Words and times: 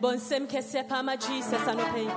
Bonsem 0.00 0.46
kese 0.46 0.82
pama 0.88 1.16
Jesus 1.16 1.66
anope. 1.68 2.10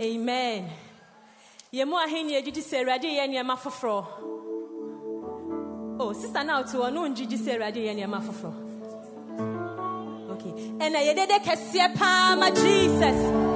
Amen. 0.00 0.70
Yemu 1.72 1.98
aheni 1.98 2.34
ejiji 2.34 2.62
se 2.62 2.76
Awurade 2.76 3.08
yɛ 3.08 3.26
nneɛma 3.26 3.56
foforɔ. 3.56 4.06
Oh, 5.98 6.12
sister 6.12 6.44
now 6.44 6.62
to 6.62 6.76
ɔno 6.78 7.08
njiji 7.08 7.38
se 7.38 7.52
Awurade 7.56 7.76
yɛ 7.76 7.94
nneɛma 7.94 8.20
foforɔ. 8.20 8.52
Okay. 10.32 10.52
Ɛna 10.78 11.00
yɛdede 11.00 11.38
kɛseɛ 11.42 11.94
paa 11.94 12.36
ma 12.36 12.50
Jesus. 12.50 13.46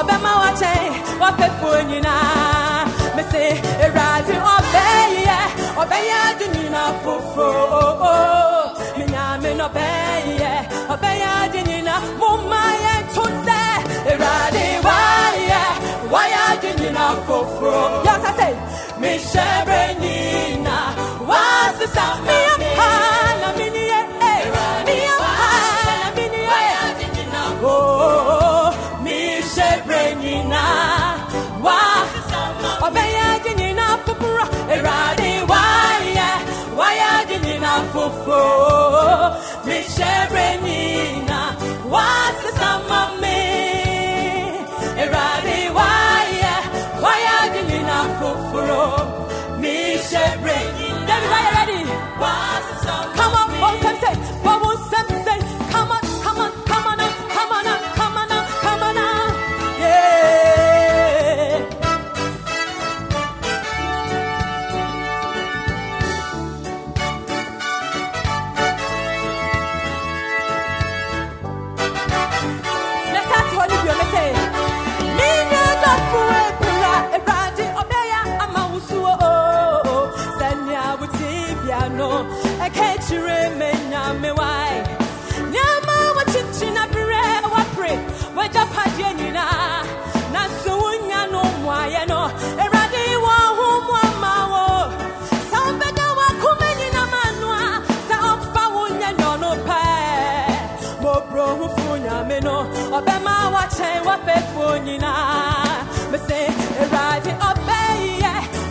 Ɔbɛma 0.00 0.32
wakyɛn 0.42 0.92
wapɛfoɔ 1.22 1.76
nyinaa 1.88 2.84
mese 3.16 3.42
awurade 3.84 4.34
ɔbɛyɛ 4.56 5.38
ɔbɛyɛ 5.82 6.16
ade 6.28 6.46
nyina 6.54 6.82
foforo 7.02 7.64
oh, 7.80 8.08
oh. 8.10 8.64
menyame 8.98 9.50
no 9.58 9.64
ɔbɛyɛ 9.68 10.52
ɔbɛyɛ 10.94 11.28
ade 11.42 11.60
nyina 11.68 11.94
momma 12.20 12.60
yɛnto 12.84 13.24
sɛ 13.46 13.60
awurade 14.10 14.64
wayɛ 14.86 15.62
wayɛ 16.12 16.38
ade 16.52 16.70
nyina 16.80 17.04
foforo 17.26 17.84
yɛsa 18.06 18.30
sɛ 18.38 18.48
mehyɛ 19.00 19.46
berɛ 19.66 19.82
nyina 20.02 20.76
wasesa 21.28 22.06
meyampa 22.26 22.88
na 23.40 23.48
meniyɛ 23.58 23.69
ade 34.00 34.16
nyina 34.16 34.32
foforo 34.32 34.44
awurade 34.72 35.30
wayɛ 35.50 36.28
wayɛ 36.78 37.06
ade 37.20 37.36
nyina 37.44 37.72
foforo 37.92 38.44
mehyɛ 39.66 40.12
berɛ 40.30 40.46
nyina 40.64 41.38
wasesa 41.92 42.70
ma 42.88 43.00
me 43.20 43.38
wayɛ 47.02 47.32
ade 47.42 47.60
nyina 47.68 47.96
foforo 48.18 48.84
mehyɛ 49.60 50.24
berɛ 50.42 50.58
nyina 50.78 51.00
Everybody 51.10 51.50
ready? 51.56 51.82
Come 53.18 53.34
on, 53.34 53.60
one 53.60 53.80
time 53.80 54.39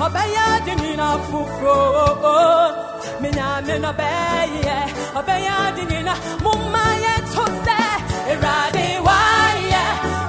ɔbɛyɛ, 0.10 0.42
ɔbɛyɛ 0.44 0.44
ade 0.56 0.74
nyinaa 0.82 1.18
foforo. 1.30 1.78
Me 3.22 3.30
nyame 3.38 3.76
no 3.84 3.90
ɔbɛyɛ, 3.94 4.78
ɔbɛyɛ 5.20 5.52
ade 5.68 5.84
nyinaa. 5.92 6.18
Momma 6.44 6.84
yɛnto 7.04 7.44
sɛ, 7.66 7.80
Awurade 8.32 8.86
wayɛ, 9.08 9.84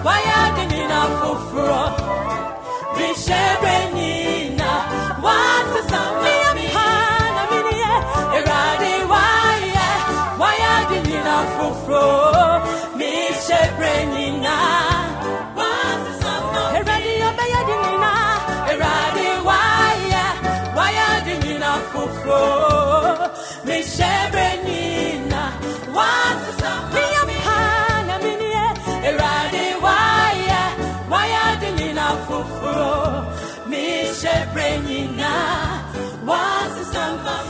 wayɛ 0.06 0.35
ade 0.47 0.62
nyinaa 0.71 1.06
foforo. 1.21 1.82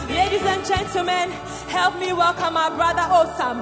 Ladies 0.08 0.42
and 0.42 0.64
gentlemen, 0.66 1.30
help 1.68 1.98
me 1.98 2.12
welcome 2.12 2.56
our 2.56 2.70
brother 2.74 3.02
Osam. 3.02 3.58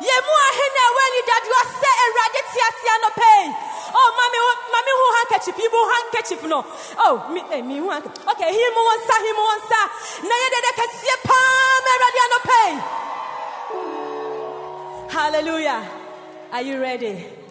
Yɛmu 0.00 0.32
ahene 0.48 0.80
a 0.86 0.88
wɔani 0.96 1.20
dadoɔ 1.28 1.60
sɛ 1.80 1.90
awurade 2.02 2.40
te 2.52 2.60
ase 2.68 2.86
anɔpɛ 2.96 3.28
yi 3.38 3.48
oh 3.94 4.08
mami 4.18 4.38
mami 4.72 4.92
hu 4.98 5.04
handkerchief? 5.16 5.56
Yi 5.58 5.68
mu 5.68 5.80
handkerchief 5.92 6.42
no. 6.44 6.64
Oh 6.98 7.14
mi 7.30 7.40
eh 7.52 7.62
mi 7.62 7.78
hu 7.78 7.88
handkerchief? 7.90 8.26
Okay 8.28 8.50
hi 8.50 8.66
mu 8.74 8.80
wɔn 8.88 8.98
nsa 9.04 9.14
hi 9.24 9.30
mu 9.38 9.42
wɔn 9.48 9.58
nsa 9.62 9.80
na 10.28 10.34
yɛ 10.42 10.48
dede 10.54 10.70
kɛseɛ 10.78 11.16
paa 11.28 11.80
ma 11.84 11.90
awurade 11.94 12.20
anɔpɛ 12.26 12.58
yi 12.70 12.76
hallelujah. 15.14 15.82
Are 16.52 16.62
you 16.62 16.80
ready. 16.80 17.43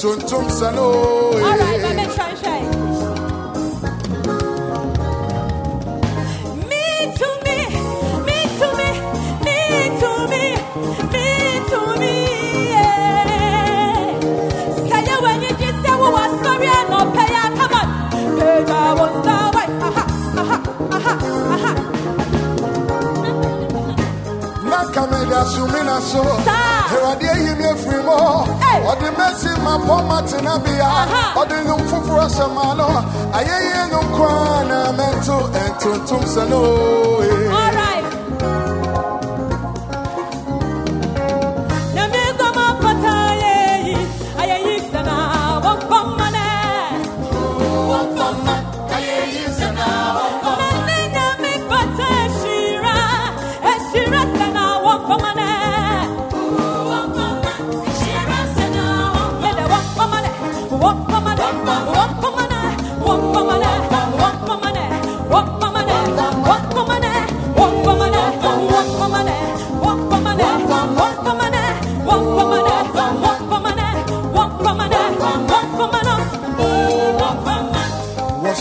chun 0.00 0.18
chun 0.26 0.48
sano. 0.48 1.09
Ɔde 28.90 29.08
mɛsi 29.18 29.50
ma 29.64 29.72
bɔ 29.86 29.96
ma 30.08 30.18
tena 30.28 30.54
bia. 30.64 30.88
Ɔde 31.40 31.56
nnwom 31.62 31.82
foforɔ 31.90 32.24
hyɛ 32.34 32.46
ma 32.56 32.64
no 32.78 32.86
ayɛyɛ 33.38 33.82
nnwom 33.88 34.06
koraa 34.16 34.60
na 34.70 34.78
mɛnto 34.98 35.36
ɛntontom 35.62 36.22
sɛ 36.32 36.42
no 36.50 36.60
ee. 37.22 37.39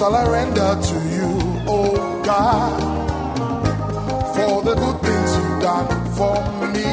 Shall 0.09 0.27
I 0.27 0.31
render 0.31 0.71
to 0.89 0.95
you, 1.15 1.29
oh 1.67 2.21
God, 2.25 2.81
for 4.33 4.63
the 4.63 4.73
good 4.73 5.01
things 5.05 5.35
you've 5.37 5.61
done 5.61 5.87
for 6.17 6.37
me? 6.73 6.89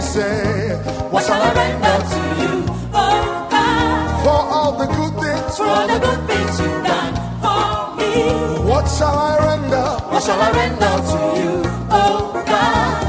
Say, 0.00 0.78
what 1.10 1.24
shall 1.24 1.42
I 1.42 1.52
render 1.52 1.98
to 2.12 2.20
you, 2.42 2.54
oh 2.94 3.48
God, 3.50 4.22
for 4.22 4.40
all 4.54 4.72
the 4.78 4.86
good 4.86 5.14
things? 5.20 5.56
for 5.56 5.66
all 5.66 5.88
the 5.88 5.98
good 5.98 6.20
things 6.30 6.60
you've 6.60 6.84
done 6.86 7.14
for 7.42 7.96
me? 7.98 8.12
What 8.70 8.86
shall 8.86 9.18
I 9.18 9.34
render? 9.48 9.88
What 10.12 10.22
shall 10.22 10.40
I 10.40 10.50
render 10.60 10.94
to 11.10 11.18
you, 11.40 11.54
oh 11.90 12.22
God, 12.52 13.02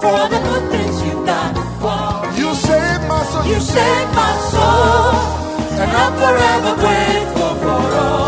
for 0.00 0.10
all 0.18 0.28
the 0.28 0.40
good 0.48 0.64
things 0.72 0.96
you've 1.04 1.24
done 1.24 1.54
for 1.78 2.02
me? 2.32 2.38
You 2.40 2.50
saved 2.66 3.04
my 3.06 3.22
soul. 3.30 3.44
You 3.46 3.60
saved 3.60 4.12
my 4.22 4.32
soul, 4.50 5.14
and 5.80 5.90
I'm 6.02 6.12
forever 6.18 6.74
grateful 6.82 7.35
tomorrow. 7.76 8.25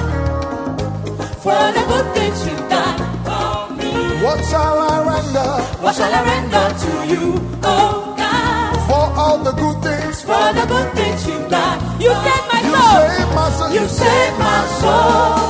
for 1.43 1.53
all 1.53 1.73
the 1.73 1.85
good 1.89 2.15
things 2.15 2.47
you've 2.47 2.69
done 2.69 2.99
for 3.25 3.75
me? 3.75 3.91
What 4.23 4.41
shall 4.45 4.79
I 4.79 4.97
render 5.11 5.51
What 5.83 5.95
shall 5.97 6.13
I 6.13 6.23
render 6.29 6.67
to 6.85 6.93
you, 7.13 7.25
oh 7.65 8.15
God, 8.19 8.73
for 8.87 9.05
all 9.19 9.39
the 9.39 9.53
good 9.53 9.79
things? 9.83 10.21
for 10.23 10.53
the 10.59 10.67
good 10.69 10.93
things 10.95 11.27
you've 11.27 11.49
done? 11.49 11.79
You 12.03 12.13
saved 12.13 12.49
my 12.53 12.61
You 12.69 12.75
soul. 12.77 13.01
saved 13.01 13.33
my 13.35 13.49
soul. 13.57 13.71
You 13.73 13.85
saved 13.89 14.39
my 14.39 14.61
soul, 14.81 15.41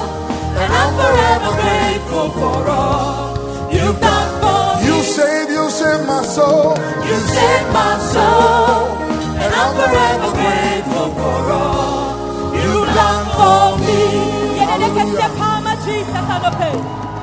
and 0.63 0.71
I'm 0.81 0.93
forever 1.03 1.53
grateful 1.63 2.29
for 2.39 2.61
all 2.71 3.71
you've 3.75 4.01
done 4.01 4.31
for 4.41 4.63
me. 4.79 4.87
You 4.87 5.03
saved, 5.03 5.51
you 5.51 5.65
saved 5.71 6.07
my 6.07 6.23
soul. 6.23 6.77
You 7.09 7.17
saved 7.37 7.69
my 7.75 7.93
soul, 8.15 8.87
and 9.43 9.51
I'm 9.61 9.73
forever 9.81 10.31
grateful 10.39 11.09
for 11.19 11.39
all 11.59 11.72
Hallelujah. 13.83 15.29
Hallelujah. 15.39 17.22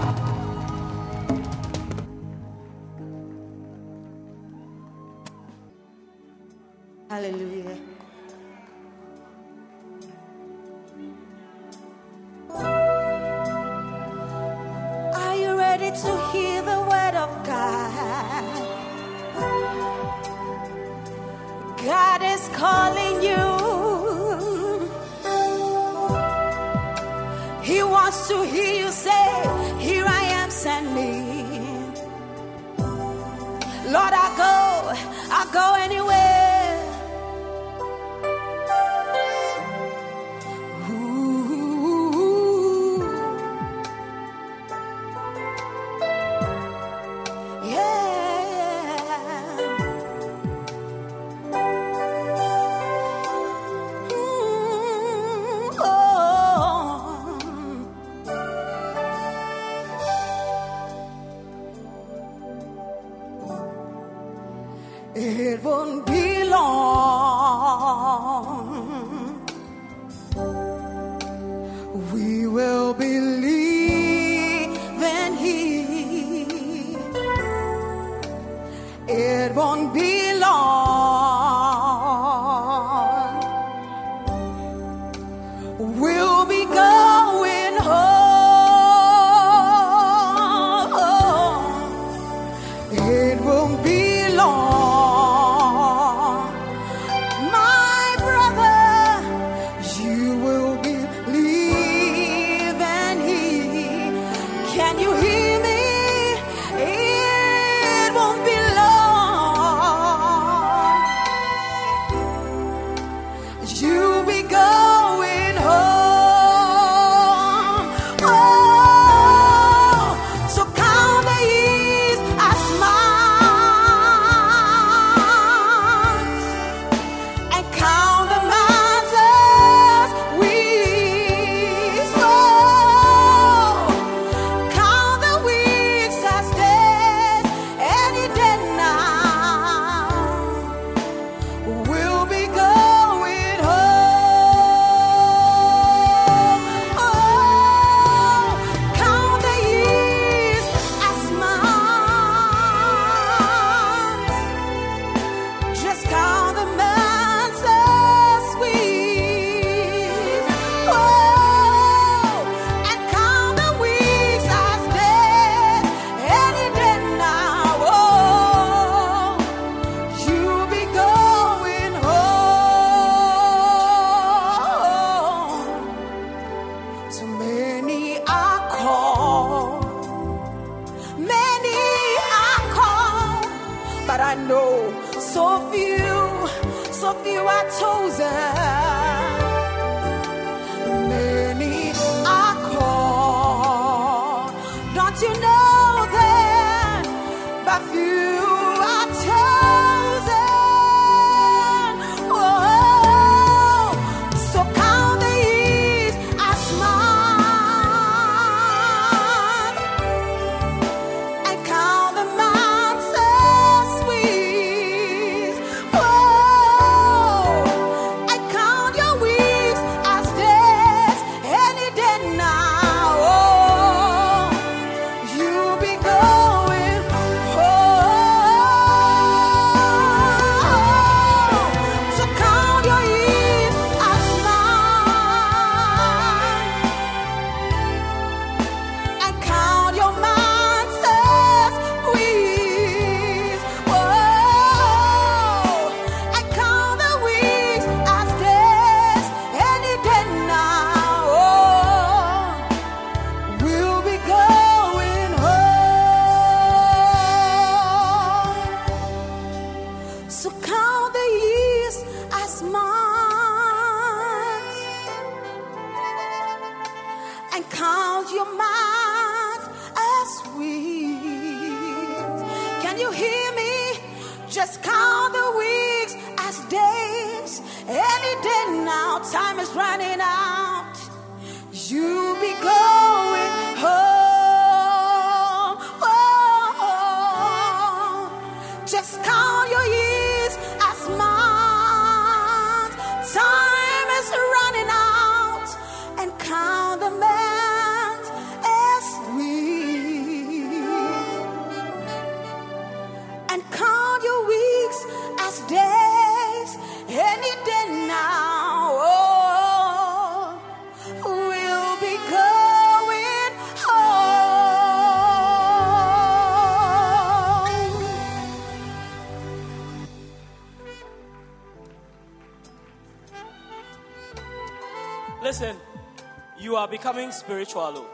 Becoming 327.30 327.46
spiritual. 327.46 327.94
oh. 327.96 328.10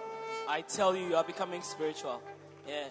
I 0.47 0.61
tell 0.61 0.95
you, 0.95 1.07
you 1.07 1.15
are 1.15 1.23
becoming 1.23 1.61
spiritual. 1.61 2.21
Yeah. 2.67 2.87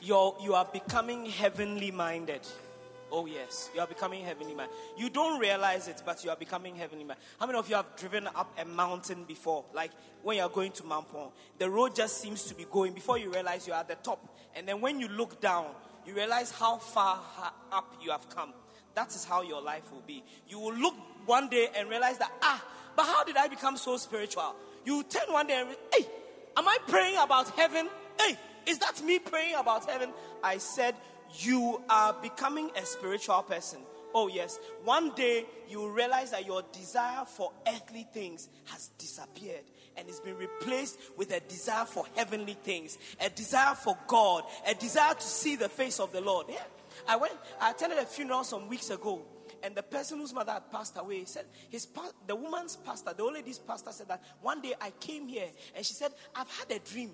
You're, 0.00 0.36
you 0.42 0.54
are 0.54 0.64
becoming 0.64 1.26
heavenly 1.26 1.90
minded. 1.92 2.40
Oh, 3.12 3.26
yes. 3.26 3.70
You 3.74 3.80
are 3.80 3.86
becoming 3.86 4.24
heavenly 4.24 4.54
minded. 4.54 4.74
You 4.96 5.08
don't 5.08 5.38
realize 5.38 5.86
it, 5.88 6.02
but 6.04 6.24
you 6.24 6.30
are 6.30 6.36
becoming 6.36 6.74
heavenly 6.74 7.04
minded. 7.04 7.22
How 7.38 7.46
many 7.46 7.58
of 7.58 7.68
you 7.68 7.76
have 7.76 7.86
driven 7.96 8.26
up 8.26 8.52
a 8.58 8.64
mountain 8.64 9.24
before? 9.24 9.64
Like 9.72 9.92
when 10.22 10.38
you 10.38 10.42
are 10.42 10.48
going 10.48 10.72
to 10.72 10.84
Mount 10.84 11.10
Pong, 11.12 11.30
the 11.58 11.70
road 11.70 11.94
just 11.94 12.20
seems 12.20 12.42
to 12.44 12.54
be 12.54 12.66
going 12.70 12.92
before 12.92 13.18
you 13.18 13.32
realize 13.32 13.66
you're 13.66 13.76
at 13.76 13.88
the 13.88 13.96
top. 13.96 14.36
And 14.56 14.66
then 14.66 14.80
when 14.80 14.98
you 14.98 15.08
look 15.08 15.40
down, 15.40 15.66
you 16.06 16.14
realize 16.14 16.50
how 16.50 16.78
far 16.78 17.20
up 17.70 17.94
you 18.02 18.10
have 18.10 18.28
come. 18.30 18.52
That 18.94 19.14
is 19.14 19.24
how 19.24 19.42
your 19.42 19.62
life 19.62 19.92
will 19.92 20.02
be. 20.06 20.24
You 20.48 20.58
will 20.58 20.74
look 20.74 20.94
one 21.24 21.48
day 21.48 21.68
and 21.76 21.88
realize 21.88 22.18
that, 22.18 22.32
ah, 22.42 22.64
but 22.96 23.06
how 23.06 23.22
did 23.22 23.36
I 23.36 23.46
become 23.46 23.76
so 23.76 23.96
spiritual? 23.96 24.56
You 24.88 25.02
turn 25.02 25.30
one 25.30 25.46
day 25.46 25.60
and, 25.60 25.68
hey, 25.92 26.06
am 26.56 26.66
I 26.66 26.78
praying 26.86 27.18
about 27.18 27.50
heaven? 27.50 27.90
Hey, 28.18 28.38
is 28.66 28.78
that 28.78 29.04
me 29.04 29.18
praying 29.18 29.54
about 29.56 29.84
heaven? 29.84 30.08
I 30.42 30.56
said, 30.56 30.94
you 31.40 31.82
are 31.90 32.14
becoming 32.22 32.70
a 32.74 32.86
spiritual 32.86 33.42
person. 33.42 33.80
Oh, 34.14 34.28
yes. 34.28 34.58
One 34.84 35.14
day 35.14 35.44
you 35.68 35.90
realize 35.90 36.30
that 36.30 36.46
your 36.46 36.62
desire 36.72 37.26
for 37.26 37.52
earthly 37.66 38.06
things 38.14 38.48
has 38.64 38.88
disappeared 38.96 39.64
and 39.98 40.08
it's 40.08 40.20
been 40.20 40.38
replaced 40.38 40.98
with 41.18 41.32
a 41.32 41.40
desire 41.40 41.84
for 41.84 42.06
heavenly 42.16 42.54
things, 42.54 42.96
a 43.20 43.28
desire 43.28 43.74
for 43.74 43.94
God, 44.06 44.44
a 44.66 44.72
desire 44.72 45.12
to 45.12 45.20
see 45.20 45.56
the 45.56 45.68
face 45.68 46.00
of 46.00 46.12
the 46.12 46.22
Lord. 46.22 46.46
Yeah. 46.48 46.62
I 47.06 47.16
went, 47.16 47.34
I 47.60 47.72
attended 47.72 47.98
a 47.98 48.06
funeral 48.06 48.42
some 48.42 48.70
weeks 48.70 48.88
ago, 48.88 49.20
and 49.62 49.74
the 49.74 49.82
person 49.82 50.18
whose 50.18 50.32
mother 50.32 50.52
had 50.52 50.70
passed 50.70 50.96
away 50.98 51.24
said, 51.24 51.46
his 51.70 51.86
pa- 51.86 52.12
the 52.26 52.34
woman's 52.34 52.76
pastor, 52.76 53.12
the 53.16 53.22
old 53.22 53.34
lady's 53.34 53.58
pastor 53.58 53.92
said 53.92 54.08
that 54.08 54.22
one 54.40 54.60
day 54.60 54.74
I 54.80 54.90
came 55.00 55.28
here 55.28 55.48
and 55.74 55.84
she 55.84 55.94
said, 55.94 56.12
I've 56.34 56.50
had 56.50 56.70
a 56.70 56.78
dream. 56.78 57.10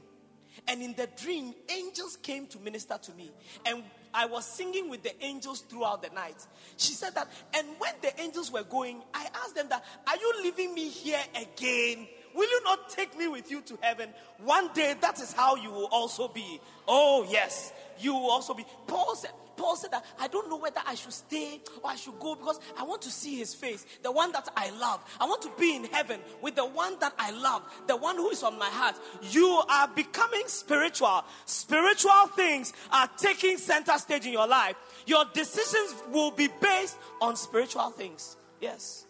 And 0.69 0.83
in 0.83 0.95
the 0.95 1.09
dream, 1.21 1.53
angels 1.69 2.17
came 2.17 2.47
to 2.49 2.59
minister 2.61 2.97
to 3.03 3.13
me. 3.13 3.33
And 3.67 3.83
I 4.13 4.27
was 4.27 4.45
singing 4.45 4.89
with 4.89 5.03
the 5.03 5.25
angels 5.25 5.61
throughout 5.63 6.03
the 6.03 6.11
night. 6.11 6.47
She 6.77 6.93
said 6.93 7.15
that, 7.17 7.29
and 7.55 7.67
when 7.79 7.93
the 8.03 8.21
angels 8.21 8.53
were 8.53 8.63
going, 8.63 9.03
I 9.13 9.27
asked 9.43 9.57
them 9.57 9.67
that, 9.71 9.85
Are 10.07 10.17
you 10.17 10.43
leaving 10.45 10.73
me 10.73 10.89
here 10.89 11.21
again? 11.35 12.07
Will 12.35 12.51
you 12.51 12.63
not 12.65 12.89
take 12.91 13.17
me 13.17 13.29
with 13.29 13.51
you 13.51 13.63
to 13.63 13.79
heaven? 13.81 14.11
One 14.39 14.73
day, 14.75 14.95
that 15.01 15.21
is 15.21 15.33
how 15.33 15.57
you 15.57 15.71
will 15.71 15.89
also 15.91 16.29
be. 16.29 16.61
Oh, 16.87 17.27
yes, 17.29 17.73
you 17.99 18.13
will 18.15 18.31
also 18.31 18.55
be. 18.55 18.65
Paul 18.87 19.15
said, 19.15 19.31
Paul 19.57 19.77
said 19.77 19.93
that 19.93 20.05
I 20.19 20.29
don't 20.29 20.49
know 20.49 20.57
whether 20.57 20.81
I 20.87 20.95
should 20.95 21.13
stay 21.13 21.61
or 21.83 21.91
I 21.91 21.97
should 21.97 22.19
go 22.19 22.35
because 22.35 22.61
I 22.79 22.83
want 22.85 23.03
to 23.03 23.11
see 23.11 23.37
his 23.37 23.55
face, 23.55 23.87
the 24.03 24.13
one 24.13 24.33
that 24.33 24.49
I 24.57 24.71
love. 24.71 25.03
I 25.21 25.25
want 25.25 25.43
to 25.43 25.51
be 25.59 25.77
in 25.77 25.85
heaven 25.85 26.21
with 26.41 26.55
the 26.55 26.67
one 26.67 26.99
that 27.01 27.15
I 27.19 27.31
love, 27.31 27.63
the 27.87 27.97
one 27.97 28.17
who 28.17 28.31
is 28.31 28.43
on 28.43 28.59
my 28.59 28.69
heart. 28.69 28.97
You 29.23 29.63
are 29.69 29.89
becoming 29.89 30.45
spiritual. 30.47 31.25
Spiritual 31.47 32.27
things 32.35 32.73
are 32.91 33.09
taking 33.17 33.59
center 33.59 33.97
stage 33.99 34.27
in 34.27 34.33
your 34.33 34.47
life. 34.47 34.77
Your 35.07 35.25
decisions 35.33 35.95
will 36.13 36.31
be 36.31 36.49
based 36.61 36.97
on 37.21 37.37
spiritual 37.37 37.91
things. 37.91 38.37
Yes, 38.61 39.07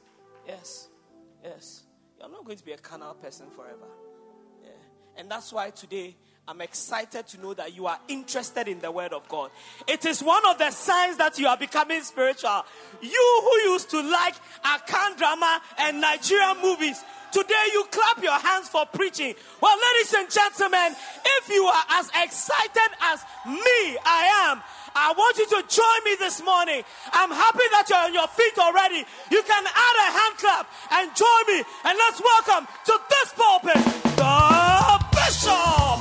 yes, 0.46 0.88
yes. 1.42 1.84
You're 2.18 2.30
not 2.30 2.44
going 2.44 2.58
to 2.58 2.64
be 2.64 2.72
a 2.72 2.78
carnal 2.78 3.14
person 3.14 3.50
forever. 3.50 3.86
Yeah. 4.62 4.70
And 5.16 5.30
that's 5.30 5.52
why 5.52 5.70
today 5.70 6.16
I'm 6.46 6.60
excited 6.60 7.26
to 7.28 7.40
know 7.40 7.54
that 7.54 7.74
you 7.74 7.86
are 7.86 7.98
interested 8.06 8.68
in 8.68 8.78
the 8.80 8.90
Word 8.90 9.14
of 9.14 9.26
God. 9.28 9.50
It 9.86 10.04
is 10.04 10.22
one 10.22 10.44
of 10.46 10.58
the 10.58 10.70
signs 10.72 11.16
that 11.16 11.38
you 11.38 11.46
are 11.46 11.56
becoming 11.56 12.02
spiritual. 12.02 12.66
You 13.00 13.40
who 13.42 13.70
used 13.72 13.88
to 13.90 14.02
like 14.02 14.34
Akan 14.62 15.16
drama 15.16 15.62
and 15.78 16.02
Nigerian 16.02 16.60
movies, 16.60 17.02
today 17.32 17.64
you 17.72 17.86
clap 17.90 18.22
your 18.22 18.38
hands 18.38 18.68
for 18.68 18.84
preaching. 18.84 19.34
Well, 19.62 19.74
ladies 19.74 20.12
and 20.12 20.30
gentlemen, 20.30 20.94
if 21.40 21.48
you 21.48 21.64
are 21.64 21.84
as 21.92 22.10
excited 22.22 22.90
as 23.00 23.20
me, 23.46 23.96
I 24.04 24.50
am. 24.52 24.62
I 24.94 25.14
want 25.16 25.38
you 25.38 25.46
to 25.46 25.64
join 25.66 26.04
me 26.04 26.16
this 26.20 26.44
morning. 26.44 26.84
I'm 27.12 27.30
happy 27.30 27.66
that 27.72 27.86
you're 27.88 28.04
on 28.04 28.12
your 28.12 28.28
feet 28.28 28.58
already. 28.58 29.02
You 29.30 29.42
can 29.42 29.64
add 29.64 29.96
a 29.96 30.08
hand 30.12 30.36
clap 30.36 30.68
and 30.92 31.16
join 31.16 31.56
me. 31.56 31.64
And 31.88 31.98
let's 31.98 32.20
welcome 32.20 32.68
to 32.84 33.00
this 33.08 33.32
pulpit 33.32 34.04
the 34.16 35.04
Bishop 35.10 35.93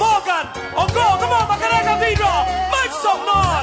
Morgan. 0.00 0.48
Oh, 0.80 0.88
go, 0.96 1.04
come 1.20 1.32
on, 1.36 1.44
Macarena 1.46 1.92
Cathedral. 1.92 2.40
Make 2.72 2.92
some 3.04 3.20
noise. 3.28 3.59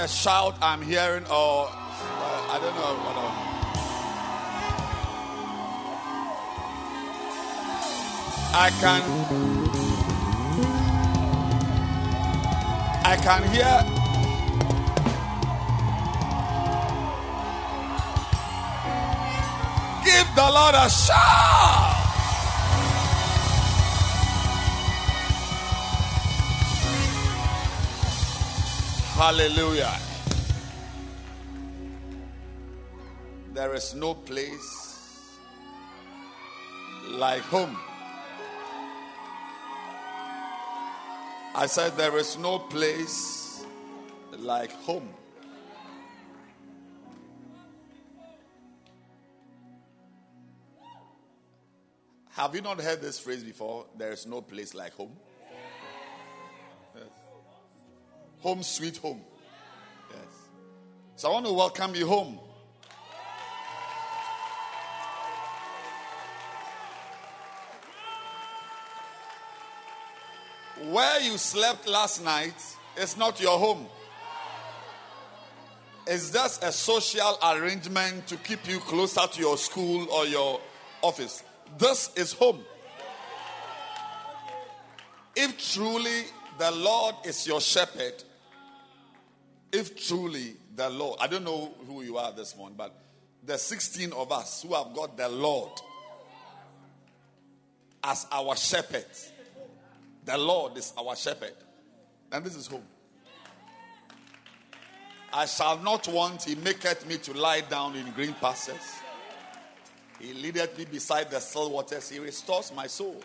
A 0.00 0.08
shout 0.08 0.56
I'm 0.62 0.80
hearing 0.80 1.24
or 1.26 1.68
uh, 1.68 2.52
I 2.52 2.58
don't 2.62 2.74
know? 2.74 2.96
Don't 3.04 3.16
know. 3.16 3.50
I 8.54 8.70
can 8.80 9.02
I 13.04 13.16
can 13.16 13.42
hear 13.52 13.84
Give 20.04 20.34
the 20.34 20.50
Lord 20.50 20.74
a 20.74 20.88
shout. 20.88 21.79
Hallelujah. 29.20 29.98
There 33.52 33.74
is 33.74 33.94
no 33.94 34.14
place 34.14 35.36
like 37.06 37.42
home. 37.42 37.76
I 41.54 41.66
said, 41.66 41.98
There 41.98 42.16
is 42.16 42.38
no 42.38 42.60
place 42.60 43.62
like 44.38 44.72
home. 44.72 45.10
Have 52.30 52.54
you 52.54 52.62
not 52.62 52.80
heard 52.80 53.02
this 53.02 53.18
phrase 53.18 53.44
before? 53.44 53.84
There 53.98 54.12
is 54.12 54.26
no 54.26 54.40
place 54.40 54.72
like 54.72 54.94
home. 54.94 55.14
Home, 58.40 58.62
sweet 58.62 58.96
home. 58.98 59.20
Yes. 60.10 60.18
So 61.16 61.28
I 61.28 61.32
want 61.32 61.46
to 61.46 61.52
welcome 61.52 61.94
you 61.94 62.06
home. 62.06 62.38
Where 70.90 71.20
you 71.20 71.36
slept 71.36 71.86
last 71.86 72.24
night 72.24 72.54
is 72.96 73.16
not 73.16 73.40
your 73.40 73.58
home. 73.58 73.86
is 76.10 76.32
just 76.32 76.64
a 76.64 76.72
social 76.72 77.38
arrangement 77.40 78.26
to 78.26 78.36
keep 78.36 78.68
you 78.68 78.78
closer 78.80 79.26
to 79.32 79.40
your 79.40 79.56
school 79.56 80.10
or 80.10 80.26
your 80.26 80.60
office. 81.02 81.44
This 81.78 82.10
is 82.16 82.32
home. 82.32 82.60
If 85.36 85.72
truly 85.72 86.24
the 86.58 86.72
Lord 86.72 87.14
is 87.24 87.46
your 87.46 87.60
shepherd, 87.60 88.24
if 89.72 90.06
truly 90.06 90.56
the 90.74 90.88
Lord, 90.90 91.18
I 91.20 91.26
don't 91.26 91.44
know 91.44 91.72
who 91.86 92.02
you 92.02 92.18
are 92.18 92.32
this 92.32 92.56
morning, 92.56 92.76
but 92.76 92.94
the 93.44 93.58
16 93.58 94.12
of 94.12 94.32
us 94.32 94.62
who 94.62 94.74
have 94.74 94.92
got 94.94 95.16
the 95.16 95.28
Lord 95.28 95.70
as 98.02 98.26
our 98.32 98.56
shepherd, 98.56 99.06
the 100.24 100.38
Lord 100.38 100.76
is 100.76 100.92
our 100.98 101.14
shepherd, 101.16 101.54
and 102.32 102.44
this 102.44 102.56
is 102.56 102.66
home. 102.66 102.84
I 105.32 105.46
shall 105.46 105.78
not 105.78 106.08
want, 106.08 106.42
he 106.42 106.56
maketh 106.56 107.06
me 107.06 107.16
to 107.18 107.32
lie 107.34 107.60
down 107.60 107.94
in 107.94 108.10
green 108.12 108.34
pastures. 108.34 108.76
He 110.18 110.34
leadeth 110.34 110.76
me 110.76 110.84
beside 110.86 111.30
the 111.30 111.40
still 111.40 111.70
waters, 111.70 112.10
he 112.10 112.18
restores 112.18 112.72
my 112.74 112.86
soul. 112.86 113.22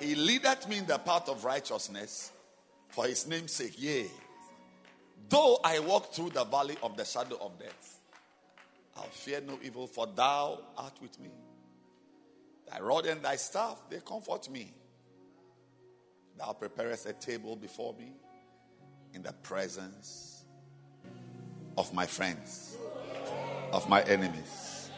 He 0.00 0.14
leadeth 0.14 0.68
me 0.68 0.78
in 0.78 0.86
the 0.86 0.98
path 0.98 1.28
of 1.28 1.44
righteousness 1.44 2.32
for 2.88 3.06
his 3.06 3.26
name's 3.26 3.52
sake. 3.52 3.74
Yea, 3.78 4.06
though 5.28 5.60
I 5.64 5.78
walk 5.80 6.12
through 6.12 6.30
the 6.30 6.44
valley 6.44 6.76
of 6.82 6.96
the 6.96 7.04
shadow 7.04 7.38
of 7.40 7.58
death, 7.58 8.00
I'll 8.96 9.04
fear 9.04 9.40
no 9.40 9.58
evil, 9.62 9.86
for 9.86 10.06
thou 10.06 10.60
art 10.76 10.94
with 11.00 11.18
me. 11.20 11.30
Thy 12.70 12.80
rod 12.80 13.06
and 13.06 13.22
thy 13.22 13.36
staff, 13.36 13.80
they 13.88 14.00
comfort 14.00 14.50
me. 14.50 14.72
Thou 16.36 16.52
preparest 16.52 17.06
a 17.06 17.12
table 17.12 17.56
before 17.56 17.94
me 17.94 18.12
in 19.14 19.22
the 19.22 19.32
presence 19.32 20.44
of 21.76 21.92
my 21.94 22.06
friends, 22.06 22.76
of 23.72 23.88
my 23.88 24.02
enemies. 24.02 24.90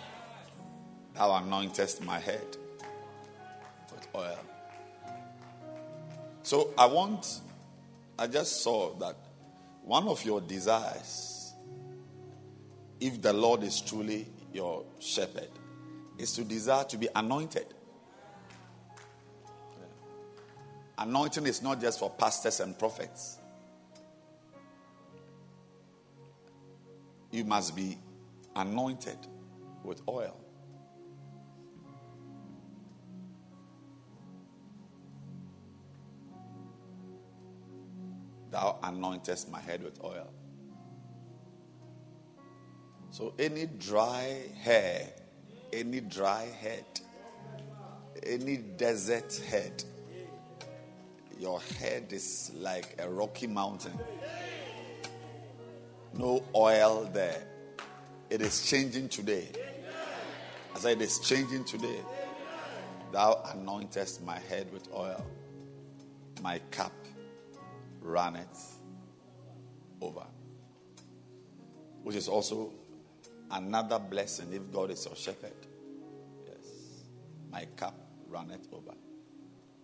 Thou 1.15 1.29
anointest 1.41 2.05
my 2.05 2.19
head 2.19 2.57
with 3.93 4.09
oil. 4.15 4.39
So 6.43 6.73
I 6.77 6.87
want, 6.87 7.41
I 8.19 8.27
just 8.27 8.63
saw 8.63 8.95
that 8.95 9.17
one 9.85 10.09
of 10.09 10.25
your 10.25 10.41
desires, 10.41 11.55
if 13.01 13.21
the 13.21 13.33
Lord 13.33 13.63
is 13.63 13.81
truly 13.81 14.27
your 14.53 14.85
shepherd, 14.99 15.49
is 16.19 16.33
to 16.35 16.45
desire 16.45 16.85
to 16.85 16.99
be 16.99 17.09
anointed. 17.15 17.67
Anointing 20.99 21.47
is 21.47 21.63
not 21.63 21.81
just 21.81 21.99
for 21.99 22.11
pastors 22.11 22.61
and 22.61 22.79
prophets. 22.79 23.39
You 27.31 27.45
must 27.45 27.75
be 27.75 27.97
anointed 28.55 29.17
with 29.83 30.03
oil. 30.07 30.37
Thou 38.51 38.79
anointest 38.83 39.49
my 39.51 39.61
head 39.61 39.83
with 39.83 40.03
oil. 40.03 40.29
So, 43.11 43.35
any 43.39 43.67
dry 43.67 44.43
hair, 44.61 45.09
any 45.73 46.01
dry 46.01 46.47
head, 46.61 46.85
any 48.23 48.57
desert 48.57 49.41
head, 49.49 49.83
your 51.39 51.61
head 51.79 52.13
is 52.13 52.53
like 52.57 52.97
a 52.99 53.09
rocky 53.09 53.47
mountain. 53.47 53.99
No 56.15 56.43
oil 56.55 57.09
there. 57.13 57.43
It 58.29 58.43
is 58.43 58.65
changing 58.69 59.09
today. 59.09 59.49
I 60.75 60.79
said, 60.79 61.01
it 61.01 61.05
is 61.05 61.19
changing 61.21 61.65
today. 61.65 62.01
Thou 63.13 63.43
anointest 63.47 64.23
my 64.23 64.39
head 64.39 64.73
with 64.73 64.89
oil. 64.95 65.25
My 66.43 66.61
cup 66.71 66.93
runneth 68.01 68.79
over. 70.01 70.27
Which 72.03 72.17
is 72.17 72.29
also 72.29 72.73
another 73.51 73.99
blessing 73.99 74.53
if 74.53 74.73
God 74.73 74.91
is 74.91 75.05
your 75.05 75.17
shepherd. 75.17 75.53
Yes. 76.47 77.05
My 77.51 77.67
cup 77.77 77.95
runneth 78.29 78.69
over. 78.73 78.95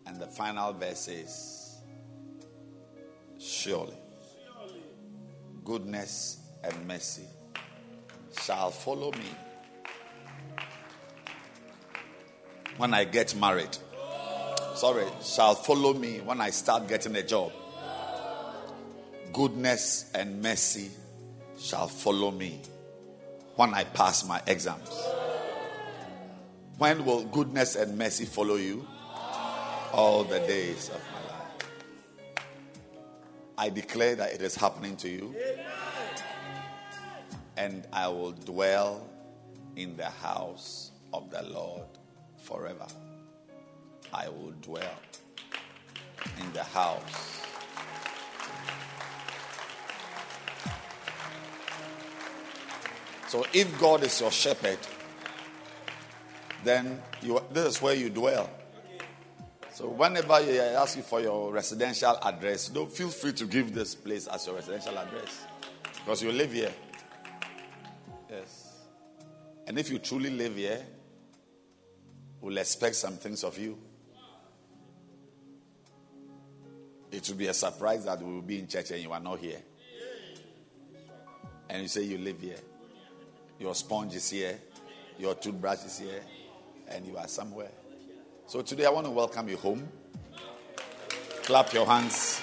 And 0.07 0.21
the 0.21 0.27
final 0.27 0.73
verse 0.73 1.09
is 1.09 1.63
Surely 3.39 3.95
goodness 5.65 6.39
and 6.65 6.89
mercy 6.89 7.25
shall 8.41 8.71
follow 8.71 9.11
me 9.13 9.31
when 12.77 12.95
I 12.95 13.05
get 13.05 13.35
married. 13.35 13.77
Sorry, 14.75 15.07
shall 15.23 15.55
follow 15.55 15.93
me 15.93 16.21
when 16.21 16.41
I 16.41 16.51
start 16.51 16.89
getting 16.89 17.17
a 17.17 17.23
job 17.23 17.53
goodness 19.37 20.11
and 20.15 20.41
mercy 20.41 20.91
shall 21.59 21.89
follow 21.89 22.31
me 22.31 22.59
when 23.57 23.75
I 23.75 23.85
pass 23.85 24.25
my 24.25 24.41
exams. 24.47 24.91
When 26.79 27.05
will 27.05 27.25
goodness 27.25 27.77
and 27.77 27.99
mercy 27.99 28.25
follow 28.25 28.55
you? 28.55 28.89
All 29.93 30.25
the 30.25 30.39
days 30.39 30.89
of 30.89 31.03
my 31.13 31.21
life. 31.35 31.71
I 33.59 33.69
declare 33.69 34.15
that 34.15 34.33
it 34.33 34.41
is 34.41 34.55
happening 34.55 34.97
to 34.97 35.09
you. 35.11 35.37
And 37.59 37.87
I 37.93 38.09
will 38.09 38.33
dwell 38.33 39.07
in 39.77 39.99
the 39.99 40.09
house 40.09 40.93
of 41.13 41.31
the 41.31 41.43
Lord 41.43 41.85
forever. 42.39 42.87
I 44.15 44.31
will 44.31 44.55
dwell 44.63 44.97
in 46.41 46.51
the 46.55 46.65
house 46.65 47.46
So 53.29 53.45
if 53.53 53.79
God 53.81 54.05
is 54.05 54.21
your 54.21 54.31
shepherd, 54.31 54.79
then 56.63 57.01
you, 57.23 57.41
this 57.51 57.67
is 57.67 57.83
where 57.83 57.95
you 57.95 58.11
dwell. 58.11 58.49
So 59.73 59.89
whenever 59.89 60.41
you 60.41 60.59
ask 60.61 60.97
you 60.97 61.03
for 61.03 61.21
your 61.21 61.53
residential 61.53 62.17
address, 62.23 62.69
don't 62.69 62.91
feel 62.91 63.09
free 63.09 63.33
to 63.35 63.45
give 63.45 63.75
this 63.75 63.95
place 63.95 64.27
as 64.27 64.47
your 64.47 64.57
residential 64.57 64.97
address 64.97 65.45
because 65.93 66.23
you 66.23 66.33
live 66.33 66.53
here. 66.53 66.73
Yes. 68.31 68.75
And 69.67 69.79
if 69.79 69.91
you 69.91 69.99
truly 69.99 70.31
live 70.31 70.57
here, 70.57 70.83
we'll 72.41 72.57
expect 72.59 72.97
some 72.97 73.15
things 73.15 73.45
of 73.45 73.59
you. 73.59 73.77
It 77.11 77.29
will 77.29 77.37
be 77.37 77.49
a 77.49 77.55
surprise 77.55 78.05
that 78.05 78.23
we 78.23 78.33
will 78.33 78.43
be 78.43 78.59
in 78.59 78.69
church 78.69 78.91
and 78.93 79.03
you 79.03 79.13
are 79.13 79.21
not 79.21 79.41
here. 79.41 79.61
And 81.69 81.83
you 81.83 81.89
say 81.89 82.03
you 82.03 82.19
live 82.19 82.41
here. 82.41 82.57
Your 83.59 83.75
sponge 83.75 84.15
is 84.15 84.29
here, 84.29 84.59
your 85.19 85.35
toothbrush 85.35 85.85
is 85.85 85.99
here, 85.99 86.23
and 86.89 87.07
you 87.07 87.17
are 87.17 87.27
somewhere. 87.27 87.71
So 88.47 88.61
today 88.61 88.85
I 88.85 88.91
want 88.91 89.07
to 89.07 89.11
welcome 89.11 89.49
you 89.49 89.57
home. 89.57 89.89
Clap 91.43 91.73
your 91.73 91.87
hands. 91.87 92.41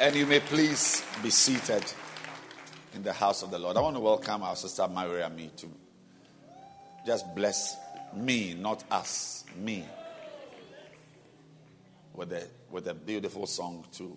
And 0.00 0.14
you 0.14 0.26
may 0.26 0.40
please 0.40 1.04
be 1.22 1.30
seated 1.30 1.84
in 2.94 3.02
the 3.02 3.12
house 3.12 3.42
of 3.42 3.50
the 3.50 3.58
Lord. 3.58 3.76
I 3.76 3.80
want 3.80 3.96
to 3.96 4.00
welcome 4.00 4.42
our 4.42 4.56
sister 4.56 4.82
Mariami 4.84 5.54
to 5.56 5.66
just 7.04 7.34
bless 7.34 7.76
me, 8.14 8.54
not 8.54 8.84
us, 8.90 9.44
me, 9.56 9.84
with 12.14 12.32
a, 12.32 12.46
with 12.70 12.88
a 12.88 12.94
beautiful 12.94 13.46
song 13.46 13.84
too. 13.92 14.16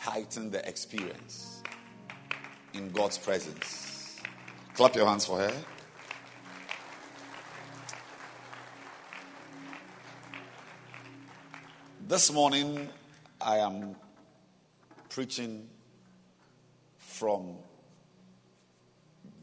Heighten 0.00 0.50
the 0.50 0.66
experience 0.66 1.62
in 2.72 2.90
God's 2.90 3.18
presence. 3.18 4.16
Clap 4.74 4.96
your 4.96 5.06
hands 5.06 5.26
for 5.26 5.38
her. 5.38 5.52
This 12.08 12.32
morning, 12.32 12.88
I 13.38 13.58
am 13.58 13.94
preaching 15.10 15.68
from 16.96 17.56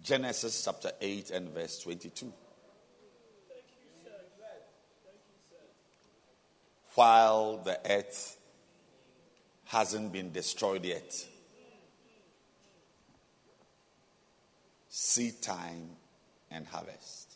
Genesis 0.02 0.66
chapter 0.66 0.92
8 1.00 1.30
and 1.30 1.50
verse 1.50 1.80
22. 1.84 2.34
While 6.96 7.58
the 7.58 7.80
earth 7.86 8.37
hasn't 9.68 10.12
been 10.12 10.32
destroyed 10.32 10.86
yet. 10.86 11.26
Seed 14.90 15.42
time 15.42 15.90
and 16.50 16.66
harvest 16.66 17.34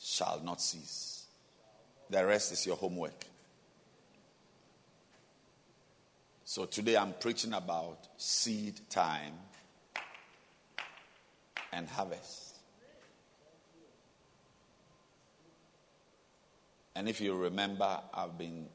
shall 0.00 0.40
not 0.42 0.60
cease. 0.60 1.26
The 2.08 2.24
rest 2.24 2.52
is 2.52 2.66
your 2.66 2.76
homework. 2.76 3.26
So 6.44 6.64
today 6.64 6.96
I'm 6.96 7.12
preaching 7.20 7.52
about 7.52 7.98
seed 8.16 8.80
time 8.88 9.34
and 11.72 11.88
harvest. 11.88 12.56
And 16.94 17.08
if 17.10 17.20
you 17.20 17.36
remember, 17.36 18.00
I've 18.14 18.38
been 18.38 18.68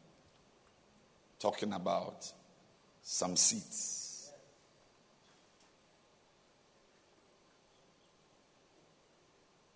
talking 1.42 1.74
about 1.74 2.32
some 3.02 3.36
seeds. 3.36 4.32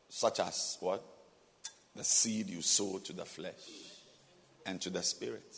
Such 0.08 0.40
as 0.40 0.78
what? 0.80 1.04
The 1.96 2.04
seed 2.04 2.50
you 2.50 2.62
sow 2.62 3.00
to 3.00 3.14
the 3.14 3.26
flesh 3.26 3.54
and 4.66 4.80
to 4.82 4.90
the 4.90 5.02
spirit. 5.02 5.58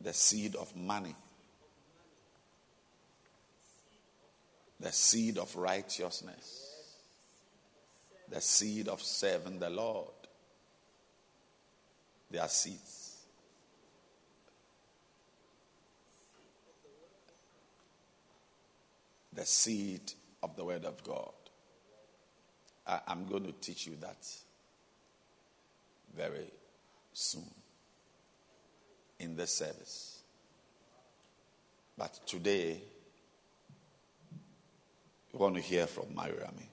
The 0.00 0.12
seed 0.12 0.56
of 0.56 0.74
money. 0.76 1.14
The 4.80 4.92
seed 4.92 5.38
of 5.38 5.54
righteousness. 5.56 6.64
The 8.28 8.40
seed 8.40 8.88
of 8.88 9.00
serving 9.00 9.60
the 9.60 9.70
Lord. 9.70 10.08
They 12.30 12.38
are 12.38 12.48
seeds. 12.48 12.97
The 19.38 19.46
seed 19.46 20.00
of 20.42 20.56
the 20.56 20.64
Word 20.64 20.84
of 20.84 21.00
God. 21.04 21.30
I, 22.84 22.98
am 23.06 23.24
going 23.28 23.44
to 23.44 23.52
teach 23.52 23.86
you 23.86 23.94
that 24.00 24.26
very 26.16 26.50
soon 27.12 27.48
in 29.20 29.36
this 29.36 29.54
service. 29.54 30.22
But 31.96 32.18
today, 32.26 32.82
we 35.32 35.38
want 35.38 35.54
to 35.54 35.60
hear 35.60 35.86
from 35.86 36.06
Mariami. 36.06 36.66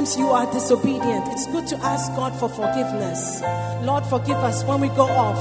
You 0.00 0.28
are 0.30 0.50
disobedient, 0.50 1.28
it's 1.28 1.46
good 1.48 1.66
to 1.66 1.76
ask 1.84 2.10
God 2.16 2.32
for 2.40 2.48
forgiveness. 2.48 3.42
Lord, 3.82 4.06
forgive 4.06 4.38
us 4.38 4.64
when 4.64 4.80
we 4.80 4.88
go 4.88 5.02
off. 5.02 5.38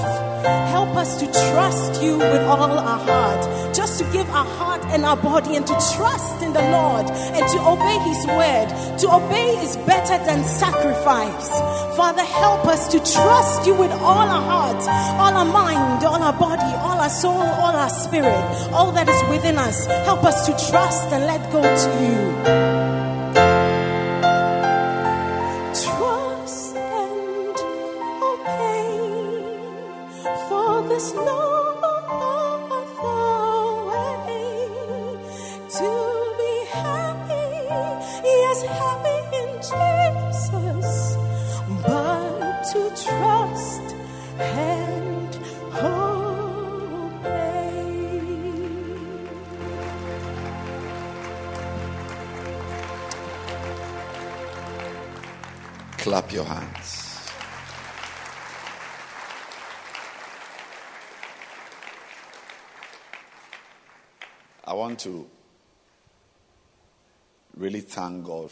Help 0.69 0.89
us 0.97 1.17
to 1.21 1.25
trust 1.27 2.03
you 2.03 2.17
with 2.17 2.41
all 2.41 2.61
our 2.61 2.99
heart. 2.99 3.73
Just 3.73 3.99
to 3.99 4.11
give 4.11 4.27
our 4.29 4.43
heart 4.59 4.83
and 4.87 5.05
our 5.05 5.15
body 5.15 5.55
and 5.55 5.65
to 5.65 5.73
trust 5.95 6.43
in 6.43 6.51
the 6.51 6.61
Lord 6.75 7.05
and 7.09 7.47
to 7.53 7.57
obey 7.71 7.97
His 8.03 8.27
word. 8.27 8.67
To 8.99 9.07
obey 9.15 9.55
is 9.63 9.77
better 9.87 10.17
than 10.25 10.43
sacrifice. 10.43 11.49
Father, 11.95 12.23
help 12.23 12.65
us 12.67 12.89
to 12.89 12.99
trust 12.99 13.65
you 13.65 13.75
with 13.75 13.91
all 13.91 14.27
our 14.27 14.41
heart, 14.41 14.81
all 15.23 15.37
our 15.37 15.45
mind, 15.45 16.03
all 16.03 16.21
our 16.21 16.37
body, 16.37 16.75
all 16.83 16.99
our 16.99 17.09
soul, 17.09 17.31
all 17.31 17.75
our 17.75 17.89
spirit, 17.89 18.43
all 18.73 18.91
that 18.91 19.07
is 19.07 19.21
within 19.29 19.57
us. 19.57 19.85
Help 20.03 20.25
us 20.25 20.45
to 20.47 20.51
trust 20.69 21.07
and 21.13 21.23
let 21.25 21.49
go 21.49 21.61
to 21.61 21.89
you. 22.03 22.68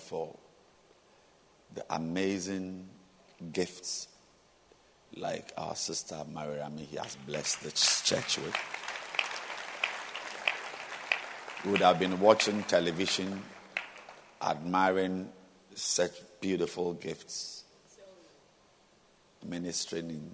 For 0.07 0.33
the 1.75 1.85
amazing 1.89 2.87
gifts 3.51 4.07
like 5.15 5.51
our 5.57 5.75
sister 5.75 6.15
Mariami 6.33 6.85
he 6.85 6.95
has 6.95 7.17
blessed 7.27 7.63
the 7.63 7.71
church 7.71 8.37
with. 8.37 8.55
Would 11.65 11.81
have 11.81 11.99
been 11.99 12.19
watching 12.19 12.63
television, 12.63 13.43
admiring 14.41 15.27
such 15.75 16.11
beautiful 16.39 16.93
gifts, 16.93 17.65
ministering 19.45 20.09
in 20.09 20.31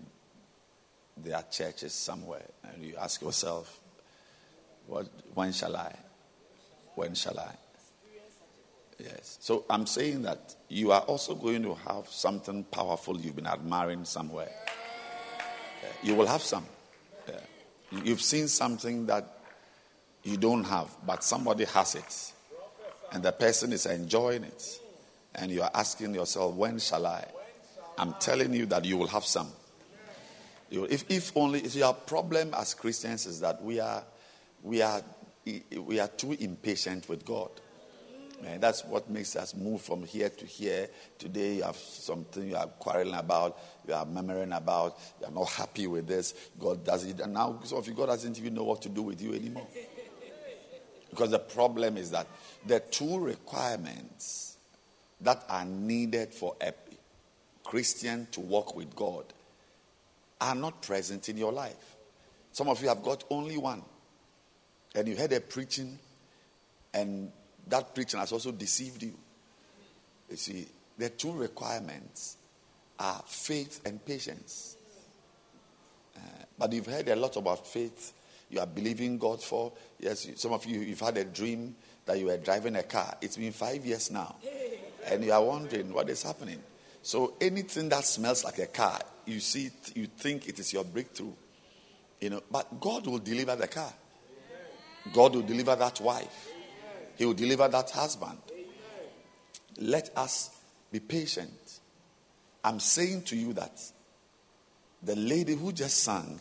their 1.17 1.43
churches 1.49 1.93
somewhere. 1.93 2.45
And 2.63 2.83
you 2.83 2.95
ask 2.99 3.21
yourself, 3.21 3.79
what, 4.85 5.07
when 5.33 5.51
shall 5.51 5.75
I? 5.75 5.95
When 6.95 7.15
shall 7.15 7.39
I? 7.39 7.62
Yes. 9.03 9.37
So 9.41 9.65
I'm 9.69 9.85
saying 9.85 10.21
that 10.21 10.55
you 10.69 10.93
are 10.93 11.01
also 11.01 11.35
going 11.35 11.63
to 11.63 11.73
have 11.73 12.07
something 12.07 12.63
powerful 12.65 13.19
you've 13.19 13.35
been 13.35 13.47
admiring 13.47 14.05
somewhere. 14.05 14.51
Yeah, 15.83 15.89
You 16.03 16.15
will 16.15 16.27
have 16.27 16.41
some. 16.41 16.65
Yeah. 17.27 17.39
You've 18.03 18.21
seen 18.21 18.47
something 18.47 19.05
that 19.07 19.39
you 20.23 20.37
don't 20.37 20.63
have, 20.63 20.95
but 21.05 21.23
somebody 21.23 21.65
has 21.65 21.95
it. 21.95 22.31
And 23.11 23.21
the 23.21 23.33
person 23.33 23.73
is 23.73 23.85
enjoying 23.85 24.45
it. 24.45 24.79
And 25.35 25.51
you 25.51 25.63
are 25.63 25.71
asking 25.73 26.15
yourself, 26.15 26.55
when 26.55 26.79
shall 26.79 27.05
I? 27.05 27.25
I'm 27.97 28.13
telling 28.19 28.53
you 28.53 28.65
that 28.67 28.85
you 28.85 28.97
will 28.97 29.07
have 29.07 29.25
some. 29.25 29.49
If, 30.71 31.05
if 31.09 31.35
only 31.35 31.59
if 31.59 31.75
your 31.75 31.93
problem 31.93 32.53
as 32.55 32.73
Christians 32.73 33.27
is 33.27 33.41
that 33.41 33.61
we 33.61 33.79
are 33.79 34.03
we 34.63 34.81
are 34.81 35.03
we 35.77 35.99
are 35.99 36.07
too 36.07 36.31
impatient 36.39 37.07
with 37.07 37.23
God. 37.25 37.51
And 38.45 38.61
that's 38.61 38.83
what 38.85 39.09
makes 39.09 39.35
us 39.35 39.55
move 39.55 39.81
from 39.81 40.03
here 40.03 40.29
to 40.29 40.45
here. 40.45 40.89
Today 41.17 41.55
you 41.55 41.63
have 41.63 41.77
something 41.77 42.49
you 42.49 42.55
are 42.55 42.67
quarreling 42.67 43.15
about, 43.15 43.57
you 43.87 43.93
are 43.93 44.05
murmuring 44.05 44.51
about, 44.51 44.97
you 45.19 45.27
are 45.27 45.31
not 45.31 45.49
happy 45.49 45.87
with 45.87 46.07
this. 46.07 46.33
God 46.59 46.83
does 46.83 47.05
it. 47.05 47.19
And 47.19 47.33
now 47.33 47.59
some 47.63 47.77
of 47.77 47.87
you, 47.87 47.93
God 47.93 48.07
doesn't 48.07 48.37
even 48.37 48.53
know 48.53 48.63
what 48.63 48.81
to 48.83 48.89
do 48.89 49.01
with 49.01 49.21
you 49.21 49.33
anymore. 49.33 49.67
Because 51.09 51.31
the 51.31 51.39
problem 51.39 51.97
is 51.97 52.11
that 52.11 52.27
the 52.65 52.79
two 52.79 53.19
requirements 53.19 54.57
that 55.21 55.43
are 55.47 55.65
needed 55.65 56.33
for 56.33 56.55
a 56.59 56.73
Christian 57.63 58.27
to 58.31 58.39
walk 58.39 58.75
with 58.75 58.95
God 58.95 59.25
are 60.41 60.55
not 60.55 60.81
present 60.81 61.29
in 61.29 61.37
your 61.37 61.51
life. 61.51 61.95
Some 62.51 62.67
of 62.67 62.81
you 62.81 62.89
have 62.89 63.03
got 63.03 63.23
only 63.29 63.57
one. 63.57 63.83
And 64.95 65.07
you 65.07 65.15
heard 65.15 65.33
a 65.33 65.39
preaching, 65.39 65.97
and 66.93 67.31
that 67.67 67.93
preaching 67.95 68.19
has 68.19 68.31
also 68.31 68.51
deceived 68.51 69.03
you. 69.03 69.13
You 70.29 70.37
see, 70.37 70.67
the 70.97 71.09
two 71.09 71.31
requirements 71.31 72.37
are 72.99 73.21
faith 73.25 73.81
and 73.85 74.03
patience. 74.05 74.77
Uh, 76.15 76.19
but 76.57 76.71
you've 76.71 76.85
heard 76.85 77.07
a 77.09 77.15
lot 77.15 77.35
about 77.35 77.65
faith. 77.65 78.13
You 78.49 78.59
are 78.59 78.67
believing 78.67 79.17
God 79.17 79.41
for. 79.41 79.71
Yes, 79.99 80.27
some 80.35 80.53
of 80.53 80.65
you, 80.65 80.79
you've 80.81 80.99
had 80.99 81.17
a 81.17 81.25
dream 81.25 81.75
that 82.05 82.19
you 82.19 82.27
were 82.27 82.37
driving 82.37 82.75
a 82.75 82.83
car. 82.83 83.15
It's 83.21 83.37
been 83.37 83.51
five 83.51 83.85
years 83.85 84.11
now. 84.11 84.35
And 85.05 85.23
you 85.23 85.31
are 85.31 85.43
wondering 85.43 85.91
what 85.91 86.09
is 86.09 86.23
happening. 86.23 86.61
So 87.01 87.33
anything 87.41 87.89
that 87.89 88.05
smells 88.05 88.43
like 88.45 88.59
a 88.59 88.67
car, 88.67 88.99
you 89.25 89.39
see, 89.39 89.67
it, 89.67 89.97
you 89.97 90.05
think 90.05 90.47
it 90.47 90.59
is 90.59 90.71
your 90.71 90.83
breakthrough. 90.83 91.33
You 92.21 92.29
know, 92.29 92.43
but 92.49 92.79
God 92.79 93.07
will 93.07 93.19
deliver 93.19 93.55
the 93.55 93.67
car. 93.67 93.91
God 95.11 95.35
will 95.35 95.41
deliver 95.41 95.75
that 95.75 95.99
wife. 95.99 96.52
He 97.15 97.25
will 97.25 97.33
deliver 97.33 97.67
that 97.67 97.89
husband. 97.91 98.37
Let 99.77 100.11
us 100.15 100.51
be 100.91 100.99
patient. 100.99 101.79
I'm 102.63 102.79
saying 102.79 103.23
to 103.23 103.35
you 103.35 103.53
that 103.53 103.81
the 105.01 105.15
lady 105.15 105.55
who 105.55 105.71
just 105.71 105.99
sang 105.99 106.39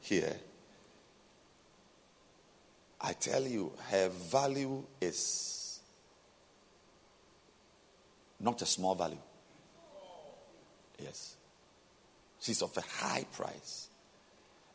here, 0.00 0.34
I 3.00 3.12
tell 3.12 3.42
you, 3.42 3.72
her 3.90 4.08
value 4.08 4.84
is 5.00 5.80
not 8.40 8.62
a 8.62 8.66
small 8.66 8.94
value. 8.94 9.18
Yes. 10.98 11.36
She's 12.40 12.62
of 12.62 12.76
a 12.76 12.80
high 12.80 13.26
price. 13.32 13.88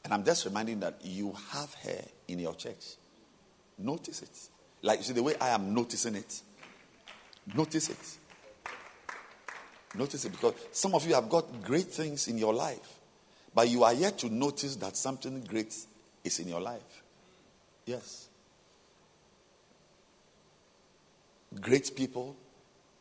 And 0.03 0.13
I'm 0.13 0.23
just 0.23 0.45
reminding 0.45 0.79
that 0.81 0.99
you 1.03 1.33
have 1.51 1.73
her 1.85 2.01
in 2.27 2.39
your 2.39 2.55
church. 2.55 2.95
Notice 3.77 4.21
it. 4.21 4.49
Like 4.81 4.99
you 4.99 5.05
see, 5.05 5.13
the 5.13 5.23
way 5.23 5.35
I 5.39 5.49
am 5.49 5.73
noticing 5.73 6.15
it. 6.15 6.41
Notice 7.55 7.89
it. 7.89 8.17
Notice 9.95 10.25
it 10.25 10.31
because 10.31 10.53
some 10.71 10.95
of 10.95 11.05
you 11.05 11.13
have 11.15 11.29
got 11.29 11.61
great 11.63 11.87
things 11.87 12.27
in 12.27 12.37
your 12.37 12.53
life, 12.53 12.99
but 13.53 13.67
you 13.69 13.83
are 13.83 13.93
yet 13.93 14.17
to 14.19 14.29
notice 14.29 14.75
that 14.77 14.95
something 14.95 15.41
great 15.41 15.75
is 16.23 16.39
in 16.39 16.47
your 16.47 16.61
life. 16.61 17.03
Yes. 17.85 18.27
Great 21.59 21.93
people, 21.95 22.35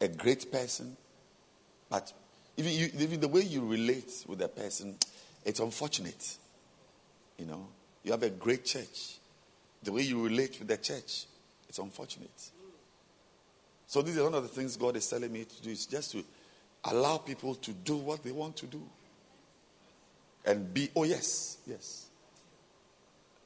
a 0.01 0.09
great 0.09 0.51
person, 0.51 0.97
but 1.89 2.12
even, 2.57 2.72
you, 2.72 2.91
even 2.99 3.20
the 3.20 3.28
way 3.28 3.43
you 3.43 3.64
relate 3.64 4.24
with 4.26 4.43
a 4.43 4.49
person, 4.49 4.97
it's 5.45 5.61
unfortunate. 5.61 6.37
You 7.39 7.47
know, 7.47 7.68
you 8.03 8.11
have 8.11 8.24
a 8.24 8.31
great 8.31 8.64
church. 8.64 9.18
The 9.83 9.93
way 9.93 10.03
you 10.03 10.22
relate 10.22 10.59
with 10.59 10.68
the 10.68 10.76
church, 10.76 11.26
it's 11.71 11.79
unfortunate. 11.79 12.51
So, 13.87 14.03
this 14.03 14.16
is 14.16 14.23
one 14.23 14.35
of 14.35 14.43
the 14.43 14.49
things 14.49 14.77
God 14.77 14.97
is 14.97 15.09
telling 15.09 15.33
me 15.33 15.45
to 15.45 15.62
do 15.62 15.71
is 15.71 15.87
just 15.87 16.11
to 16.12 16.25
allow 16.85 17.18
people 17.18 17.55
to 17.55 17.71
do 17.71 17.97
what 17.97 18.25
they 18.25 18.33
want 18.33 18.57
to 18.57 18.66
do. 18.66 18.83
And 20.45 20.75
be, 20.75 20.91
oh, 20.97 21.05
yes, 21.05 21.59
yes. 21.66 22.09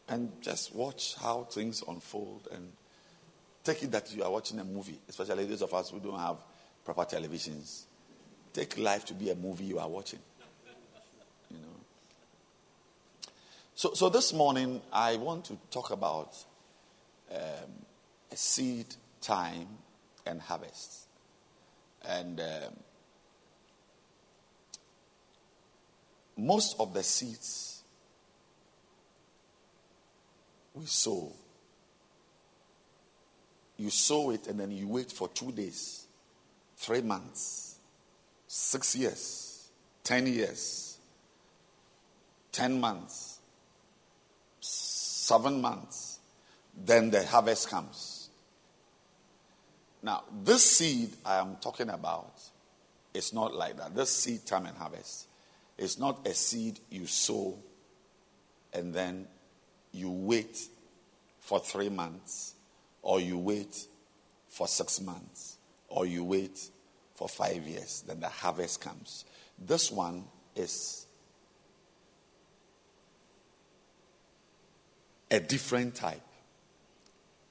And 0.09 0.33
just 0.41 0.75
watch 0.75 1.17
how 1.21 1.43
things 1.45 1.83
unfold 1.87 2.49
and 2.51 2.73
take 3.63 3.83
it 3.83 3.93
that 3.93 4.15
you 4.15 4.25
are 4.25 4.31
watching 4.31 4.59
a 4.59 4.65
movie, 4.65 4.99
especially 5.07 5.45
those 5.45 5.61
of 5.61 5.75
us 5.75 5.91
who 5.91 6.01
don't 6.01 6.19
have 6.19 6.39
proper 6.83 7.05
televisions. 7.05 7.83
Take 8.55 8.79
life 8.79 9.05
to 9.07 9.15
be 9.15 9.31
a 9.31 9.35
movie 9.35 9.65
you 9.65 9.79
are 9.79 9.89
watching. 9.89 10.21
You 11.51 11.59
know. 11.59 11.77
So, 13.75 13.93
so 13.93 14.09
this 14.09 14.33
morning, 14.33 14.81
I 14.91 15.17
want 15.17 15.45
to 15.47 15.59
talk 15.71 15.91
about 15.91 16.37
um, 17.31 17.85
seed 18.37 18.95
time 19.21 19.69
and 20.27 20.41
harvest. 20.41 21.07
And 22.07 22.41
um, 22.41 22.77
most 26.37 26.77
of 26.79 26.93
the 26.93 27.03
seeds 27.03 27.83
we 30.75 30.87
sow, 30.87 31.33
you 33.77 33.91
sow 33.91 34.31
it 34.31 34.47
and 34.47 34.59
then 34.59 34.71
you 34.71 34.89
wait 34.89 35.11
for 35.11 35.29
two 35.29 35.53
days, 35.53 36.07
three 36.77 37.01
months, 37.01 37.77
six 38.47 38.97
years, 38.97 39.71
ten 40.03 40.27
years, 40.27 40.99
ten 42.53 42.81
months, 42.81 43.41
seven 44.61 45.61
months, 45.61 46.19
then 46.77 47.11
the 47.11 47.25
harvest 47.27 47.71
comes. 47.71 48.14
Now, 50.05 50.23
this 50.45 50.63
seed 50.63 51.13
I 51.25 51.39
am 51.39 51.57
talking 51.57 51.89
about 51.89 52.39
is 53.15 53.33
not 53.33 53.55
like 53.55 53.79
that. 53.79 53.95
This 53.95 54.15
seed 54.15 54.45
time 54.47 54.67
and 54.67 54.77
harvest 54.77 55.29
it's 55.77 55.99
not 55.99 56.27
a 56.27 56.35
seed 56.35 56.79
you 56.91 57.07
sow 57.07 57.59
and 58.73 58.95
then 58.95 59.27
you 59.93 60.11
wait 60.11 60.59
for 61.41 61.59
three 61.59 61.89
months, 61.89 62.55
or 63.03 63.21
you 63.21 63.39
wait 63.39 63.87
for 64.49 64.67
six 64.67 65.01
months, 65.01 65.59
or 65.89 66.07
you 66.07 66.25
wait 66.25 66.69
for 67.15 67.29
five 67.29 67.63
years, 67.67 68.03
then 68.07 68.19
the 68.19 68.29
harvest 68.29 68.81
comes. 68.81 69.25
This 69.59 69.91
one 69.91 70.25
is 70.57 71.07
a 75.31 75.39
different 75.39 75.95
type. 75.95 76.23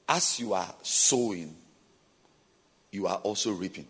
As 0.10 0.40
you 0.40 0.54
are 0.54 0.74
sowing, 0.82 1.56
you 2.94 3.08
are 3.08 3.18
also 3.18 3.52
reaping. 3.52 3.88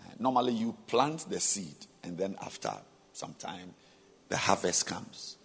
Uh, 0.00 0.04
normally, 0.18 0.54
you 0.54 0.74
plant 0.86 1.26
the 1.28 1.38
seed 1.38 1.76
and 2.02 2.16
then 2.16 2.34
after 2.40 2.72
some 3.12 3.34
time, 3.34 3.74
the 4.30 4.36
harvest 4.38 4.86
comes. 4.86 5.36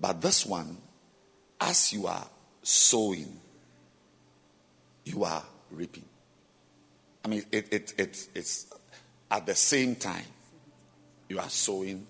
But 0.00 0.20
this 0.20 0.46
one, 0.46 0.78
as 1.60 1.92
you 1.92 2.06
are 2.06 2.26
sowing, 2.62 3.40
you 5.04 5.24
are 5.24 5.42
reaping. 5.72 6.04
I 7.24 7.28
mean, 7.28 7.42
it, 7.50 7.72
it, 7.72 7.94
it, 7.98 8.28
it's 8.36 8.72
at 9.28 9.44
the 9.44 9.56
same 9.56 9.96
time. 9.96 10.26
You 11.28 11.40
are 11.40 11.50
sowing, 11.50 12.06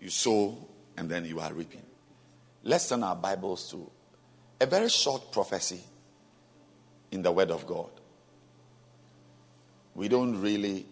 you 0.00 0.10
sow, 0.10 0.58
and 0.96 1.08
then 1.08 1.24
you 1.24 1.38
are 1.38 1.52
reaping. 1.52 1.82
Let's 2.64 2.88
turn 2.88 3.04
our 3.04 3.14
Bibles 3.14 3.70
to 3.70 3.88
a 4.60 4.66
very 4.66 4.88
short 4.88 5.30
prophecy 5.30 5.80
in 7.12 7.22
the 7.22 7.30
Word 7.30 7.52
of 7.52 7.66
God. 7.66 7.90
We 9.94 10.08
don't 10.08 10.40
really 10.40 10.86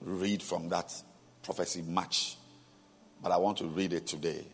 read 0.00 0.42
from 0.42 0.68
that 0.68 0.92
prophecy 1.42 1.82
much, 1.82 2.36
but 3.22 3.32
I 3.32 3.36
want 3.38 3.58
to 3.58 3.66
read 3.66 3.92
it 3.92 4.06
today 4.06 4.44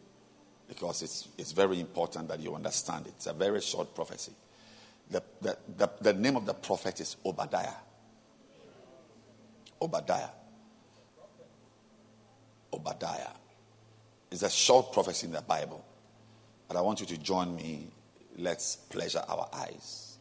because 0.68 1.03
it's, 1.03 1.29
it's 1.39 1.53
very 1.53 1.81
important 1.81 2.29
that 2.29 2.41
you 2.41 2.55
understand 2.55 3.07
it. 3.07 3.14
It's 3.16 3.27
a 3.27 3.33
very 3.33 3.61
short 3.61 3.95
prophecy. 3.95 4.33
The, 5.11 5.22
the, 5.41 5.59
the, 5.77 5.91
the 6.01 6.12
name 6.12 6.37
of 6.37 6.47
the 6.47 6.55
prophet 6.55 7.01
is 7.01 7.16
Obadiah. 7.24 7.74
Obadiah. 9.81 10.31
Obadiah. 12.72 13.31
It's 14.31 14.43
a 14.43 14.51
short 14.51 14.93
prophecy 14.93 15.27
in 15.27 15.33
the 15.33 15.43
Bible. 15.43 15.85
But 16.66 16.77
I 16.77 16.81
want 16.81 17.01
you 17.01 17.07
to 17.07 17.18
join 17.18 17.55
me. 17.55 17.89
Let's 18.39 18.77
pleasure 18.77 19.22
our 19.29 19.49
eyes 19.53 20.18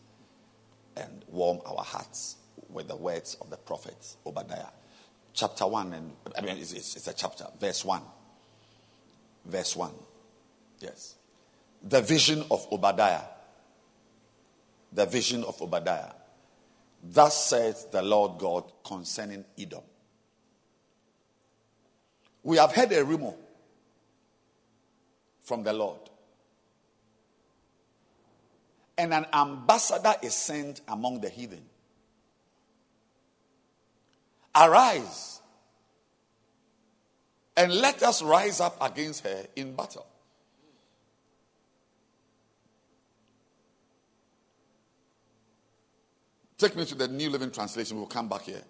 and 0.95 1.25
warm 1.27 1.59
our 1.65 1.83
hearts 1.83 2.37
with 2.69 2.87
the 2.87 2.95
words 2.95 3.37
of 3.41 3.49
the 3.49 3.57
prophet 3.57 4.15
Obadiah 4.25 4.71
chapter 5.35 5.67
1, 5.67 5.93
and 5.93 6.11
I 6.37 6.41
mean, 6.41 6.57
it's, 6.57 6.71
it's, 6.71 6.95
it's 6.95 7.07
a 7.07 7.13
chapter, 7.13 7.45
verse 7.59 7.85
1. 7.85 8.01
Verse 9.45 9.75
1. 9.75 9.91
Yes. 10.79 11.15
The 11.83 12.01
vision 12.01 12.43
of 12.49 12.65
Obadiah. 12.71 13.21
The 14.91 15.05
vision 15.05 15.43
of 15.43 15.61
Obadiah. 15.61 16.13
Thus 17.03 17.45
says 17.45 17.85
the 17.91 18.01
Lord 18.01 18.39
God 18.39 18.71
concerning 18.83 19.45
Edom. 19.59 19.83
We 22.41 22.57
have 22.57 22.71
heard 22.71 22.91
a 22.93 23.03
rumor 23.03 23.33
from 25.43 25.63
the 25.63 25.73
Lord. 25.73 25.99
And 28.97 29.13
an 29.13 29.25
ambassador 29.33 30.15
is 30.23 30.33
sent 30.33 30.81
among 30.87 31.19
the 31.19 31.29
heathen. 31.29 31.63
Arise 34.55 35.35
and 37.57 37.73
let 37.73 38.03
us 38.03 38.21
rise 38.21 38.59
up 38.59 38.77
against 38.81 39.23
her 39.23 39.45
in 39.55 39.75
battle. 39.75 40.05
Take 46.57 46.75
me 46.75 46.85
to 46.85 46.95
the 46.95 47.07
New 47.07 47.29
Living 47.29 47.51
Translation. 47.51 47.97
We'll 47.97 48.07
come 48.07 48.29
back 48.29 48.43
here. 48.43 48.61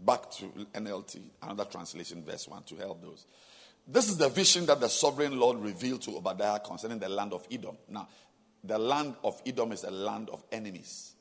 Back 0.00 0.30
to 0.32 0.46
NLT, 0.74 1.20
another 1.42 1.64
translation, 1.66 2.24
verse 2.24 2.48
1, 2.48 2.62
to 2.64 2.76
help 2.76 3.02
those. 3.02 3.26
This 3.86 4.08
is 4.08 4.16
the 4.16 4.28
vision 4.28 4.66
that 4.66 4.80
the 4.80 4.88
sovereign 4.88 5.38
Lord 5.38 5.58
revealed 5.58 6.02
to 6.02 6.16
Obadiah 6.16 6.58
concerning 6.60 6.98
the 6.98 7.08
land 7.08 7.32
of 7.32 7.46
Edom. 7.50 7.76
Now, 7.88 8.08
the 8.64 8.78
land 8.78 9.16
of 9.22 9.40
Edom 9.44 9.72
is 9.72 9.84
a 9.84 9.90
land 9.90 10.30
of 10.30 10.42
enemies. 10.50 11.14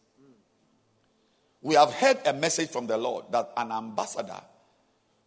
We 1.61 1.75
have 1.75 1.93
heard 1.93 2.19
a 2.25 2.33
message 2.33 2.69
from 2.69 2.87
the 2.87 2.97
Lord 2.97 3.25
that 3.31 3.51
an 3.55 3.71
ambassador 3.71 4.41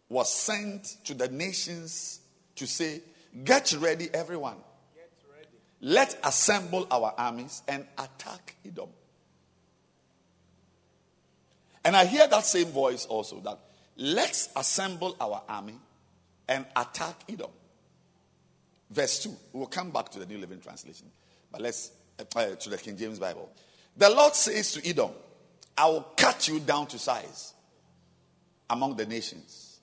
was 0.09 0.31
sent 0.31 0.97
to 1.05 1.13
the 1.13 1.29
nations 1.29 2.19
to 2.55 2.67
say, 2.67 3.01
Get 3.43 3.73
ready, 3.79 4.09
everyone. 4.13 4.57
Let's 5.81 6.15
assemble 6.23 6.87
our 6.89 7.13
armies 7.17 7.61
and 7.67 7.85
attack 7.97 8.55
Edom. 8.65 8.89
And 11.83 11.95
I 11.95 12.05
hear 12.05 12.27
that 12.27 12.45
same 12.45 12.67
voice 12.67 13.05
also 13.05 13.39
that 13.41 13.59
let's 13.97 14.49
assemble 14.55 15.15
our 15.19 15.43
army 15.47 15.75
and 16.47 16.65
attack 16.75 17.23
Edom. 17.29 17.51
Verse 18.89 19.19
2. 19.19 19.35
We'll 19.53 19.67
come 19.67 19.91
back 19.91 20.09
to 20.09 20.19
the 20.19 20.25
New 20.25 20.37
Living 20.37 20.59
Translation, 20.59 21.07
but 21.51 21.61
let's 21.61 21.91
uh, 22.35 22.55
to 22.55 22.69
the 22.69 22.77
King 22.77 22.97
James 22.97 23.19
Bible. 23.19 23.49
The 23.97 24.09
Lord 24.09 24.33
says 24.33 24.71
to 24.73 24.89
Edom, 24.89 25.11
I 25.77 25.87
will 25.87 26.07
cut 26.15 26.47
you 26.47 26.59
down 26.59 26.87
to 26.87 26.99
size 26.99 27.53
among 28.69 28.95
the 28.95 29.05
nations. 29.05 29.79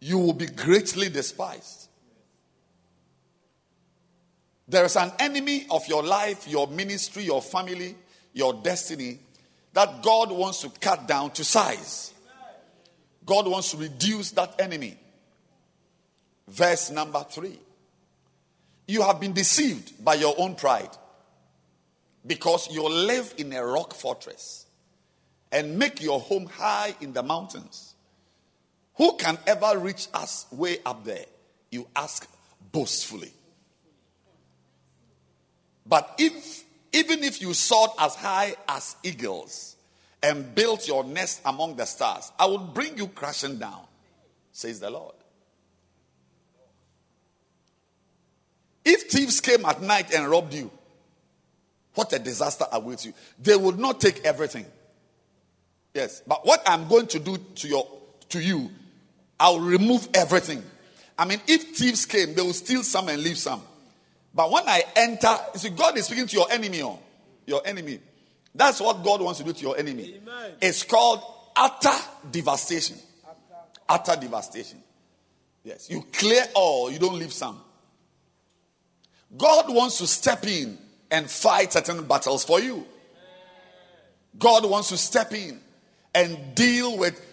You 0.00 0.18
will 0.18 0.32
be 0.32 0.46
greatly 0.46 1.08
despised. 1.08 1.88
There 4.68 4.84
is 4.84 4.96
an 4.96 5.12
enemy 5.18 5.66
of 5.70 5.86
your 5.88 6.02
life, 6.02 6.46
your 6.46 6.68
ministry, 6.68 7.24
your 7.24 7.42
family, 7.42 7.96
your 8.32 8.54
destiny 8.54 9.18
that 9.72 10.02
God 10.02 10.30
wants 10.30 10.60
to 10.60 10.70
cut 10.70 11.08
down 11.08 11.30
to 11.32 11.44
size. 11.44 12.12
God 13.24 13.46
wants 13.46 13.72
to 13.72 13.78
reduce 13.78 14.30
that 14.32 14.60
enemy. 14.60 14.96
Verse 16.46 16.90
number 16.90 17.24
three. 17.28 17.58
You 18.86 19.02
have 19.02 19.20
been 19.20 19.32
deceived 19.32 20.02
by 20.02 20.14
your 20.14 20.34
own 20.38 20.54
pride 20.54 20.90
because 22.26 22.70
you 22.70 22.88
live 22.88 23.34
in 23.36 23.52
a 23.52 23.64
rock 23.64 23.92
fortress 23.92 24.66
and 25.50 25.78
make 25.78 26.02
your 26.02 26.20
home 26.20 26.46
high 26.46 26.94
in 27.00 27.12
the 27.12 27.22
mountains. 27.22 27.94
Who 28.94 29.16
can 29.16 29.38
ever 29.46 29.78
reach 29.78 30.08
us 30.12 30.46
way 30.50 30.78
up 30.84 31.04
there? 31.04 31.24
You 31.70 31.86
ask 31.94 32.28
boastfully. 32.72 33.32
But 35.86 36.14
if 36.18 36.64
even 36.92 37.22
if 37.22 37.40
you 37.40 37.54
soared 37.54 37.90
as 37.98 38.14
high 38.14 38.54
as 38.68 38.96
eagles 39.02 39.76
and 40.22 40.54
built 40.54 40.88
your 40.88 41.04
nest 41.04 41.40
among 41.44 41.76
the 41.76 41.84
stars, 41.84 42.32
I 42.38 42.46
will 42.46 42.58
bring 42.58 42.96
you 42.96 43.08
crashing 43.08 43.58
down, 43.58 43.82
says 44.52 44.80
the 44.80 44.90
Lord. 44.90 45.14
If 48.84 49.02
thieves 49.10 49.40
came 49.40 49.64
at 49.66 49.82
night 49.82 50.12
and 50.14 50.26
robbed 50.28 50.54
you, 50.54 50.70
what 51.94 52.12
a 52.12 52.18
disaster 52.18 52.64
awaits 52.72 53.04
you. 53.04 53.12
They 53.38 53.56
would 53.56 53.78
not 53.78 54.00
take 54.00 54.24
everything. 54.24 54.66
Yes, 55.94 56.22
but 56.26 56.46
what 56.46 56.62
I'm 56.66 56.88
going 56.88 57.06
to 57.08 57.18
do 57.18 57.36
to 57.36 57.68
your 57.68 57.86
to 58.30 58.40
you, 58.40 58.70
I'll 59.40 59.60
remove 59.60 60.08
everything. 60.14 60.62
I 61.18 61.24
mean, 61.24 61.40
if 61.46 61.76
thieves 61.76 62.06
came, 62.06 62.34
they 62.34 62.42
will 62.42 62.52
steal 62.52 62.82
some 62.82 63.08
and 63.08 63.22
leave 63.22 63.38
some. 63.38 63.62
But 64.34 64.50
when 64.50 64.68
I 64.68 64.84
enter, 64.94 65.34
you 65.54 65.58
see, 65.58 65.70
God 65.70 65.96
is 65.96 66.06
speaking 66.06 66.26
to 66.26 66.36
your 66.36 66.50
enemy, 66.52 66.82
oh, 66.82 66.98
your 67.46 67.62
enemy. 67.64 67.98
That's 68.54 68.80
what 68.80 69.02
God 69.02 69.20
wants 69.20 69.38
to 69.40 69.44
do 69.44 69.52
to 69.52 69.60
your 69.60 69.78
enemy. 69.78 70.20
Amen. 70.22 70.52
It's 70.60 70.82
called 70.82 71.22
utter 71.56 71.96
devastation. 72.30 72.96
Utter. 73.24 74.12
utter 74.12 74.20
devastation. 74.20 74.82
Yes, 75.64 75.90
you 75.90 76.02
clear 76.12 76.44
all, 76.54 76.90
you 76.90 76.98
don't 76.98 77.18
leave 77.18 77.32
some. 77.32 77.60
God 79.36 79.66
wants 79.68 79.98
to 79.98 80.06
step 80.06 80.46
in 80.46 80.78
and 81.10 81.28
fight 81.28 81.72
certain 81.72 82.06
battles 82.06 82.44
for 82.44 82.60
you. 82.60 82.86
God 84.38 84.64
wants 84.68 84.90
to 84.90 84.96
step 84.96 85.32
in 85.32 85.60
and 86.18 86.52
deal 86.56 86.98
with 86.98 87.24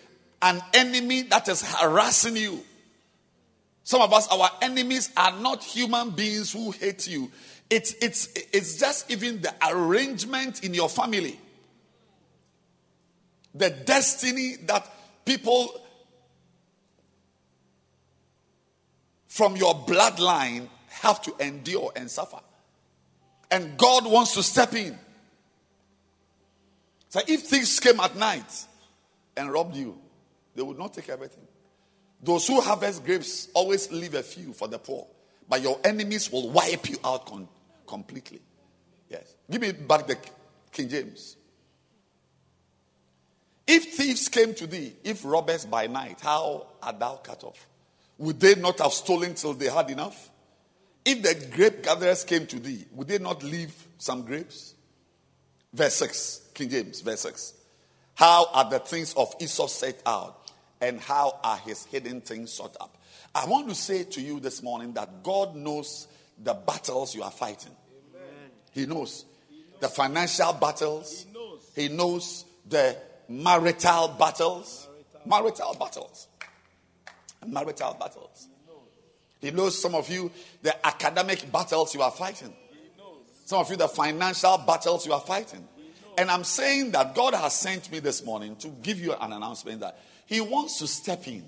an 0.43 0.61
enemy 0.75 1.23
that 1.23 1.47
is 1.47 1.63
harassing 1.63 2.37
you. 2.37 2.63
Some 3.83 3.99
of 3.99 4.13
us, 4.13 4.27
our 4.27 4.47
enemies 4.61 5.09
are 5.17 5.35
not 5.39 5.63
human 5.63 6.11
beings 6.11 6.53
who 6.53 6.69
hate 6.69 7.07
you. 7.07 7.31
It's, 7.67 7.95
it's, 7.99 8.29
it's 8.53 8.77
just 8.77 9.09
even 9.09 9.41
the 9.41 9.51
arrangement 9.67 10.63
in 10.63 10.75
your 10.75 10.87
family, 10.87 11.39
the 13.55 13.71
destiny 13.71 14.57
that 14.67 14.87
people 15.25 15.81
from 19.27 19.55
your 19.55 19.73
bloodline 19.73 20.67
have 20.89 21.23
to 21.23 21.35
endure 21.39 21.91
and 21.95 22.09
suffer. 22.09 22.39
And 23.49 23.79
God 23.79 24.05
wants 24.05 24.35
to 24.35 24.43
step 24.43 24.75
in. 24.75 24.97
So 27.09 27.21
if 27.27 27.41
things 27.41 27.79
came 27.79 27.99
at 27.99 28.15
night 28.15 28.67
and 29.37 29.51
robbed 29.51 29.75
you, 29.75 29.97
they 30.55 30.61
would 30.61 30.77
not 30.77 30.93
take 30.93 31.09
everything. 31.09 31.43
Those 32.21 32.47
who 32.47 32.61
harvest 32.61 33.03
grapes 33.03 33.49
always 33.53 33.91
leave 33.91 34.13
a 34.13 34.23
few 34.23 34.53
for 34.53 34.67
the 34.67 34.79
poor, 34.79 35.07
but 35.47 35.61
your 35.61 35.79
enemies 35.83 36.31
will 36.31 36.49
wipe 36.49 36.89
you 36.89 36.97
out 37.03 37.25
con- 37.25 37.47
completely. 37.85 38.41
Yes. 39.09 39.35
Give 39.49 39.61
me 39.61 39.71
back 39.71 40.07
the 40.07 40.17
King 40.71 40.89
James. 40.89 41.37
If 43.67 43.93
thieves 43.95 44.27
came 44.27 44.53
to 44.55 44.67
thee, 44.67 44.93
if 45.03 45.25
robbers 45.25 45.65
by 45.65 45.87
night, 45.87 46.19
how 46.21 46.67
art 46.81 46.99
thou 46.99 47.15
cut 47.17 47.43
off? 47.43 47.67
Would 48.17 48.39
they 48.39 48.55
not 48.55 48.79
have 48.79 48.93
stolen 48.93 49.33
till 49.33 49.53
they 49.53 49.69
had 49.69 49.89
enough? 49.89 50.29
If 51.03 51.21
the 51.21 51.47
grape 51.55 51.83
gatherers 51.83 52.23
came 52.23 52.47
to 52.47 52.59
thee, 52.59 52.85
would 52.91 53.07
they 53.07 53.19
not 53.19 53.43
leave 53.43 53.73
some 53.97 54.23
grapes? 54.23 54.73
Verse 55.73 55.95
6, 55.95 56.49
King 56.53 56.69
James, 56.69 57.01
verse 57.01 57.21
6. 57.21 57.53
How 58.15 58.47
are 58.53 58.69
the 58.69 58.79
things 58.79 59.13
of 59.13 59.35
Esau 59.39 59.67
set 59.67 60.01
out, 60.05 60.51
and 60.81 60.99
how 60.99 61.37
are 61.43 61.57
his 61.57 61.85
hidden 61.85 62.21
things 62.21 62.53
sought 62.53 62.75
up? 62.79 62.97
I 63.33 63.45
want 63.45 63.67
to 63.69 63.75
say 63.75 64.05
to 64.05 64.21
you 64.21 64.39
this 64.39 64.63
morning 64.63 64.93
that 64.93 65.21
God 65.21 65.55
knows 65.55 66.07
the 66.41 66.53
battles 66.53 67.13
you 67.13 67.23
are 67.23 67.31
fighting. 67.31 67.73
Amen. 68.15 68.51
He 68.71 68.85
knows 68.85 69.25
the 69.81 69.89
financial 69.89 70.53
battles, 70.53 71.25
He 71.25 71.33
knows, 71.33 71.71
he 71.75 71.89
knows 71.89 72.45
the 72.67 72.97
marital 73.27 74.15
battles, 74.17 74.87
marital, 75.25 75.73
marital 75.73 75.75
battles, 75.77 76.27
marital 77.45 77.97
battles. 77.99 78.47
He 79.41 79.51
knows 79.51 79.79
some 79.79 79.93
of 79.93 80.09
you 80.09 80.31
the 80.61 80.87
academic 80.87 81.51
battles 81.51 81.93
you 81.93 82.01
are 82.01 82.11
fighting. 82.11 82.53
Some 83.45 83.59
of 83.59 83.69
you 83.69 83.75
the 83.75 83.87
financial 83.87 84.57
battles 84.59 85.05
you 85.05 85.13
are 85.13 85.21
fighting. 85.21 85.67
And 86.17 86.31
I'm 86.31 86.43
saying 86.43 86.91
that 86.91 87.13
God 87.13 87.33
has 87.33 87.55
sent 87.55 87.91
me 87.91 87.99
this 87.99 88.23
morning 88.23 88.55
to 88.57 88.69
give 88.69 88.99
you 88.99 89.13
an 89.13 89.33
announcement 89.33 89.81
that 89.81 89.99
He 90.25 90.41
wants 90.41 90.79
to 90.79 90.87
step 90.87 91.27
in. 91.27 91.43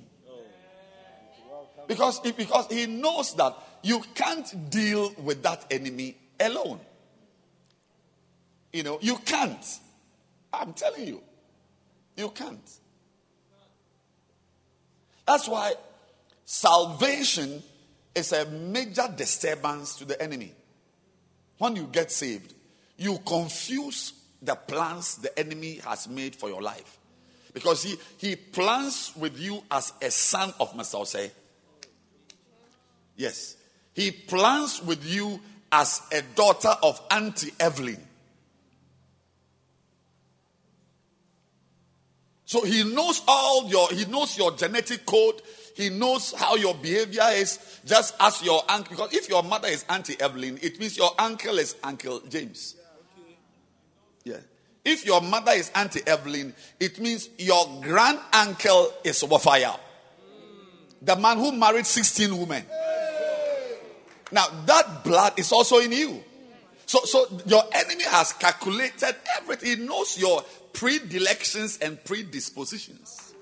Because, 1.88 2.20
because 2.20 2.68
He 2.70 2.86
knows 2.86 3.34
that 3.36 3.56
you 3.82 4.02
can't 4.14 4.70
deal 4.70 5.14
with 5.24 5.44
that 5.44 5.66
enemy 5.72 6.18
alone. 6.40 6.80
You 8.74 8.84
know, 8.84 9.00
you 9.02 9.18
can't. 9.18 9.66
I'm 10.52 10.74
telling 10.74 11.08
you, 11.08 11.22
you 12.16 12.30
can't. 12.30 12.70
That's 15.26 15.48
why 15.48 15.74
salvation 16.46 17.62
is 18.16 18.32
a 18.32 18.46
major 18.46 19.14
disturbance 19.16 19.96
to 19.98 20.06
the 20.06 20.22
enemy. 20.22 20.54
When 21.58 21.76
you 21.76 21.88
get 21.92 22.12
saved, 22.12 22.54
you 22.98 23.20
confuse 23.26 24.14
the 24.42 24.56
plans 24.56 25.16
the 25.18 25.38
enemy 25.38 25.80
has 25.86 26.08
made 26.08 26.36
for 26.36 26.50
your 26.50 26.62
life. 26.62 26.98
Because 27.54 27.84
he, 27.84 27.96
he 28.18 28.36
plans 28.36 29.14
with 29.18 29.40
you 29.40 29.64
as 29.72 29.94
a 30.02 30.12
son 30.12 30.54
of 30.60 30.76
Messiah. 30.76 31.30
Yes. 33.16 33.56
He 33.94 34.12
plans 34.12 34.84
with 34.84 35.04
you 35.06 35.40
as 35.72 36.02
a 36.12 36.22
daughter 36.36 36.74
of 36.84 37.02
Auntie 37.10 37.52
Evelyn. 37.60 37.98
So 42.46 42.64
he 42.64 42.84
knows 42.84 43.22
all 43.28 43.68
your, 43.68 43.90
he 43.90 44.06
knows 44.06 44.38
your 44.38 44.52
genetic 44.52 45.06
code. 45.06 45.42
He 45.76 45.90
knows 45.90 46.34
how 46.34 46.56
your 46.56 46.76
behavior 46.76 47.26
is, 47.32 47.82
just 47.86 48.16
as 48.20 48.42
your 48.42 48.64
uncle. 48.70 48.96
Because 48.96 49.14
if 49.14 49.28
your 49.28 49.44
mother 49.44 49.68
is 49.68 49.84
Auntie 49.90 50.20
Evelyn, 50.20 50.58
it 50.62 50.80
means 50.80 50.98
your 50.98 51.12
uncle 51.20 51.60
is 51.60 51.76
Uncle 51.84 52.22
James. 52.30 52.76
Yeah. 52.78 52.87
If 54.84 55.06
your 55.06 55.22
mother 55.22 55.52
is 55.52 55.70
Auntie 55.76 56.02
Evelyn, 56.08 56.54
it 56.80 57.00
means 57.00 57.30
your 57.38 57.82
grand 57.82 58.20
uncle 58.32 58.94
is 59.04 59.22
Wafaya. 59.24 59.78
The 61.02 61.16
man 61.16 61.38
who 61.38 61.52
married 61.52 61.86
16 61.86 62.38
women. 62.38 62.64
Now, 64.32 64.48
that 64.66 65.04
blood 65.04 65.38
is 65.38 65.52
also 65.52 65.80
in 65.80 65.92
you. 65.92 66.24
So, 66.86 67.00
so 67.04 67.28
your 67.46 67.64
enemy 67.74 68.06
has 68.06 68.32
calculated 68.34 69.16
everything. 69.38 69.80
He 69.80 69.86
knows 69.86 70.18
your 70.18 70.44
predilections 70.72 71.78
and 71.82 72.02
predispositions. 72.04 73.34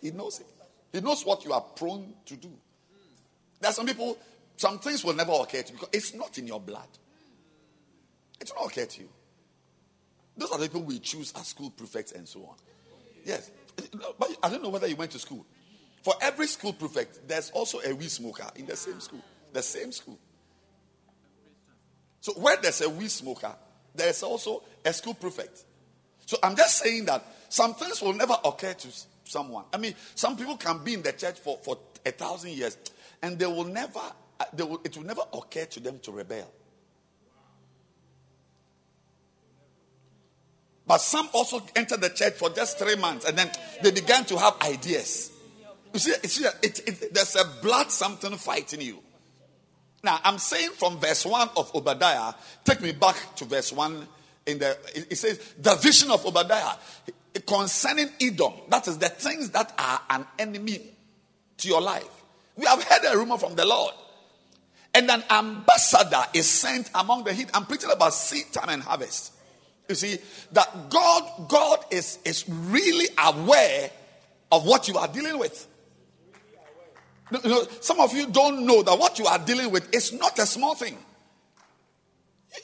He 0.00 0.12
knows 0.12 0.40
it. 0.40 0.46
He 0.92 1.00
knows 1.00 1.26
what 1.26 1.44
you 1.44 1.52
are 1.52 1.60
prone 1.60 2.14
to 2.26 2.36
do. 2.36 2.50
There 3.60 3.70
are 3.70 3.74
some 3.74 3.86
people, 3.86 4.16
some 4.56 4.78
things 4.78 5.02
will 5.04 5.14
never 5.14 5.32
occur 5.32 5.62
to 5.62 5.72
you 5.72 5.78
because 5.78 5.88
it's 5.92 6.14
not 6.14 6.38
in 6.38 6.46
your 6.46 6.60
blood. 6.60 6.88
It 8.40 8.50
will 8.54 8.62
not 8.62 8.72
occur 8.72 8.86
to 8.86 9.00
you. 9.00 9.08
Those 10.38 10.52
are 10.52 10.58
the 10.58 10.64
people 10.64 10.82
we 10.82 11.00
choose 11.00 11.32
as 11.36 11.48
school 11.48 11.70
prefects 11.70 12.12
and 12.12 12.26
so 12.26 12.40
on. 12.44 12.54
Yes. 13.24 13.50
But 14.18 14.30
I 14.42 14.48
don't 14.48 14.62
know 14.62 14.70
whether 14.70 14.86
you 14.86 14.96
went 14.96 15.10
to 15.10 15.18
school. 15.18 15.44
For 16.02 16.14
every 16.22 16.46
school 16.46 16.72
prefect, 16.72 17.26
there's 17.28 17.50
also 17.50 17.80
a 17.84 17.92
weed 17.92 18.10
smoker 18.10 18.48
in 18.56 18.66
the 18.66 18.76
same 18.76 19.00
school. 19.00 19.20
The 19.52 19.62
same 19.62 19.92
school. 19.92 20.18
So 22.20 22.32
where 22.34 22.56
there's 22.56 22.80
a 22.80 22.88
weed 22.88 23.10
smoker, 23.10 23.54
there's 23.94 24.22
also 24.22 24.62
a 24.84 24.92
school 24.92 25.14
prefect. 25.14 25.64
So 26.26 26.36
I'm 26.42 26.56
just 26.56 26.78
saying 26.78 27.06
that 27.06 27.24
some 27.48 27.74
things 27.74 28.00
will 28.00 28.12
never 28.12 28.36
occur 28.44 28.74
to 28.74 28.88
someone. 29.24 29.64
I 29.72 29.78
mean, 29.78 29.94
some 30.14 30.36
people 30.36 30.56
can 30.56 30.84
be 30.84 30.94
in 30.94 31.02
the 31.02 31.12
church 31.12 31.38
for, 31.40 31.58
for 31.62 31.78
a 32.06 32.12
thousand 32.12 32.50
years 32.52 32.76
and 33.22 33.38
they 33.38 33.46
will 33.46 33.64
never, 33.64 34.00
uh, 34.40 34.44
they 34.52 34.62
will, 34.62 34.80
it 34.84 34.96
will 34.96 35.04
never 35.04 35.22
occur 35.32 35.64
to 35.64 35.80
them 35.80 35.98
to 36.00 36.12
rebel. 36.12 36.50
But 40.88 41.02
some 41.02 41.28
also 41.34 41.60
entered 41.76 42.00
the 42.00 42.08
church 42.08 42.34
for 42.34 42.48
just 42.48 42.78
three 42.78 42.96
months 42.96 43.26
and 43.26 43.36
then 43.36 43.50
they 43.82 43.90
began 43.90 44.24
to 44.24 44.38
have 44.38 44.56
ideas. 44.62 45.30
You 45.92 46.00
see, 46.00 46.12
see 46.26 46.44
it, 46.62 46.80
it, 46.88 47.14
there's 47.14 47.36
a 47.36 47.44
blood 47.62 47.92
something 47.92 48.34
fighting 48.36 48.80
you. 48.80 48.98
Now, 50.02 50.18
I'm 50.24 50.38
saying 50.38 50.70
from 50.70 50.98
verse 50.98 51.26
1 51.26 51.50
of 51.56 51.74
Obadiah, 51.74 52.32
take 52.64 52.80
me 52.80 52.92
back 52.92 53.16
to 53.36 53.44
verse 53.44 53.72
1 53.72 54.06
in 54.46 54.58
the 54.58 54.78
it 54.94 55.08
it 55.10 55.16
says 55.16 55.38
the 55.60 55.74
vision 55.74 56.10
of 56.10 56.24
Obadiah 56.24 56.74
concerning 57.46 58.08
Edom. 58.20 58.54
That 58.68 58.88
is 58.88 58.96
the 58.96 59.10
things 59.10 59.50
that 59.50 59.72
are 59.78 60.00
an 60.08 60.26
enemy 60.38 60.80
to 61.58 61.68
your 61.68 61.82
life. 61.82 62.08
We 62.56 62.64
have 62.64 62.82
heard 62.82 63.12
a 63.12 63.16
rumor 63.16 63.36
from 63.36 63.54
the 63.54 63.66
Lord. 63.66 63.92
And 64.94 65.10
an 65.10 65.22
ambassador 65.30 66.22
is 66.32 66.48
sent 66.48 66.90
among 66.94 67.24
the 67.24 67.34
heat. 67.34 67.50
I'm 67.52 67.66
preaching 67.66 67.90
about 67.90 68.14
seed 68.14 68.46
time 68.52 68.70
and 68.70 68.82
harvest. 68.82 69.34
You 69.88 69.94
see, 69.94 70.18
that 70.52 70.90
God, 70.90 71.48
God 71.48 71.84
is, 71.90 72.18
is 72.24 72.44
really 72.48 73.06
aware 73.16 73.90
of 74.52 74.66
what 74.66 74.86
you 74.86 74.96
are 74.98 75.08
dealing 75.08 75.38
with. 75.38 75.66
You 77.30 77.50
know, 77.50 77.66
some 77.80 78.00
of 78.00 78.14
you 78.14 78.26
don't 78.26 78.66
know 78.66 78.82
that 78.82 78.98
what 78.98 79.18
you 79.18 79.26
are 79.26 79.38
dealing 79.38 79.70
with 79.70 79.94
is 79.94 80.12
not 80.12 80.38
a 80.38 80.46
small 80.46 80.74
thing. 80.74 80.96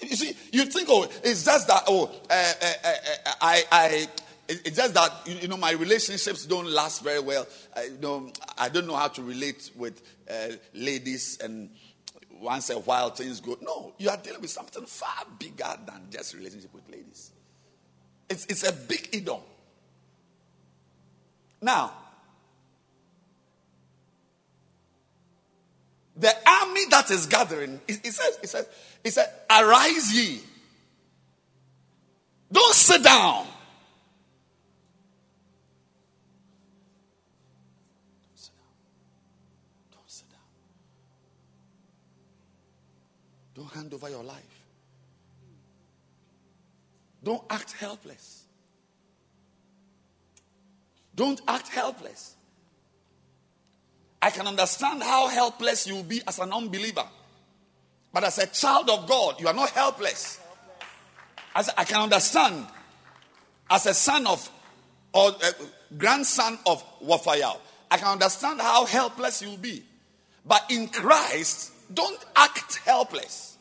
You 0.00 0.16
see, 0.16 0.36
you 0.52 0.64
think, 0.66 0.88
oh, 0.90 1.04
it's 1.22 1.44
just 1.44 1.68
that, 1.68 1.84
oh, 1.86 2.10
uh, 2.30 2.52
uh, 2.62 2.72
uh, 2.84 3.32
I, 3.40 3.62
I, 3.70 4.08
it's 4.48 4.76
just 4.76 4.94
that, 4.94 5.12
you 5.26 5.48
know, 5.48 5.56
my 5.56 5.72
relationships 5.72 6.46
don't 6.46 6.68
last 6.68 7.02
very 7.02 7.20
well. 7.20 7.46
I, 7.76 7.84
you 7.84 7.98
know, 8.00 8.30
I 8.58 8.68
don't 8.68 8.86
know 8.86 8.96
how 8.96 9.08
to 9.08 9.22
relate 9.22 9.70
with 9.76 10.02
uh, 10.30 10.56
ladies 10.74 11.38
and 11.42 11.70
once 12.40 12.70
a 12.70 12.78
while 12.78 13.10
things 13.10 13.40
go. 13.40 13.56
No, 13.60 13.92
you 13.98 14.10
are 14.10 14.16
dealing 14.16 14.40
with 14.40 14.50
something 14.50 14.84
far 14.86 15.24
bigger 15.38 15.76
than 15.86 16.02
just 16.10 16.34
relationship 16.34 16.72
with 16.74 16.88
ladies. 16.90 17.30
It's, 18.28 18.46
it's 18.46 18.66
a 18.66 18.72
big 18.72 19.08
Edom. 19.12 19.40
Now, 21.60 21.92
the 26.16 26.32
army 26.46 26.82
that 26.90 27.10
is 27.10 27.26
gathering, 27.26 27.80
it, 27.88 28.06
it 28.06 28.12
says, 28.12 28.38
it 28.42 28.48
says, 28.48 28.68
it 29.02 29.12
says, 29.12 29.28
arise 29.50 30.14
ye. 30.14 30.40
Don't 32.52 32.74
sit 32.74 33.02
down. 33.02 33.46
Don't 38.22 38.36
sit 38.36 38.52
down. 38.54 38.66
Don't 39.92 40.10
sit 40.10 40.30
down. 40.30 40.38
Don't 43.54 43.72
hand 43.72 43.94
over 43.94 44.08
your 44.10 44.22
life. 44.22 44.62
Don't 47.22 47.42
act 47.48 47.72
helpless. 47.72 48.44
Don't 51.14 51.40
act 51.46 51.68
helpless. 51.68 52.34
I 54.20 54.30
can 54.30 54.46
understand 54.46 55.02
how 55.02 55.28
helpless 55.28 55.86
you 55.86 55.96
will 55.96 56.02
be 56.02 56.22
as 56.26 56.38
an 56.38 56.52
unbeliever. 56.52 57.04
But 58.12 58.24
as 58.24 58.38
a 58.38 58.46
child 58.46 58.88
of 58.90 59.08
God, 59.08 59.40
you 59.40 59.48
are 59.48 59.54
not 59.54 59.70
helpless. 59.70 60.40
As 61.54 61.68
I 61.76 61.84
can 61.84 62.02
understand, 62.02 62.66
as 63.70 63.86
a 63.86 63.94
son 63.94 64.26
of 64.26 64.50
or 65.12 65.30
a 65.30 65.94
grandson 65.96 66.58
of 66.66 66.82
Wafayao, 67.00 67.58
I 67.90 67.98
can 67.98 68.08
understand 68.08 68.60
how 68.60 68.86
helpless 68.86 69.42
you 69.42 69.50
will 69.50 69.56
be. 69.58 69.84
But 70.44 70.64
in 70.70 70.88
Christ, 70.88 71.72
don't 71.92 72.24
act 72.36 72.76
helpless. 72.76 73.58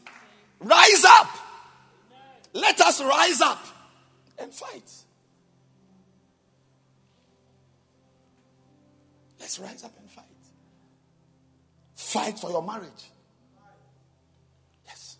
Rise 0.59 1.03
up. 1.05 1.29
Let 2.53 2.79
us 2.81 3.01
rise 3.01 3.41
up 3.41 3.65
and 4.39 4.53
fight. 4.53 4.91
Let's 9.39 9.59
rise 9.59 9.83
up 9.83 9.93
and 9.99 10.09
fight. 10.09 10.23
Fight 11.95 12.39
for 12.39 12.49
your 12.51 12.63
marriage. 12.63 13.09
Yes. 14.85 15.17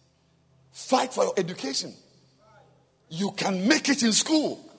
Fight 0.72 1.14
for 1.14 1.26
your 1.26 1.34
education. 1.38 1.94
You 3.10 3.32
can 3.32 3.68
make 3.68 3.90
it 3.90 4.02
in 4.04 4.14
school. 4.14 4.70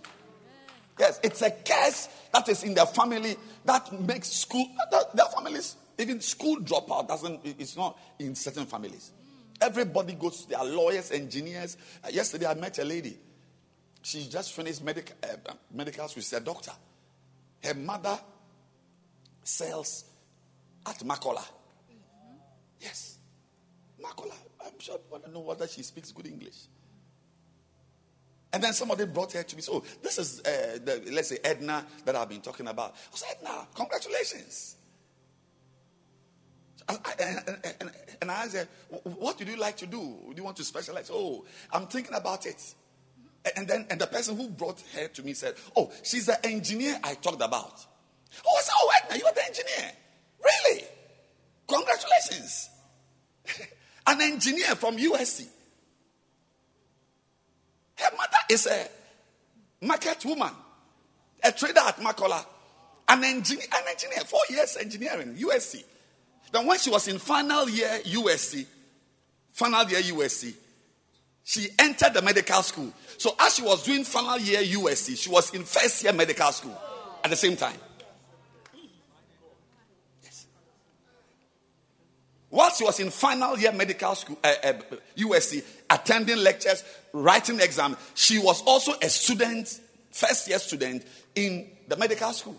Yes, 0.99 1.21
it's 1.23 1.43
a 1.43 1.51
curse 1.51 2.09
that 2.33 2.49
is 2.49 2.63
in 2.63 2.75
their 2.75 2.87
family 2.87 3.37
that 3.65 3.93
makes 4.01 4.29
school, 4.29 4.67
their 5.15 5.27
families, 5.27 5.77
even 5.99 6.21
school 6.21 6.57
dropout 6.59 7.09
doesn't, 7.09 7.41
it's 7.45 7.77
not 7.77 7.99
in 8.19 8.35
certain 8.35 8.67
families. 8.67 9.13
Everybody 9.61 10.15
goes 10.15 10.43
to 10.43 10.49
their 10.49 10.65
lawyers, 10.65 11.11
engineers. 11.11 11.77
Uh, 12.05 12.09
yesterday 12.11 12.47
I 12.47 12.55
met 12.55 12.79
a 12.79 12.85
lady. 12.85 13.17
She 14.03 14.29
just 14.29 14.53
finished 14.53 14.83
medical, 14.83 15.17
uh, 15.23 15.53
medical 15.73 16.09
school. 16.09 16.23
She's 16.23 16.33
a 16.33 16.41
doctor. 16.41 16.73
Her 17.63 17.75
mother 17.75 18.19
sells 19.43 20.05
at 20.87 20.99
Makola. 20.99 21.45
Yes. 22.81 23.19
Makola. 24.03 24.35
I'm 24.65 24.79
sure 24.79 24.97
I 24.97 24.99
want 25.11 25.25
to 25.25 25.31
know 25.31 25.41
whether 25.41 25.67
she 25.67 25.83
speaks 25.83 26.13
good 26.13 26.27
English. 26.27 26.67
And 28.53 28.63
then 28.63 28.73
somebody 28.73 29.07
brought 29.07 29.33
her 29.33 29.43
to 29.43 29.57
me. 29.57 29.63
So 29.63 29.83
this 30.03 30.19
is, 30.19 30.41
uh, 30.41 30.79
the, 30.85 31.11
let's 31.13 31.29
say, 31.29 31.39
Edna 31.43 31.85
that 32.05 32.15
I've 32.15 32.29
been 32.29 32.41
talking 32.41 32.69
about. 32.69 32.95
I 33.13 33.17
said, 33.17 33.37
Edna, 33.41 33.67
congratulations. 33.75 34.77
And, 36.89 36.99
and, 37.81 37.91
and 38.21 38.31
I 38.31 38.47
said, 38.49 38.69
what 38.89 39.39
would 39.39 39.49
you 39.49 39.57
like 39.57 39.77
to 39.79 39.87
do? 39.87 39.99
Do 39.99 40.33
you 40.37 40.45
want 40.45 40.57
to 40.59 40.65
specialize? 40.65 41.11
Oh, 41.13 41.45
I'm 41.73 41.87
thinking 41.87 42.15
about 42.15 42.47
it. 42.47 42.75
And 43.57 43.69
then 43.69 43.87
and 43.91 44.01
the 44.01 44.07
person 44.07 44.37
who 44.37 44.49
brought 44.49 44.81
her 44.95 45.09
to 45.09 45.23
me 45.23 45.35
said, 45.35 45.55
Oh, 45.77 45.93
she's 46.03 46.27
the 46.27 46.47
engineer 46.47 46.99
I 47.05 47.15
talked 47.15 47.43
about. 47.43 47.85
Oh, 48.47 48.57
I 48.59 48.63
said, 48.63 48.73
Oh, 48.77 48.93
Edna, 49.03 49.19
you're 49.19 49.33
the 49.33 49.45
engineer. 49.45 49.93
Really? 50.43 50.85
Congratulations. 51.69 52.71
An 54.07 54.21
engineer 54.21 54.75
from 54.77 54.97
USC. 54.97 55.47
Her 57.97 58.11
mother 58.17 58.39
is 58.51 58.67
a 58.67 58.89
market 59.85 60.25
woman, 60.25 60.51
a 61.43 61.53
trader 61.53 61.81
at 61.81 61.99
Makola, 62.01 62.45
an 63.09 63.25
engineer, 63.25 63.67
an 63.73 63.85
engineer, 63.89 64.21
four 64.25 64.41
years 64.51 64.77
engineering, 64.79 65.37
USC. 65.37 65.85
Then 66.53 66.67
when 66.67 66.79
she 66.79 66.91
was 66.91 67.09
in 67.09 67.19
final 67.19 67.69
year 67.69 68.01
USC, 68.05 68.67
final 69.53 69.89
year 69.89 70.01
USC, 70.01 70.55
she 71.45 71.69
entered 71.79 72.15
the 72.15 72.23
medical 72.23 72.63
school. 72.63 72.93
So 73.19 73.35
as 73.39 73.55
she 73.55 73.63
was 73.63 73.83
doing 73.83 74.05
final 74.05 74.39
year 74.39 74.63
USC, 74.63 75.17
she 75.17 75.31
was 75.31 75.53
in 75.55 75.63
first 75.65 76.03
year 76.03 76.13
medical 76.13 76.51
school 76.53 76.81
at 77.23 77.31
the 77.31 77.37
same 77.37 77.57
time. 77.57 77.77
Yes. 80.23 80.47
While 82.49 82.71
she 82.71 82.85
was 82.85 82.99
in 82.99 83.11
final 83.11 83.59
year 83.59 83.73
medical 83.73 84.15
school, 84.15 84.39
uh, 84.43 84.55
uh, 84.65 84.73
USC, 85.19 85.63
attending 85.91 86.39
lectures, 86.39 86.83
writing 87.13 87.61
exams, 87.61 87.97
she 88.15 88.39
was 88.39 88.63
also 88.63 88.93
a 89.03 89.09
student, 89.11 89.81
first 90.11 90.49
year 90.49 90.59
student 90.59 91.05
in 91.35 91.69
the 91.89 91.97
medical 91.97 92.33
school. 92.33 92.57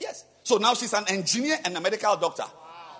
Yes. 0.00 0.24
So 0.50 0.56
now 0.56 0.74
she's 0.74 0.92
an 0.94 1.04
engineer 1.06 1.58
and 1.64 1.76
a 1.76 1.80
medical 1.80 2.16
doctor. 2.16 2.42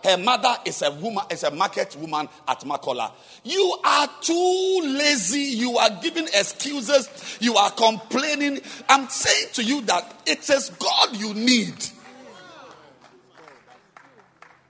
Her 0.04 0.16
mother 0.18 0.54
is 0.64 0.82
a 0.82 0.92
woman, 0.92 1.24
is 1.32 1.42
a 1.42 1.50
market 1.50 1.96
woman 1.96 2.28
at 2.46 2.60
Makola. 2.60 3.10
You 3.42 3.76
are 3.84 4.08
too 4.20 4.80
lazy. 4.84 5.56
You 5.58 5.76
are 5.76 5.90
giving 6.00 6.26
excuses. 6.26 7.08
You 7.40 7.56
are 7.56 7.72
complaining. 7.72 8.60
I'm 8.88 9.08
saying 9.08 9.48
to 9.54 9.64
you 9.64 9.80
that 9.80 10.22
it 10.26 10.48
is 10.48 10.70
God 10.78 11.16
you 11.16 11.34
need. 11.34 11.74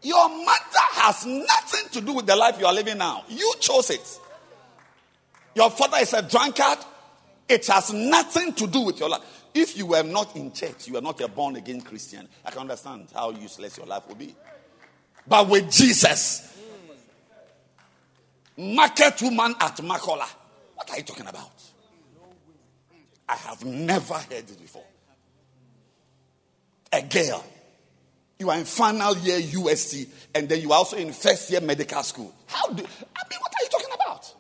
Your 0.01 0.31
mother 0.31 0.87
has 0.93 1.27
nothing 1.27 1.91
to 1.93 2.01
do 2.01 2.15
with 2.15 2.25
the 2.25 2.35
life 2.35 2.59
you 2.59 2.65
are 2.65 2.73
living 2.73 2.97
now. 2.97 3.25
You 3.29 3.57
chose 3.61 3.91
it. 3.91 4.21
Your 5.55 5.69
father 5.69 5.99
is 5.99 6.15
a 6.15 6.23
drunkard. 6.23 6.79
It 7.47 7.67
has 7.67 7.93
nothing 7.93 8.55
to 8.55 8.67
do 8.67 8.81
with 8.87 8.99
your 8.99 9.11
life. 9.11 9.40
If 9.53 9.77
you 9.77 9.87
were 9.87 10.03
not 10.03 10.37
in 10.37 10.53
church, 10.53 10.87
you 10.89 10.97
are 10.97 11.03
not 11.03 11.21
a 11.21 11.29
born 11.29 11.57
again 11.57 11.81
Christian, 11.81 12.29
I 12.45 12.51
can 12.51 12.61
understand 12.61 13.09
how 13.15 13.31
useless 13.31 13.77
your 13.77 13.87
life 13.87 14.07
will 14.07 14.15
be. 14.15 14.35
But 15.27 15.49
with 15.49 15.71
Jesus, 15.71 16.57
market 18.57 19.21
woman 19.23 19.55
at 19.61 19.77
Makola, 19.79 20.29
what 20.75 20.91
are 20.91 20.97
you 20.97 21.03
talking 21.03 21.27
about? 21.27 21.51
I 23.29 23.37
have 23.37 23.65
never 23.65 24.15
heard 24.15 24.33
it 24.33 24.61
before. 24.61 24.85
A 26.93 27.03
girl, 27.03 27.45
you 28.39 28.51
are 28.51 28.59
in 28.59 28.65
final 28.65 29.17
year 29.19 29.39
USC, 29.39 30.09
and 30.35 30.49
then 30.49 30.61
you 30.61 30.73
are 30.73 30.79
also 30.79 30.97
in 30.97 31.13
first 31.13 31.51
year 31.51 31.61
medical 31.61 32.03
school. 32.03 32.35
How 32.47 32.67
do 32.69 32.83
I 32.83 33.23
mean? 33.29 33.39
What 33.41 33.53
are 33.55 33.63
you 33.63 33.69
talking 33.71 33.95
about? 33.95 34.35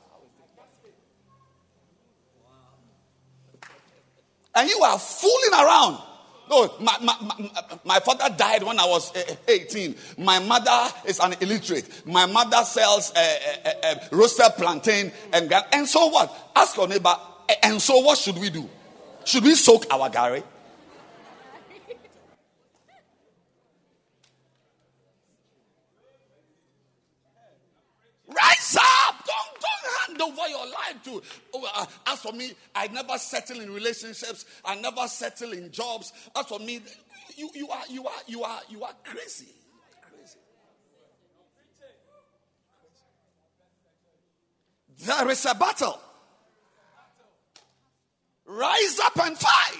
And 4.54 4.68
you 4.68 4.80
are 4.82 4.98
fooling 4.98 5.52
around. 5.52 5.98
No, 6.50 6.74
my, 6.80 6.96
my, 7.00 7.16
my, 7.20 7.50
my, 7.84 8.00
father 8.00 8.34
died 8.36 8.64
when 8.64 8.80
I 8.80 8.84
was 8.84 9.14
uh, 9.14 9.36
18. 9.46 9.94
My 10.18 10.40
mother 10.40 10.92
is 11.06 11.20
an 11.20 11.34
illiterate. 11.40 12.04
My 12.04 12.26
mother 12.26 12.64
sells 12.64 13.12
uh, 13.14 13.36
uh, 13.64 13.70
uh, 13.84 13.94
roasted 14.10 14.54
plantain 14.56 15.12
and 15.32 15.52
and 15.72 15.86
so 15.86 16.08
what? 16.08 16.50
Ask 16.56 16.76
your 16.76 16.88
neighbor. 16.88 17.14
And 17.62 17.80
so 17.80 17.98
what 18.00 18.18
should 18.18 18.36
we 18.36 18.50
do? 18.50 18.68
Should 19.24 19.44
we 19.44 19.54
soak 19.54 19.86
our 19.92 20.10
gari? 20.10 20.42
Rise 28.28 28.76
up! 28.76 29.09
Hand 30.06 30.20
over 30.20 30.48
your 30.48 30.66
life 30.66 31.02
to. 31.04 31.22
Oh, 31.54 31.68
uh, 31.74 31.86
as 32.06 32.20
for 32.20 32.32
me, 32.32 32.52
I 32.74 32.86
never 32.88 33.18
settle 33.18 33.60
in 33.60 33.72
relationships. 33.72 34.44
I 34.64 34.74
never 34.76 35.06
settle 35.08 35.52
in 35.52 35.70
jobs. 35.70 36.12
As 36.36 36.46
for 36.46 36.58
me, 36.58 36.80
you, 37.36 37.50
you 37.54 37.68
are 37.70 37.82
you 37.88 38.06
are 38.06 38.22
you 38.26 38.42
are 38.44 38.60
you 38.68 38.84
are 38.84 38.94
crazy. 39.04 39.48
Crazy. 40.02 40.38
There 44.98 45.30
is 45.30 45.46
a 45.46 45.54
battle. 45.54 45.98
Rise 48.46 48.98
up 49.04 49.18
and 49.24 49.38
fight. 49.38 49.76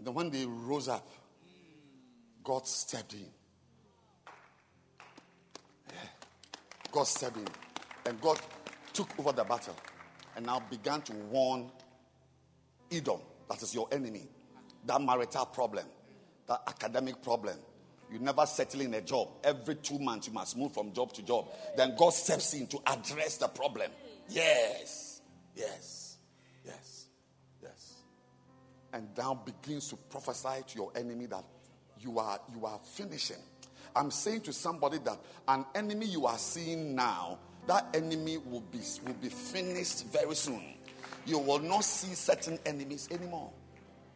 And 0.00 0.06
then 0.06 0.14
when 0.14 0.30
they 0.30 0.46
rose 0.46 0.88
up, 0.88 1.06
God 2.42 2.66
stepped 2.66 3.12
in. 3.14 3.26
Yeah. 5.88 5.94
God 6.92 7.04
stepped 7.04 7.36
in. 7.36 7.48
And 8.06 8.20
God 8.20 8.38
took 8.92 9.08
over 9.18 9.32
the 9.32 9.44
battle 9.44 9.76
and 10.36 10.46
now 10.46 10.60
began 10.70 11.02
to 11.02 11.12
warn 11.12 11.70
Edom, 12.90 13.20
that 13.48 13.62
is 13.62 13.74
your 13.74 13.88
enemy, 13.92 14.28
that 14.84 15.00
marital 15.00 15.46
problem, 15.46 15.84
that 16.48 16.62
academic 16.66 17.22
problem. 17.22 17.56
You 18.10 18.18
never 18.18 18.44
settle 18.46 18.80
in 18.80 18.94
a 18.94 19.00
job. 19.00 19.28
Every 19.44 19.76
two 19.76 19.98
months, 20.00 20.26
you 20.26 20.32
must 20.32 20.56
move 20.56 20.72
from 20.74 20.92
job 20.92 21.12
to 21.12 21.22
job. 21.22 21.48
Then 21.76 21.94
God 21.96 22.10
steps 22.10 22.54
in 22.54 22.66
to 22.68 22.78
address 22.86 23.36
the 23.36 23.46
problem. 23.46 23.90
Yes, 24.28 25.20
yes, 25.54 26.16
yes, 26.64 27.06
yes. 27.62 27.94
And 28.92 29.08
now 29.16 29.34
begins 29.34 29.88
to 29.90 29.96
prophesy 29.96 30.64
to 30.66 30.76
your 30.76 30.92
enemy 30.96 31.26
that 31.26 31.44
you 32.00 32.18
are 32.18 32.40
you 32.54 32.66
are 32.66 32.78
finishing. 32.82 33.36
I'm 33.94 34.10
saying 34.10 34.42
to 34.42 34.52
somebody 34.52 34.98
that 34.98 35.18
an 35.48 35.64
enemy 35.74 36.06
you 36.06 36.26
are 36.26 36.38
seeing 36.38 36.94
now, 36.94 37.38
that 37.66 37.88
enemy 37.94 38.38
will 38.38 38.62
be 38.72 38.80
will 39.06 39.14
be 39.14 39.28
finished 39.28 40.06
very 40.06 40.34
soon. 40.34 40.62
You 41.26 41.38
will 41.38 41.58
not 41.58 41.84
see 41.84 42.14
certain 42.14 42.58
enemies 42.64 43.08
anymore. 43.10 43.50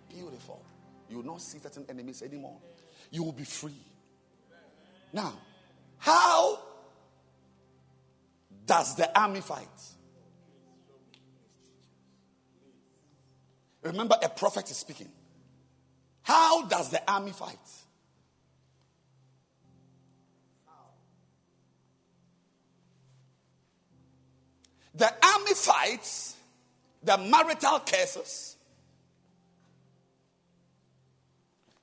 Beautiful. 0.08 0.62
You 1.10 1.18
will 1.18 1.24
not 1.24 1.42
see 1.42 1.58
certain 1.58 1.84
enemies 1.88 2.22
anymore. 2.22 2.56
You 3.10 3.24
will 3.24 3.32
be 3.32 3.44
free. 3.44 3.72
Now, 5.12 5.34
how 5.98 6.58
does 8.66 8.96
the 8.96 9.16
army 9.18 9.40
fight? 9.40 9.68
Remember, 13.82 14.16
a 14.22 14.28
prophet 14.28 14.70
is 14.70 14.78
speaking. 14.78 15.10
How 16.24 16.66
does 16.66 16.90
the 16.90 17.00
army 17.10 17.32
fight? 17.32 17.58
The 24.94 25.06
army 25.06 25.54
fights 25.54 26.36
the 27.02 27.18
marital 27.18 27.80
cases, 27.80 28.56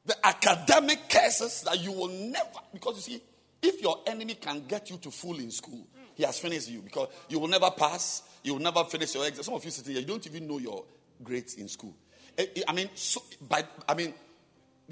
the 0.06 0.16
academic 0.26 1.08
cases 1.08 1.62
that 1.62 1.80
you 1.80 1.92
will 1.92 2.08
never, 2.08 2.60
because 2.74 2.96
you 2.96 3.02
see, 3.14 3.24
if 3.62 3.80
your 3.82 4.00
enemy 4.08 4.34
can 4.34 4.66
get 4.68 4.90
you 4.90 4.98
to 4.98 5.12
fool 5.12 5.38
in 5.38 5.52
school, 5.52 5.86
he 6.16 6.24
has 6.24 6.40
finished 6.40 6.70
you 6.70 6.82
because 6.82 7.10
you 7.30 7.38
will 7.38 7.48
never 7.48 7.70
pass, 7.70 8.24
you 8.44 8.54
will 8.54 8.62
never 8.62 8.84
finish 8.86 9.14
your 9.14 9.28
exam. 9.28 9.44
Some 9.44 9.54
of 9.54 9.64
you 9.64 9.70
sitting 9.70 9.92
here, 9.94 10.02
you 10.02 10.08
don't 10.08 10.26
even 10.26 10.48
know 10.48 10.58
your 10.58 10.84
grades 11.24 11.56
in 11.56 11.68
school. 11.68 11.94
Eh, 12.38 12.46
I 12.68 12.74
mean, 12.74 12.90
so, 12.96 13.22
by, 13.48 13.64
I 13.88 13.94
mean, 13.94 14.14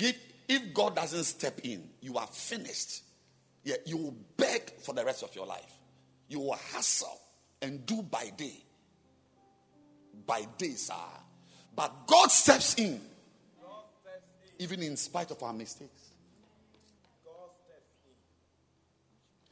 if, 0.02 0.74
God 0.74 0.96
doesn't 0.96 1.24
step 1.26 1.60
in, 1.64 1.90
you 2.02 2.18
are 2.18 2.28
finished. 2.28 3.04
Yeah, 3.64 3.76
you 3.86 3.98
will 3.98 4.16
beg 4.38 4.72
for 4.80 4.94
the 4.94 5.06
rest 5.06 5.24
of 5.24 5.36
your 5.36 5.46
life. 5.46 5.74
You 6.28 6.40
will 6.40 6.60
hustle 6.72 7.20
and 7.62 7.86
do 7.86 8.02
by 8.02 8.32
day. 8.36 8.64
By 10.26 10.46
day, 10.58 10.72
sir. 10.72 10.94
But 11.76 12.08
God 12.08 12.32
steps 12.32 12.76
in, 12.78 13.02
even 14.58 14.82
in 14.82 14.98
spite 14.98 15.32
of 15.32 15.42
our 15.44 15.54
mistakes. 15.54 16.10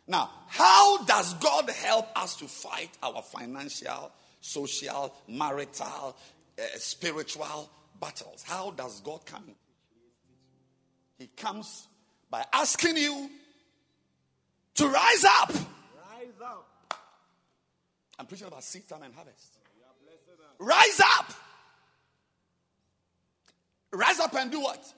Now, 0.07 0.29
how 0.47 1.03
does 1.03 1.33
God 1.35 1.69
help 1.69 2.07
us 2.15 2.37
to 2.37 2.45
fight 2.45 2.91
our 3.03 3.21
financial, 3.21 4.11
social, 4.39 5.13
marital, 5.27 6.15
uh, 6.57 6.61
spiritual 6.77 7.69
battles? 7.99 8.43
How 8.43 8.71
does 8.71 9.01
God 9.01 9.25
come? 9.25 9.55
He 11.17 11.27
comes 11.27 11.87
by 12.29 12.45
asking 12.53 12.97
you 12.97 13.29
to 14.75 14.87
rise 14.87 15.25
up. 15.25 15.49
Rise 15.51 16.41
up. 16.43 16.93
I'm 18.19 18.25
preaching 18.25 18.47
about 18.47 18.63
seed 18.63 18.87
time 18.87 19.03
and 19.03 19.13
harvest. 19.13 19.57
Rise 20.59 21.01
up. 21.17 21.33
Rise 23.91 24.19
up 24.19 24.33
and 24.35 24.51
do 24.51 24.61
what? 24.61 24.93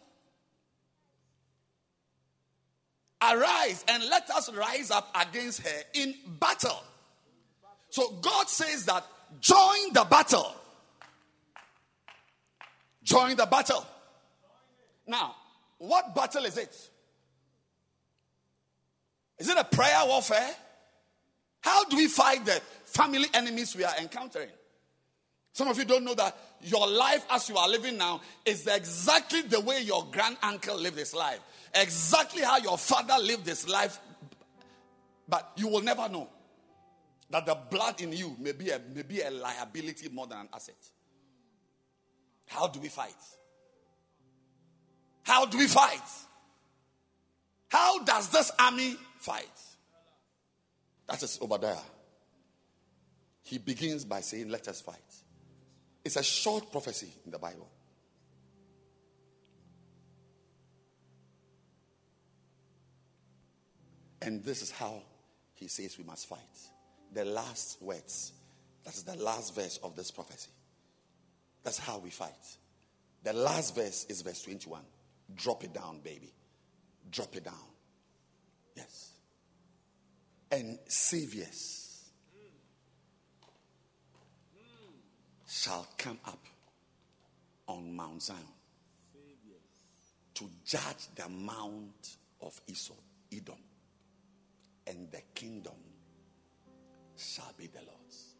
Arise 3.21 3.83
and 3.87 4.03
let 4.09 4.29
us 4.29 4.51
rise 4.53 4.91
up 4.91 5.13
against 5.13 5.61
her 5.61 5.81
in 5.93 6.15
battle. 6.39 6.83
So 7.89 8.11
God 8.21 8.47
says 8.49 8.85
that 8.85 9.05
join 9.41 9.93
the 9.93 10.05
battle. 10.09 10.55
Join 13.03 13.35
the 13.35 13.45
battle. 13.45 13.85
Now, 15.07 15.35
what 15.79 16.13
battle 16.13 16.45
is 16.45 16.57
it? 16.57 16.89
Is 19.39 19.49
it 19.49 19.57
a 19.57 19.63
prayer 19.63 20.01
warfare? 20.05 20.49
How 21.61 21.85
do 21.85 21.97
we 21.97 22.07
fight 22.07 22.45
the 22.45 22.61
family 22.85 23.27
enemies 23.33 23.75
we 23.75 23.83
are 23.83 23.95
encountering? 23.99 24.49
Some 25.53 25.67
of 25.67 25.77
you 25.77 25.85
don't 25.85 26.03
know 26.03 26.13
that 26.13 26.37
your 26.61 26.87
life 26.87 27.25
as 27.29 27.49
you 27.49 27.57
are 27.57 27.67
living 27.67 27.97
now 27.97 28.21
is 28.45 28.67
exactly 28.67 29.41
the 29.41 29.59
way 29.59 29.81
your 29.81 30.05
grand 30.11 30.37
uncle 30.43 30.77
lived 30.77 30.97
his 30.97 31.13
life, 31.13 31.39
exactly 31.73 32.43
how 32.43 32.57
your 32.57 32.77
father 32.77 33.15
lived 33.21 33.47
his 33.47 33.67
life. 33.67 33.99
But 35.27 35.51
you 35.55 35.67
will 35.67 35.81
never 35.81 36.07
know 36.09 36.29
that 37.29 37.45
the 37.45 37.55
blood 37.69 38.01
in 38.01 38.11
you 38.13 38.35
may 38.39 38.51
be 38.51 38.69
a, 38.69 38.79
may 38.93 39.03
be 39.03 39.21
a 39.21 39.31
liability 39.31 40.09
more 40.09 40.27
than 40.27 40.39
an 40.39 40.49
asset. 40.53 40.77
How 42.47 42.67
do 42.67 42.79
we 42.79 42.89
fight? 42.89 43.15
How 45.23 45.45
do 45.45 45.57
we 45.57 45.67
fight? 45.67 46.01
How 47.69 48.03
does 48.03 48.29
this 48.29 48.51
army 48.59 48.95
fight? 49.19 49.47
That 51.07 51.21
is 51.23 51.39
Obadiah. 51.41 51.77
He 53.43 53.57
begins 53.57 54.05
by 54.05 54.21
saying, 54.21 54.49
Let 54.49 54.67
us 54.67 54.81
fight. 54.81 54.97
It's 56.03 56.15
a 56.15 56.23
short 56.23 56.71
prophecy 56.71 57.11
in 57.25 57.31
the 57.31 57.39
Bible. 57.39 57.69
And 64.21 64.43
this 64.43 64.61
is 64.61 64.71
how 64.71 65.01
he 65.53 65.67
says 65.67 65.97
we 65.97 66.03
must 66.03 66.27
fight. 66.27 66.39
The 67.13 67.25
last 67.25 67.81
words. 67.81 68.33
That's 68.83 69.03
the 69.03 69.15
last 69.15 69.55
verse 69.55 69.79
of 69.83 69.95
this 69.95 70.11
prophecy. 70.11 70.51
That's 71.63 71.79
how 71.79 71.97
we 71.99 72.09
fight. 72.09 72.57
The 73.23 73.33
last 73.33 73.75
verse 73.75 74.05
is 74.09 74.21
verse 74.21 74.41
21. 74.43 74.81
Drop 75.35 75.63
it 75.63 75.73
down, 75.73 75.99
baby. 76.01 76.33
Drop 77.09 77.35
it 77.35 77.45
down. 77.45 77.53
Yes. 78.75 79.11
And 80.51 80.79
saviors 80.87 82.09
shall 85.47 85.87
come 85.97 86.19
up 86.25 86.45
on 87.67 87.95
Mount 87.95 88.23
Zion 88.23 88.39
to 90.35 90.49
judge 90.65 91.07
the 91.15 91.27
mount 91.27 92.17
of 92.41 92.59
Esau, 92.67 92.93
Edom, 93.33 93.57
and 94.87 95.11
the 95.11 95.21
kingdom 95.35 95.73
shall 97.17 97.51
be 97.57 97.67
the 97.67 97.79
Lord's. 97.79 98.35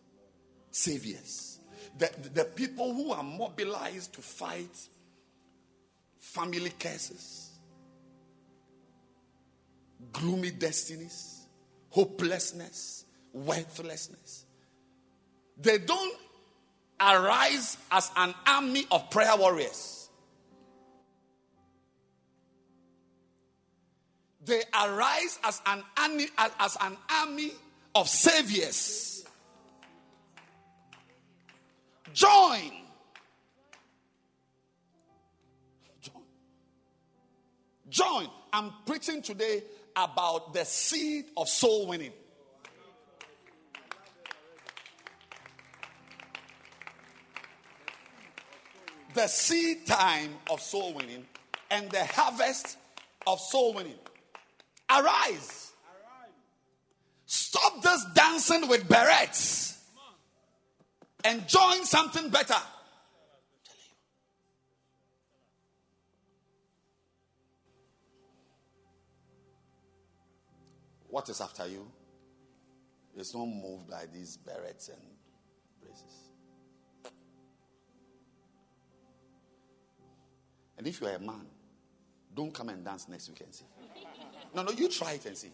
Saviors. 0.71 1.59
The, 1.97 2.09
the 2.33 2.45
people 2.45 2.93
who 2.93 3.11
are 3.11 3.23
mobilized 3.23 4.13
to 4.13 4.21
fight 4.21 4.87
family 6.20 6.72
curses, 6.80 7.49
gloomy 10.11 10.51
destinies, 10.51 11.47
hopelessness, 11.89 13.05
worthlessness. 13.34 14.45
They 15.57 15.78
don't 15.80 16.15
arise 16.99 17.78
as 17.91 18.11
an 18.15 18.34
army 18.45 18.86
of 18.91 19.09
prayer 19.09 19.36
warriors. 19.38 20.09
They 24.45 24.61
arise 24.74 25.39
as 25.43 25.61
an 25.65 25.84
army, 25.97 26.28
as 26.59 26.78
an 26.82 26.97
army 27.09 27.51
of 27.93 28.07
saviors. 28.07 29.26
Join. 32.13 32.72
Join. 37.89 38.27
I'm 38.53 38.71
preaching 38.85 39.21
today 39.21 39.63
about 39.95 40.53
the 40.53 40.65
seed 40.65 41.25
of 41.35 41.49
soul 41.49 41.87
winning. 41.87 42.11
The 49.13 49.27
seed 49.27 49.87
time 49.87 50.35
of 50.49 50.61
soul 50.61 50.93
winning 50.93 51.25
and 51.71 51.89
the 51.91 52.05
harvest 52.05 52.77
of 53.25 53.39
soul 53.39 53.73
winning. 53.73 53.97
Arise. 54.89 55.71
Stop 57.25 57.81
this 57.81 58.05
dancing 58.13 58.67
with 58.67 58.87
berets 58.87 59.79
and 61.23 61.47
join 61.47 61.85
something 61.85 62.29
better. 62.29 62.55
What 71.10 71.28
is 71.30 71.41
after 71.41 71.68
you 71.68 71.91
is 73.18 73.34
not 73.34 73.45
moved 73.45 73.89
by 73.89 74.05
these 74.14 74.38
berets 74.38 74.89
and 74.89 75.01
braces. 75.82 76.32
And 80.78 80.88
if 80.88 81.01
you 81.01 81.07
are 81.07 81.16
a 81.16 81.20
man, 81.20 81.45
don't 82.34 82.53
come 82.53 82.70
and 82.70 82.86
dance 82.86 83.10
next 83.10 83.28
week 83.30 83.41
and 83.41 83.53
see. 83.53 83.66
No, 84.55 84.64
no, 84.64 84.72
you 84.72 84.88
try 84.88 85.14
it 85.14 85.26
and 85.26 85.36
see. 85.36 85.51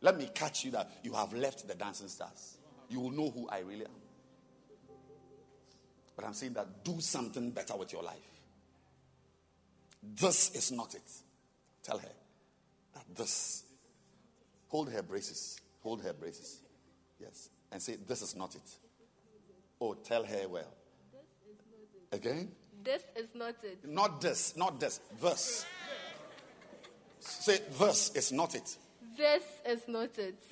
Let 0.00 0.16
me 0.16 0.30
catch 0.34 0.64
you 0.64 0.70
that 0.72 0.90
you 1.02 1.12
have 1.12 1.32
left 1.34 1.66
the 1.66 1.74
dancing 1.74 2.08
stars. 2.08 2.58
You 2.88 3.00
will 3.00 3.10
know 3.10 3.30
who 3.30 3.48
I 3.48 3.60
really 3.60 3.84
am. 3.84 3.90
But 6.16 6.24
I'm 6.24 6.34
saying 6.34 6.54
that 6.54 6.84
do 6.84 7.00
something 7.00 7.50
better 7.50 7.76
with 7.76 7.92
your 7.92 8.02
life. 8.02 8.14
This 10.02 10.54
is 10.54 10.70
not 10.70 10.94
it. 10.94 11.10
Tell 11.82 11.98
her 11.98 12.08
that 12.94 13.04
this. 13.16 13.63
Hold 14.74 14.90
her 14.90 15.04
braces. 15.04 15.60
Hold 15.84 16.02
her 16.02 16.12
braces. 16.12 16.58
Yes. 17.20 17.48
And 17.70 17.80
say, 17.80 17.94
This 18.08 18.22
is 18.22 18.34
not 18.34 18.56
it. 18.56 18.70
Oh, 19.80 19.94
tell 19.94 20.24
her 20.24 20.48
well. 20.48 20.74
Again? 22.10 22.50
This 22.82 23.02
is 23.14 23.28
not 23.36 23.54
it. 23.62 23.88
Not 23.88 24.20
this, 24.20 24.56
not 24.56 24.80
this. 24.80 24.98
This. 25.22 25.64
Say, 27.20 27.60
This 27.78 28.10
is 28.16 28.32
not 28.32 28.56
it. 28.56 28.76
This 29.16 29.44
is 29.64 29.82
not 29.86 30.18
it. 30.18 30.42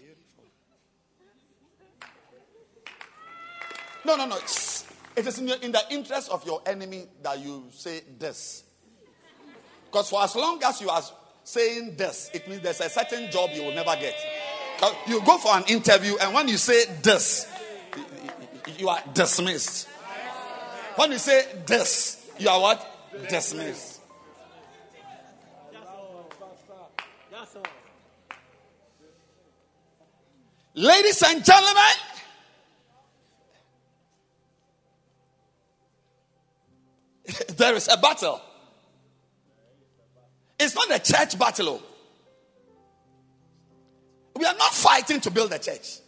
No, 4.05 4.15
no, 4.15 4.27
no. 4.27 4.37
It's, 4.37 4.87
it 5.17 5.27
is 5.27 5.41
in, 5.41 5.49
your, 5.49 5.57
in 5.57 5.73
the 5.73 5.83
interest 5.91 6.31
of 6.31 6.47
your 6.47 6.63
enemy 6.65 7.09
that 7.25 7.41
you 7.41 7.65
say 7.73 8.03
this. 8.21 8.63
Because 9.87 10.11
for 10.11 10.23
as 10.23 10.37
long 10.37 10.63
as 10.63 10.81
you 10.81 10.91
are 10.91 11.03
saying 11.45 11.97
this, 11.97 12.31
it 12.33 12.49
means 12.49 12.63
there's 12.63 12.81
a 12.81 12.89
certain 12.89 13.31
job 13.31 13.51
you 13.53 13.63
will 13.65 13.75
never 13.75 13.95
get. 13.97 14.15
You 15.07 15.21
go 15.25 15.39
for 15.39 15.57
an 15.57 15.65
interview, 15.69 16.17
and 16.21 16.35
when 16.35 16.49
you 16.49 16.57
say 16.57 16.87
this, 17.03 17.47
you 18.79 18.89
are 18.89 19.01
dismissed. 19.15 19.89
When 20.97 21.13
you 21.13 21.19
say 21.19 21.47
this, 21.67 22.31
you 22.39 22.49
are 22.49 22.61
what? 22.61 22.87
Dismissed. 23.29 24.01
Ladies 30.75 31.23
and 31.23 31.45
gentlemen, 31.45 31.83
there 37.57 37.75
is 37.75 37.89
a 37.93 37.99
battle. 37.99 38.41
It's 40.63 40.77
not 40.77 40.91
a 40.93 40.99
church 41.01 41.37
battle. 41.37 41.69
oh. 41.69 41.83
We 44.39 44.45
are 44.47 44.55
not 44.55 44.73
fighting 44.73 45.21
to 45.21 45.31
build 45.31 45.53
a 45.53 45.59
church. 45.59 45.99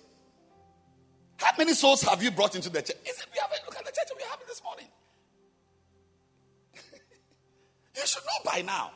How 1.39 1.51
many 1.59 1.75
souls 1.75 2.03
have 2.03 2.23
you 2.23 2.31
brought 2.31 2.55
into 2.55 2.71
the 2.71 2.81
church? 2.81 2.97
Is 3.05 3.19
it, 3.19 3.27
we 3.33 3.41
have 3.41 3.51
a 3.51 3.67
look 3.67 3.77
at 3.77 3.85
the 3.85 3.91
church 3.91 4.09
we 4.17 4.23
having 4.31 4.47
this 4.47 4.63
morning. 4.63 4.87
you 7.97 8.07
should 8.07 8.23
know 8.23 8.51
by 8.51 8.63
now. 8.63 8.93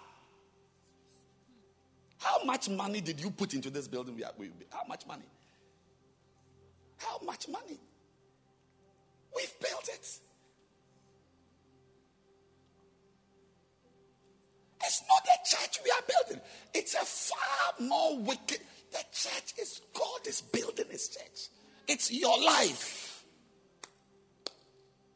How 2.18 2.44
much 2.44 2.68
money 2.68 3.00
did 3.00 3.20
you 3.20 3.30
put 3.30 3.54
into 3.54 3.70
this 3.70 3.88
building? 3.88 4.14
We 4.14 4.22
are, 4.22 4.32
we, 4.38 4.50
how 4.70 4.82
much 4.88 5.06
money? 5.06 5.26
How 6.98 7.18
much 7.24 7.48
money? 7.48 7.80
We've 9.34 9.60
built 9.60 9.88
it. 9.88 10.20
Building. 16.08 16.42
It's 16.74 16.94
a 16.94 17.04
far 17.04 17.86
more 17.86 18.18
wicked. 18.18 18.60
The 18.90 19.04
church 19.12 19.54
is 19.60 19.80
God 19.94 20.26
is 20.26 20.40
building 20.40 20.86
his 20.90 21.08
church. 21.08 21.48
It's 21.86 22.12
your 22.12 22.42
life. 22.42 23.24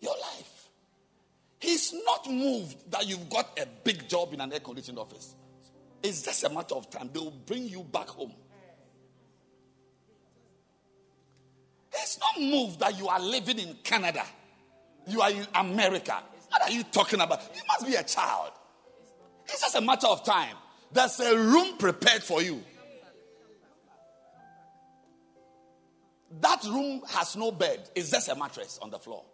Your 0.01 0.15
life. 0.15 0.69
He's 1.59 1.95
not 2.05 2.29
moved 2.29 2.91
that 2.91 3.07
you've 3.07 3.31
got 3.31 3.59
a 3.59 3.67
big 3.85 4.09
job 4.09 4.35
in 4.35 4.41
an 4.41 4.53
air 4.53 4.61
conditioned 4.61 4.99
office. 4.99 5.35
It's 6.03 6.23
just 6.23 6.43
a 6.45 6.49
matter 6.49 6.75
of 6.75 6.91
time. 6.91 7.11
They 7.13 7.21
will 7.21 7.31
bring 7.31 7.69
you 7.69 7.85
back 7.85 8.09
home. 8.09 8.33
He's 11.95 12.19
not 12.19 12.41
moved 12.41 12.81
that 12.81 12.99
you 12.99 13.07
are 13.07 13.21
living 13.21 13.59
in 13.59 13.77
Canada. 13.85 14.25
You 15.07 15.21
are 15.21 15.31
in 15.31 15.47
America. 15.55 16.23
What 16.49 16.63
are 16.63 16.71
you 16.71 16.83
talking 16.85 17.21
about? 17.21 17.41
You 17.55 17.63
must 17.69 17.87
be 17.87 17.95
a 17.95 18.03
child. 18.03 18.51
It's 19.45 19.61
just 19.61 19.77
a 19.77 19.81
matter 19.81 20.07
of 20.07 20.25
time. 20.25 20.57
There's 20.93 21.21
a 21.21 21.37
room 21.37 21.77
prepared 21.79 22.23
for 22.23 22.43
you. 22.43 22.63
That 26.41 26.65
room 26.65 27.03
has 27.09 27.37
no 27.37 27.51
bed, 27.51 27.89
it's 27.95 28.11
just 28.11 28.29
a 28.29 28.35
mattress 28.35 28.79
on 28.81 28.91
the 28.91 28.99
floor. 28.99 29.25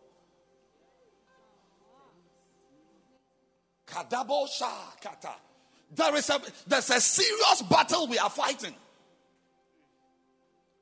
Kadabo 3.86 4.46
kata. 5.00 5.30
There 5.94 6.14
is 6.16 6.28
a 6.28 6.40
there's 6.66 6.90
a 6.90 7.00
serious 7.00 7.62
battle 7.62 8.06
we 8.06 8.18
are 8.18 8.28
fighting. 8.28 8.74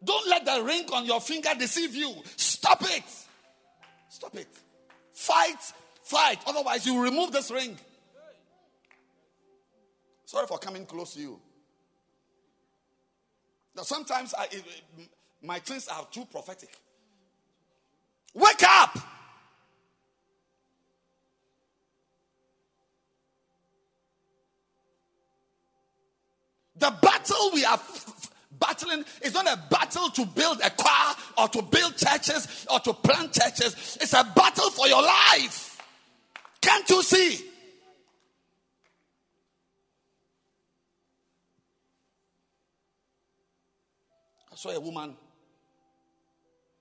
Don't 0.02 0.28
let 0.28 0.44
the 0.44 0.62
ring 0.62 0.86
on 0.92 1.06
your 1.06 1.20
finger 1.20 1.50
deceive 1.58 1.94
you. 1.94 2.12
Stop 2.36 2.82
it. 2.82 3.04
Stop 4.08 4.34
it. 4.36 4.48
Fight, 5.12 5.60
fight. 6.02 6.38
Otherwise, 6.46 6.86
you 6.86 7.02
remove 7.02 7.32
this 7.32 7.50
ring. 7.50 7.78
Sorry 10.26 10.46
for 10.48 10.58
coming 10.58 10.84
close 10.84 11.14
to 11.14 11.20
you. 11.20 11.40
Now, 13.76 13.82
sometimes 13.82 14.34
I, 14.36 14.48
my 15.42 15.60
things 15.60 15.86
are 15.86 16.04
too 16.10 16.24
prophetic. 16.24 16.70
Wake 18.34 18.62
up! 18.68 18.98
The 26.78 26.92
battle 27.00 27.50
we 27.54 27.64
are 27.64 27.80
battling 28.58 29.04
is 29.22 29.32
not 29.32 29.46
a 29.46 29.62
battle 29.70 30.10
to 30.10 30.26
build 30.26 30.60
a 30.62 30.70
car 30.70 31.14
or 31.38 31.48
to 31.48 31.62
build 31.62 31.96
churches 31.96 32.66
or 32.70 32.80
to 32.80 32.92
plant 32.92 33.32
churches. 33.32 33.96
It's 34.00 34.12
a 34.12 34.24
battle 34.34 34.70
for 34.70 34.88
your 34.88 35.02
life. 35.02 35.80
Can't 36.60 36.88
you 36.90 37.02
see? 37.02 37.44
Saw 44.56 44.70
a 44.70 44.80
woman. 44.80 45.16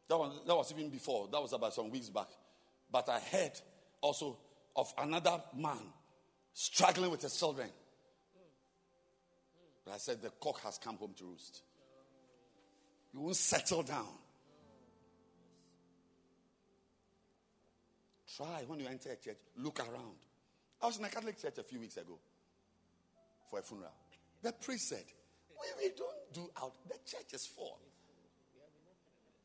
That 0.08 0.18
was, 0.18 0.42
that 0.46 0.56
was 0.56 0.72
even 0.72 0.90
before. 0.90 1.28
That 1.32 1.42
was 1.42 1.54
about 1.54 1.74
some 1.74 1.90
weeks 1.90 2.10
back. 2.10 2.28
But 2.92 3.10
I 3.10 3.20
heard 3.20 3.52
also 4.02 4.38
of 4.76 4.94
another 4.98 5.42
man 5.58 5.80
struggling 6.54 7.12
with 7.12 7.22
his 7.22 7.38
children. 7.38 7.70
But 9.84 9.96
I 9.96 9.98
said, 9.98 10.22
the 10.22 10.32
cock 10.42 10.62
has 10.62 10.78
come 10.78 10.98
home 10.98 11.14
to 11.18 11.26
roost. 11.26 11.62
You 13.14 13.22
won't 13.22 13.36
settle 13.36 13.84
down. 13.84 14.08
Try 18.36 18.64
when 18.68 18.80
you 18.80 18.88
enter 18.88 19.12
a 19.12 19.16
church, 19.16 19.38
look 19.58 19.80
around. 19.80 20.18
I 20.82 20.88
was 20.88 20.98
in 20.98 21.06
a 21.06 21.10
Catholic 21.10 21.42
church 21.42 21.58
a 21.58 21.64
few 21.64 21.80
weeks 21.80 21.96
ago 21.98 22.20
for 23.50 23.60
a 23.60 23.62
funeral. 23.62 23.92
The 24.42 24.52
priest 24.52 24.90
said, 24.90 25.06
we, 25.62 25.88
we 25.88 25.96
don't 25.96 26.34
do 26.34 26.50
out. 26.62 26.74
The 26.88 26.96
church 27.06 27.34
is 27.34 27.46
full. 27.46 27.80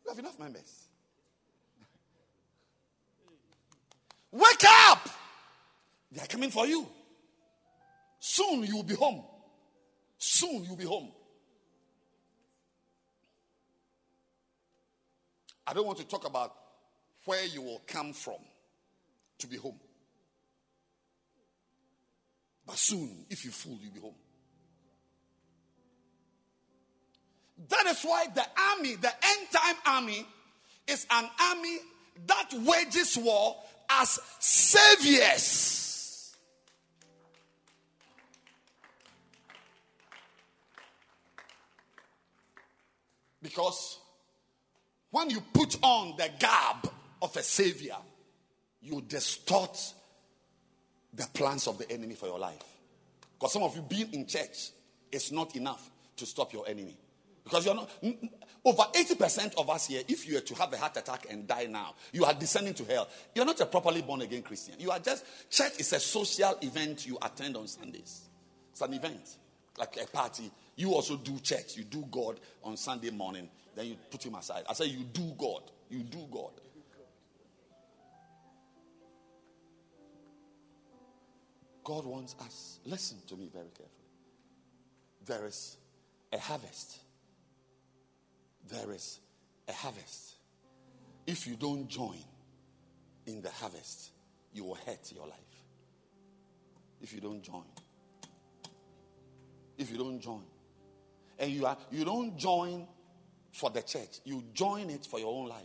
We 0.05 0.11
have 0.11 0.19
enough 0.19 0.39
members. 0.39 0.89
Wake 4.33 4.65
up! 4.65 5.09
They 6.13 6.21
are 6.21 6.27
coming 6.27 6.51
for 6.51 6.67
you. 6.67 6.87
Soon 8.19 8.65
you 8.65 8.77
will 8.77 8.83
be 8.83 8.95
home. 8.95 9.25
Soon 10.19 10.65
you'll 10.65 10.77
be 10.77 10.85
home. 10.85 11.11
I 15.67 15.73
don't 15.73 15.87
want 15.87 15.99
to 15.99 16.07
talk 16.07 16.27
about 16.27 16.53
where 17.25 17.45
you 17.45 17.63
will 17.63 17.83
come 17.87 18.13
from 18.13 18.39
to 19.39 19.47
be 19.47 19.57
home. 19.57 19.79
But 22.67 22.77
soon, 22.77 23.25
if 23.31 23.45
you 23.45 23.51
fool, 23.51 23.79
you'll 23.81 23.93
be 23.93 24.01
home. 24.01 24.15
That 27.69 27.87
is 27.87 28.03
why 28.03 28.27
the 28.35 28.45
army, 28.73 28.97
the 28.97 29.13
end 29.13 29.47
time 29.53 29.77
army, 29.87 30.27
is 30.87 31.07
an 31.11 31.29
army 31.41 31.79
that 32.27 32.53
wages 32.55 33.17
war 33.17 33.57
as 33.91 34.19
saviors. 34.39 35.81
Because 43.43 43.99
when 45.11 45.31
you 45.31 45.41
put 45.53 45.77
on 45.83 46.15
the 46.17 46.31
garb 46.39 46.93
of 47.23 47.37
a 47.37 47.43
savior, 47.43 47.97
you 48.83 49.01
distort 49.03 49.79
the 51.13 51.27
plans 51.35 51.67
of 51.67 51.79
the 51.79 51.91
enemy 51.91 52.15
for 52.15 52.27
your 52.27 52.39
life. 52.39 52.63
Because 53.39 53.53
some 53.53 53.63
of 53.63 53.75
you 53.75 53.83
being 53.83 54.13
in 54.13 54.27
church 54.27 54.71
is 55.11 55.33
not 55.33 55.57
enough 55.57 55.91
to 56.17 56.27
stop 56.27 56.53
your 56.53 56.69
enemy. 56.69 56.97
Because 57.45 57.65
you're 57.65 57.75
not 57.75 57.91
over 58.65 58.83
80% 58.83 59.55
of 59.57 59.71
us 59.71 59.87
here, 59.87 60.03
if 60.07 60.29
you 60.29 60.35
were 60.35 60.41
to 60.41 60.55
have 60.55 60.73
a 60.73 60.77
heart 60.77 60.97
attack 60.97 61.27
and 61.31 61.47
die 61.47 61.67
now, 61.67 61.95
you 62.13 62.25
are 62.25 62.35
descending 62.35 62.75
to 62.75 62.85
hell. 62.85 63.09
You're 63.35 63.47
not 63.47 63.61
a 63.61 63.67
properly 63.67 64.03
born 64.03 64.23
again 64.23 64.43
Christian. 64.43 64.75
You 64.79 64.91
are 64.91 64.99
just 64.99 65.25
church 65.51 65.73
is 65.79 65.93
a 65.93 66.01
social 66.01 66.59
event 66.63 67.07
you 67.07 67.19
attend 67.23 67.57
on 67.57 67.67
Sundays. 67.67 68.29
It's 68.73 68.81
an 68.81 68.95
event, 68.95 69.37
like 69.79 69.97
a 70.03 70.07
party. 70.07 70.51
You 70.77 70.93
also 70.93 71.17
do 71.17 71.39
church, 71.41 71.77
you 71.77 71.85
do 71.85 72.05
God 72.11 72.41
on 72.63 72.77
Sunday 72.77 73.11
morning, 73.11 73.49
then 73.75 73.87
you 73.87 73.97
put 74.11 74.25
him 74.25 74.35
aside. 74.35 74.65
I 74.69 74.75
say 74.75 74.87
you 74.87 75.05
do 75.05 75.35
God. 75.39 75.63
You 75.89 76.01
do 76.01 76.27
God. 76.31 76.53
God 81.83 82.05
wants 82.05 82.37
us. 82.41 82.79
Listen 82.85 83.19
to 83.27 83.37
me 83.37 83.49
very 83.53 83.71
carefully. 83.71 83.89
There 85.27 85.47
is 85.47 85.77
a 86.33 86.39
harvest. 86.39 87.01
There 88.69 88.93
is 88.93 89.21
a 89.69 89.73
harvest. 89.73 90.35
If 91.27 91.47
you 91.47 91.57
don't 91.57 91.89
join 91.89 92.19
in 93.27 93.43
the 93.43 93.51
harvest, 93.51 94.11
you 94.53 94.65
will 94.65 94.79
hurt 94.87 95.13
your 95.15 95.27
life. 95.27 95.39
If 97.01 97.13
you 97.13 97.21
don't 97.21 97.43
join. 97.43 97.65
If 99.79 99.91
you 99.91 99.97
don't 99.97 100.21
join. 100.21 100.43
And 101.39 101.51
you 101.51 101.67
are 101.67 101.77
you 101.91 102.05
don't 102.05 102.37
join 102.37 102.87
for 103.53 103.71
the 103.71 103.83
church, 103.83 104.21
you 104.25 104.45
join 104.55 104.91
it 104.91 105.07
for 105.07 105.19
your 105.19 105.33
own 105.33 105.49
life. 105.49 105.65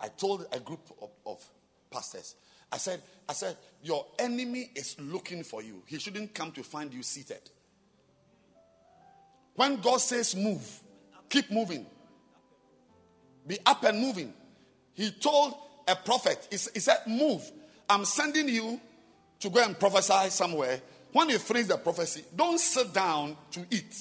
I 0.00 0.08
told 0.08 0.46
a 0.52 0.60
group 0.60 0.90
of, 1.00 1.10
of 1.24 1.44
pastors, 1.90 2.34
I 2.70 2.78
said, 2.78 3.00
I 3.28 3.32
said, 3.32 3.56
your 3.82 4.06
enemy 4.18 4.70
is 4.74 4.96
looking 4.98 5.42
for 5.44 5.62
you. 5.62 5.82
He 5.86 5.98
shouldn't 5.98 6.34
come 6.34 6.52
to 6.52 6.62
find 6.62 6.92
you 6.92 7.02
seated. 7.02 7.50
When 9.54 9.76
God 9.76 9.98
says 9.98 10.34
move, 10.34 10.80
keep 11.28 11.50
moving. 11.50 11.86
Be 13.46 13.58
up 13.64 13.84
and 13.84 13.98
moving. 13.98 14.32
He 14.94 15.10
told 15.10 15.54
a 15.86 15.94
prophet, 15.94 16.48
he, 16.50 16.56
said, 16.56 16.98
Move. 17.06 17.42
I'm 17.88 18.04
sending 18.04 18.48
you 18.48 18.80
to 19.40 19.50
go 19.50 19.62
and 19.62 19.78
prophesy 19.78 20.30
somewhere. 20.30 20.80
When 21.12 21.28
you 21.28 21.38
finish 21.38 21.66
the 21.66 21.78
prophecy, 21.78 22.24
don't 22.34 22.58
sit 22.58 22.92
down 22.92 23.36
to 23.52 23.60
eat. 23.70 23.94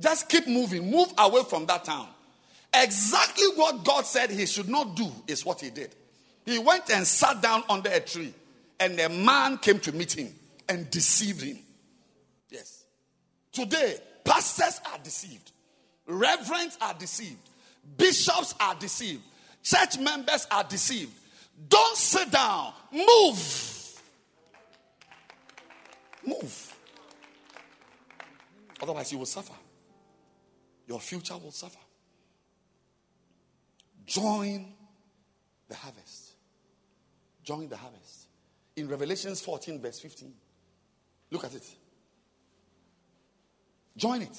Just 0.00 0.28
keep 0.28 0.46
moving. 0.46 0.90
Move 0.90 1.12
away 1.16 1.42
from 1.48 1.66
that 1.66 1.84
town. 1.84 2.08
Exactly 2.74 3.46
what 3.54 3.84
God 3.84 4.04
said 4.04 4.30
he 4.30 4.46
should 4.46 4.68
not 4.68 4.94
do 4.94 5.10
is 5.26 5.44
what 5.44 5.60
he 5.60 5.70
did. 5.70 5.94
He 6.44 6.58
went 6.58 6.90
and 6.90 7.06
sat 7.06 7.40
down 7.40 7.62
under 7.68 7.90
a 7.90 8.00
tree, 8.00 8.32
and 8.80 8.98
a 8.98 9.08
man 9.08 9.58
came 9.58 9.78
to 9.80 9.92
meet 9.92 10.12
him 10.12 10.32
and 10.68 10.90
deceived 10.90 11.42
him. 11.42 11.58
Yes. 12.50 12.84
Today, 13.52 13.96
pastors 14.24 14.80
are 14.92 14.98
deceived, 15.02 15.52
reverends 16.06 16.78
are 16.80 16.94
deceived, 16.94 17.47
bishops 17.96 18.54
are 18.60 18.74
deceived, 18.74 19.22
church 19.62 19.98
members 19.98 20.46
are 20.50 20.64
deceived. 20.64 21.12
Don't 21.68 21.96
sit 21.96 22.30
down, 22.30 22.72
move. 22.92 24.00
Move. 26.24 26.74
Otherwise, 28.80 29.10
you 29.12 29.18
will 29.18 29.26
suffer. 29.26 29.54
Your 30.86 31.00
future 31.00 31.36
will 31.36 31.50
suffer. 31.50 31.78
Join 34.06 34.72
the 35.68 35.74
harvest. 35.74 36.32
Join 37.42 37.68
the 37.68 37.76
harvest. 37.76 38.26
In 38.76 38.88
Revelations 38.88 39.40
14, 39.40 39.80
verse 39.80 40.00
15. 40.00 40.32
Look 41.30 41.44
at 41.44 41.54
it. 41.54 41.64
Join 43.96 44.22
it. 44.22 44.36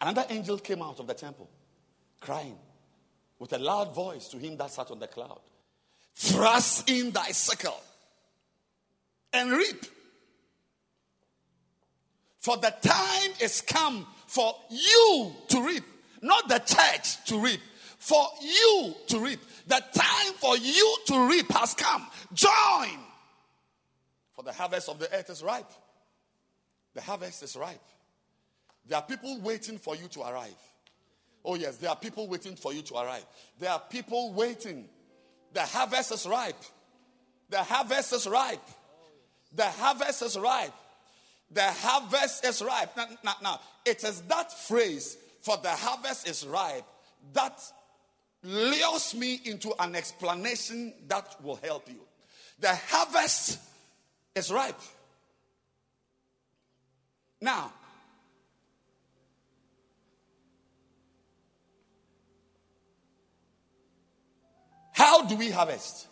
Another 0.00 0.26
angel 0.28 0.58
came 0.58 0.82
out 0.82 0.98
of 1.00 1.06
the 1.06 1.14
temple, 1.14 1.48
crying 2.26 2.58
with 3.38 3.52
a 3.52 3.58
loud 3.58 3.94
voice 3.94 4.26
to 4.28 4.36
him 4.36 4.56
that 4.56 4.70
sat 4.70 4.90
on 4.90 4.98
the 4.98 5.06
cloud 5.06 5.40
Thrust 6.14 6.90
in 6.90 7.10
thy 7.10 7.28
sickle 7.28 7.78
and 9.34 9.52
reap. 9.52 9.84
For 12.40 12.56
the 12.56 12.74
time 12.80 13.32
is 13.40 13.60
come 13.60 14.06
for 14.26 14.54
you 14.70 15.32
to 15.48 15.66
reap, 15.66 15.84
not 16.22 16.48
the 16.48 16.58
church 16.58 17.22
to 17.26 17.38
reap, 17.38 17.60
for 17.98 18.26
you 18.40 18.94
to 19.08 19.18
reap. 19.18 19.40
The 19.66 19.82
time 19.92 20.32
for 20.36 20.56
you 20.56 20.96
to 21.08 21.28
reap 21.28 21.52
has 21.52 21.74
come. 21.74 22.06
Join. 22.32 22.98
For 24.34 24.42
the 24.42 24.52
harvest 24.52 24.88
of 24.88 24.98
the 24.98 25.12
earth 25.14 25.28
is 25.28 25.42
ripe. 25.42 25.70
The 26.94 27.02
harvest 27.02 27.42
is 27.42 27.56
ripe. 27.56 27.82
There 28.86 28.96
are 28.96 29.02
people 29.02 29.38
waiting 29.42 29.76
for 29.76 29.96
you 29.96 30.08
to 30.08 30.22
arrive. 30.22 30.54
Oh, 31.46 31.54
yes, 31.54 31.76
there 31.76 31.90
are 31.90 31.96
people 31.96 32.26
waiting 32.26 32.56
for 32.56 32.74
you 32.74 32.82
to 32.82 32.94
arrive. 32.96 33.24
There 33.60 33.70
are 33.70 33.80
people 33.88 34.32
waiting. 34.32 34.88
The 35.52 35.60
harvest 35.60 36.10
is 36.12 36.26
ripe. 36.26 36.60
The 37.48 37.62
harvest 37.62 38.12
is 38.12 38.26
ripe. 38.26 38.68
The 39.54 39.64
harvest 39.64 40.22
is 40.22 40.36
ripe. 40.36 40.74
The 41.52 41.62
harvest 41.62 42.44
is 42.44 42.60
ripe. 42.60 42.96
Now, 42.96 43.06
now, 43.22 43.34
now, 43.40 43.60
it 43.84 44.02
is 44.02 44.22
that 44.22 44.52
phrase, 44.52 45.16
for 45.42 45.56
the 45.56 45.70
harvest 45.70 46.28
is 46.28 46.44
ripe, 46.44 46.84
that 47.32 47.62
lures 48.42 49.14
me 49.14 49.40
into 49.44 49.72
an 49.78 49.94
explanation 49.94 50.92
that 51.06 51.36
will 51.44 51.60
help 51.62 51.88
you. 51.88 52.00
The 52.58 52.74
harvest 52.74 53.60
is 54.34 54.50
ripe. 54.50 54.80
Now, 57.40 57.72
how 64.96 65.26
do 65.26 65.36
we 65.36 65.50
harvest? 65.50 66.08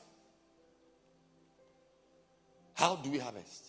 How 2.74 2.96
do 2.96 3.10
we 3.10 3.18
harvest? 3.18 3.64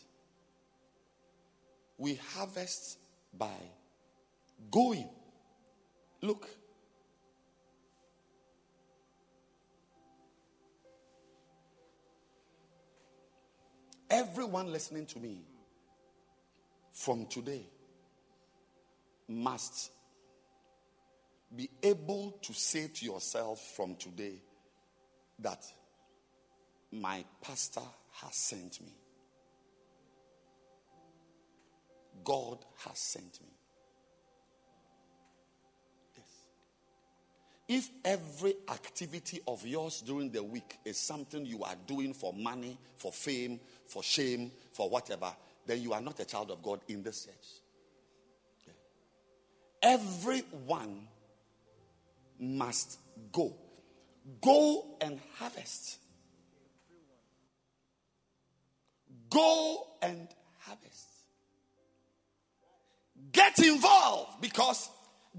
We 1.98 2.16
harvest 2.36 2.98
by 3.34 3.48
going. 4.70 5.08
Look. 6.22 6.50
Everyone 14.10 14.70
listening 14.70 15.06
to 15.08 15.20
me 15.20 15.46
from 16.92 17.26
today 17.28 17.66
must 19.30 19.92
be 21.56 21.70
able 21.82 22.38
to 22.42 22.54
say 22.54 22.90
to 22.94 23.06
yourself 23.06 23.62
from 23.78 23.96
today 23.96 24.42
that 25.46 25.64
my 26.92 27.24
pastor 27.40 27.82
has 28.14 28.36
sent 28.36 28.82
me. 28.82 28.92
God 32.24 32.58
has 32.84 32.98
sent 32.98 33.40
me. 33.42 33.54
Yes. 36.16 36.26
If 37.68 37.90
every 38.04 38.56
activity 38.70 39.40
of 39.48 39.64
yours 39.68 40.02
during 40.02 40.32
the 40.32 40.44
week 40.44 40.80
is 40.84 40.98
something 40.98 41.46
you 41.46 41.64
are 41.64 41.76
doing 41.86 42.16
for 42.16 42.34
money, 42.34 42.80
for 42.98 43.12
fame, 43.12 43.60
for 43.86 44.02
shame, 44.02 44.52
for 44.74 44.90
whatever, 44.90 45.32
then 45.68 45.80
you 45.80 45.94
are 45.94 46.02
not 46.02 46.20
a 46.20 46.26
child 46.26 46.50
of 46.50 46.64
God 46.64 46.80
in 46.88 47.04
this 47.04 47.26
church. 47.26 48.74
Everyone 49.84 51.08
must 52.40 52.98
go. 53.32 53.54
Go 54.42 54.98
and 55.02 55.20
harvest. 55.38 56.00
Go 59.30 59.88
and 60.02 60.28
harvest. 60.60 61.08
Get 63.32 63.60
involved 63.60 64.42
because 64.42 64.90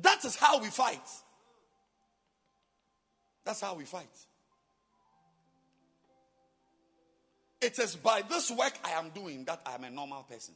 that 0.03 0.25
is 0.25 0.37
how 0.37 0.61
we 0.61 0.69
fight. 0.69 1.01
That's 3.45 3.61
how 3.61 3.75
we 3.75 3.85
fight. 3.85 4.07
It 7.61 7.79
is 7.79 7.97
by 7.97 8.23
this 8.29 8.51
work 8.51 8.75
I 8.85 8.93
am 8.93 9.11
doing 9.11 9.45
that 9.47 9.61
I 9.65 9.75
am 9.75 9.85
a 9.85 9.91
normal 9.91 10.23
person. 10.25 10.55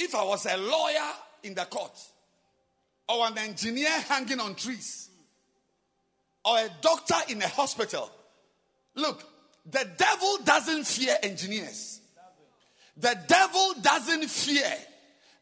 if 0.00 0.14
I 0.14 0.24
was 0.24 0.46
a 0.46 0.56
lawyer 0.56 1.12
in 1.42 1.54
the 1.54 1.64
court, 1.66 1.92
or 3.10 3.26
an 3.26 3.38
engineer 3.38 3.90
hanging 4.08 4.38
on 4.38 4.54
trees, 4.54 5.10
or 6.44 6.58
a 6.58 6.68
doctor 6.80 7.16
in 7.28 7.42
a 7.42 7.48
hospital, 7.48 8.08
look, 8.94 9.24
the 9.68 9.86
devil 9.96 10.38
doesn't 10.44 10.86
fear 10.86 11.16
engineers. 11.22 12.00
The 12.96 13.18
devil 13.26 13.74
doesn't 13.80 14.26
fear. 14.26 14.72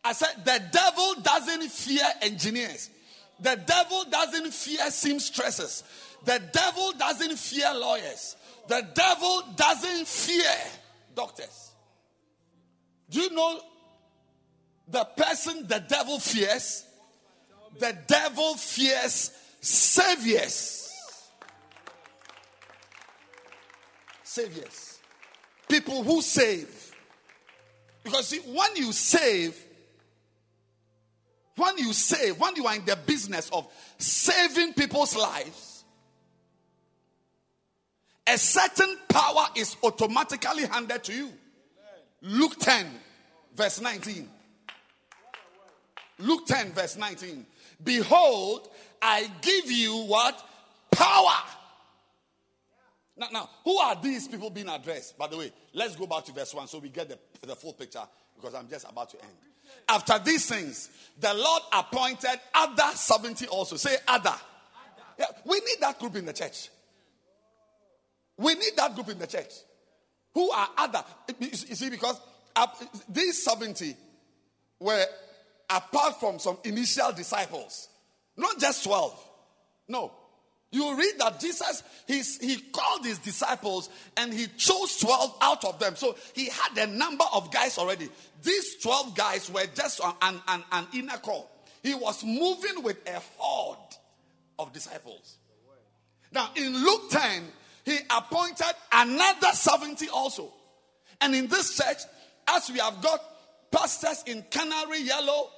I 0.02 0.12
said, 0.12 0.44
the 0.44 0.62
devil 0.72 1.14
doesn't 1.22 1.70
fear 1.70 2.04
engineers. 2.22 2.90
The 3.40 3.60
devil 3.66 4.04
doesn't 4.10 4.52
fear 4.52 4.90
seamstresses. 4.90 5.84
The 6.24 6.40
devil 6.52 6.92
doesn't 6.98 7.38
fear 7.38 7.72
lawyers. 7.74 8.36
The 8.66 8.86
devil 8.94 9.42
doesn't 9.56 10.08
fear 10.08 10.54
doctors. 11.14 11.72
Do 13.10 13.20
you 13.20 13.30
know 13.30 13.60
the 14.88 15.04
person 15.04 15.66
the 15.66 15.80
devil 15.80 16.18
fears? 16.18 16.84
The 17.78 17.96
devil 18.06 18.54
fears 18.54 19.32
saviors. 19.60 20.92
Saviors. 24.22 24.98
People 25.68 26.02
who 26.02 26.22
save. 26.22 26.94
Because 28.02 28.28
see, 28.28 28.38
when 28.38 28.76
you 28.76 28.92
save, 28.92 29.56
when 31.56 31.76
you 31.78 31.92
save, 31.92 32.38
when 32.38 32.56
you 32.56 32.66
are 32.66 32.74
in 32.74 32.84
the 32.84 32.96
business 32.96 33.50
of 33.52 33.66
saving 33.98 34.74
people's 34.74 35.16
lives, 35.16 35.84
a 38.26 38.38
certain 38.38 38.96
power 39.08 39.48
is 39.56 39.76
automatically 39.82 40.66
handed 40.66 41.02
to 41.04 41.14
you. 41.14 41.32
Luke 42.22 42.58
10, 42.58 42.86
verse 43.54 43.80
19. 43.80 44.28
Luke 46.18 46.46
10, 46.46 46.72
verse 46.72 46.96
19. 46.96 47.46
Behold, 47.82 48.68
I 49.00 49.30
give 49.40 49.70
you 49.70 50.04
what? 50.04 50.42
Power. 50.90 51.42
Now, 53.16 53.28
now, 53.32 53.50
who 53.64 53.76
are 53.78 53.96
these 54.00 54.28
people 54.28 54.50
being 54.50 54.68
addressed? 54.68 55.18
By 55.18 55.26
the 55.26 55.36
way, 55.36 55.52
let's 55.74 55.96
go 55.96 56.06
back 56.06 56.24
to 56.26 56.32
verse 56.32 56.54
1 56.54 56.68
so 56.68 56.78
we 56.78 56.88
get 56.88 57.08
the, 57.08 57.18
the 57.46 57.56
full 57.56 57.72
picture 57.72 58.02
because 58.36 58.54
I'm 58.54 58.68
just 58.68 58.88
about 58.88 59.10
to 59.10 59.22
end. 59.22 59.32
After 59.88 60.18
these 60.18 60.46
things, 60.46 60.90
the 61.18 61.34
Lord 61.34 61.62
appointed 61.72 62.40
other 62.54 62.90
70 62.94 63.46
also. 63.48 63.76
Say 63.76 63.96
other. 64.06 64.34
Yeah, 65.18 65.26
we 65.44 65.56
need 65.56 65.76
that 65.80 65.98
group 65.98 66.16
in 66.16 66.26
the 66.26 66.32
church. 66.32 66.70
We 68.36 68.54
need 68.54 68.72
that 68.76 68.94
group 68.94 69.08
in 69.08 69.18
the 69.18 69.26
church. 69.26 69.52
Who 70.34 70.50
are 70.50 70.68
other? 70.76 71.02
You 71.40 71.54
see, 71.56 71.90
because 71.90 72.20
uh, 72.54 72.68
these 73.08 73.42
70 73.42 73.96
were 74.78 75.04
apart 75.70 76.20
from 76.20 76.38
some 76.38 76.58
initial 76.64 77.12
disciples, 77.12 77.88
not 78.36 78.58
just 78.58 78.84
12. 78.84 79.24
No. 79.88 80.12
You 80.70 80.96
read 80.98 81.14
that 81.18 81.40
Jesus, 81.40 81.82
he's, 82.06 82.38
he 82.38 82.56
called 82.56 83.04
his 83.04 83.18
disciples 83.18 83.88
and 84.18 84.32
he 84.32 84.48
chose 84.48 84.98
12 84.98 85.36
out 85.40 85.64
of 85.64 85.78
them. 85.78 85.96
So 85.96 86.14
he 86.34 86.50
had 86.50 86.76
a 86.76 86.86
number 86.86 87.24
of 87.32 87.50
guys 87.50 87.78
already. 87.78 88.10
These 88.42 88.82
12 88.82 89.14
guys 89.14 89.50
were 89.50 89.64
just 89.74 90.00
an, 90.22 90.40
an, 90.46 90.64
an 90.70 90.86
inner 90.92 91.16
core. 91.16 91.46
He 91.82 91.94
was 91.94 92.22
moving 92.22 92.82
with 92.82 92.98
a 93.08 93.18
horde 93.38 93.78
of 94.58 94.72
disciples. 94.74 95.36
Now, 96.32 96.50
in 96.54 96.74
Luke 96.84 97.10
10, 97.10 97.44
he 97.86 97.98
appointed 98.10 98.74
another 98.92 99.52
70 99.52 100.08
also. 100.10 100.52
And 101.22 101.34
in 101.34 101.46
this 101.46 101.78
church, 101.78 101.98
as 102.46 102.70
we 102.70 102.78
have 102.78 103.00
got 103.00 103.22
pastors 103.70 104.22
in 104.26 104.44
Canary 104.50 105.00
Yellow, 105.00 105.50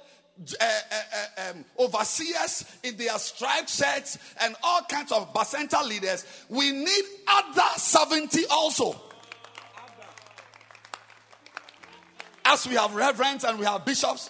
uh, 0.59 0.65
uh, 0.65 1.49
um, 1.49 1.65
overseers 1.79 2.65
in 2.83 2.97
their 2.97 3.17
striped 3.19 3.69
shirts, 3.69 4.17
and 4.41 4.55
all 4.63 4.81
kinds 4.83 5.11
of 5.11 5.33
bacenta 5.33 5.83
leaders, 5.87 6.25
we 6.49 6.71
need 6.71 7.03
other 7.27 7.61
70 7.77 8.45
also. 8.49 8.99
As 12.43 12.67
we 12.67 12.75
have 12.75 12.93
reverends 12.95 13.43
and 13.43 13.59
we 13.59 13.65
have 13.65 13.85
bishops, 13.85 14.29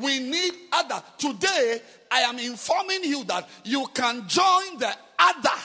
we 0.00 0.18
need 0.18 0.52
other. 0.72 1.02
Today, 1.16 1.80
I 2.10 2.20
am 2.20 2.38
informing 2.38 3.04
you 3.04 3.24
that 3.24 3.48
you 3.64 3.86
can 3.94 4.26
join 4.28 4.78
the 4.78 4.92
other. 5.18 5.60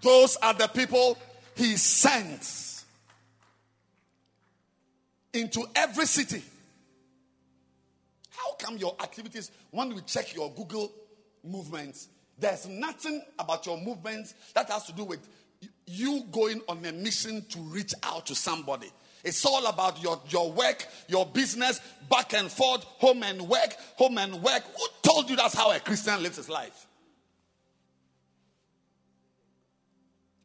Those 0.00 0.36
are 0.36 0.54
the 0.54 0.68
people 0.68 1.18
he 1.56 1.76
sends 1.76 2.67
into 5.32 5.64
every 5.74 6.06
city. 6.06 6.42
How 8.30 8.54
come 8.54 8.76
your 8.76 8.94
activities, 9.00 9.50
when 9.70 9.94
we 9.94 10.00
check 10.02 10.34
your 10.34 10.52
Google 10.52 10.92
movements, 11.44 12.08
there's 12.38 12.68
nothing 12.68 13.22
about 13.38 13.66
your 13.66 13.80
movements 13.80 14.34
that 14.54 14.70
has 14.70 14.84
to 14.84 14.92
do 14.92 15.04
with 15.04 15.26
you 15.86 16.24
going 16.30 16.60
on 16.68 16.84
a 16.84 16.92
mission 16.92 17.44
to 17.48 17.58
reach 17.58 17.92
out 18.02 18.26
to 18.26 18.34
somebody. 18.34 18.90
It's 19.24 19.44
all 19.44 19.66
about 19.66 20.00
your, 20.02 20.20
your 20.28 20.52
work, 20.52 20.86
your 21.08 21.26
business, 21.26 21.80
back 22.08 22.34
and 22.34 22.50
forth, 22.50 22.84
home 22.84 23.22
and 23.24 23.42
work, 23.42 23.74
home 23.96 24.18
and 24.18 24.34
work. 24.42 24.62
Who 24.76 24.86
told 25.02 25.28
you 25.28 25.36
that's 25.36 25.54
how 25.54 25.72
a 25.72 25.80
Christian 25.80 26.22
lives 26.22 26.36
his 26.36 26.48
life? 26.48 26.86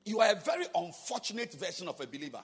You 0.05 0.19
are 0.19 0.31
a 0.31 0.35
very 0.35 0.65
unfortunate 0.75 1.53
version 1.53 1.87
of 1.87 1.99
a 2.01 2.07
believer. 2.07 2.41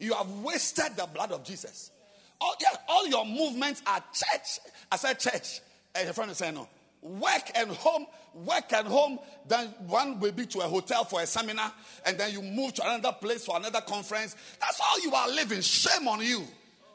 You 0.00 0.14
have 0.14 0.28
wasted 0.42 0.96
the 0.96 1.06
blood 1.06 1.30
of 1.30 1.44
Jesus. 1.44 1.92
All, 2.40 2.54
yeah, 2.60 2.76
all 2.88 3.06
your 3.06 3.24
movements 3.24 3.82
are 3.86 4.02
church. 4.12 4.58
I 4.90 4.96
said 4.96 5.20
church. 5.20 5.60
And 5.94 6.04
your 6.04 6.14
friend 6.14 6.30
is 6.30 6.38
saying 6.38 6.54
no. 6.54 6.68
Work 7.02 7.50
and 7.54 7.70
home, 7.70 8.06
work 8.34 8.72
and 8.72 8.86
home. 8.86 9.18
Then 9.46 9.68
one 9.86 10.20
will 10.20 10.32
be 10.32 10.46
to 10.46 10.60
a 10.60 10.68
hotel 10.68 11.04
for 11.04 11.20
a 11.20 11.26
seminar, 11.26 11.72
and 12.04 12.18
then 12.18 12.32
you 12.32 12.42
move 12.42 12.74
to 12.74 12.82
another 12.84 13.12
place 13.12 13.44
for 13.44 13.56
another 13.56 13.80
conference. 13.80 14.36
That's 14.60 14.80
all 14.80 15.00
you 15.00 15.12
are 15.14 15.28
living. 15.30 15.60
Shame 15.60 16.08
on 16.08 16.20
you. 16.20 16.44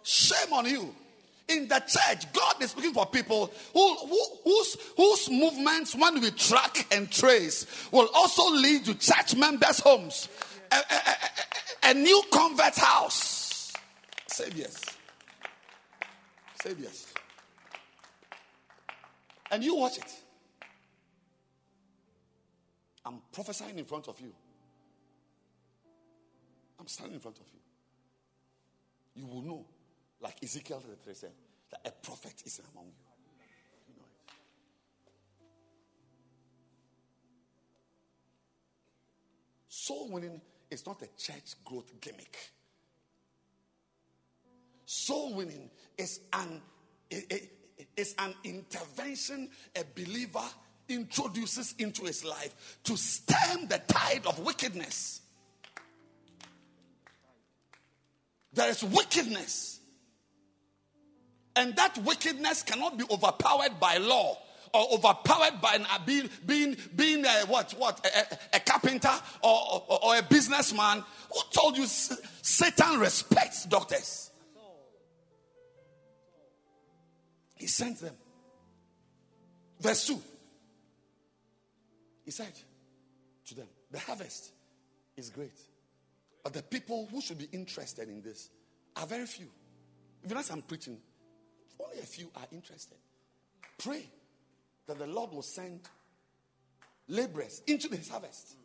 Shame 0.03 0.53
on 0.53 0.65
you. 0.65 0.93
In 1.47 1.67
the 1.67 1.79
church, 1.79 2.31
God 2.33 2.61
is 2.61 2.75
looking 2.75 2.93
for 2.93 3.05
people 3.05 3.51
who, 3.73 3.95
who, 3.95 4.21
whose, 4.43 4.77
whose 4.97 5.29
movements, 5.29 5.95
when 5.95 6.19
we 6.21 6.31
track 6.31 6.87
and 6.91 7.11
trace, 7.11 7.87
will 7.91 8.09
also 8.15 8.49
lead 8.55 8.85
to 8.85 8.95
church 8.95 9.35
members' 9.35 9.79
homes. 9.79 10.27
A, 10.71 10.75
a, 10.75 10.79
a, 11.85 11.93
new 11.93 12.21
convert 12.31 12.75
house. 12.75 13.73
Saviors. 14.27 14.77
Saviors. 16.61 17.13
And 19.51 19.63
you 19.63 19.75
watch 19.75 19.97
it. 19.97 20.11
I'm 23.05 23.21
prophesying 23.31 23.77
in 23.77 23.85
front 23.85 24.07
of 24.07 24.19
you. 24.19 24.33
I'm 26.79 26.87
standing 26.87 27.15
in 27.15 27.21
front 27.21 27.37
of 27.37 27.45
you. 27.53 27.59
You 29.21 29.27
will 29.27 29.41
know 29.41 29.65
like 30.21 30.43
Ezekiel 30.43 30.79
33 30.79 31.13
said, 31.13 31.31
that 31.71 31.81
a 31.85 31.91
prophet 31.91 32.33
is 32.45 32.59
among 32.71 32.85
you. 32.85 32.93
You 33.87 33.95
know. 33.99 34.05
Soul 39.67 40.09
winning 40.11 40.41
is 40.69 40.85
not 40.85 41.01
a 41.01 41.07
church 41.17 41.55
growth 41.63 41.91
gimmick. 42.01 42.37
Soul 44.85 45.33
winning 45.35 45.69
is 45.97 46.19
an, 46.33 46.61
is 47.97 48.15
an 48.19 48.33
intervention 48.43 49.49
a 49.75 49.83
believer 49.95 50.47
introduces 50.87 51.73
into 51.79 52.03
his 52.03 52.23
life 52.23 52.79
to 52.83 52.95
stem 52.95 53.67
the 53.67 53.81
tide 53.87 54.25
of 54.27 54.39
wickedness. 54.39 55.21
There 58.53 58.69
is 58.69 58.83
wickedness 58.83 59.79
and 61.55 61.75
that 61.75 61.97
wickedness 61.99 62.63
cannot 62.63 62.97
be 62.97 63.05
overpowered 63.09 63.79
by 63.79 63.97
law 63.97 64.37
or 64.73 64.93
overpowered 64.93 65.61
by 65.61 65.77
uh, 65.89 65.99
being 66.05 66.29
being 66.45 66.77
being 66.95 67.25
a, 67.25 67.45
what 67.47 67.71
what 67.77 68.05
a, 68.05 68.55
a 68.57 68.59
carpenter 68.59 69.13
or, 69.41 69.83
or, 69.87 69.99
or, 70.03 70.17
a 70.17 70.23
businessman. 70.23 71.03
Who 71.33 71.41
told 71.51 71.77
you 71.77 71.85
Satan 71.85 72.99
respects 72.99 73.65
doctors? 73.65 74.31
He 77.57 77.67
sent 77.67 77.99
them. 77.99 78.15
Verse 79.79 80.07
two. 80.07 80.21
He 82.23 82.31
said 82.31 82.53
to 83.47 83.55
them, 83.55 83.67
"The 83.91 83.99
harvest 83.99 84.51
is 85.15 85.29
great, 85.29 85.59
but 86.43 86.53
the 86.53 86.63
people 86.63 87.07
who 87.11 87.21
should 87.21 87.37
be 87.37 87.47
interested 87.51 88.09
in 88.09 88.21
this 88.21 88.49
are 88.95 89.05
very 89.05 89.25
few." 89.25 89.47
Even 90.23 90.37
as 90.37 90.49
I'm 90.49 90.63
preaching, 90.63 90.97
only 91.79 91.99
a 91.99 92.05
few 92.05 92.31
are 92.35 92.47
interested. 92.51 92.97
Pray 93.77 94.09
that 94.87 94.99
the 94.99 95.07
Lord 95.07 95.31
will 95.31 95.41
send 95.41 95.81
laborers 97.07 97.61
into 97.67 97.89
his 97.89 98.09
harvest. 98.09 98.55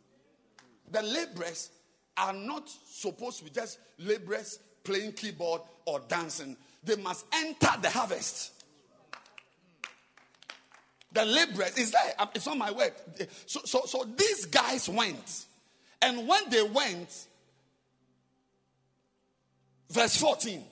The 0.91 1.01
laborers 1.01 1.69
are 2.17 2.33
not 2.33 2.69
supposed 2.87 3.39
to 3.39 3.45
be 3.45 3.49
just 3.49 3.79
laborers 3.97 4.59
playing 4.83 5.13
keyboard 5.13 5.61
or 5.85 6.01
dancing. 6.07 6.57
They 6.83 6.95
must 6.95 7.25
enter 7.33 7.69
the 7.81 7.89
harvest. 7.89 8.51
The 11.13 11.25
laborers 11.25 11.77
is 11.77 11.91
there. 11.91 12.13
Um, 12.19 12.29
It's 12.33 12.45
not 12.45 12.57
my 12.57 12.71
word. 12.71 12.93
So, 13.45 13.61
so, 13.65 13.81
so 13.85 14.05
these 14.15 14.45
guys 14.45 14.87
went, 14.87 15.45
and 16.01 16.27
when 16.27 16.49
they 16.49 16.63
went, 16.63 17.27
verse 19.89 20.15
14. 20.17 20.63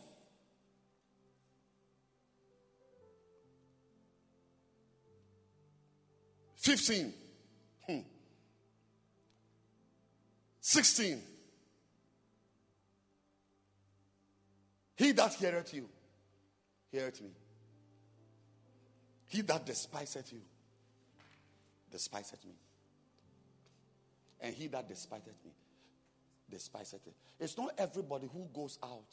Fifteen. 6.70 7.12
Hmm. 7.88 8.00
Sixteen. 10.62 11.20
He 14.96 15.12
that 15.14 15.34
heareth 15.34 15.74
you, 15.74 15.90
heareth 16.92 17.24
me. 17.24 17.32
He 19.26 19.42
that 19.42 19.66
despiseth 19.66 20.32
you, 20.32 20.42
despiseth 21.92 22.46
me. 22.46 22.54
And 24.40 24.54
he 24.54 24.68
that 24.68 24.88
despiseth 24.88 25.44
me, 25.44 25.52
despiseth 26.52 27.08
it. 27.08 27.16
It's 27.40 27.58
not 27.58 27.74
everybody 27.80 28.30
who 28.32 28.48
goes 28.54 28.78
out 28.84 29.10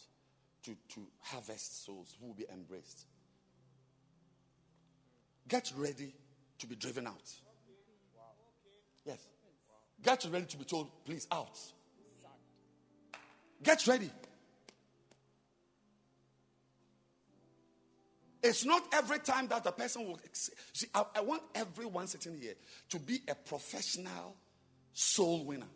to, 0.64 0.76
to 0.90 1.06
harvest 1.22 1.86
souls 1.86 2.14
who 2.20 2.26
will 2.26 2.34
be 2.34 2.44
embraced. 2.52 3.06
Get 5.48 5.72
ready 5.74 6.12
to 6.58 6.66
be 6.66 6.74
driven 6.74 7.06
out. 7.06 7.32
Yes. 9.06 9.18
Get 10.02 10.26
ready 10.30 10.46
to 10.46 10.56
be 10.56 10.64
told, 10.64 10.88
please, 11.04 11.26
out. 11.30 11.58
Get 13.62 13.86
ready. 13.86 14.10
It's 18.42 18.64
not 18.64 18.82
every 18.92 19.18
time 19.20 19.48
that 19.48 19.66
a 19.66 19.72
person 19.72 20.06
will. 20.06 20.20
See, 20.32 20.86
I, 20.94 21.04
I 21.16 21.20
want 21.20 21.42
everyone 21.54 22.06
sitting 22.06 22.38
here 22.38 22.54
to 22.90 22.98
be 22.98 23.20
a 23.28 23.34
professional 23.34 24.36
soul 24.92 25.44
winner. 25.44 25.66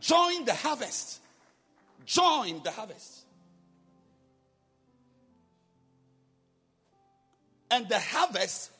Join 0.00 0.44
the 0.44 0.54
harvest. 0.54 1.20
Join 2.06 2.62
the 2.62 2.70
harvest. 2.70 3.24
And 7.70 7.88
the 7.88 7.98
harvest 7.98 8.70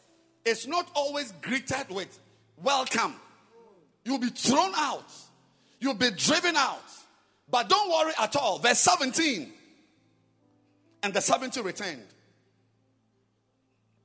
is 0.45 0.67
not 0.67 0.89
always 0.95 1.33
greeted 1.43 1.91
with 1.91 2.19
welcome. 2.62 3.15
You'll 4.05 4.19
be 4.19 4.29
thrown 4.29 4.73
out, 4.77 5.12
you'll 5.79 5.95
be 5.95 6.11
driven 6.11 6.57
out. 6.57 6.83
But 7.51 7.69
don't 7.69 7.91
worry 7.91 8.12
at 8.21 8.37
all. 8.37 8.61
Verse 8.61 8.79
17. 8.79 9.53
And 11.03 11.12
the 11.12 11.21
70 11.21 11.61
returned 11.62 12.07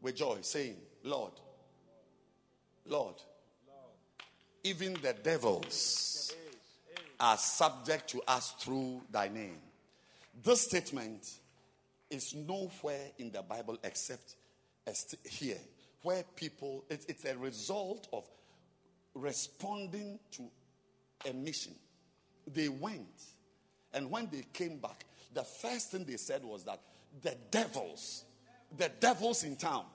with 0.02 0.16
joy, 0.16 0.38
saying, 0.42 0.78
Lord, 1.04 1.34
Lord, 2.88 3.16
even 4.64 4.94
the 5.02 5.14
devils 5.14 6.34
are 7.20 7.38
subject 7.38 8.10
to 8.10 8.22
us 8.28 8.52
through 8.60 9.02
thy 9.12 9.28
name. 9.28 9.58
This 10.44 10.62
statement 10.62 11.30
is 12.10 12.34
nowhere 12.34 13.12
in 13.20 13.32
the 13.32 13.42
Bible 13.42 13.78
except 13.84 14.36
here, 15.24 15.60
where 16.06 16.24
people, 16.36 16.86
it's, 16.88 17.04
it's 17.08 17.26
a 17.26 17.36
result 17.36 18.08
of 18.14 18.24
responding 19.16 20.20
to 20.32 20.44
a 21.28 21.34
mission. 21.34 21.74
They 22.54 22.70
went, 22.70 23.24
and 23.92 24.12
when 24.12 24.30
they 24.32 24.44
came 24.54 24.78
back, 24.78 25.04
the 25.34 25.42
first 25.42 25.92
thing 25.92 26.06
they 26.06 26.18
said 26.18 26.46
was 26.46 26.64
that 26.66 26.80
the 27.24 27.36
devils, 27.50 28.24
the 28.78 28.92
devils 29.00 29.44
in 29.44 29.56
town, 29.56 29.86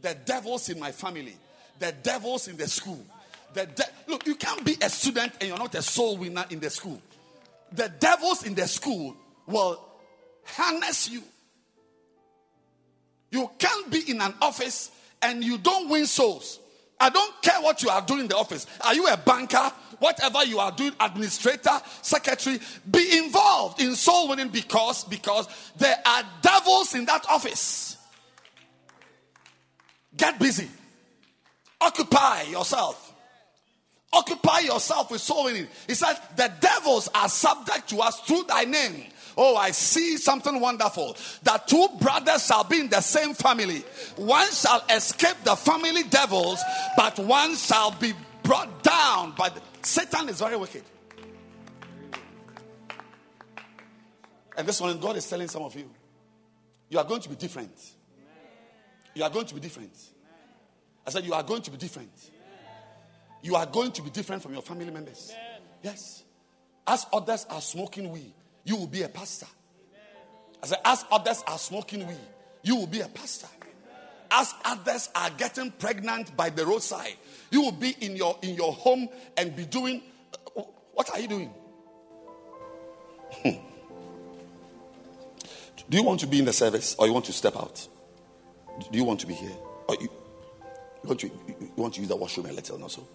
the 0.00 0.16
devils 0.24 0.70
in 0.70 0.80
my 0.80 0.90
family, 0.90 1.36
the 1.78 1.92
devils 2.02 2.48
in 2.48 2.56
the 2.56 2.66
school. 2.66 3.04
The 3.52 3.66
de- 3.66 3.84
Look, 4.06 4.26
you 4.26 4.36
can't 4.36 4.64
be 4.64 4.76
a 4.80 4.88
student 4.88 5.34
and 5.38 5.50
you're 5.50 5.58
not 5.58 5.74
a 5.74 5.82
soul 5.82 6.16
winner 6.16 6.46
in 6.48 6.60
the 6.60 6.70
school. 6.70 7.00
The 7.72 7.92
devils 8.00 8.42
in 8.46 8.54
the 8.54 8.66
school 8.66 9.14
will 9.46 9.84
harness 10.44 11.10
you. 11.10 11.22
You 13.30 13.50
can't 13.58 13.90
be 13.90 14.10
in 14.10 14.22
an 14.22 14.32
office 14.40 14.92
and 15.22 15.44
you 15.44 15.58
don't 15.58 15.88
win 15.88 16.06
souls. 16.06 16.60
I 17.00 17.10
don't 17.10 17.42
care 17.42 17.60
what 17.60 17.82
you 17.82 17.90
are 17.90 18.02
doing 18.02 18.20
in 18.20 18.28
the 18.28 18.36
office. 18.36 18.66
Are 18.80 18.94
you 18.94 19.06
a 19.06 19.16
banker? 19.16 19.70
Whatever 20.00 20.44
you 20.44 20.58
are 20.58 20.72
doing, 20.72 20.92
administrator, 21.00 21.80
secretary, 22.02 22.58
be 22.90 23.18
involved 23.18 23.80
in 23.80 23.94
soul 23.94 24.28
winning 24.28 24.48
because 24.48 25.04
because 25.04 25.48
there 25.76 25.96
are 26.04 26.22
devils 26.40 26.94
in 26.94 27.04
that 27.06 27.26
office. 27.28 27.96
Get 30.16 30.38
busy. 30.38 30.68
Occupy 31.80 32.42
yourself. 32.42 33.12
Occupy 34.12 34.60
yourself 34.60 35.10
with 35.10 35.20
soul 35.20 35.44
winning. 35.44 35.68
He 35.86 35.94
said, 35.94 36.14
The 36.36 36.52
devils 36.60 37.08
are 37.14 37.28
subject 37.28 37.90
to 37.90 37.98
us 38.00 38.20
through 38.20 38.44
thy 38.44 38.64
name. 38.64 39.04
Oh, 39.40 39.54
I 39.56 39.70
see 39.70 40.16
something 40.16 40.58
wonderful. 40.58 41.16
That 41.44 41.68
two 41.68 41.86
brothers 42.00 42.44
shall 42.44 42.64
be 42.64 42.80
in 42.80 42.88
the 42.88 43.00
same 43.00 43.34
family. 43.34 43.84
One 44.16 44.50
shall 44.50 44.84
escape 44.90 45.36
the 45.44 45.54
family 45.54 46.02
devils, 46.02 46.60
but 46.96 47.16
one 47.20 47.54
shall 47.54 47.92
be 47.92 48.14
brought 48.42 48.82
down 48.82 49.34
by 49.38 49.50
the. 49.50 49.62
Satan 49.82 50.28
is 50.28 50.40
very 50.40 50.56
wicked. 50.56 50.82
And 54.56 54.66
this 54.66 54.80
one, 54.80 54.98
God 54.98 55.16
is 55.16 55.30
telling 55.30 55.46
some 55.46 55.62
of 55.62 55.76
you, 55.76 55.88
you 56.88 56.98
are 56.98 57.04
going 57.04 57.20
to 57.20 57.28
be 57.28 57.36
different. 57.36 57.78
You 59.14 59.22
are 59.22 59.30
going 59.30 59.46
to 59.46 59.54
be 59.54 59.60
different. 59.60 59.96
I 61.06 61.10
said, 61.10 61.24
you 61.24 61.32
are 61.32 61.44
going 61.44 61.62
to 61.62 61.70
be 61.70 61.76
different. 61.76 62.10
You 63.40 63.54
are 63.54 63.66
going 63.66 63.92
to 63.92 64.02
be 64.02 64.10
different 64.10 64.42
from 64.42 64.52
your 64.52 64.62
family 64.62 64.90
members. 64.90 65.32
Yes. 65.82 66.24
As 66.88 67.06
others 67.12 67.46
are 67.48 67.60
smoking 67.60 68.10
weed, 68.10 68.34
you 68.68 68.76
will 68.76 68.86
be 68.86 69.02
a 69.02 69.08
pastor. 69.08 69.46
I 70.62 70.76
as 70.84 71.04
others 71.10 71.42
are 71.46 71.58
smoking 71.58 72.06
weed, 72.06 72.16
you 72.62 72.76
will 72.76 72.86
be 72.86 73.00
a 73.00 73.08
pastor. 73.08 73.48
As 74.30 74.52
others 74.62 75.08
are 75.14 75.30
getting 75.30 75.70
pregnant 75.70 76.36
by 76.36 76.50
the 76.50 76.66
roadside, 76.66 77.14
you 77.50 77.62
will 77.62 77.72
be 77.72 77.96
in 78.00 78.14
your 78.14 78.36
in 78.42 78.54
your 78.54 78.72
home 78.74 79.08
and 79.38 79.56
be 79.56 79.64
doing. 79.64 80.02
Uh, 80.54 80.62
what 80.92 81.08
are 81.10 81.18
you 81.18 81.28
doing? 81.28 81.50
Hmm. 83.42 83.50
Do 85.88 85.96
you 85.96 86.02
want 86.02 86.20
to 86.20 86.26
be 86.26 86.38
in 86.38 86.44
the 86.44 86.52
service 86.52 86.94
or 86.98 87.06
you 87.06 87.14
want 87.14 87.24
to 87.26 87.32
step 87.32 87.56
out? 87.56 87.88
Do 88.92 88.98
you 88.98 89.04
want 89.04 89.20
to 89.20 89.26
be 89.26 89.32
here? 89.32 89.56
Or 89.88 89.94
you, 89.94 90.10
you 91.02 91.08
want 91.08 91.20
to 91.20 91.26
you 91.26 91.72
want 91.76 91.94
to 91.94 92.00
use 92.00 92.08
the 92.08 92.16
washroom 92.16 92.46
a 92.46 92.52
little 92.52 92.82
also? 92.82 93.08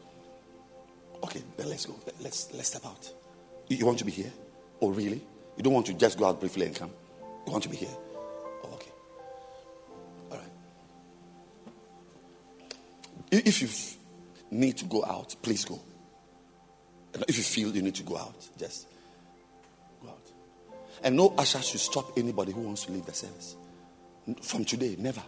Okay, 1.23 1.43
then 1.57 1.69
let's 1.69 1.85
go. 1.85 1.93
Let's 2.21 2.51
let's 2.53 2.69
step 2.69 2.85
out. 2.87 3.11
You 3.67 3.85
want 3.85 3.99
to 3.99 4.05
be 4.05 4.11
here? 4.11 4.31
Oh 4.81 4.89
really? 4.89 5.21
You 5.57 5.63
don't 5.63 5.73
want 5.73 5.85
to 5.87 5.93
just 5.93 6.17
go 6.17 6.25
out 6.25 6.39
briefly 6.39 6.65
and 6.65 6.75
come? 6.75 6.91
You 7.45 7.51
want 7.51 7.63
to 7.63 7.69
be 7.69 7.77
here? 7.77 7.95
Oh, 8.63 8.69
okay. 8.73 8.91
All 10.31 10.37
right. 10.37 10.51
If 13.31 13.61
you 13.61 13.69
need 14.51 14.77
to 14.77 14.85
go 14.85 15.03
out, 15.03 15.35
please 15.41 15.65
go. 15.65 15.79
And 17.13 17.23
if 17.27 17.37
you 17.37 17.43
feel 17.43 17.75
you 17.75 17.81
need 17.81 17.95
to 17.95 18.03
go 18.03 18.17
out, 18.17 18.49
just 18.57 18.87
go 20.01 20.09
out. 20.09 20.31
And 21.03 21.15
no 21.15 21.33
usher 21.37 21.61
should 21.61 21.79
stop 21.79 22.17
anybody 22.17 22.51
who 22.51 22.61
wants 22.61 22.85
to 22.85 22.91
leave 22.91 23.05
the 23.05 23.13
service. 23.13 23.55
From 24.41 24.65
today, 24.65 24.95
never. 24.97 25.21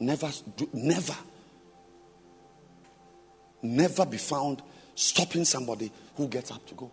Never, 0.00 0.30
never, 0.72 1.16
never 3.60 4.06
be 4.06 4.16
found 4.16 4.62
stopping 4.94 5.44
somebody 5.44 5.90
who 6.16 6.28
gets 6.28 6.52
up 6.52 6.64
to 6.66 6.74
go. 6.74 6.90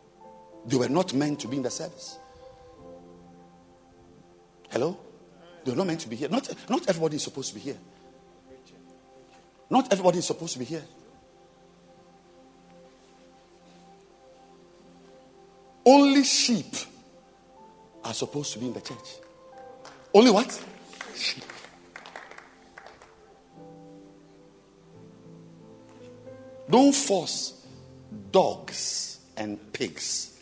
They 0.66 0.78
were 0.78 0.90
not 0.90 1.14
meant 1.14 1.40
to 1.42 1.48
be 1.48 1.58
in 1.58 1.64
the 1.64 1.70
service. 1.70 2.18
Hello? 4.72 4.98
They 5.64 5.72
were 5.72 5.78
not 5.78 5.88
meant 5.88 6.00
to 6.02 6.10
be 6.10 6.16
here. 6.16 6.30
Not, 6.30 6.50
not 6.70 6.90
everybody 6.90 7.18
is 7.18 7.24
supposed 7.24 7.50
to 7.50 7.56
be 7.56 7.62
here. 7.62 7.78
Not 9.70 9.92
everybody 9.92 10.20
is 10.20 10.26
supposed 10.26 10.54
to 10.54 10.60
be 10.60 10.66
here. 10.66 10.84
Only 15.86 16.24
sheep 16.24 16.74
are 18.04 18.14
supposed 18.14 18.54
to 18.54 18.60
be 18.60 18.68
in 18.68 18.74
the 18.74 18.82
church. 18.82 19.18
Only 20.14 20.32
what? 20.32 20.64
Sheep. 21.16 21.44
Don't 26.70 26.96
force 26.96 27.66
dogs 28.32 29.20
and 29.38 29.72
pigs 29.72 30.35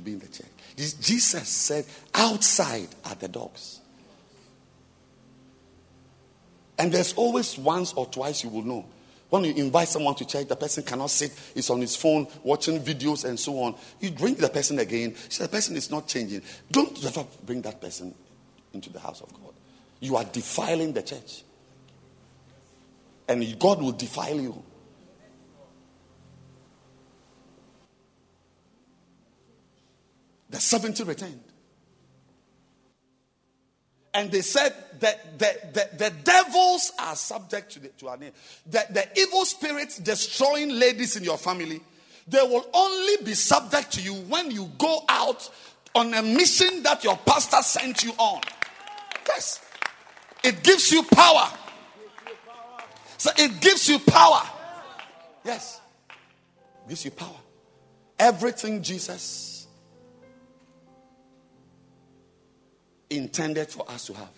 be 0.00 0.12
in 0.12 0.18
the 0.18 0.28
church. 0.28 0.46
Jesus 0.76 1.48
said, 1.48 1.84
outside 2.14 2.88
are 3.04 3.14
the 3.14 3.28
dogs. 3.28 3.80
And 6.78 6.92
there's 6.92 7.12
always 7.14 7.58
once 7.58 7.92
or 7.92 8.06
twice 8.06 8.42
you 8.42 8.50
will 8.50 8.62
know 8.62 8.86
When 9.30 9.44
you 9.44 9.54
invite 9.54 9.86
someone 9.88 10.16
to 10.16 10.26
church, 10.26 10.48
the 10.48 10.56
person 10.56 10.82
cannot 10.82 11.08
sit, 11.08 11.32
he's 11.54 11.70
on 11.70 11.80
his 11.80 11.94
phone 11.94 12.26
watching 12.42 12.80
videos 12.80 13.24
and 13.24 13.38
so 13.38 13.62
on. 13.62 13.76
You 14.00 14.10
bring 14.10 14.34
the 14.34 14.48
person 14.48 14.80
again, 14.80 15.14
the 15.38 15.48
person 15.48 15.76
is 15.76 15.88
not 15.88 16.08
changing. 16.08 16.42
Don't 16.70 17.02
ever 17.04 17.24
bring 17.46 17.62
that 17.62 17.80
person 17.80 18.12
into 18.72 18.90
the 18.90 18.98
house 18.98 19.20
of 19.20 19.32
God. 19.32 19.54
You 20.00 20.16
are 20.16 20.24
defiling 20.24 20.92
the 20.92 21.02
church. 21.02 21.44
And 23.28 23.58
God 23.60 23.80
will 23.80 23.92
defile 23.92 24.40
you. 24.40 24.64
The 30.50 30.58
70 30.58 31.04
returned. 31.04 31.40
And 34.12 34.32
they 34.32 34.40
said 34.40 34.74
that 34.98 35.38
the, 35.38 35.56
the, 35.72 35.96
the 35.96 36.10
devils 36.24 36.92
are 36.98 37.14
subject 37.14 37.72
to, 37.72 37.80
the, 37.80 37.88
to 37.88 38.08
our 38.08 38.16
name. 38.16 38.32
The, 38.68 38.84
the 38.90 39.20
evil 39.20 39.44
spirits 39.44 39.98
destroying 39.98 40.70
ladies 40.70 41.14
in 41.14 41.22
your 41.22 41.38
family, 41.38 41.80
they 42.26 42.42
will 42.42 42.66
only 42.74 43.24
be 43.24 43.34
subject 43.34 43.92
to 43.92 44.02
you 44.02 44.14
when 44.14 44.50
you 44.50 44.68
go 44.78 45.04
out 45.08 45.48
on 45.94 46.12
a 46.12 46.22
mission 46.22 46.82
that 46.82 47.04
your 47.04 47.16
pastor 47.18 47.62
sent 47.62 48.02
you 48.02 48.12
on. 48.18 48.40
Yes. 49.28 49.64
It 50.42 50.62
gives 50.64 50.90
you 50.90 51.04
power. 51.04 51.48
So 53.16 53.30
it 53.36 53.60
gives 53.60 53.88
you 53.88 54.00
power. 54.00 54.42
Yes. 55.44 55.80
It 56.10 56.88
gives 56.88 57.04
you 57.04 57.12
power. 57.12 57.36
Everything 58.18 58.82
Jesus 58.82 59.49
intended 63.10 63.68
for 63.68 63.88
us 63.90 64.06
to 64.06 64.14
have. 64.14 64.30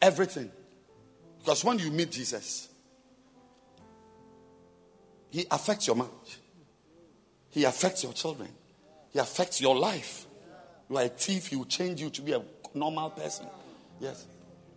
Everything. 0.00 0.50
Because 1.38 1.64
when 1.64 1.78
you 1.78 1.90
meet 1.90 2.10
Jesus, 2.10 2.68
He 5.30 5.46
affects 5.50 5.86
your 5.86 5.96
marriage, 5.96 6.38
He 7.50 7.64
affects 7.64 8.02
your 8.02 8.12
children, 8.12 8.48
He 9.12 9.18
affects 9.18 9.60
your 9.60 9.76
life. 9.76 10.26
You 10.88 10.96
are 10.96 11.04
a 11.04 11.08
thief, 11.08 11.48
He 11.48 11.56
will 11.56 11.66
change 11.66 12.00
you 12.00 12.10
to 12.10 12.22
be 12.22 12.32
a 12.32 12.42
normal 12.74 13.10
person. 13.10 13.46
Yes. 14.00 14.26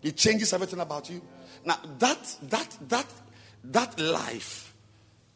He 0.02 0.12
changes 0.12 0.52
everything 0.54 0.80
about 0.80 1.10
you. 1.10 1.22
Now, 1.66 1.80
that, 2.00 2.38
that, 2.44 2.78
that, 2.90 3.06
that 3.64 4.00
life, 4.00 4.74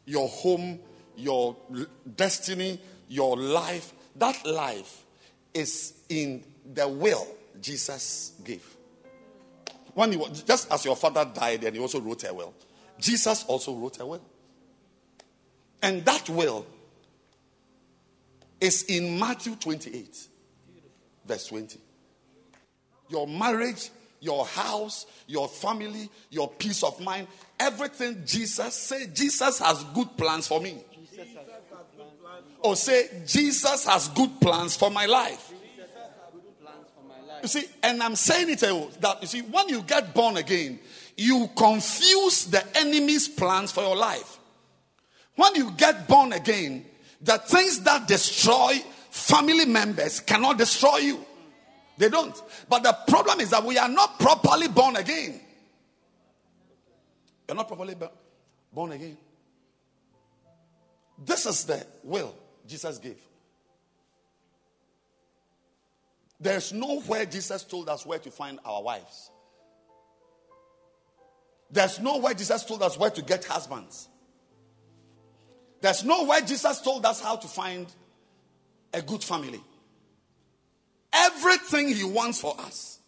your 0.06 0.28
home, 0.28 0.80
your 1.16 1.56
destiny, 2.16 2.80
your 3.08 3.38
life, 3.38 3.94
that 4.18 4.46
life 4.46 5.06
is 5.54 5.94
in 6.10 6.44
the 6.74 6.88
will 6.88 7.28
Jesus 7.62 8.34
gave. 8.44 8.64
When 9.94 10.12
he 10.12 10.18
was, 10.18 10.44
just 10.44 10.72
as 10.72 10.86
your 10.86 10.96
father 10.96 11.26
died 11.26 11.64
and 11.64 11.76
he 11.76 11.82
also 11.82 12.00
wrote 12.00 12.24
a 12.24 12.34
will, 12.34 12.54
Jesus 13.00 13.44
also 13.46 13.74
wrote 13.74 14.00
a 14.00 14.06
will. 14.06 14.22
And 15.82 16.04
that 16.06 16.30
will 16.30 16.66
is 18.60 18.84
in 18.84 19.20
Matthew 19.20 19.56
28, 19.56 20.28
verse 21.26 21.48
20. 21.48 21.80
Your 23.10 23.28
marriage, 23.28 23.90
your 24.20 24.46
house, 24.46 25.06
your 25.28 25.48
family, 25.48 26.10
your 26.30 26.50
peace 26.50 26.84
of 26.84 27.00
mind, 27.00 27.28
everything 27.60 28.24
Jesus 28.26 28.74
said, 28.74 29.16
Jesus 29.16 29.60
has 29.60 29.84
good 29.94 30.18
plans 30.18 30.48
for 30.48 30.60
me. 30.60 30.84
Or 32.60 32.72
oh, 32.72 32.74
say, 32.74 33.10
Jesus 33.26 33.86
has 33.86 34.08
good 34.10 34.42
plans 34.42 34.76
for 34.76 34.90
my 34.90 35.06
life. 35.06 35.54
You 37.48 37.62
see, 37.62 37.70
and 37.82 38.04
I'm 38.04 38.18
saying 38.18 38.50
it 38.50 38.62
uh, 38.62 38.88
that 39.00 39.22
you 39.22 39.28
see, 39.30 39.42
when 39.42 39.70
you 39.70 39.82
get 39.84 40.14
born 40.14 40.36
again, 40.36 40.80
you 41.16 41.50
confuse 41.56 42.44
the 42.44 42.62
enemy's 42.78 43.30
plans 43.30 43.72
for 43.72 43.84
your 43.84 43.96
life. 43.96 44.38
When 45.38 45.56
you 45.56 45.72
get 45.72 46.10
born 46.10 46.34
again, 46.34 46.86
the 47.22 47.38
things 47.38 47.80
that 47.84 48.06
destroy 48.06 48.74
family 49.12 49.66
members 49.66 50.20
cannot 50.20 50.58
destroy 50.58 50.98
you. 50.98 51.26
They 51.98 52.10
don't. 52.10 52.36
But 52.68 52.84
the 52.84 52.98
problem 53.08 53.40
is 53.40 53.52
that 53.52 53.64
we 53.64 53.78
are 53.78 53.88
not 53.88 54.20
properly 54.20 54.68
born 54.68 54.98
again. 54.98 55.40
You're 57.48 57.56
not 57.56 57.70
properly 57.70 57.96
born 58.74 58.92
again. 58.92 59.18
This 61.24 61.46
is 61.46 61.64
the 61.64 61.88
will 62.04 62.36
Jesus 62.68 62.98
gave. 62.98 63.27
There's 66.40 66.72
nowhere 66.72 67.26
Jesus 67.26 67.64
told 67.64 67.90
us 67.90 68.06
where 68.06 68.20
to 68.20 68.32
find 68.32 68.60
our 68.64 68.82
wives. 68.84 69.32
There's 71.72 72.00
nowhere 72.00 72.34
Jesus 72.34 72.64
told 72.64 72.84
us 72.84 72.98
where 72.98 73.10
to 73.10 73.22
get 73.22 73.44
husbands. 73.46 74.08
There's 75.82 76.04
nowhere 76.04 76.42
Jesus 76.42 76.82
told 76.82 77.06
us 77.06 77.22
how 77.22 77.36
to 77.36 77.48
find 77.48 77.88
a 78.94 79.02
good 79.02 79.24
family. 79.24 79.62
Everything 81.12 81.90
he 81.90 82.04
wants 82.04 82.40
for 82.40 82.56
us 82.60 83.00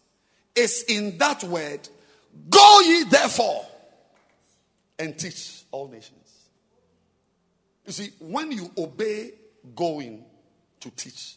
is 0.54 0.84
in 0.88 1.18
that 1.18 1.42
word 1.44 1.88
Go 2.48 2.80
ye 2.80 3.04
therefore 3.04 3.66
and 4.98 5.18
teach 5.18 5.64
all 5.70 5.88
nations. 5.88 6.16
You 7.86 7.92
see, 7.92 8.10
when 8.20 8.52
you 8.52 8.70
obey 8.78 9.32
going 9.74 10.24
to 10.80 10.90
teach, 10.90 11.36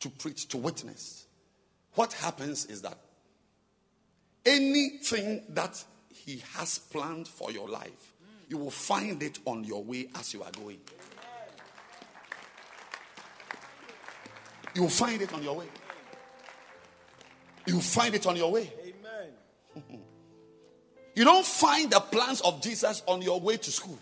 to 0.00 0.10
preach, 0.10 0.48
to 0.48 0.58
witness, 0.58 1.25
what 1.96 2.12
happens 2.12 2.66
is 2.66 2.82
that 2.82 2.96
anything 4.44 5.42
that 5.48 5.82
He 6.14 6.42
has 6.54 6.78
planned 6.78 7.26
for 7.26 7.50
your 7.50 7.68
life, 7.68 8.12
you 8.48 8.58
will 8.58 8.70
find 8.70 9.22
it 9.22 9.40
on 9.44 9.64
your 9.64 9.82
way 9.82 10.08
as 10.14 10.32
you 10.32 10.42
are 10.42 10.50
going. 10.52 10.78
You 14.74 14.82
will 14.82 14.88
find 14.90 15.20
it 15.20 15.32
on 15.32 15.42
your 15.42 15.56
way. 15.56 15.66
You 17.66 17.74
will 17.76 17.82
find 17.82 18.14
it 18.14 18.26
on 18.26 18.36
your 18.36 18.52
way. 18.52 18.70
Amen. 18.78 20.00
you 21.14 21.24
don't 21.24 21.46
find 21.46 21.90
the 21.90 21.98
plans 21.98 22.42
of 22.42 22.62
Jesus 22.62 23.02
on 23.08 23.22
your 23.22 23.40
way 23.40 23.56
to 23.56 23.72
school. 23.72 23.98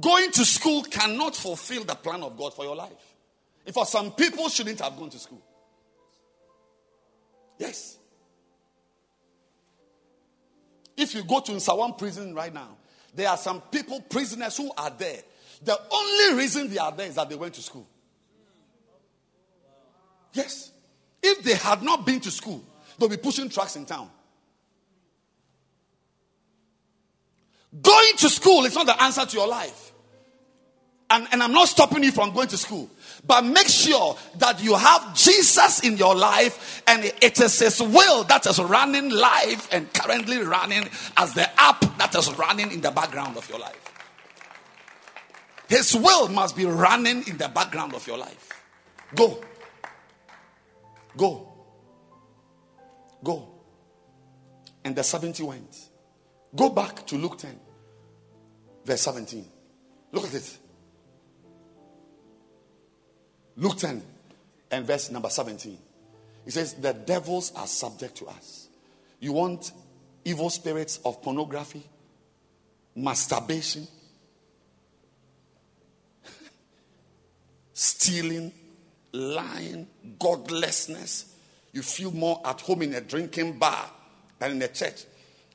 Going 0.00 0.30
to 0.32 0.44
school 0.44 0.82
cannot 0.82 1.36
fulfill 1.36 1.84
the 1.84 1.94
plan 1.94 2.22
of 2.22 2.36
God 2.36 2.54
for 2.54 2.64
your 2.64 2.76
life. 2.76 2.92
If 3.64 3.74
for 3.74 3.86
some 3.86 4.12
people 4.12 4.48
shouldn't 4.48 4.80
have 4.80 4.96
gone 4.96 5.10
to 5.10 5.18
school. 5.18 5.42
Yes. 7.58 7.98
If 10.96 11.14
you 11.14 11.24
go 11.24 11.40
to 11.40 11.52
Nsawam 11.52 11.96
prison 11.96 12.34
right 12.34 12.52
now, 12.52 12.76
there 13.14 13.28
are 13.28 13.36
some 13.36 13.60
people, 13.60 14.00
prisoners 14.00 14.56
who 14.56 14.72
are 14.76 14.90
there. 14.90 15.20
The 15.62 15.78
only 15.90 16.40
reason 16.40 16.68
they 16.68 16.78
are 16.78 16.92
there 16.92 17.06
is 17.06 17.14
that 17.16 17.28
they 17.28 17.36
went 17.36 17.54
to 17.54 17.62
school. 17.62 17.86
Yes. 20.32 20.72
If 21.22 21.44
they 21.44 21.54
had 21.54 21.82
not 21.82 22.04
been 22.04 22.20
to 22.20 22.30
school, 22.30 22.64
they'll 22.98 23.08
be 23.08 23.16
pushing 23.16 23.48
trucks 23.48 23.76
in 23.76 23.84
town. 23.84 24.10
Going 27.80 28.16
to 28.18 28.28
school 28.28 28.64
is 28.64 28.74
not 28.74 28.86
the 28.86 29.02
answer 29.02 29.24
to 29.24 29.36
your 29.36 29.48
life. 29.48 29.92
And, 31.08 31.26
and 31.30 31.42
I'm 31.42 31.52
not 31.52 31.68
stopping 31.68 32.02
you 32.02 32.10
from 32.10 32.32
going 32.32 32.48
to 32.48 32.56
school. 32.56 32.88
But 33.26 33.44
make 33.44 33.68
sure 33.68 34.16
that 34.38 34.62
you 34.62 34.74
have 34.74 35.14
Jesus 35.14 35.80
in 35.80 35.96
your 35.96 36.14
life 36.14 36.82
and 36.86 37.04
it 37.04 37.40
is 37.40 37.58
His 37.58 37.80
will 37.80 38.24
that 38.24 38.46
is 38.46 38.58
running 38.58 39.10
live 39.10 39.68
and 39.70 39.92
currently 39.92 40.38
running 40.38 40.88
as 41.16 41.34
the 41.34 41.48
app 41.60 41.80
that 41.98 42.14
is 42.14 42.32
running 42.34 42.72
in 42.72 42.80
the 42.80 42.90
background 42.90 43.36
of 43.36 43.48
your 43.48 43.58
life. 43.58 43.92
His 45.68 45.94
will 45.94 46.28
must 46.28 46.56
be 46.56 46.66
running 46.66 47.26
in 47.28 47.36
the 47.36 47.48
background 47.48 47.94
of 47.94 48.06
your 48.06 48.18
life. 48.18 48.48
Go. 49.14 49.42
Go. 51.16 51.52
Go. 53.22 53.48
And 54.84 54.96
the 54.96 55.02
70 55.02 55.42
went. 55.42 55.88
Go 56.54 56.68
back 56.68 57.06
to 57.06 57.16
Luke 57.16 57.38
10, 57.38 57.58
verse 58.84 59.00
17. 59.02 59.44
Look 60.12 60.24
at 60.24 60.34
it. 60.34 60.58
Luke 63.56 63.76
10 63.76 64.02
and 64.70 64.86
verse 64.86 65.10
number 65.10 65.28
17. 65.28 65.78
He 66.44 66.50
says, 66.50 66.74
The 66.74 66.92
devils 66.92 67.52
are 67.54 67.66
subject 67.66 68.16
to 68.16 68.26
us. 68.26 68.68
You 69.20 69.32
want 69.32 69.72
evil 70.24 70.50
spirits 70.50 70.98
of 71.04 71.22
pornography, 71.22 71.82
masturbation, 72.96 73.86
stealing, 77.72 78.52
lying, 79.12 79.86
godlessness. 80.18 81.34
You 81.72 81.82
feel 81.82 82.10
more 82.10 82.40
at 82.44 82.60
home 82.60 82.82
in 82.82 82.94
a 82.94 83.00
drinking 83.00 83.58
bar 83.58 83.90
than 84.38 84.52
in 84.52 84.62
a 84.62 84.68
church. 84.68 85.04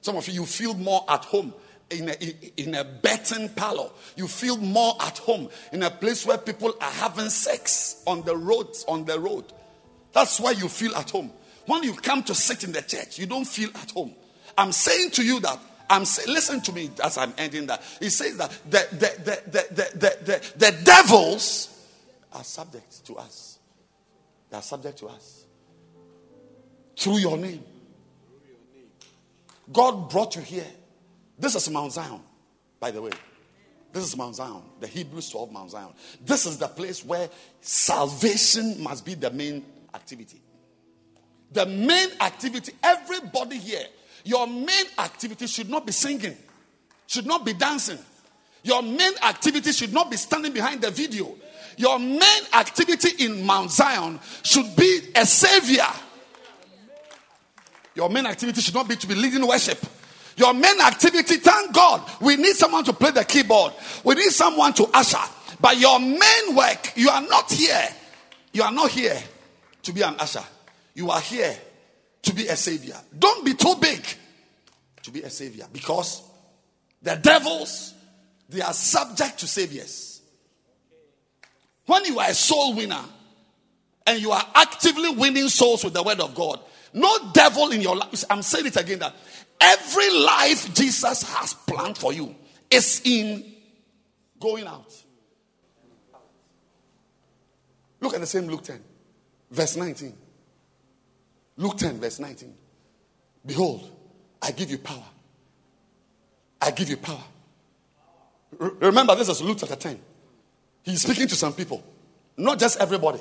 Some 0.01 0.15
of 0.15 0.27
you, 0.27 0.35
you 0.35 0.45
feel 0.45 0.73
more 0.73 1.03
at 1.09 1.25
home 1.25 1.53
in 1.89 2.09
a, 2.09 2.61
in 2.61 2.75
a 2.75 2.83
betting 2.83 3.49
parlor. 3.49 3.89
You 4.15 4.27
feel 4.27 4.57
more 4.57 4.95
at 5.01 5.17
home 5.19 5.49
in 5.71 5.83
a 5.83 5.89
place 5.89 6.25
where 6.25 6.37
people 6.37 6.75
are 6.81 6.91
having 6.91 7.29
sex 7.29 8.03
on 8.05 8.23
the 8.23 8.35
roads, 8.35 8.85
on 8.87 9.05
the 9.05 9.19
road. 9.19 9.45
That's 10.13 10.39
why 10.39 10.51
you 10.51 10.67
feel 10.69 10.95
at 10.95 11.09
home. 11.09 11.31
When 11.65 11.83
you 11.83 11.93
come 11.93 12.23
to 12.23 12.35
sit 12.35 12.63
in 12.63 12.71
the 12.71 12.81
church, 12.81 13.19
you 13.19 13.25
don't 13.25 13.45
feel 13.45 13.69
at 13.75 13.91
home. 13.91 14.13
I'm 14.57 14.71
saying 14.71 15.11
to 15.11 15.23
you 15.23 15.39
that 15.41 15.59
I'm 15.89 16.05
say, 16.05 16.29
listen 16.29 16.61
to 16.61 16.73
me 16.73 16.89
as 17.03 17.17
I'm 17.17 17.33
ending 17.37 17.67
that. 17.67 17.81
He 17.99 18.09
says 18.09 18.37
that 18.37 18.51
the, 18.69 18.87
the, 18.91 19.23
the, 19.23 19.51
the, 19.51 19.67
the, 19.69 19.97
the, 19.99 20.23
the, 20.25 20.71
the 20.71 20.83
devils 20.83 21.73
are 22.33 22.43
subject 22.43 23.05
to 23.05 23.15
us. 23.17 23.59
They 24.49 24.57
are 24.57 24.63
subject 24.63 24.99
to 24.99 25.07
us. 25.07 25.45
Through 26.97 27.19
your 27.19 27.37
name. 27.37 27.63
God 29.71 30.09
brought 30.09 30.35
you 30.35 30.41
here. 30.41 30.65
This 31.37 31.55
is 31.55 31.69
Mount 31.69 31.93
Zion, 31.93 32.19
by 32.79 32.91
the 32.91 33.01
way. 33.01 33.11
This 33.93 34.03
is 34.03 34.17
Mount 34.17 34.35
Zion, 34.35 34.61
the 34.79 34.87
Hebrews 34.87 35.29
12 35.29 35.51
Mount 35.51 35.71
Zion. 35.71 35.89
This 36.25 36.45
is 36.45 36.57
the 36.57 36.67
place 36.67 37.05
where 37.05 37.29
salvation 37.61 38.81
must 38.81 39.05
be 39.05 39.13
the 39.13 39.31
main 39.31 39.65
activity. 39.93 40.41
The 41.51 41.65
main 41.65 42.09
activity, 42.19 42.73
everybody 42.83 43.57
here, 43.57 43.85
your 44.23 44.45
main 44.45 44.85
activity 44.99 45.47
should 45.47 45.69
not 45.69 45.85
be 45.85 45.93
singing, 45.93 46.35
should 47.07 47.25
not 47.25 47.45
be 47.45 47.53
dancing. 47.53 47.99
Your 48.63 48.81
main 48.81 49.13
activity 49.23 49.71
should 49.71 49.93
not 49.93 50.11
be 50.11 50.17
standing 50.17 50.51
behind 50.51 50.81
the 50.81 50.91
video. 50.91 51.33
Your 51.77 51.99
main 51.99 52.43
activity 52.53 53.23
in 53.23 53.45
Mount 53.45 53.71
Zion 53.71 54.19
should 54.43 54.75
be 54.75 55.11
a 55.15 55.25
savior. 55.25 55.87
Your 57.95 58.09
main 58.09 58.25
activity 58.25 58.61
should 58.61 58.73
not 58.73 58.89
be 58.89 58.95
to 58.95 59.07
be 59.07 59.15
leading 59.15 59.47
worship. 59.47 59.79
Your 60.37 60.53
main 60.53 60.79
activity, 60.81 61.37
thank 61.37 61.73
God, 61.73 62.01
we 62.21 62.35
need 62.35 62.55
someone 62.55 62.83
to 62.83 62.93
play 62.93 63.09
the 63.09 63.25
keyboard. 63.25 63.73
We 64.03 64.13
need 64.15 64.29
someone 64.29 64.71
to 64.73 64.87
usher. 64.93 65.17
But 65.59 65.79
your 65.79 65.99
main 65.99 66.55
work, 66.55 66.93
you 66.95 67.09
are 67.09 67.21
not 67.21 67.51
here. 67.51 67.87
You 68.53 68.61
are 68.61 68.71
not 68.71 68.91
here 68.91 69.17
to 69.81 69.91
be 69.91 70.03
an 70.03 70.15
usher. 70.19 70.43
You 70.93 71.09
are 71.09 71.19
here 71.19 71.55
to 72.21 72.33
be 72.35 72.47
a 72.47 72.55
savior. 72.55 72.95
Don't 73.17 73.43
be 73.43 73.55
too 73.55 73.75
big 73.81 74.05
to 75.01 75.11
be 75.11 75.23
a 75.23 75.29
savior 75.29 75.65
because 75.73 76.21
the 77.01 77.15
devils, 77.15 77.95
they 78.47 78.61
are 78.61 78.73
subject 78.73 79.39
to 79.39 79.47
saviors. 79.47 80.21
When 81.87 82.05
you 82.05 82.19
are 82.19 82.29
a 82.29 82.33
soul 82.35 82.75
winner 82.75 83.03
and 84.05 84.21
you 84.21 84.31
are 84.31 84.45
actively 84.53 85.09
winning 85.09 85.47
souls 85.47 85.83
with 85.83 85.93
the 85.93 86.03
word 86.03 86.19
of 86.19 86.35
God, 86.35 86.59
no 86.93 87.31
devil 87.33 87.71
in 87.71 87.81
your 87.81 87.95
life, 87.95 88.23
I'm 88.29 88.41
saying 88.41 88.67
it 88.67 88.75
again 88.75 88.99
that 88.99 89.15
every 89.59 90.11
life 90.19 90.73
Jesus 90.73 91.23
has 91.23 91.53
planned 91.53 91.97
for 91.97 92.13
you 92.13 92.35
is 92.69 93.01
in 93.03 93.43
going 94.39 94.67
out. 94.67 94.93
Look 97.99 98.13
at 98.13 98.19
the 98.19 98.27
same 98.27 98.47
Luke 98.47 98.63
10, 98.63 98.79
verse 99.49 99.75
19. 99.75 100.15
Luke 101.57 101.77
10, 101.77 101.99
verse 101.99 102.19
19. 102.19 102.53
Behold, 103.45 103.91
I 104.41 104.51
give 104.51 104.69
you 104.69 104.77
power. 104.77 105.03
I 106.61 106.71
give 106.71 106.89
you 106.89 106.97
power. 106.97 107.23
R- 108.59 108.73
remember, 108.81 109.15
this 109.15 109.29
is 109.29 109.41
Luke 109.41 109.57
chapter 109.59 109.75
10. 109.75 109.99
He's 110.83 111.01
speaking 111.01 111.27
to 111.27 111.35
some 111.35 111.53
people, 111.53 111.83
not 112.37 112.59
just 112.59 112.79
everybody. 112.79 113.19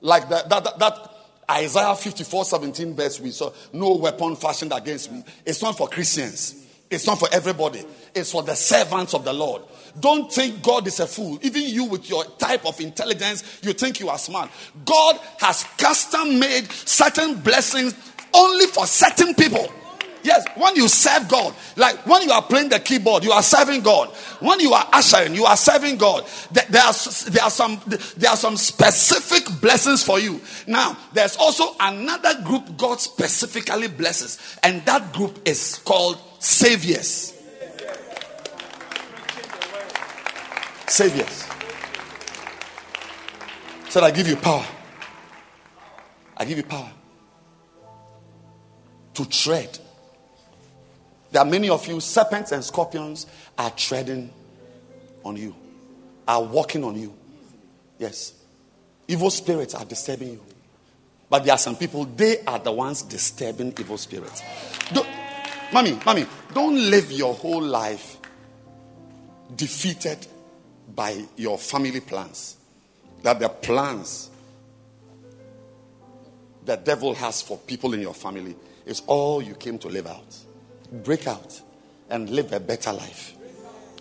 Like 0.00 0.28
that, 0.28 0.48
that, 0.48 0.64
that, 0.64 0.78
that 0.78 1.17
Isaiah 1.50 1.94
54 1.94 2.44
17 2.44 2.94
verse 2.94 3.20
we 3.20 3.30
saw, 3.30 3.52
no 3.72 3.96
weapon 3.96 4.36
fashioned 4.36 4.72
against 4.72 5.10
me. 5.10 5.24
It's 5.46 5.62
not 5.62 5.76
for 5.76 5.88
Christians. 5.88 6.66
It's 6.90 7.06
not 7.06 7.18
for 7.18 7.28
everybody. 7.32 7.84
It's 8.14 8.32
for 8.32 8.42
the 8.42 8.54
servants 8.54 9.14
of 9.14 9.24
the 9.24 9.32
Lord. 9.32 9.62
Don't 10.00 10.32
think 10.32 10.62
God 10.62 10.86
is 10.86 11.00
a 11.00 11.06
fool. 11.06 11.38
Even 11.42 11.62
you, 11.64 11.84
with 11.84 12.08
your 12.08 12.24
type 12.24 12.64
of 12.64 12.80
intelligence, 12.80 13.60
you 13.62 13.72
think 13.72 14.00
you 14.00 14.08
are 14.08 14.18
smart. 14.18 14.50
God 14.84 15.18
has 15.38 15.64
custom 15.76 16.38
made 16.38 16.70
certain 16.72 17.40
blessings 17.40 17.94
only 18.32 18.66
for 18.66 18.86
certain 18.86 19.34
people. 19.34 19.70
Yes, 20.22 20.44
when 20.56 20.76
you 20.76 20.88
serve 20.88 21.28
God, 21.28 21.54
like 21.76 22.06
when 22.06 22.22
you 22.22 22.30
are 22.30 22.42
playing 22.42 22.68
the 22.68 22.80
keyboard, 22.80 23.24
you 23.24 23.32
are 23.32 23.42
serving 23.42 23.82
God. 23.82 24.08
When 24.40 24.60
you 24.60 24.72
are 24.72 24.86
ushering, 24.92 25.34
you 25.34 25.44
are 25.44 25.56
serving 25.56 25.96
God. 25.96 26.26
There 26.50 26.64
are, 26.64 26.92
there 26.92 27.44
are 27.44 27.50
some 27.50 27.80
there 28.16 28.30
are 28.30 28.36
some 28.36 28.56
specific 28.56 29.60
blessings 29.60 30.02
for 30.02 30.18
you. 30.18 30.40
Now, 30.66 30.96
there's 31.12 31.36
also 31.36 31.74
another 31.80 32.42
group 32.42 32.76
God 32.76 33.00
specifically 33.00 33.88
blesses, 33.88 34.58
and 34.62 34.84
that 34.86 35.12
group 35.12 35.40
is 35.46 35.78
called 35.84 36.18
saviors. 36.38 37.34
Saviors. 40.86 41.44
Said, 43.88 44.02
I 44.02 44.10
give 44.10 44.28
you 44.28 44.36
power. 44.36 44.64
I 46.36 46.44
give 46.44 46.58
you 46.58 46.64
power 46.64 46.92
to 49.14 49.24
tread 49.28 49.78
there 51.30 51.42
are 51.42 51.44
many 51.44 51.68
of 51.68 51.86
you, 51.86 52.00
serpents 52.00 52.52
and 52.52 52.64
scorpions 52.64 53.26
are 53.56 53.70
treading 53.70 54.30
on 55.24 55.36
you, 55.36 55.54
are 56.26 56.42
walking 56.42 56.84
on 56.84 56.98
you. 56.98 57.14
Yes. 57.98 58.34
Evil 59.06 59.30
spirits 59.30 59.74
are 59.74 59.84
disturbing 59.84 60.32
you. 60.32 60.42
But 61.30 61.44
there 61.44 61.54
are 61.54 61.58
some 61.58 61.76
people, 61.76 62.04
they 62.04 62.42
are 62.46 62.58
the 62.58 62.72
ones 62.72 63.02
disturbing 63.02 63.74
evil 63.78 63.98
spirits. 63.98 64.42
Don't, 64.92 65.08
mommy, 65.72 65.98
mommy, 66.04 66.26
don't 66.54 66.90
live 66.90 67.12
your 67.12 67.34
whole 67.34 67.62
life 67.62 68.16
defeated 69.54 70.26
by 70.94 71.24
your 71.36 71.58
family 71.58 72.00
plans. 72.00 72.56
That 73.22 73.40
the 73.40 73.48
plans 73.48 74.30
the 76.64 76.76
devil 76.76 77.14
has 77.14 77.40
for 77.40 77.56
people 77.56 77.94
in 77.94 78.00
your 78.00 78.12
family 78.12 78.54
is 78.84 79.02
all 79.06 79.40
you 79.40 79.54
came 79.54 79.78
to 79.78 79.88
live 79.88 80.06
out 80.06 80.36
break 80.92 81.26
out 81.26 81.60
and 82.10 82.30
live 82.30 82.52
a 82.52 82.60
better 82.60 82.92
life. 82.92 83.34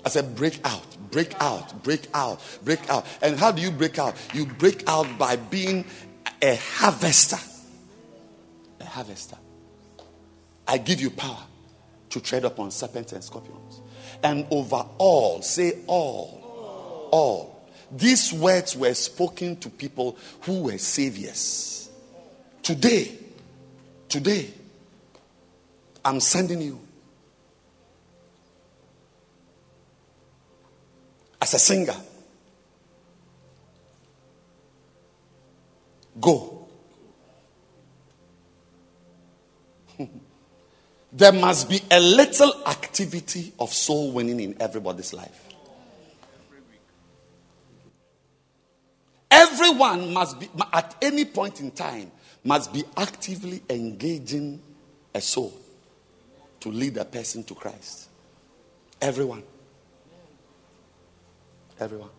I 0.06 0.10
said, 0.10 0.36
break 0.36 0.60
out, 0.64 0.86
break 1.12 1.34
out, 1.42 1.84
break 1.84 2.08
out, 2.14 2.42
break 2.64 2.90
out. 2.90 3.06
And 3.22 3.38
how 3.38 3.52
do 3.52 3.62
you 3.62 3.72
break 3.72 4.00
out? 4.00 4.16
You 4.34 4.46
break 4.46 4.88
out 4.88 5.18
by 5.18 5.36
being 5.36 5.86
a 6.42 6.56
harvester. 6.56 7.38
A 8.80 8.86
harvester. 8.86 9.38
I 10.68 10.78
give 10.78 11.02
you 11.02 11.10
power 11.10 11.44
to 12.10 12.22
tread 12.22 12.46
upon 12.46 12.72
serpents 12.72 13.12
and 13.14 13.24
scorpions. 13.24 13.82
And 14.24 14.48
over 14.50 14.86
all, 14.98 15.42
say 15.42 15.80
all, 15.88 17.10
all. 17.12 17.70
These 17.92 18.34
words 18.34 18.76
were 18.76 18.94
spoken 18.94 19.58
to 19.58 19.70
people 19.70 20.18
who 20.42 20.64
were 20.64 20.78
saviors. 20.78 21.90
Today, 22.64 23.18
today, 24.10 24.54
I'm 26.08 26.22
sending 26.22 26.62
you. 26.62 26.80
As 31.42 31.54
a 31.54 31.60
singer, 31.60 31.98
go. 36.22 36.70
there 41.12 41.34
must 41.34 41.70
be 41.70 41.82
a 41.92 42.00
little 42.00 42.54
activity 42.66 43.52
of 43.60 43.74
soul 43.74 44.14
winning 44.14 44.40
in 44.40 44.56
everybody's 44.62 45.12
life. 45.12 45.44
Everyone 49.30 50.14
must 50.14 50.40
be, 50.40 50.48
at 50.72 50.96
any 51.02 51.26
point 51.26 51.60
in 51.60 51.72
time, 51.72 52.10
must 52.46 52.72
be 52.72 52.86
actively 52.96 53.62
engaging 53.70 54.62
a 55.14 55.20
soul 55.20 55.54
to 56.60 56.70
lead 56.70 56.98
a 56.98 57.06
person 57.06 57.44
to 57.46 57.54
Christ. 57.54 58.10
Everyone. 59.02 59.44
Everyone. 61.80 62.10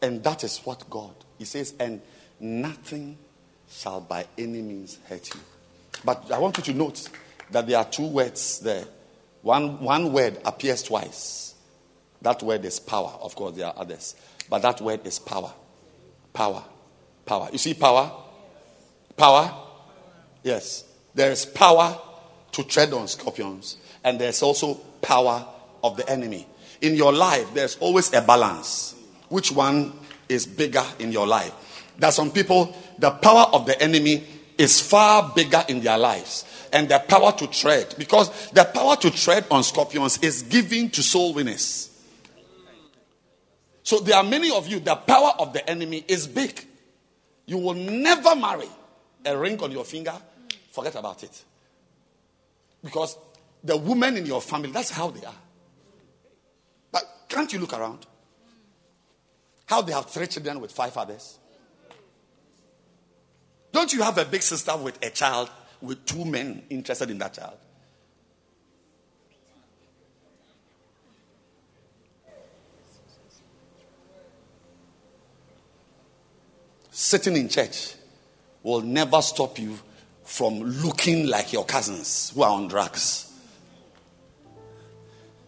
And 0.00 0.22
that 0.24 0.42
is 0.42 0.58
what 0.58 0.88
God, 0.90 1.14
He 1.38 1.44
says, 1.44 1.74
and 1.78 2.02
nothing 2.40 3.16
shall 3.70 4.00
by 4.00 4.26
any 4.36 4.60
means 4.60 4.98
hurt 5.08 5.32
you. 5.32 5.40
But 6.04 6.30
I 6.32 6.38
want 6.38 6.58
you 6.58 6.64
to 6.64 6.74
note 6.74 7.08
that 7.50 7.66
there 7.66 7.78
are 7.78 7.84
two 7.84 8.08
words 8.08 8.58
there. 8.60 8.84
One, 9.42 9.80
one 9.80 10.12
word 10.12 10.38
appears 10.44 10.82
twice. 10.82 11.54
That 12.20 12.42
word 12.42 12.64
is 12.64 12.80
power. 12.80 13.16
Of 13.20 13.34
course, 13.34 13.56
there 13.56 13.66
are 13.66 13.74
others. 13.76 14.16
But 14.48 14.62
that 14.62 14.80
word 14.80 15.06
is 15.06 15.18
power. 15.18 15.52
Power. 16.32 16.64
Power. 17.24 17.48
You 17.52 17.58
see 17.58 17.74
power? 17.74 18.10
Power? 19.16 19.52
Yes. 20.42 20.84
There 21.14 21.30
is 21.30 21.44
power 21.44 21.98
to 22.52 22.64
tread 22.64 22.92
on 22.92 23.08
scorpions, 23.08 23.76
and 24.04 24.18
there's 24.18 24.42
also 24.42 24.74
power 25.00 25.46
of 25.82 25.96
the 25.96 26.08
enemy. 26.08 26.46
In 26.80 26.94
your 26.94 27.12
life, 27.12 27.52
there's 27.54 27.76
always 27.78 28.12
a 28.12 28.20
balance. 28.20 28.94
Which 29.28 29.52
one 29.52 29.92
is 30.28 30.46
bigger 30.46 30.84
in 30.98 31.12
your 31.12 31.26
life? 31.26 31.52
There 31.98 32.08
are 32.08 32.12
some 32.12 32.30
people, 32.30 32.74
the 32.98 33.10
power 33.10 33.46
of 33.52 33.66
the 33.66 33.80
enemy 33.80 34.24
is 34.58 34.80
far 34.80 35.32
bigger 35.34 35.64
in 35.68 35.80
their 35.80 35.98
lives. 35.98 36.44
And 36.72 36.88
the 36.88 36.98
power 36.98 37.32
to 37.32 37.46
tread, 37.46 37.94
because 37.98 38.50
the 38.50 38.64
power 38.64 38.96
to 38.96 39.10
tread 39.10 39.46
on 39.50 39.62
scorpions 39.62 40.18
is 40.18 40.42
given 40.42 40.88
to 40.90 41.02
soul 41.02 41.34
winners. 41.34 41.90
So 43.82 43.98
there 43.98 44.16
are 44.16 44.24
many 44.24 44.50
of 44.50 44.68
you, 44.68 44.80
the 44.80 44.94
power 44.94 45.32
of 45.38 45.52
the 45.52 45.68
enemy 45.68 46.04
is 46.08 46.26
big. 46.26 46.66
You 47.46 47.58
will 47.58 47.74
never 47.74 48.34
marry 48.36 48.68
a 49.24 49.36
ring 49.36 49.60
on 49.62 49.72
your 49.72 49.84
finger. 49.84 50.14
Forget 50.72 50.94
about 50.94 51.22
it. 51.22 51.44
Because 52.82 53.16
the 53.62 53.76
women 53.76 54.16
in 54.16 54.26
your 54.26 54.40
family, 54.40 54.70
that's 54.72 54.90
how 54.90 55.10
they 55.10 55.24
are. 55.24 55.34
But 56.90 57.04
can't 57.28 57.52
you 57.52 57.60
look 57.60 57.74
around? 57.74 58.06
How 59.66 59.82
they 59.82 59.92
have 59.92 60.06
three 60.06 60.26
children 60.26 60.60
with 60.60 60.72
five 60.72 60.96
others? 60.96 61.38
Don't 63.70 63.92
you 63.92 64.02
have 64.02 64.18
a 64.18 64.24
big 64.24 64.42
sister 64.42 64.76
with 64.76 64.98
a 65.04 65.10
child 65.10 65.50
with 65.80 66.04
two 66.06 66.24
men 66.24 66.62
interested 66.70 67.10
in 67.10 67.18
that 67.18 67.34
child? 67.34 67.58
Sitting 76.90 77.36
in 77.36 77.48
church 77.48 77.94
will 78.62 78.80
never 78.80 79.20
stop 79.22 79.58
you 79.58 79.78
from 80.32 80.60
looking 80.60 81.26
like 81.26 81.52
your 81.52 81.62
cousins 81.62 82.32
who 82.34 82.42
are 82.42 82.52
on 82.52 82.66
drugs. 82.66 83.30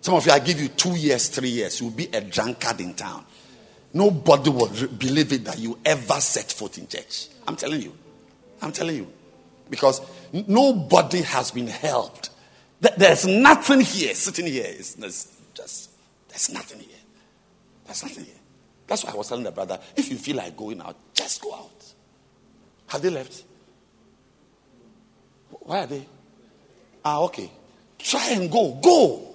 Some 0.03 0.13
of 0.13 0.27
you, 0.27 0.33
I 0.33 0.41
give 0.41 0.61
you 0.61 0.69
two 0.69 0.95
years, 0.95 1.29
three 1.29 1.49
years, 1.49 1.81
you'll 1.81 1.91
be 1.91 2.05
a 2.13 2.21
drunkard 2.21 2.83
in 2.83 2.93
town. 2.93 3.25
Nobody 3.95 4.51
will 4.51 4.69
believe 4.69 5.33
it 5.33 5.47
that 5.47 5.59
you 5.59 5.79
ever 5.87 6.21
set 6.21 6.53
foot 6.53 6.77
in 6.77 6.87
church. 6.87 7.29
I'm 7.49 7.57
telling 7.57 7.81
you. 7.81 7.97
I'm 8.61 8.73
telling 8.73 8.97
you. 8.97 9.11
Because 9.71 10.03
nobody 10.31 11.23
has 11.23 11.51
been 11.51 11.69
helped. 11.69 12.29
There's 12.79 13.27
nothing 13.27 13.81
here, 13.81 14.13
sitting 14.13 14.45
here. 14.45 14.67
It's, 14.69 14.97
it's 14.97 15.33
just, 15.55 15.93
there's 16.29 16.53
nothing 16.53 16.81
here. 16.81 16.91
There's 17.87 18.03
nothing 18.03 18.27
here. 18.27 18.35
That's 18.87 19.03
why 19.03 19.13
I 19.13 19.17
was 19.17 19.31
telling 19.31 19.45
the 19.45 19.51
brother 19.51 19.81
if 19.97 20.11
you 20.11 20.19
feel 20.19 20.37
like 20.37 20.59
going 20.59 20.83
out, 20.83 20.97
just 21.15 21.41
go 21.41 21.55
out. 21.55 21.95
Have 22.89 23.01
they 23.01 23.09
left? 23.09 23.45
Why 25.61 25.81
are 25.81 25.87
they? 25.87 26.07
Ah, 27.05 27.21
okay. 27.23 27.51
Try 27.99 28.31
and 28.31 28.51
go. 28.51 28.75
Go. 28.83 29.35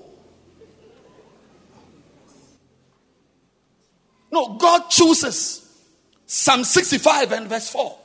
No, 4.31 4.57
God 4.57 4.89
chooses. 4.89 5.65
Psalm 6.25 6.63
65 6.63 7.31
and 7.31 7.47
verse 7.47 7.69
4. 7.69 7.97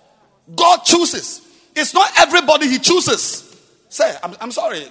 God 0.57 0.79
chooses. 0.79 1.47
It's 1.75 1.93
not 1.93 2.11
everybody 2.19 2.69
He 2.69 2.79
chooses. 2.79 3.57
Say, 3.89 4.17
I'm, 4.23 4.35
I'm 4.41 4.53
sorry. 4.53 4.87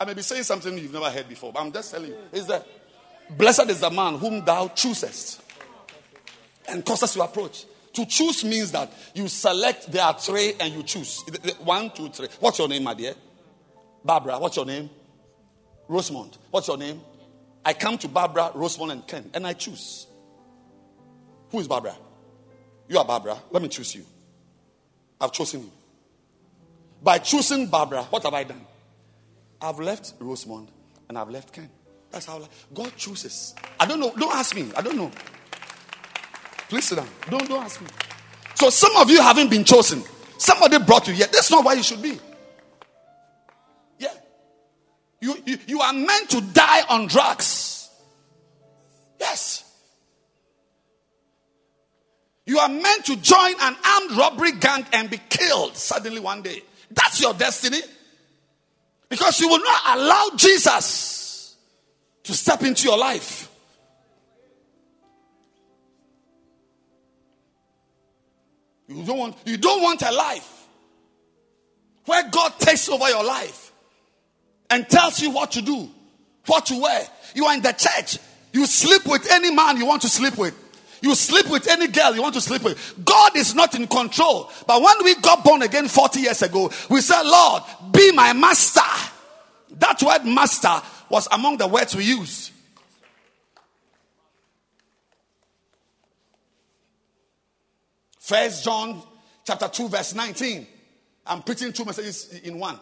I 0.00 0.04
may 0.04 0.14
be 0.14 0.22
saying 0.22 0.42
something 0.42 0.76
you've 0.76 0.92
never 0.92 1.10
heard 1.10 1.28
before, 1.28 1.52
but 1.52 1.60
I'm 1.60 1.72
just 1.72 1.92
telling 1.92 2.10
you. 2.10 2.16
Is 2.32 2.46
that 2.48 2.66
blessed 3.30 3.70
is 3.70 3.80
the 3.80 3.90
man 3.90 4.18
whom 4.18 4.44
thou 4.44 4.68
choosest 4.68 5.40
and 6.68 6.84
causes 6.84 7.12
to 7.12 7.22
approach. 7.22 7.66
To 7.94 8.06
choose 8.06 8.44
means 8.44 8.72
that 8.72 8.90
you 9.14 9.28
select 9.28 9.92
there 9.92 10.02
are 10.02 10.18
three 10.18 10.54
and 10.58 10.72
you 10.72 10.82
choose. 10.82 11.22
One, 11.60 11.90
two, 11.90 12.08
three. 12.08 12.28
What's 12.40 12.58
your 12.58 12.68
name, 12.68 12.84
my 12.84 12.94
dear? 12.94 13.14
Barbara. 14.04 14.38
What's 14.38 14.56
your 14.56 14.66
name? 14.66 14.88
Rosemont. 15.88 16.38
What's 16.50 16.68
your 16.68 16.78
name? 16.78 17.00
I 17.64 17.74
come 17.74 17.98
to 17.98 18.08
Barbara, 18.08 18.50
Rosemont, 18.54 18.92
and 18.92 19.06
Ken, 19.06 19.30
and 19.34 19.46
I 19.46 19.52
choose. 19.52 20.06
Who 21.50 21.60
is 21.60 21.68
Barbara? 21.68 21.94
You 22.88 22.98
are 22.98 23.04
Barbara. 23.04 23.36
Let 23.50 23.62
me 23.62 23.68
choose 23.68 23.94
you. 23.94 24.04
I've 25.20 25.32
chosen 25.32 25.60
you. 25.60 25.70
By 27.02 27.18
choosing 27.18 27.66
Barbara, 27.66 28.02
what 28.04 28.22
have 28.22 28.34
I 28.34 28.44
done? 28.44 28.64
I've 29.60 29.78
left 29.78 30.14
Rosemont 30.18 30.70
and 31.08 31.18
I've 31.18 31.30
left 31.30 31.52
Ken. 31.52 31.68
That's 32.10 32.26
how 32.26 32.46
God 32.74 32.92
chooses. 32.96 33.54
I 33.78 33.86
don't 33.86 34.00
know. 34.00 34.12
Don't 34.16 34.34
ask 34.34 34.54
me. 34.54 34.70
I 34.76 34.82
don't 34.82 34.96
know. 34.96 35.10
Please 36.72 36.86
sit 36.86 36.96
down. 36.96 37.08
Don't, 37.28 37.46
don't 37.50 37.62
ask 37.62 37.82
me. 37.82 37.86
So 38.54 38.70
some 38.70 38.96
of 38.96 39.10
you 39.10 39.20
haven't 39.20 39.50
been 39.50 39.62
chosen. 39.62 40.02
Somebody 40.38 40.78
brought 40.78 41.06
you 41.06 41.12
here. 41.12 41.26
That's 41.30 41.50
not 41.50 41.66
where 41.66 41.76
you 41.76 41.82
should 41.82 42.00
be. 42.00 42.18
Yeah. 43.98 44.08
You, 45.20 45.36
you, 45.44 45.58
you 45.66 45.80
are 45.82 45.92
meant 45.92 46.30
to 46.30 46.40
die 46.40 46.80
on 46.88 47.08
drugs. 47.08 47.90
Yes. 49.20 49.70
You 52.46 52.58
are 52.58 52.70
meant 52.70 53.04
to 53.04 53.16
join 53.16 53.52
an 53.60 53.76
armed 53.86 54.12
robbery 54.12 54.52
gang 54.52 54.86
and 54.94 55.10
be 55.10 55.20
killed 55.28 55.76
suddenly 55.76 56.20
one 56.20 56.40
day. 56.40 56.62
That's 56.90 57.20
your 57.20 57.34
destiny. 57.34 57.82
Because 59.10 59.38
you 59.40 59.48
will 59.48 59.62
not 59.62 59.98
allow 59.98 60.30
Jesus 60.36 61.54
to 62.22 62.32
step 62.32 62.62
into 62.62 62.88
your 62.88 62.96
life. 62.96 63.51
You 68.96 69.04
don't 69.04 69.18
want, 69.18 69.36
you 69.44 69.56
don't 69.56 69.82
want 69.82 70.02
a 70.02 70.12
life 70.12 70.66
where 72.04 72.28
God 72.30 72.58
takes 72.58 72.88
over 72.88 73.08
your 73.08 73.24
life 73.24 73.72
and 74.70 74.88
tells 74.88 75.20
you 75.20 75.30
what 75.30 75.52
to 75.52 75.62
do, 75.62 75.88
what 76.46 76.66
to 76.66 76.80
wear. 76.80 77.02
You 77.34 77.46
are 77.46 77.54
in 77.54 77.62
the 77.62 77.72
church. 77.72 78.18
You 78.52 78.66
sleep 78.66 79.06
with 79.06 79.30
any 79.30 79.50
man 79.50 79.76
you 79.76 79.86
want 79.86 80.02
to 80.02 80.08
sleep 80.08 80.36
with. 80.36 80.54
You 81.00 81.16
sleep 81.16 81.50
with 81.50 81.66
any 81.66 81.88
girl 81.88 82.14
you 82.14 82.22
want 82.22 82.34
to 82.34 82.40
sleep 82.40 82.62
with. 82.62 83.04
God 83.04 83.36
is 83.36 83.54
not 83.54 83.74
in 83.74 83.88
control. 83.88 84.50
But 84.66 84.80
when 84.80 85.04
we 85.04 85.16
got 85.16 85.42
born 85.42 85.62
again 85.62 85.88
40 85.88 86.20
years 86.20 86.42
ago, 86.42 86.70
we 86.88 87.00
said, 87.00 87.22
Lord, 87.22 87.62
be 87.92 88.12
my 88.12 88.32
master. 88.32 88.80
That 89.78 90.00
word 90.00 90.24
master 90.24 90.80
was 91.08 91.26
among 91.32 91.56
the 91.56 91.66
words 91.66 91.96
we 91.96 92.04
use. 92.04 92.51
First 98.22 98.62
John 98.62 99.02
chapter 99.44 99.66
2, 99.66 99.88
verse 99.88 100.14
19. 100.14 100.64
I'm 101.26 101.42
preaching 101.42 101.72
two 101.72 101.84
messages 101.84 102.32
in 102.44 102.56
one. 102.56 102.78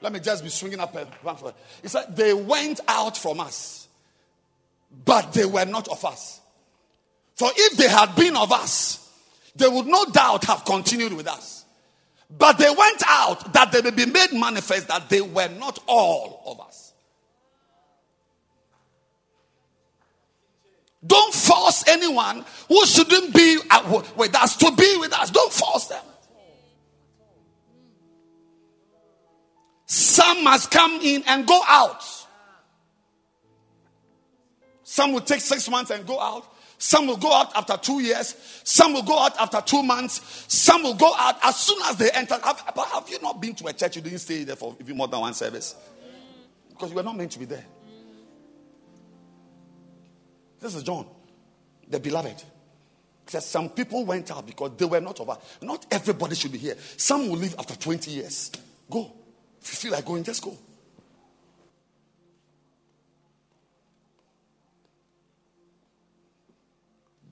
Let 0.00 0.12
me 0.12 0.18
just 0.18 0.42
be 0.42 0.50
swinging 0.50 0.80
up 0.80 0.92
one 1.22 1.36
for 1.36 1.54
He 1.80 1.86
said, 1.86 2.16
They 2.16 2.34
went 2.34 2.80
out 2.88 3.16
from 3.16 3.38
us, 3.38 3.86
but 5.04 5.32
they 5.32 5.46
were 5.46 5.64
not 5.64 5.86
of 5.86 6.04
us. 6.04 6.40
For 7.36 7.48
if 7.54 7.76
they 7.78 7.88
had 7.88 8.16
been 8.16 8.36
of 8.36 8.50
us, 8.50 9.08
they 9.54 9.68
would 9.68 9.86
no 9.86 10.06
doubt 10.06 10.46
have 10.46 10.64
continued 10.64 11.12
with 11.12 11.28
us. 11.28 11.64
But 12.28 12.58
they 12.58 12.70
went 12.70 13.02
out 13.06 13.52
that 13.52 13.70
they 13.70 13.82
may 13.82 13.92
be 13.92 14.06
made 14.06 14.32
manifest 14.32 14.88
that 14.88 15.08
they 15.08 15.20
were 15.20 15.48
not 15.56 15.78
all 15.86 16.42
of 16.46 16.66
us. 16.66 16.89
Don't 21.06 21.34
force 21.34 21.84
anyone 21.88 22.44
who 22.68 22.86
shouldn't 22.86 23.34
be 23.34 23.58
with 24.16 24.34
us 24.36 24.56
to 24.58 24.70
be 24.76 24.96
with 24.98 25.12
us. 25.14 25.30
Don't 25.30 25.52
force 25.52 25.86
them. 25.86 26.04
Some 29.86 30.44
must 30.44 30.70
come 30.70 31.00
in 31.02 31.24
and 31.26 31.46
go 31.46 31.60
out. 31.66 32.04
Some 34.84 35.12
will 35.12 35.20
take 35.20 35.40
six 35.40 35.68
months 35.70 35.90
and 35.90 36.06
go 36.06 36.20
out. 36.20 36.46
Some 36.76 37.06
will 37.06 37.16
go 37.16 37.32
out 37.32 37.54
after 37.56 37.76
two 37.76 38.00
years. 38.00 38.34
Some 38.64 38.92
will 38.92 39.02
go 39.02 39.18
out 39.18 39.36
after 39.38 39.60
two 39.60 39.82
months. 39.82 40.44
Some 40.48 40.82
will 40.82 40.94
go 40.94 41.14
out 41.16 41.36
as 41.42 41.56
soon 41.56 41.78
as 41.84 41.96
they 41.96 42.10
enter. 42.10 42.38
Have, 42.42 42.72
but 42.74 42.86
have 42.88 43.08
you 43.08 43.18
not 43.20 43.40
been 43.40 43.54
to 43.56 43.66
a 43.66 43.72
church? 43.72 43.96
You 43.96 44.02
didn't 44.02 44.18
stay 44.18 44.44
there 44.44 44.56
for 44.56 44.76
even 44.80 44.96
more 44.96 45.08
than 45.08 45.20
one 45.20 45.34
service 45.34 45.74
because 46.68 46.90
you 46.90 46.96
were 46.96 47.02
not 47.02 47.16
meant 47.16 47.32
to 47.32 47.38
be 47.38 47.44
there. 47.44 47.64
This 50.60 50.74
is 50.74 50.82
John, 50.82 51.06
the 51.88 51.98
beloved. 51.98 52.42
Says 53.26 53.46
some 53.46 53.68
people 53.70 54.04
went 54.04 54.28
out 54.32 54.44
because 54.44 54.72
they 54.76 54.84
were 54.84 55.00
not 55.00 55.20
us. 55.20 55.38
Not 55.62 55.86
everybody 55.88 56.34
should 56.34 56.50
be 56.50 56.58
here. 56.58 56.74
Some 56.96 57.28
will 57.28 57.36
leave 57.36 57.54
after 57.56 57.76
20 57.76 58.10
years. 58.10 58.50
Go. 58.90 59.12
If 59.62 59.70
you 59.70 59.76
feel 59.76 59.92
like 59.92 60.04
going, 60.04 60.24
just 60.24 60.42
go. 60.42 60.56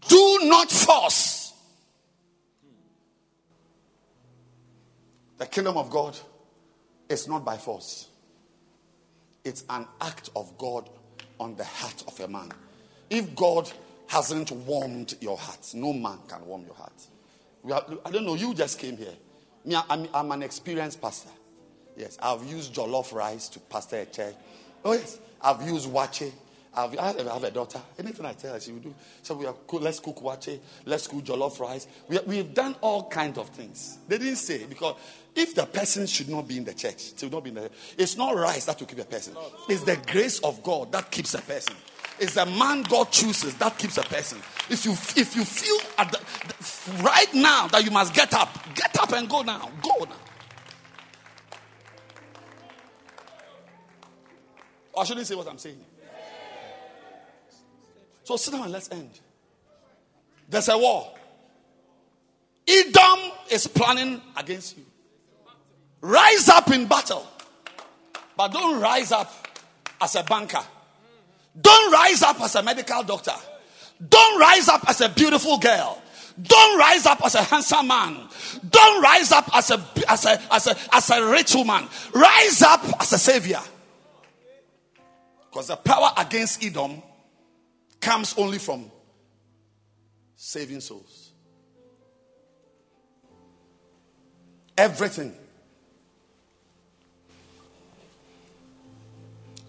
Do 0.09 0.39
not 0.45 0.71
force. 0.71 1.53
The 5.39 5.47
kingdom 5.47 5.77
of 5.77 5.91
God 5.91 6.17
is 7.09 7.27
not 7.27 7.45
by 7.45 7.57
force, 7.57 8.09
it's 9.45 9.65
an 9.69 9.87
act 10.01 10.31
of 10.37 10.57
God 10.59 10.89
on 11.41 11.57
the 11.57 11.65
heart 11.65 12.05
of 12.07 12.21
a 12.21 12.29
man. 12.29 12.53
If 13.11 13.35
God 13.35 13.71
hasn't 14.07 14.51
warmed 14.51 15.15
your 15.21 15.37
heart, 15.37 15.71
no 15.75 15.93
man 15.93 16.19
can 16.29 16.45
warm 16.47 16.65
your 16.65 16.75
heart. 16.75 16.93
Are, 17.71 17.99
I 18.05 18.11
don't 18.11 18.25
know, 18.25 18.35
you 18.35 18.55
just 18.55 18.79
came 18.79 18.97
here. 18.97 19.15
Me, 19.65 19.77
I'm, 19.89 20.09
I'm 20.15 20.33
an 20.33 20.43
experienced 20.43 21.01
pastor. 21.01 21.31
Yes, 21.97 22.17
I've 22.23 22.45
used 22.45 22.75
jollof 22.75 23.13
rice 23.13 23.49
to 23.51 23.61
pastor 23.61 23.99
a 23.99 24.07
church. 24.07 24.35
Oh, 24.85 24.93
yes, 24.93 25.19
I've 25.43 25.63
used 25.69 25.89
waakye. 25.91 26.33
I've, 26.75 26.97
I 26.99 27.07
have- 27.07 27.45
a 27.45 27.51
daughter. 27.51 27.81
Anything 27.99 28.25
I 28.25 28.35
tell 28.35 28.55
her, 28.55 28.61
she 28.61 28.71
will 28.73 28.79
do. 28.79 28.95
So 29.23 29.35
we 29.35 29.47
are 29.47 29.55
let's 29.73 29.99
cook 29.99 30.17
waakye, 30.23 30.61
let's 30.85 31.09
cook 31.09 31.25
jollof 31.25 31.59
rice. 31.59 31.89
We, 32.09 32.19
we've 32.21 32.55
done 32.55 32.77
all 32.81 33.09
kinds 33.09 33.37
of 33.37 33.49
things. 33.49 33.99
They 34.07 34.19
didn't 34.19 34.37
say 34.37 34.65
because 34.65 34.95
if 35.35 35.55
the 35.55 35.67
person 35.67 36.07
should 36.07 36.29
not 36.29 36.47
be 36.47 36.57
in 36.57 36.65
the 36.65 36.75
church, 36.75 37.19
should 37.19 37.33
not 37.33 37.43
be 37.43 37.51
in 37.51 37.57
the, 37.57 37.71
it's 37.97 38.17
not 38.17 38.37
rice 38.37 38.67
that 38.67 38.79
will 38.79 38.87
keep 38.87 39.01
a 39.01 39.05
person. 39.05 39.35
It's 39.69 39.83
the 39.83 39.97
grace 40.07 40.39
of 40.41 40.63
God 40.63 40.93
that 40.93 41.11
keeps 41.11 41.35
a 41.35 41.43
person. 41.43 41.75
It's 42.21 42.35
the 42.35 42.47
man 42.47 42.83
God 42.83 43.11
chooses 43.13 43.55
that 43.55 43.79
keeps 43.79 43.97
a 43.97 44.03
person. 44.03 44.39
If 44.69 44.85
you 44.85 44.93
if 44.93 45.37
you 45.37 45.45
feel 45.45 45.79
at 45.99 46.11
the, 46.11 47.03
right 47.03 47.33
now 47.33 47.69
that 47.69 47.85
you 47.85 47.91
must 47.91 48.13
get 48.15 48.35
up. 48.35 48.59
Get 48.75 48.99
up 48.99 49.13
and 49.13 49.29
go 49.29 49.43
now. 49.43 49.71
Go 49.83 50.05
now. 50.05 50.17
Or 54.93 55.03
I 55.03 55.05
shouldn't 55.05 55.27
say 55.27 55.35
what 55.37 55.49
I'm 55.49 55.59
saying. 55.59 55.85
So 58.25 58.37
sit 58.37 58.53
down 58.53 58.65
and 58.65 58.73
let's 58.73 58.91
end. 58.91 59.11
There's 60.49 60.69
a 60.69 60.77
war. 60.77 61.13
Edom 62.67 63.33
is 63.51 63.67
planning 63.67 64.21
against 64.37 64.77
you. 64.77 64.85
Rise 66.01 66.49
up 66.49 66.71
in 66.71 66.87
battle. 66.87 67.27
But 68.37 68.53
don't 68.53 68.81
rise 68.81 69.13
up 69.13 69.33
as 70.01 70.15
a 70.17 70.23
banker. 70.23 70.63
Don't 71.61 71.93
rise 71.93 72.23
up 72.23 72.41
as 72.41 72.55
a 72.55 72.63
medical 72.63 73.03
doctor. 73.03 73.35
Don't 74.09 74.41
rise 74.41 74.69
up 74.69 74.89
as 74.89 75.01
a 75.01 75.09
beautiful 75.09 75.59
girl. 75.59 76.01
Don't 76.41 76.79
rise 76.79 77.05
up 77.05 77.25
as 77.25 77.35
a 77.35 77.43
handsome 77.43 77.89
man. 77.89 78.29
Don't 78.71 79.03
rise 79.03 79.33
up 79.33 79.49
as 79.55 79.71
a, 79.71 79.85
as 80.09 80.25
a, 80.25 80.41
as 80.53 80.67
a, 80.69 80.77
as 80.93 81.11
a 81.11 81.31
rich 81.31 81.55
woman. 81.55 81.85
Rise 82.13 82.63
up 82.63 82.85
as 83.01 83.13
a 83.13 83.19
savior. 83.19 83.61
Because 85.51 85.69
the 85.69 85.77
power 85.77 86.13
against 86.17 86.63
Edom 86.63 87.03
comes 88.01 88.35
only 88.39 88.59
from 88.59 88.91
saving 90.37 90.81
souls. 90.81 91.33
Everything. 94.77 95.35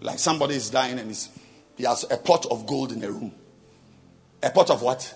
Like 0.00 0.20
somebody 0.20 0.54
is 0.54 0.70
dying 0.70 1.00
and 1.00 1.10
he 1.80 1.86
has 1.86 2.04
a 2.10 2.18
pot 2.18 2.44
of 2.50 2.66
gold 2.66 2.92
in 2.92 3.02
a 3.02 3.10
room. 3.10 3.32
A 4.42 4.50
pot 4.50 4.68
of 4.68 4.82
what? 4.82 5.14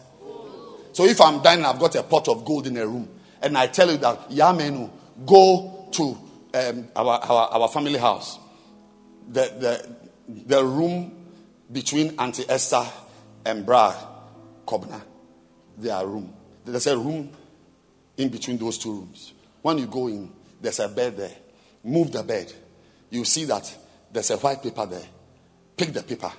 So 0.93 1.05
if 1.05 1.21
I'm 1.21 1.43
dying, 1.43 1.63
I've 1.63 1.79
got 1.79 1.95
a 1.97 2.03
pot 2.03 2.27
of 2.29 2.43
gold 2.43 2.67
in 2.67 2.79
a 2.79 2.87
room, 2.87 3.07
and 3.43 3.59
I 3.59 3.67
tell 3.67 3.91
you 3.91 3.99
that 3.99 4.31
Yamenu, 4.31 4.91
go 5.27 5.89
to 5.93 6.19
um, 6.55 6.89
our, 6.97 7.21
our, 7.21 7.49
our 7.51 7.69
family 7.69 7.99
house, 7.99 8.39
the, 9.29 9.43
the, 9.59 9.97
the 10.47 10.65
room 10.65 11.13
between 11.71 12.19
Auntie 12.19 12.49
Esther 12.49 12.87
and 13.45 13.67
Bra 13.67 13.95
Kobna, 14.67 15.03
their 15.77 16.07
room. 16.07 16.33
There's 16.65 16.87
a 16.87 16.97
room 16.97 17.31
in 18.17 18.31
between 18.31 18.57
those 18.57 18.79
two 18.79 18.93
rooms. 18.93 19.35
When 19.61 19.77
you 19.77 19.87
go 19.87 20.07
in, 20.07 20.33
there's 20.63 20.81
a 20.81 20.89
bed 20.89 21.19
there. 21.19 21.37
Move 21.83 22.11
the 22.11 22.23
bed. 22.23 22.51
You 23.11 23.27
see 23.27 23.45
that 23.45 23.77
there's 24.11 24.31
a 24.31 24.39
white 24.39 24.63
paper 24.63 24.87
there. 24.87 25.07
Pick 25.77 25.93
the 25.93 26.03
paper. 26.03 26.33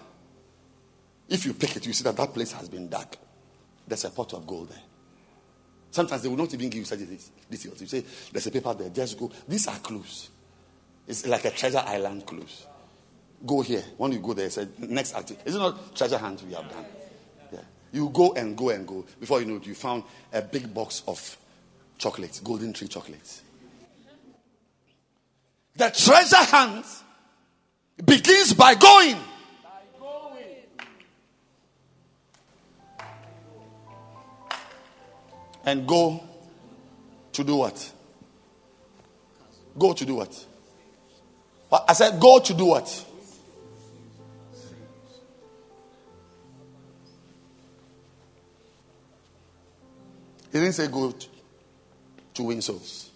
If 1.27 1.45
you 1.45 1.53
pick 1.53 1.75
it, 1.75 1.85
you 1.85 1.93
see 1.93 2.03
that 2.03 2.15
that 2.17 2.33
place 2.33 2.51
has 2.51 2.69
been 2.69 2.87
dug. 2.87 3.15
There's 3.87 4.05
a 4.05 4.09
pot 4.09 4.33
of 4.33 4.45
gold 4.45 4.69
there. 4.69 4.81
Sometimes 5.91 6.21
they 6.23 6.29
will 6.29 6.37
not 6.37 6.53
even 6.53 6.69
give 6.69 6.79
you 6.79 6.85
such 6.85 6.99
details. 6.99 7.81
You 7.81 7.87
say, 7.87 8.03
there's 8.31 8.47
a 8.47 8.51
paper 8.51 8.73
there, 8.73 8.89
just 8.89 9.17
go. 9.17 9.31
These 9.47 9.67
are 9.67 9.77
clues. 9.77 10.29
It's 11.07 11.25
like 11.25 11.45
a 11.45 11.51
treasure 11.51 11.83
island 11.85 12.25
clues. 12.25 12.65
Go 13.45 13.61
here. 13.61 13.83
When 13.97 14.11
you 14.11 14.19
go 14.19 14.33
there, 14.33 14.49
say, 14.49 14.67
next 14.79 15.15
activity. 15.15 15.49
Is 15.49 15.55
it 15.55 15.59
not 15.59 15.95
treasure 15.95 16.17
hunt 16.17 16.43
we 16.43 16.53
have 16.53 16.69
done? 16.69 16.85
Yeah. 17.53 17.59
You 17.93 18.09
go 18.09 18.33
and 18.33 18.57
go 18.57 18.69
and 18.69 18.87
go. 18.87 19.05
Before 19.19 19.39
you 19.39 19.45
know 19.45 19.57
it, 19.57 19.65
you 19.65 19.75
found 19.75 20.03
a 20.33 20.41
big 20.41 20.73
box 20.73 21.03
of 21.07 21.37
chocolates, 21.97 22.39
golden 22.39 22.73
tree 22.73 22.87
chocolates. 22.87 23.41
The 25.75 25.89
treasure 25.91 26.35
hunt 26.37 26.85
begins 28.03 28.53
by 28.53 28.75
going. 28.75 29.17
And 35.65 35.87
go 35.87 36.23
to 37.33 37.43
do 37.43 37.55
what? 37.55 37.91
Go 39.77 39.93
to 39.93 40.05
do 40.05 40.15
what? 40.15 40.45
I 41.87 41.93
said, 41.93 42.19
go 42.19 42.39
to 42.39 42.53
do 42.53 42.65
what? 42.65 43.05
He 50.55 50.61
didn't 50.61 50.73
say 50.73 50.87
go 50.87 51.13
to, 52.33 52.43
win 52.43 52.61
souls. 52.61 53.09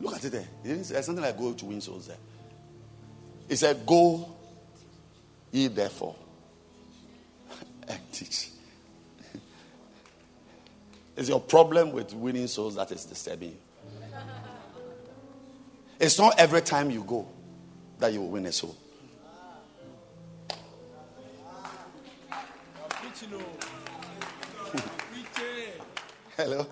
Look 0.00 0.14
at 0.14 0.24
it 0.24 0.32
there. 0.32 0.48
He 0.62 0.70
didn't 0.70 0.84
say 0.84 1.02
something 1.02 1.22
like 1.22 1.36
go 1.36 1.52
to 1.52 1.64
win 1.66 1.82
souls 1.82 2.06
there. 2.06 2.16
He 3.46 3.56
said, 3.56 3.84
Go 3.84 4.26
ye 5.52 5.66
therefore 5.66 6.16
and 7.88 8.00
teach. 8.10 8.48
It's 11.16 11.28
your 11.28 11.40
problem 11.40 11.92
with 11.92 12.14
winning 12.14 12.46
souls 12.46 12.76
that 12.76 12.90
is 12.92 13.04
disturbing 13.04 13.50
you. 13.50 13.56
It's 15.98 16.18
not 16.18 16.38
every 16.38 16.62
time 16.62 16.90
you 16.90 17.04
go 17.04 17.28
that 17.98 18.12
you 18.12 18.20
will 18.22 18.30
win 18.30 18.46
a 18.46 18.52
soul. 18.52 18.76
Hello? 26.36 26.66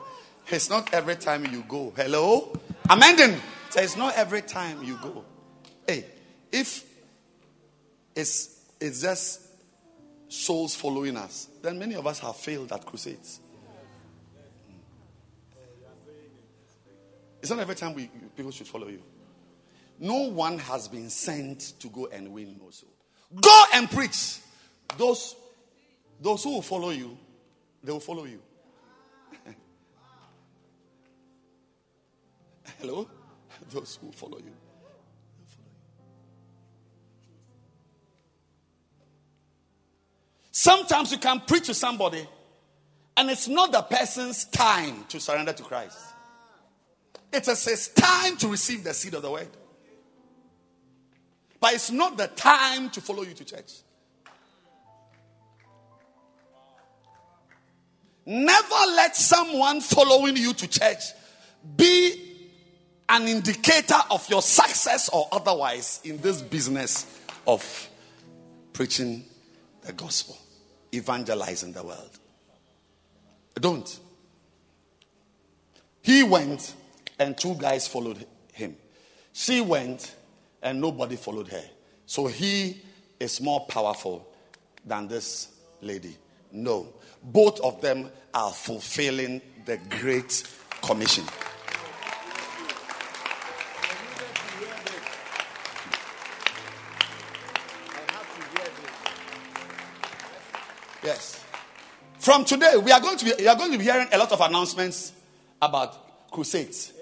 It's 0.50 0.70
not 0.70 0.94
every 0.94 1.16
time 1.16 1.44
you 1.52 1.62
go. 1.68 1.92
Hello? 1.94 2.56
Amending. 2.88 3.38
So 3.68 3.82
it's 3.82 3.98
not 3.98 4.16
every 4.16 4.40
time 4.40 4.82
you 4.82 4.98
go. 5.02 5.24
Hey, 5.86 6.06
if 6.50 6.84
it's, 8.16 8.64
it's 8.80 9.02
just 9.02 9.42
souls 10.28 10.74
following 10.74 11.18
us, 11.18 11.48
then 11.60 11.78
many 11.78 11.96
of 11.96 12.06
us 12.06 12.18
have 12.20 12.36
failed 12.36 12.72
at 12.72 12.86
crusades. 12.86 13.40
It's 17.40 17.50
not 17.50 17.60
every 17.60 17.74
time 17.74 17.94
we, 17.94 18.10
people 18.36 18.50
should 18.50 18.66
follow 18.66 18.88
you. 18.88 19.02
No 19.98 20.28
one 20.28 20.58
has 20.58 20.88
been 20.88 21.10
sent 21.10 21.74
to 21.80 21.88
go 21.88 22.06
and 22.06 22.32
win 22.32 22.56
no 22.60 22.70
soul. 22.70 22.90
Go 23.40 23.64
and 23.74 23.90
preach. 23.90 24.38
Those, 24.96 25.36
those 26.20 26.44
who 26.44 26.54
will 26.54 26.62
follow 26.62 26.90
you, 26.90 27.18
they 27.82 27.92
will 27.92 28.00
follow 28.00 28.24
you. 28.24 28.40
Hello? 32.80 33.08
Those 33.70 33.98
who 34.00 34.12
follow 34.12 34.38
you. 34.38 34.52
Sometimes 40.50 41.12
you 41.12 41.18
can 41.18 41.40
preach 41.40 41.66
to 41.66 41.74
somebody, 41.74 42.26
and 43.16 43.30
it's 43.30 43.46
not 43.46 43.70
the 43.70 43.82
person's 43.82 44.44
time 44.46 45.04
to 45.08 45.20
surrender 45.20 45.52
to 45.52 45.62
Christ. 45.62 46.07
It 47.32 47.44
says 47.44 47.88
time 47.88 48.36
to 48.38 48.48
receive 48.48 48.84
the 48.84 48.94
seed 48.94 49.14
of 49.14 49.22
the 49.22 49.30
word. 49.30 49.48
But 51.60 51.74
it's 51.74 51.90
not 51.90 52.16
the 52.16 52.28
time 52.28 52.88
to 52.90 53.00
follow 53.00 53.22
you 53.22 53.34
to 53.34 53.44
church. 53.44 53.72
Never 58.24 58.74
let 58.94 59.16
someone 59.16 59.80
following 59.80 60.36
you 60.36 60.52
to 60.52 60.68
church 60.68 61.02
be 61.76 62.36
an 63.08 63.26
indicator 63.26 63.96
of 64.10 64.28
your 64.28 64.42
success 64.42 65.08
or 65.08 65.28
otherwise 65.32 66.00
in 66.04 66.20
this 66.20 66.42
business 66.42 67.06
of 67.46 67.88
preaching 68.72 69.24
the 69.82 69.92
gospel, 69.92 70.38
evangelizing 70.94 71.72
the 71.72 71.82
world. 71.82 72.10
Don't. 73.54 73.98
He 76.02 76.22
went 76.22 76.74
and 77.18 77.36
two 77.36 77.54
guys 77.54 77.86
followed 77.86 78.24
him. 78.52 78.76
She 79.32 79.60
went 79.60 80.14
and 80.62 80.80
nobody 80.80 81.16
followed 81.16 81.48
her. 81.48 81.64
So 82.06 82.26
he 82.26 82.80
is 83.20 83.40
more 83.40 83.66
powerful 83.66 84.26
than 84.84 85.08
this 85.08 85.48
lady. 85.80 86.16
No. 86.52 86.88
Both 87.22 87.60
of 87.60 87.80
them 87.80 88.10
are 88.32 88.52
fulfilling 88.52 89.42
the 89.66 89.78
Great 90.00 90.42
Commission. 90.82 91.24
Yes. 101.04 101.44
From 102.18 102.44
today, 102.44 102.72
we 102.82 102.90
are 102.92 103.00
going 103.00 103.16
to 103.18 103.24
be, 103.24 103.32
we 103.38 103.46
are 103.48 103.56
going 103.56 103.72
to 103.72 103.78
be 103.78 103.84
hearing 103.84 104.08
a 104.12 104.18
lot 104.18 104.32
of 104.32 104.40
announcements 104.40 105.12
about 105.62 106.30
crusades 106.30 106.92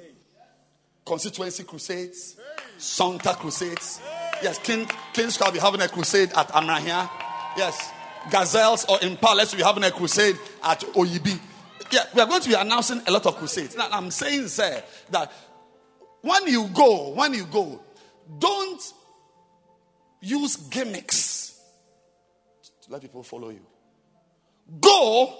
constituency 1.06 1.64
crusades, 1.64 2.36
Santa 2.76 3.34
crusades. 3.34 4.00
Yes, 4.42 4.58
King, 4.58 4.86
Kings 5.14 5.36
shall 5.36 5.52
be 5.52 5.58
having 5.58 5.80
a 5.80 5.88
crusade 5.88 6.30
at 6.36 6.48
Amrahia. 6.48 7.08
Yes, 7.56 7.90
Gazelles 8.30 8.84
or 8.88 8.98
Impalas 8.98 9.52
will 9.52 9.58
be 9.58 9.64
having 9.64 9.84
a 9.84 9.90
crusade 9.90 10.36
at 10.62 10.80
Oyibi. 10.80 11.38
Yeah, 11.90 12.04
we 12.14 12.20
are 12.20 12.26
going 12.26 12.42
to 12.42 12.48
be 12.48 12.54
announcing 12.54 13.00
a 13.06 13.10
lot 13.12 13.24
of 13.24 13.36
crusades. 13.36 13.76
Now, 13.76 13.88
I'm 13.90 14.10
saying, 14.10 14.48
sir, 14.48 14.82
that 15.10 15.32
when 16.20 16.46
you 16.48 16.68
go, 16.74 17.10
when 17.10 17.32
you 17.32 17.46
go, 17.46 17.80
don't 18.38 18.82
use 20.20 20.56
gimmicks 20.56 21.58
to 22.82 22.92
let 22.92 23.00
people 23.00 23.22
follow 23.22 23.50
you. 23.50 23.64
Go 24.80 25.32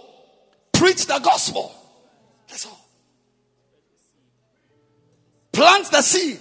preach 0.73 1.07
the 1.07 1.19
gospel. 1.19 1.75
That's 2.49 2.67
all. 2.67 2.86
Plant 5.57 5.91
the 5.91 6.03
seed. 6.03 6.39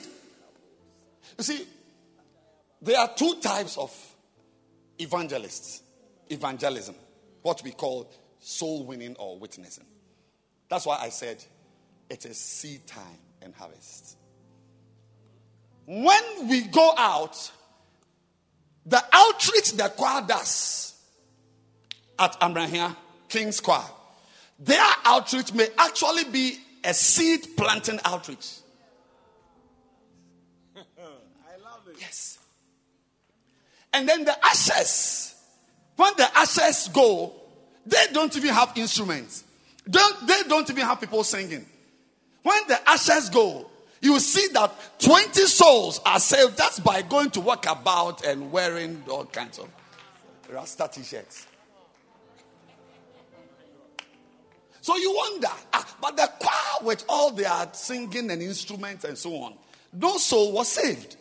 You 1.38 1.44
see, 1.46 1.66
there 2.82 3.00
are 3.00 3.10
two 3.16 3.36
types 3.40 3.78
of 3.78 3.96
evangelists 5.00 5.84
evangelism, 6.30 6.96
what 7.42 7.64
we 7.64 7.72
call 7.72 8.12
soul 8.40 8.86
winning 8.86 9.16
or 9.18 9.40
witnessing. 9.40 9.86
That's 10.68 10.86
why 10.86 10.98
I 11.00 11.08
said 11.10 11.42
it 12.10 12.26
is 12.26 12.38
seed 12.38 12.86
time 12.88 13.20
and 13.42 13.56
harvest. 13.56 14.18
When 15.86 16.50
we 16.50 16.64
go 16.64 16.94
out, 16.98 17.52
the 18.86 19.02
outreach 19.14 19.72
the 19.78 19.94
choir 19.96 20.26
does 20.28 20.94
at 22.20 22.38
Amrahia 22.42 22.94
King's 23.30 23.62
Choir, 23.62 23.86
their 24.60 24.86
outreach 25.06 25.54
may 25.54 25.70
actually 25.78 26.26
be 26.26 26.58
a 26.84 26.94
seed 26.94 27.56
planting 27.56 28.02
outreach. 28.04 28.56
Yes. 32.06 32.40
And 33.94 34.08
then 34.08 34.26
the 34.26 34.46
ashes, 34.46 35.36
when 35.96 36.14
the 36.18 36.38
ashes 36.38 36.90
go, 36.94 37.34
they 37.86 38.06
don't 38.12 38.36
even 38.36 38.50
have 38.54 38.74
instruments. 38.76 39.44
Don't, 39.90 40.28
they 40.28 40.44
don't 40.48 40.70
even 40.70 40.84
have 40.84 41.00
people 41.00 41.24
singing. 41.24 41.66
When 42.44 42.62
the 42.68 42.90
ashes 42.90 43.30
go, 43.30 43.70
you 44.02 44.20
see 44.20 44.48
that 44.54 45.00
20 45.00 45.42
souls 45.48 46.00
are 46.06 46.20
saved 46.20 46.58
just 46.58 46.84
by 46.84 47.02
going 47.02 47.30
to 47.32 47.42
walk 47.42 47.66
about 47.68 48.26
and 48.26 48.52
wearing 48.52 49.04
all 49.10 49.26
kinds 49.26 49.60
of 49.60 49.70
Rasta 50.50 50.90
t 50.92 51.02
shirts. 51.02 51.48
So 54.82 54.96
you 54.98 55.12
wonder, 55.16 55.48
ah, 55.74 55.96
but 56.00 56.16
the 56.16 56.30
choir 56.40 56.86
with 56.86 57.04
all 57.10 57.32
their 57.32 57.70
singing 57.72 58.30
and 58.30 58.42
instruments 58.42 59.04
and 59.06 59.18
so 59.18 59.34
on, 59.38 59.56
no 59.92 60.18
soul 60.18 60.52
was 60.52 60.68
saved. 60.68 61.16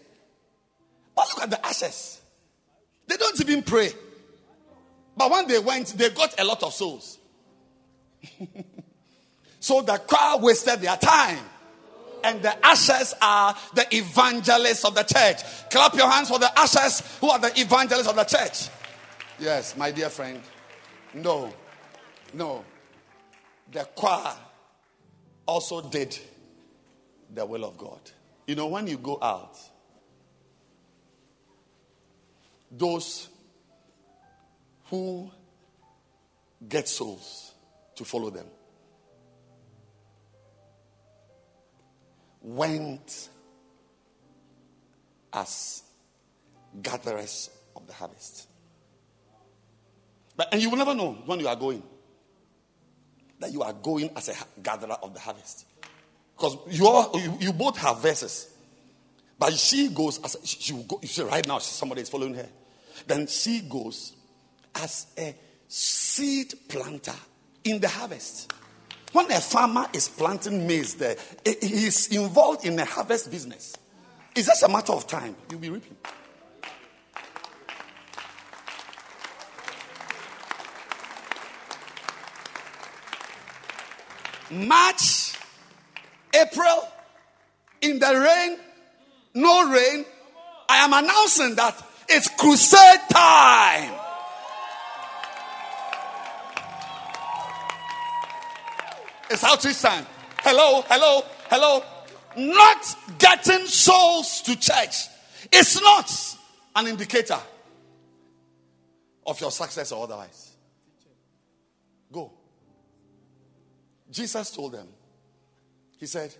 But 1.15 1.29
look 1.29 1.43
at 1.43 1.51
the 1.51 1.67
ashes. 1.67 2.21
They 3.07 3.17
don't 3.17 3.41
even 3.41 3.63
pray. 3.63 3.91
But 5.17 5.31
when 5.31 5.47
they 5.47 5.59
went, 5.59 5.89
they 5.89 6.11
got 6.11 6.39
a 6.41 6.45
lot 6.45 6.63
of 6.63 6.73
souls. 6.73 7.19
so 9.61 9.83
the 9.83 9.99
choir 9.99 10.39
wasted 10.39 10.81
their 10.81 10.97
time. 10.97 11.39
And 12.25 12.43
the 12.43 12.67
ashes 12.67 13.15
are 13.21 13.55
the 13.75 13.87
evangelists 13.95 14.85
of 14.85 14.95
the 14.95 15.03
church. 15.03 15.43
Clap 15.71 15.95
your 15.95 16.11
hands 16.11 16.31
for 16.31 16.39
the 16.39 16.59
ashes 16.59 17.03
who 17.21 17.29
are 17.29 17.39
the 17.39 17.53
evangelists 17.61 18.09
of 18.09 18.17
the 18.17 18.25
church. 18.25 18.69
Yes, 19.39 19.77
my 19.77 19.91
dear 19.91 20.09
friend. 20.09 20.41
No, 21.13 21.53
no. 22.33 22.65
The 23.71 23.85
choir 23.95 24.35
also 25.47 25.83
did 25.83 26.19
the 27.33 27.45
will 27.45 27.65
of 27.65 27.77
God. 27.77 28.01
You 28.47 28.55
know, 28.55 28.69
when 28.69 28.87
you 28.87 28.97
go 28.97 29.19
out, 29.21 29.59
those 32.77 33.29
who 34.85 35.31
get 36.69 36.89
souls 36.89 37.53
to 37.97 38.05
follow 38.05 38.31
them 38.31 38.47
went 42.43 43.29
as 45.33 45.83
gatherers 46.83 47.51
of 47.75 47.87
the 47.87 47.93
harvest. 47.93 48.49
But, 50.37 50.49
and 50.53 50.61
you 50.61 50.71
will 50.71 50.79
never 50.79 50.95
know 50.95 51.13
when 51.27 51.41
you 51.41 51.49
are 51.49 51.57
going 51.57 51.83
that 53.41 53.53
you 53.53 53.63
are 53.63 53.73
going 53.73 54.11
as 54.17 54.29
a 54.29 54.61
gatherer 54.63 54.97
of 55.03 55.13
the 55.13 55.21
harvest. 55.21 55.67
Because 56.37 56.57
you, 56.71 56.87
you, 57.15 57.37
you 57.41 57.53
both 57.53 57.77
have 57.79 58.01
verses. 58.01 58.51
But 59.39 59.53
she 59.55 59.89
goes 59.89 60.19
as 60.23 60.37
a, 60.37 60.47
she 60.47 60.73
will 60.73 60.85
go, 60.85 60.99
you 61.03 61.09
see, 61.09 61.23
right 61.23 61.47
now 61.47 61.59
somebody 61.59 62.03
is 62.03 62.09
following 62.09 62.35
her. 62.35 62.49
Then 63.07 63.27
she 63.27 63.61
goes 63.61 64.13
as 64.75 65.07
a 65.19 65.35
seed 65.69 66.55
planter 66.69 67.15
in 67.65 67.81
the 67.81 67.89
harvest. 67.89 68.53
When 69.13 69.31
a 69.31 69.41
farmer 69.41 69.87
is 69.93 70.09
planting 70.09 70.67
maize 70.67 70.95
there, 70.95 71.17
he 71.45 71.87
is 71.87 72.09
involved 72.09 72.65
in 72.65 72.79
a 72.79 72.85
harvest 72.85 73.31
business. 73.31 73.77
It's 74.35 74.49
just 74.49 74.63
a 74.65 74.69
matter 74.69 74.93
of 74.93 75.07
time. 75.07 75.37
You'll 75.49 75.61
be 75.61 75.71
reaping. 75.71 75.97
March, 84.51 85.35
April, 86.33 86.89
in 87.81 87.99
the 87.99 88.07
rain, 88.07 88.59
no 89.35 89.71
rain, 89.71 90.05
I 90.69 90.77
am 90.79 90.93
announcing 90.93 91.55
that 91.57 91.81
it's 92.15 92.29
crusade 92.29 93.01
time. 93.11 93.93
It's 99.31 99.43
outreach 99.43 99.81
time. 99.81 100.07
Hello, 100.41 100.85
hello, 100.87 101.25
hello. 101.51 101.83
Not 102.37 103.19
getting 103.19 103.67
souls 103.67 104.43
to 104.43 104.57
church 104.59 105.09
is 105.51 105.81
not 105.81 106.37
an 106.77 106.87
indicator 106.87 107.39
of 109.27 109.41
your 109.41 109.51
success 109.51 109.91
or 109.91 110.05
otherwise. 110.05 110.53
Go. 112.13 112.33
Jesus 114.11 114.51
told 114.53 114.73
them, 114.73 114.87
He 115.99 116.07
said, 116.07 116.33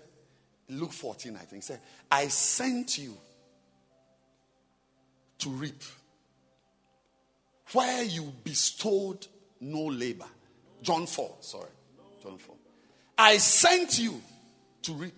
Luke 0.69 0.93
14, 0.93 1.35
I 1.35 1.39
think, 1.41 1.63
he 1.63 1.67
said, 1.67 1.81
I 2.11 2.29
sent 2.29 2.99
you 2.99 3.17
to 5.45 5.51
reap 5.51 5.83
where 7.73 8.03
you 8.03 8.33
bestowed 8.43 9.27
no 9.61 9.85
labor. 9.85 10.25
John 10.81 11.07
4, 11.07 11.37
sorry. 11.41 11.69
John 12.23 12.39
4. 12.39 12.55
I 13.19 13.37
sent 13.37 13.99
you 13.99 14.23
to 14.83 14.93
reap. 14.95 15.15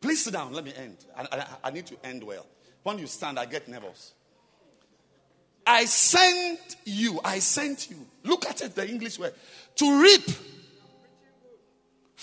Please 0.00 0.24
sit 0.24 0.32
down. 0.32 0.52
Let 0.52 0.64
me 0.64 0.72
end. 0.76 0.96
I, 1.16 1.22
I, 1.30 1.46
I, 1.64 1.70
need 1.70 1.86
to 1.86 1.96
end 2.04 2.24
well. 2.24 2.46
When 2.82 2.98
you 2.98 3.06
stand, 3.06 3.38
I 3.38 3.46
get 3.46 3.68
nervous. 3.68 4.12
I 5.64 5.84
sent 5.84 6.76
you. 6.84 7.20
I 7.24 7.38
sent 7.38 7.90
you. 7.90 8.06
Look 8.24 8.46
at 8.46 8.60
it, 8.62 8.74
the 8.74 8.88
English 8.88 9.20
word. 9.20 9.34
To 9.76 10.02
reap. 10.02 10.28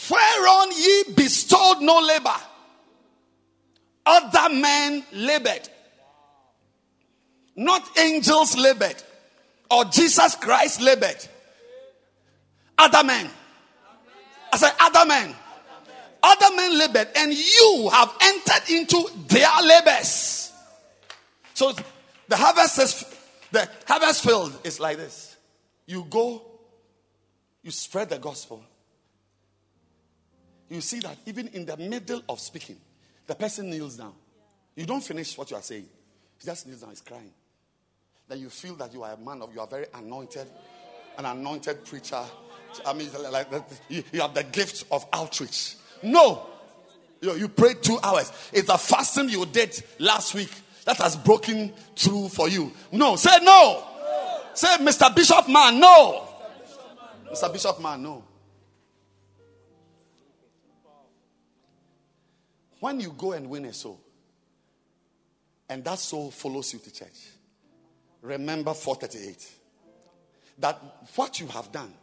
Whereon 0.09 0.71
ye 0.71 1.03
bestowed 1.15 1.81
no 1.81 1.99
labor. 1.99 2.41
Other 4.05 4.53
men 4.53 5.03
labored. 5.13 5.69
Not 7.55 7.97
angels 7.97 8.57
labored. 8.57 9.01
Or 9.71 9.85
Jesus 9.85 10.35
Christ 10.35 10.81
labored. 10.81 11.27
Other 12.77 13.03
men. 13.03 13.29
I 14.51 14.57
said, 14.57 14.73
other 14.79 15.05
men. 15.05 15.35
Other 16.21 16.55
men 16.55 16.79
labored, 16.79 17.07
and 17.15 17.31
you 17.31 17.89
have 17.93 18.11
entered 18.19 18.69
into 18.71 19.07
their 19.27 19.47
labors. 19.63 20.51
So 21.53 21.71
the 22.27 22.35
harvest 22.35 22.79
is 22.79 23.05
the 23.51 23.69
harvest 23.87 24.23
field 24.23 24.57
is 24.63 24.79
like 24.79 24.97
this. 24.97 25.37
You 25.85 26.03
go, 26.09 26.41
you 27.61 27.69
spread 27.69 28.09
the 28.09 28.17
gospel. 28.17 28.63
You 30.67 30.81
see 30.81 30.99
that 31.01 31.17
even 31.27 31.47
in 31.49 31.65
the 31.65 31.77
middle 31.77 32.23
of 32.27 32.39
speaking, 32.39 32.77
the 33.27 33.35
person 33.35 33.69
kneels 33.69 33.95
down. 33.95 34.13
You 34.75 34.87
don't 34.87 35.03
finish 35.03 35.37
what 35.37 35.51
you 35.51 35.57
are 35.57 35.63
saying. 35.63 35.87
He 36.39 36.45
just 36.45 36.65
kneels 36.65 36.81
down, 36.81 36.89
he's 36.89 37.01
crying. 37.01 37.31
Then 38.27 38.39
you 38.39 38.49
feel 38.49 38.75
that 38.75 38.93
you 38.93 39.03
are 39.03 39.13
a 39.13 39.17
man 39.17 39.41
of, 39.41 39.53
you 39.53 39.59
are 39.59 39.67
very 39.67 39.85
anointed, 39.93 40.47
an 41.17 41.25
anointed 41.25 41.85
preacher 41.85 42.23
I 42.85 42.93
mean, 42.93 43.09
like 43.31 43.47
you, 43.89 44.03
you 44.11 44.21
have 44.21 44.33
the 44.33 44.43
gift 44.43 44.85
of 44.91 45.05
outreach. 45.13 45.75
No, 46.03 46.45
you, 47.21 47.35
you 47.35 47.47
prayed 47.47 47.81
two 47.81 47.97
hours. 48.03 48.31
It's 48.51 48.69
a 48.69 48.77
fasting 48.77 49.29
you 49.29 49.45
did 49.45 49.81
last 49.99 50.33
week 50.33 50.51
that 50.85 50.97
has 50.97 51.15
broken 51.15 51.71
through 51.95 52.29
for 52.29 52.49
you. 52.49 52.71
No, 52.91 53.15
say 53.15 53.37
no. 53.41 53.43
no. 53.43 54.41
Say, 54.53 54.77
Mr. 54.77 55.15
Bishop 55.15 55.47
Man, 55.49 55.79
no. 55.79 56.27
Mr. 57.31 57.51
Bishop 57.51 57.81
Man, 57.81 58.03
no. 58.03 58.23
When 62.79 62.99
you 62.99 63.13
go 63.17 63.31
and 63.31 63.49
win 63.49 63.65
a 63.65 63.73
soul, 63.73 63.99
and 65.67 65.83
that 65.83 65.97
soul 65.97 66.29
follows 66.29 66.71
you 66.73 66.79
to 66.79 66.93
church, 66.93 67.29
remember 68.25 68.73
438 68.73 69.51
that 70.59 70.81
what 71.15 71.39
you 71.39 71.47
have 71.47 71.71
done 71.71 71.93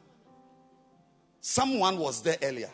Someone 1.42 1.98
was 1.98 2.22
there 2.22 2.36
earlier. 2.40 2.70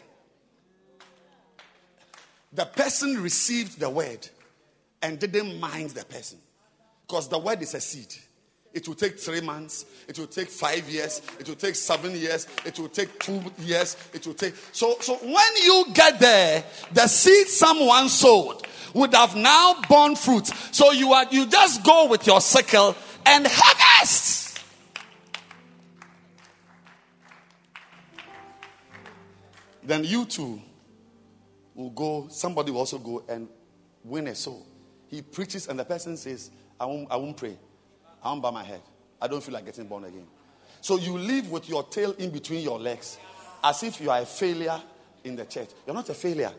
The 2.52 2.66
person 2.66 3.20
received 3.22 3.80
the 3.80 3.88
word 3.88 4.28
and 5.00 5.18
didn't 5.18 5.58
mind 5.58 5.90
the 5.90 6.04
person 6.04 6.38
because 7.06 7.28
the 7.28 7.38
word 7.38 7.62
is 7.62 7.74
a 7.74 7.80
seed. 7.80 8.14
It 8.74 8.86
will 8.86 8.94
take 8.94 9.18
three 9.18 9.40
months. 9.40 9.86
It 10.06 10.18
will 10.18 10.26
take 10.26 10.50
five 10.50 10.86
years. 10.86 11.22
It 11.40 11.48
will 11.48 11.56
take 11.56 11.76
seven 11.76 12.12
years. 12.12 12.46
It 12.66 12.78
will 12.78 12.90
take 12.90 13.18
two 13.18 13.42
years. 13.60 13.96
It 14.12 14.26
will 14.26 14.34
take. 14.34 14.54
So, 14.72 14.96
so 15.00 15.16
when 15.16 15.56
you 15.64 15.86
get 15.94 16.20
there, 16.20 16.62
the 16.92 17.06
seed 17.06 17.48
someone 17.48 18.10
sowed 18.10 18.66
would 18.92 19.14
have 19.14 19.34
now 19.34 19.80
borne 19.88 20.14
fruit. 20.14 20.46
So 20.72 20.92
you 20.92 21.14
are 21.14 21.24
you 21.30 21.46
just 21.46 21.82
go 21.84 22.06
with 22.06 22.26
your 22.26 22.42
sickle 22.42 22.94
and 23.26 23.46
harvest. 23.48 24.60
Then 29.82 30.04
you 30.04 30.24
too 30.26 30.60
will 31.74 31.90
go. 31.90 32.28
Somebody 32.28 32.70
will 32.70 32.80
also 32.80 32.98
go 32.98 33.24
and 33.28 33.48
win 34.04 34.26
a 34.26 34.34
soul. 34.34 34.66
He 35.08 35.22
preaches, 35.22 35.68
and 35.68 35.78
the 35.78 35.84
person 35.84 36.16
says, 36.16 36.50
"I 36.78 36.84
won't. 36.86 37.10
I 37.10 37.16
won't 37.16 37.36
pray." 37.36 37.56
I 38.22 38.30
won't 38.30 38.42
bow 38.42 38.50
my 38.50 38.64
head. 38.64 38.82
I 39.20 39.28
don't 39.28 39.42
feel 39.42 39.54
like 39.54 39.64
getting 39.64 39.86
born 39.86 40.04
again. 40.04 40.26
So 40.80 40.98
you 40.98 41.16
live 41.16 41.50
with 41.50 41.68
your 41.68 41.84
tail 41.84 42.12
in 42.18 42.30
between 42.30 42.62
your 42.62 42.78
legs 42.78 43.18
as 43.62 43.82
if 43.82 44.00
you 44.00 44.10
are 44.10 44.20
a 44.20 44.26
failure 44.26 44.80
in 45.24 45.36
the 45.36 45.44
church. 45.44 45.70
You're 45.86 45.94
not 45.94 46.08
a 46.08 46.14
failure. 46.14 46.52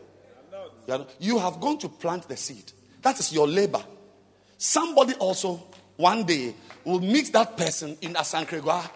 You, 0.86 1.06
you 1.18 1.38
have 1.38 1.60
gone 1.60 1.78
to 1.78 1.88
plant 1.88 2.28
the 2.28 2.36
seed. 2.36 2.72
That 3.02 3.18
is 3.18 3.32
your 3.32 3.46
labor. 3.46 3.82
Somebody 4.58 5.14
also 5.14 5.56
one 6.00 6.24
day 6.24 6.54
we'll 6.84 7.00
meet 7.00 7.32
that 7.32 7.56
person 7.56 7.96
in 8.00 8.14
Asankregua 8.14 8.88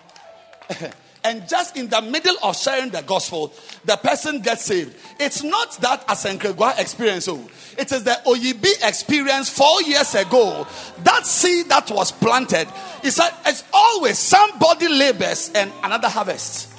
And 1.24 1.48
just 1.48 1.74
in 1.78 1.88
the 1.88 2.02
middle 2.02 2.36
of 2.42 2.54
sharing 2.54 2.90
the 2.90 3.00
gospel, 3.00 3.50
the 3.86 3.96
person 3.96 4.40
gets 4.40 4.66
saved. 4.66 4.94
It's 5.18 5.42
not 5.42 5.72
that 5.80 6.06
Asenkregua 6.06 6.78
experience. 6.78 7.26
Oh, 7.28 7.48
it 7.78 7.90
is 7.90 8.04
the 8.04 8.20
Oyibi 8.26 8.86
experience 8.86 9.48
four 9.48 9.80
years 9.82 10.14
ago. 10.14 10.66
That 11.02 11.24
seed 11.24 11.70
that 11.70 11.90
was 11.90 12.12
planted. 12.12 12.68
It's, 13.02 13.18
a, 13.18 13.30
it's 13.46 13.64
always 13.72 14.18
somebody 14.18 14.86
labors 14.86 15.50
and 15.54 15.72
another 15.82 16.10
harvests. 16.10 16.70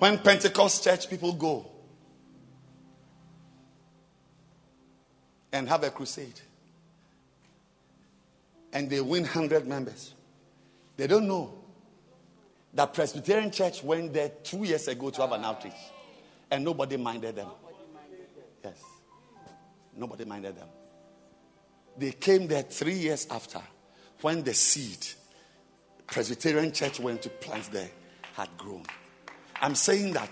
When 0.00 0.18
Pentecost 0.18 0.82
church 0.82 1.08
people 1.08 1.32
go 1.34 1.77
and 5.52 5.68
have 5.68 5.84
a 5.84 5.90
crusade, 5.90 6.40
and 8.72 8.88
they 8.90 9.00
win 9.00 9.22
100 9.22 9.66
members. 9.66 10.14
They 10.96 11.06
don't 11.06 11.26
know 11.26 11.54
that 12.74 12.92
Presbyterian 12.92 13.50
Church 13.50 13.82
went 13.82 14.12
there 14.12 14.30
two 14.42 14.64
years 14.64 14.88
ago 14.88 15.10
to 15.10 15.20
have 15.22 15.32
an 15.32 15.44
outreach, 15.44 15.72
and 16.50 16.64
nobody 16.64 16.96
minded 16.96 17.36
them. 17.36 17.48
Yes, 18.64 18.82
nobody 19.96 20.24
minded 20.24 20.56
them. 20.56 20.68
They 21.96 22.12
came 22.12 22.46
there 22.46 22.62
three 22.62 22.94
years 22.94 23.26
after 23.30 23.60
when 24.20 24.42
the 24.42 24.54
seed 24.54 25.06
Presbyterian 26.06 26.72
Church 26.72 27.00
went 27.00 27.22
to 27.22 27.28
plant 27.28 27.70
there 27.70 27.90
had 28.34 28.48
grown. 28.56 28.84
I'm 29.60 29.74
saying 29.74 30.12
that 30.14 30.30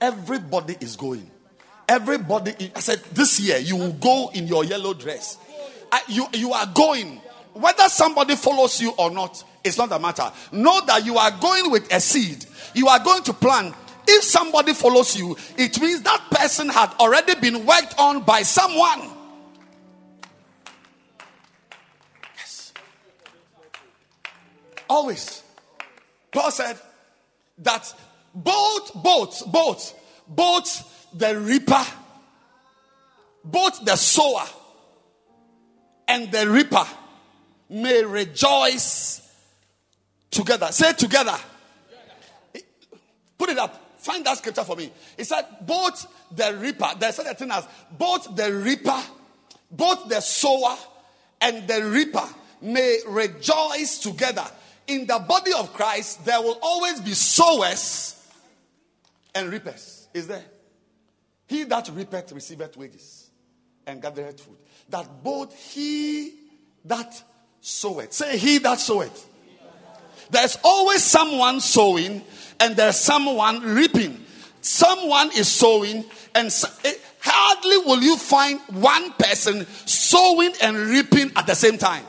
everybody 0.00 0.76
is 0.80 0.96
going. 0.96 1.30
Everybody, 1.88 2.72
I 2.74 2.80
said, 2.80 3.00
this 3.12 3.38
year 3.40 3.58
you 3.58 3.76
will 3.76 3.92
go 3.92 4.30
in 4.34 4.46
your 4.46 4.64
yellow 4.64 4.92
dress. 4.94 5.38
I, 5.92 6.02
you, 6.08 6.26
you 6.32 6.52
are 6.52 6.66
going 6.66 7.20
whether 7.56 7.88
somebody 7.88 8.36
follows 8.36 8.80
you 8.80 8.92
or 8.98 9.10
not, 9.10 9.42
it's 9.64 9.78
not 9.78 9.90
a 9.90 9.98
matter. 9.98 10.30
Know 10.52 10.80
that 10.86 11.06
you 11.06 11.16
are 11.16 11.30
going 11.40 11.70
with 11.70 11.92
a 11.92 12.00
seed. 12.00 12.44
You 12.74 12.88
are 12.88 13.02
going 13.02 13.22
to 13.24 13.32
plant. 13.32 13.74
If 14.06 14.22
somebody 14.24 14.74
follows 14.74 15.16
you, 15.16 15.36
it 15.56 15.80
means 15.80 16.02
that 16.02 16.22
person 16.30 16.68
had 16.68 16.92
already 17.00 17.34
been 17.40 17.64
worked 17.64 17.94
on 17.98 18.22
by 18.22 18.42
someone. 18.42 19.10
Yes. 22.36 22.72
Always. 24.88 25.42
Paul 26.30 26.50
said 26.50 26.78
that 27.58 27.92
both, 28.34 28.92
both, 28.94 29.50
both, 29.50 29.94
both 30.28 30.95
the 31.16 31.38
reaper, 31.40 31.84
both 33.44 33.84
the 33.84 33.96
sower 33.96 34.44
and 36.08 36.30
the 36.30 36.48
reaper 36.48 36.86
may 37.70 38.04
rejoice 38.04 39.22
together. 40.30 40.68
Say 40.70 40.92
together. 40.92 41.36
Put 43.38 43.50
it 43.50 43.58
up. 43.58 43.82
Find 43.98 44.24
that 44.24 44.38
scripture 44.38 44.64
for 44.64 44.76
me. 44.76 44.92
It 45.18 45.24
said, 45.24 45.44
both 45.62 46.06
the 46.30 46.56
reaper, 46.60 46.88
there's 46.98 47.16
such 47.16 47.26
a 47.26 47.34
thing 47.34 47.50
as 47.50 47.66
both 47.98 48.36
the 48.36 48.52
reaper, 48.52 49.02
both 49.70 50.08
the 50.08 50.20
sower 50.20 50.76
and 51.40 51.66
the 51.66 51.84
reaper 51.84 52.24
may 52.62 52.98
rejoice 53.08 53.98
together. 53.98 54.44
In 54.86 55.06
the 55.06 55.18
body 55.18 55.52
of 55.52 55.72
Christ, 55.72 56.24
there 56.24 56.40
will 56.40 56.58
always 56.62 57.00
be 57.00 57.14
sowers 57.14 58.14
and 59.34 59.50
reapers. 59.50 60.08
Is 60.14 60.28
there? 60.28 60.44
He 61.46 61.64
that 61.64 61.88
reapeth 61.92 62.32
receiveth 62.32 62.76
wages 62.76 63.30
and 63.86 64.02
gathereth 64.02 64.40
food. 64.40 64.56
That 64.88 65.22
both 65.22 65.54
he 65.72 66.34
that 66.84 67.22
sow 67.60 68.00
it. 68.00 68.12
Say, 68.12 68.36
He 68.36 68.58
that 68.58 68.80
sow 68.80 69.02
it. 69.02 69.26
There's 70.30 70.58
always 70.64 71.04
someone 71.04 71.60
sowing 71.60 72.22
and 72.60 72.76
there's 72.76 72.96
someone 72.98 73.60
reaping. 73.60 74.24
Someone 74.60 75.30
is 75.36 75.46
sowing, 75.46 76.04
and 76.34 76.50
so, 76.50 76.66
it, 76.84 76.96
eh, 76.96 76.98
hardly 77.20 77.78
will 77.86 78.02
you 78.02 78.16
find 78.16 78.58
one 78.70 79.12
person 79.12 79.64
sowing 79.84 80.52
and 80.60 80.76
reaping 80.76 81.30
at 81.36 81.46
the 81.46 81.54
same 81.54 81.78
time. 81.78 82.04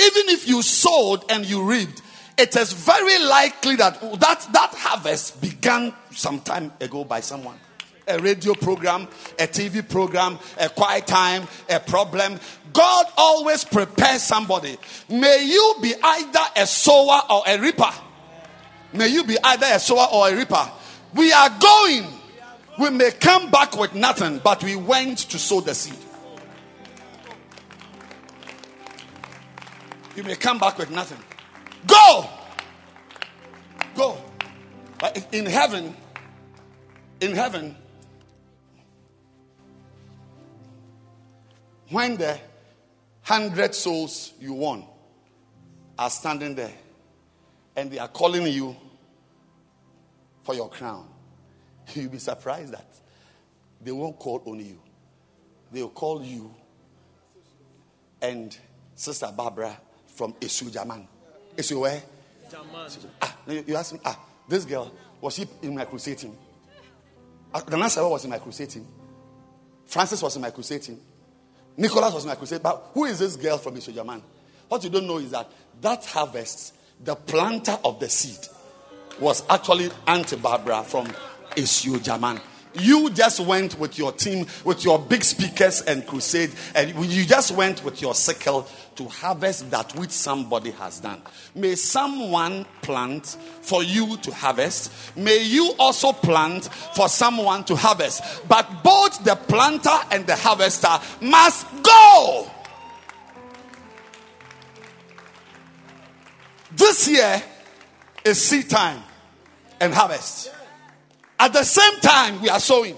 Even 0.00 0.28
if 0.30 0.48
you 0.48 0.62
sowed 0.62 1.22
and 1.30 1.46
you 1.46 1.62
reaped, 1.62 2.02
it 2.36 2.56
is 2.56 2.72
very 2.72 3.24
likely 3.24 3.76
that 3.76 4.00
that, 4.18 4.48
that 4.52 4.74
harvest 4.74 5.40
began 5.40 5.94
some 6.14 6.40
time 6.40 6.72
ago 6.80 7.04
by 7.04 7.20
someone 7.20 7.58
a 8.08 8.18
radio 8.18 8.54
program, 8.54 9.08
a 9.38 9.46
TV 9.46 9.86
program, 9.88 10.38
a 10.58 10.68
quiet 10.68 11.06
time, 11.06 11.46
a 11.68 11.78
problem. 11.80 12.38
God 12.72 13.06
always 13.16 13.64
prepares 13.64 14.22
somebody. 14.22 14.76
May 15.08 15.44
you 15.44 15.76
be 15.80 15.94
either 16.02 16.40
a 16.56 16.66
sower 16.66 17.22
or 17.30 17.42
a 17.46 17.58
reaper. 17.58 17.90
May 18.92 19.08
you 19.08 19.24
be 19.24 19.36
either 19.42 19.66
a 19.70 19.78
sower 19.78 20.06
or 20.12 20.28
a 20.28 20.36
reaper. 20.36 20.70
We 21.14 21.32
are 21.32 21.50
going. 21.60 22.06
We 22.78 22.90
may 22.90 23.10
come 23.12 23.50
back 23.50 23.76
with 23.76 23.94
nothing, 23.94 24.40
but 24.42 24.62
we 24.64 24.76
went 24.76 25.18
to 25.18 25.38
sow 25.38 25.60
the 25.60 25.74
seed. 25.74 25.98
You 30.16 30.24
may 30.24 30.36
come 30.36 30.58
back 30.58 30.78
with 30.78 30.90
nothing. 30.90 31.18
Go! 31.86 32.28
Go. 33.94 34.18
In 35.32 35.46
heaven, 35.46 35.94
in 37.22 37.36
heaven, 37.36 37.76
when 41.88 42.16
the 42.16 42.36
hundred 43.22 43.74
souls 43.76 44.32
you 44.40 44.52
won 44.52 44.84
are 45.96 46.10
standing 46.10 46.56
there 46.56 46.72
and 47.76 47.92
they 47.92 47.98
are 48.00 48.08
calling 48.08 48.44
you 48.48 48.76
for 50.42 50.54
your 50.56 50.68
crown, 50.68 51.08
you'll 51.94 52.10
be 52.10 52.18
surprised 52.18 52.72
that 52.72 52.86
they 53.80 53.92
won't 53.92 54.18
call 54.18 54.42
only 54.44 54.64
you. 54.64 54.80
They'll 55.70 55.90
call 55.90 56.24
you 56.24 56.52
and 58.20 58.56
Sister 58.96 59.32
Barbara 59.34 59.76
from 60.08 60.32
Esu 60.34 60.72
Jaman. 60.72 61.06
Esu 61.56 61.80
where? 61.80 62.02
Jaman. 62.50 62.90
Ah, 63.20 63.36
you 63.46 63.76
ask 63.76 63.92
me, 63.94 64.00
ah, 64.04 64.18
this 64.48 64.64
girl, 64.64 64.92
was 65.20 65.34
she 65.34 65.46
in 65.62 65.76
my 65.76 65.84
crusade 65.84 66.18
team? 66.18 66.36
Ah, 67.54 67.60
the 67.60 67.76
last 67.76 67.96
was 67.96 68.24
in 68.24 68.30
my 68.30 68.38
crusade 68.38 68.70
team. 68.70 68.86
Francis 69.86 70.22
was 70.22 70.36
in 70.36 70.42
my 70.42 70.50
crusade 70.50 70.82
team. 70.82 70.98
Nicholas 71.76 72.14
was 72.14 72.24
in 72.24 72.28
my 72.28 72.34
crusade. 72.34 72.62
But 72.62 72.90
who 72.94 73.04
is 73.04 73.18
this 73.18 73.36
girl 73.36 73.58
from 73.58 73.76
Ashaiman? 73.76 74.22
What 74.68 74.84
you 74.84 74.90
don't 74.90 75.06
know 75.06 75.18
is 75.18 75.30
that 75.30 75.50
that 75.80 76.04
harvest, 76.06 76.74
the 77.02 77.14
planter 77.14 77.78
of 77.84 78.00
the 78.00 78.08
seed, 78.08 78.48
was 79.20 79.42
actually 79.50 79.90
Auntie 80.06 80.36
Barbara 80.36 80.82
from 80.82 81.06
Ashaiman. 81.50 82.40
You 82.74 83.10
just 83.10 83.40
went 83.40 83.78
with 83.78 83.98
your 83.98 84.12
team, 84.12 84.46
with 84.64 84.84
your 84.84 84.98
big 84.98 85.24
speakers 85.24 85.82
and 85.82 86.06
crusade, 86.06 86.50
and 86.74 86.94
you 87.06 87.24
just 87.24 87.52
went 87.52 87.84
with 87.84 88.00
your 88.00 88.14
sickle 88.14 88.66
to 88.96 89.04
harvest 89.06 89.70
that 89.70 89.94
which 89.96 90.10
somebody 90.10 90.70
has 90.72 91.00
done. 91.00 91.20
May 91.54 91.74
someone 91.74 92.66
plant 92.82 93.36
for 93.62 93.82
you 93.82 94.16
to 94.18 94.32
harvest. 94.32 94.92
May 95.16 95.42
you 95.42 95.74
also 95.78 96.12
plant 96.12 96.66
for 96.94 97.08
someone 97.08 97.64
to 97.64 97.76
harvest. 97.76 98.22
But 98.48 98.82
both 98.82 99.22
the 99.24 99.34
planter 99.34 99.98
and 100.10 100.26
the 100.26 100.36
harvester 100.36 100.98
must 101.20 101.66
go. 101.82 102.50
This 106.74 107.08
year 107.08 107.42
is 108.24 108.40
seed 108.40 108.70
time 108.70 109.02
and 109.80 109.92
harvest. 109.92 110.50
At 111.42 111.52
the 111.52 111.64
same 111.64 111.98
time, 111.98 112.40
we 112.40 112.48
are 112.48 112.60
sowing. 112.60 112.96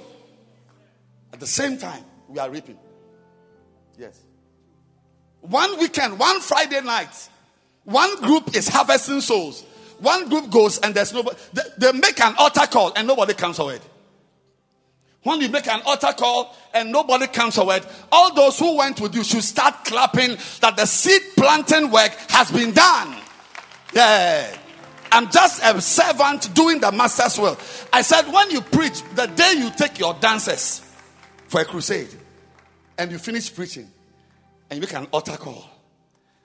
At 1.32 1.40
the 1.40 1.46
same 1.46 1.78
time, 1.78 2.04
we 2.28 2.38
are 2.38 2.50
reaping. 2.50 2.76
Yes. 3.96 4.20
One 5.40 5.78
weekend, 5.78 6.18
one 6.18 6.42
Friday 6.42 6.82
night, 6.82 7.30
one 7.84 8.20
group 8.20 8.54
is 8.54 8.68
harvesting 8.68 9.22
souls. 9.22 9.64
One 9.98 10.28
group 10.28 10.50
goes 10.50 10.78
and 10.80 10.94
there's 10.94 11.14
nobody. 11.14 11.38
They, 11.54 11.62
they 11.78 11.92
make 11.92 12.20
an 12.20 12.34
altar 12.36 12.66
call 12.66 12.92
and 12.94 13.08
nobody 13.08 13.32
comes 13.32 13.56
forward. 13.56 13.80
When 15.22 15.40
you 15.40 15.48
make 15.48 15.66
an 15.66 15.80
altar 15.86 16.12
call 16.14 16.54
and 16.74 16.92
nobody 16.92 17.28
comes 17.28 17.56
forward, 17.56 17.86
all 18.12 18.34
those 18.34 18.58
who 18.58 18.76
went 18.76 19.00
with 19.00 19.14
you 19.14 19.24
should 19.24 19.42
start 19.42 19.86
clapping 19.86 20.36
that 20.60 20.76
the 20.76 20.84
seed 20.84 21.22
planting 21.34 21.90
work 21.90 22.12
has 22.28 22.52
been 22.52 22.74
done. 22.74 23.16
Yeah. 23.94 24.58
I'm 25.14 25.30
just 25.30 25.62
a 25.62 25.80
servant 25.80 26.52
doing 26.56 26.80
the 26.80 26.90
master's 26.90 27.38
will. 27.38 27.56
I 27.92 28.02
said, 28.02 28.22
when 28.32 28.50
you 28.50 28.60
preach, 28.60 29.00
the 29.14 29.26
day 29.26 29.54
you 29.56 29.70
take 29.70 30.00
your 30.00 30.12
dancers 30.14 30.82
for 31.46 31.60
a 31.60 31.64
crusade 31.64 32.08
and 32.98 33.12
you 33.12 33.18
finish 33.18 33.54
preaching 33.54 33.88
and 34.68 34.76
you 34.76 34.80
make 34.80 34.92
an 34.92 35.06
altar 35.12 35.36
call 35.36 35.70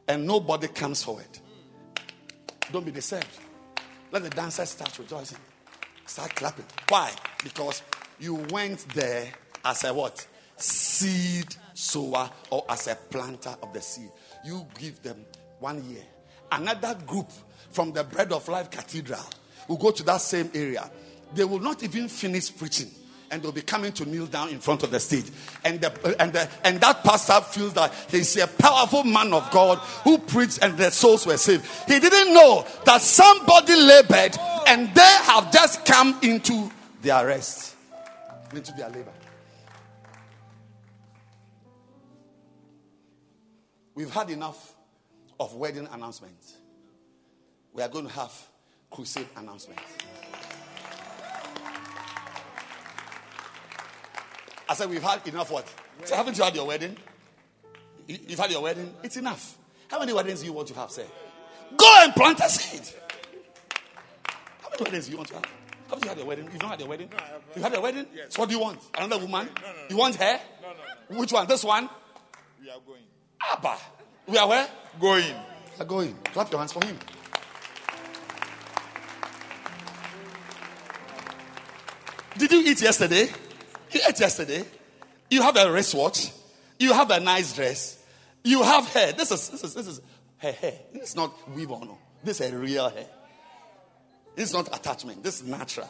and 0.08 0.28
nobody 0.28 0.68
comes 0.68 1.04
forward, 1.04 1.26
don't 2.72 2.86
be 2.86 2.92
deceived. 2.92 3.26
Let 4.12 4.22
the 4.22 4.30
dancers 4.30 4.70
start 4.70 4.96
rejoicing. 5.00 5.40
Start 6.06 6.36
clapping. 6.36 6.66
Why? 6.90 7.12
Because 7.44 7.82
you 8.20 8.36
went 8.52 8.88
there 8.90 9.32
as 9.66 9.84
a 9.84 9.92
what? 9.96 10.28
Seed 10.58 11.56
sower 11.74 12.30
or 12.52 12.66
as 12.70 12.86
a 12.86 12.94
planter 12.96 13.56
of 13.64 13.74
the 13.74 13.82
seed. 13.82 14.12
You 14.46 14.68
give 14.78 15.02
them 15.02 15.26
one 15.60 15.84
year. 15.90 16.04
Another 16.52 16.96
group 17.08 17.32
from 17.72 17.92
the 17.92 18.04
Bread 18.04 18.32
of 18.32 18.48
Life 18.48 18.72
Cathedral 18.72 19.24
will 19.68 19.78
go 19.78 19.92
to 19.92 20.04
that 20.04 20.22
same 20.22 20.50
area. 20.54 20.90
They 21.34 21.44
will 21.44 21.60
not 21.60 21.84
even 21.84 22.08
finish 22.08 22.56
preaching. 22.56 22.90
And 23.32 23.44
they'll 23.44 23.52
be 23.52 23.62
coming 23.62 23.92
to 23.94 24.06
kneel 24.06 24.26
down 24.26 24.50
in 24.50 24.60
front 24.60 24.82
of 24.82 24.90
the 24.90 25.00
stage. 25.00 25.26
And, 25.64 25.80
the, 25.80 26.16
and, 26.20 26.34
the, 26.34 26.50
and 26.64 26.82
that 26.82 27.04
pastor 27.04 27.40
feels 27.42 27.74
that 27.74 27.94
he's 28.10 28.36
a 28.38 28.48
powerful 28.48 29.04
man 29.04 29.32
of 29.34 29.52
God 29.52 29.78
who 30.04 30.18
preached 30.18 30.60
and 30.64 30.76
the 30.76 30.90
souls 30.90 31.28
were 31.28 31.38
saved. 31.38 31.64
He 31.88 32.00
didn't 32.00 32.34
know 32.34 32.66
that 32.86 33.02
somebody 33.02 33.76
labored 33.76 34.36
and 34.68 34.94
they 34.96 35.18
have 35.26 35.52
just 35.54 35.86
come 35.86 36.18
into 36.24 36.72
their 37.04 37.28
rest, 37.28 37.76
into 38.52 38.72
their 38.72 38.90
labor. 38.90 39.14
We've 43.94 44.10
had 44.10 44.32
enough 44.32 44.74
of 45.40 45.54
wedding 45.54 45.88
announcements 45.92 46.56
we 47.80 47.84
are 47.84 47.88
going 47.88 48.06
to 48.06 48.12
have 48.12 48.34
crusade 48.92 49.30
announcements. 49.38 49.82
I 54.68 54.74
said, 54.74 54.90
we've 54.90 55.02
had 55.02 55.26
enough 55.26 55.50
what? 55.50 55.66
So 56.04 56.14
haven't 56.14 56.38
you 56.38 56.44
had 56.44 56.54
your 56.54 56.68
wedding? 56.68 56.98
You've 58.06 58.38
had 58.38 58.52
your 58.52 58.64
wedding? 58.64 58.94
It's 59.02 59.16
enough. 59.16 59.58
How 59.88 59.98
many 59.98 60.12
weddings 60.12 60.42
do 60.42 60.48
you 60.48 60.52
want 60.52 60.68
to 60.68 60.74
have, 60.74 60.92
say? 60.92 61.06
Go 61.78 61.96
and 62.02 62.14
plant 62.14 62.42
a 62.42 62.50
seed. 62.50 62.82
How 64.62 64.72
many 64.72 64.84
weddings 64.84 65.06
do 65.06 65.12
you 65.12 65.18
want 65.18 65.30
to 65.30 65.36
have? 65.36 65.46
Haven't 65.88 66.04
you 66.04 66.10
had 66.10 66.18
your 66.18 66.28
wedding? 66.28 66.50
You've 66.52 66.62
not 66.62 66.72
had 66.72 66.80
your 66.82 66.90
wedding? 66.90 67.10
No, 67.10 67.24
you 67.56 67.62
had 67.62 67.72
your 67.72 67.82
wedding? 67.82 68.06
Yes. 68.14 68.34
So 68.34 68.42
what 68.42 68.50
do 68.50 68.56
you 68.56 68.62
want? 68.62 68.80
Another 68.98 69.20
woman? 69.20 69.48
No, 69.56 69.62
no. 69.62 69.74
You 69.90 69.96
want 69.96 70.16
her? 70.16 70.40
No, 70.62 70.68
no, 70.68 70.74
no. 71.12 71.20
Which 71.22 71.32
one? 71.32 71.48
This 71.48 71.64
one? 71.64 71.90
We 72.62 72.70
are 72.72 72.80
going. 72.86 73.04
Abba. 73.54 73.78
We 74.28 74.38
are 74.38 74.50
where? 74.50 74.68
Going. 75.00 75.24
We 75.78 75.82
are 75.82 75.86
going. 75.86 76.18
Clap 76.26 76.52
your 76.52 76.60
hands 76.60 76.74
for 76.74 76.84
him. 76.84 77.00
Did 82.40 82.54
you 82.54 82.62
eat 82.72 82.82
yesterday? 82.82 83.28
You 83.92 84.02
ate 84.08 84.20
yesterday. 84.20 84.64
You 85.30 85.42
have 85.42 85.58
a 85.58 85.70
wristwatch. 85.70 86.32
You 86.80 86.94
have 86.94 87.12
a 87.12 87.20
nice 87.20 87.54
dress. 87.54 88.02
You 88.46 88.64
have 88.64 88.88
hair. 88.88 89.12
This 89.12 89.30
is 89.32 89.50
this 89.50 89.64
is 89.66 89.74
this 89.74 89.88
is 89.88 90.02
hair. 90.38 90.74
It's 90.94 91.16
not 91.18 91.34
weave 91.54 91.70
on. 91.70 91.98
This 92.24 92.40
is 92.40 92.54
real 92.54 92.90
hair. 92.90 93.08
It's 94.38 94.54
not 94.54 94.74
attachment. 94.74 95.22
This 95.22 95.42
is 95.42 95.48
natural. 95.48 95.90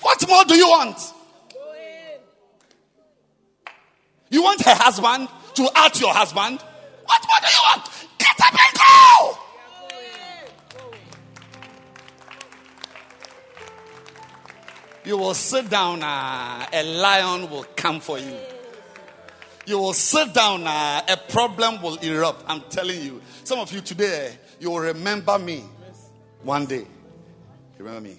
What 0.00 0.28
more 0.28 0.44
do 0.44 0.54
you 0.54 0.68
want? 0.68 0.98
You 4.28 4.42
want 4.42 4.60
her 4.62 4.74
husband 4.74 5.28
to 5.54 5.70
add 5.74 5.98
your 5.98 6.12
husband? 6.12 6.60
What 7.04 7.22
more 7.28 7.40
do 7.40 7.46
you 7.46 7.62
want? 7.66 7.88
Get 8.18 8.36
up 8.40 8.52
and 8.52 8.76
go! 8.76 9.41
You 15.04 15.18
will 15.18 15.34
sit 15.34 15.68
down, 15.68 16.02
uh, 16.02 16.66
a 16.72 16.82
lion 16.84 17.50
will 17.50 17.66
come 17.76 18.00
for 18.00 18.18
you. 18.18 18.36
You 19.66 19.78
will 19.78 19.92
sit 19.92 20.32
down, 20.32 20.64
uh, 20.66 21.02
a 21.08 21.16
problem 21.16 21.82
will 21.82 21.96
erupt. 21.96 22.44
I'm 22.46 22.62
telling 22.70 23.00
you. 23.00 23.20
Some 23.42 23.58
of 23.58 23.72
you 23.72 23.80
today, 23.80 24.36
you 24.60 24.70
will 24.70 24.80
remember 24.80 25.38
me 25.38 25.64
one 26.42 26.66
day. 26.66 26.86
You 27.78 27.84
remember 27.84 28.08
me? 28.08 28.18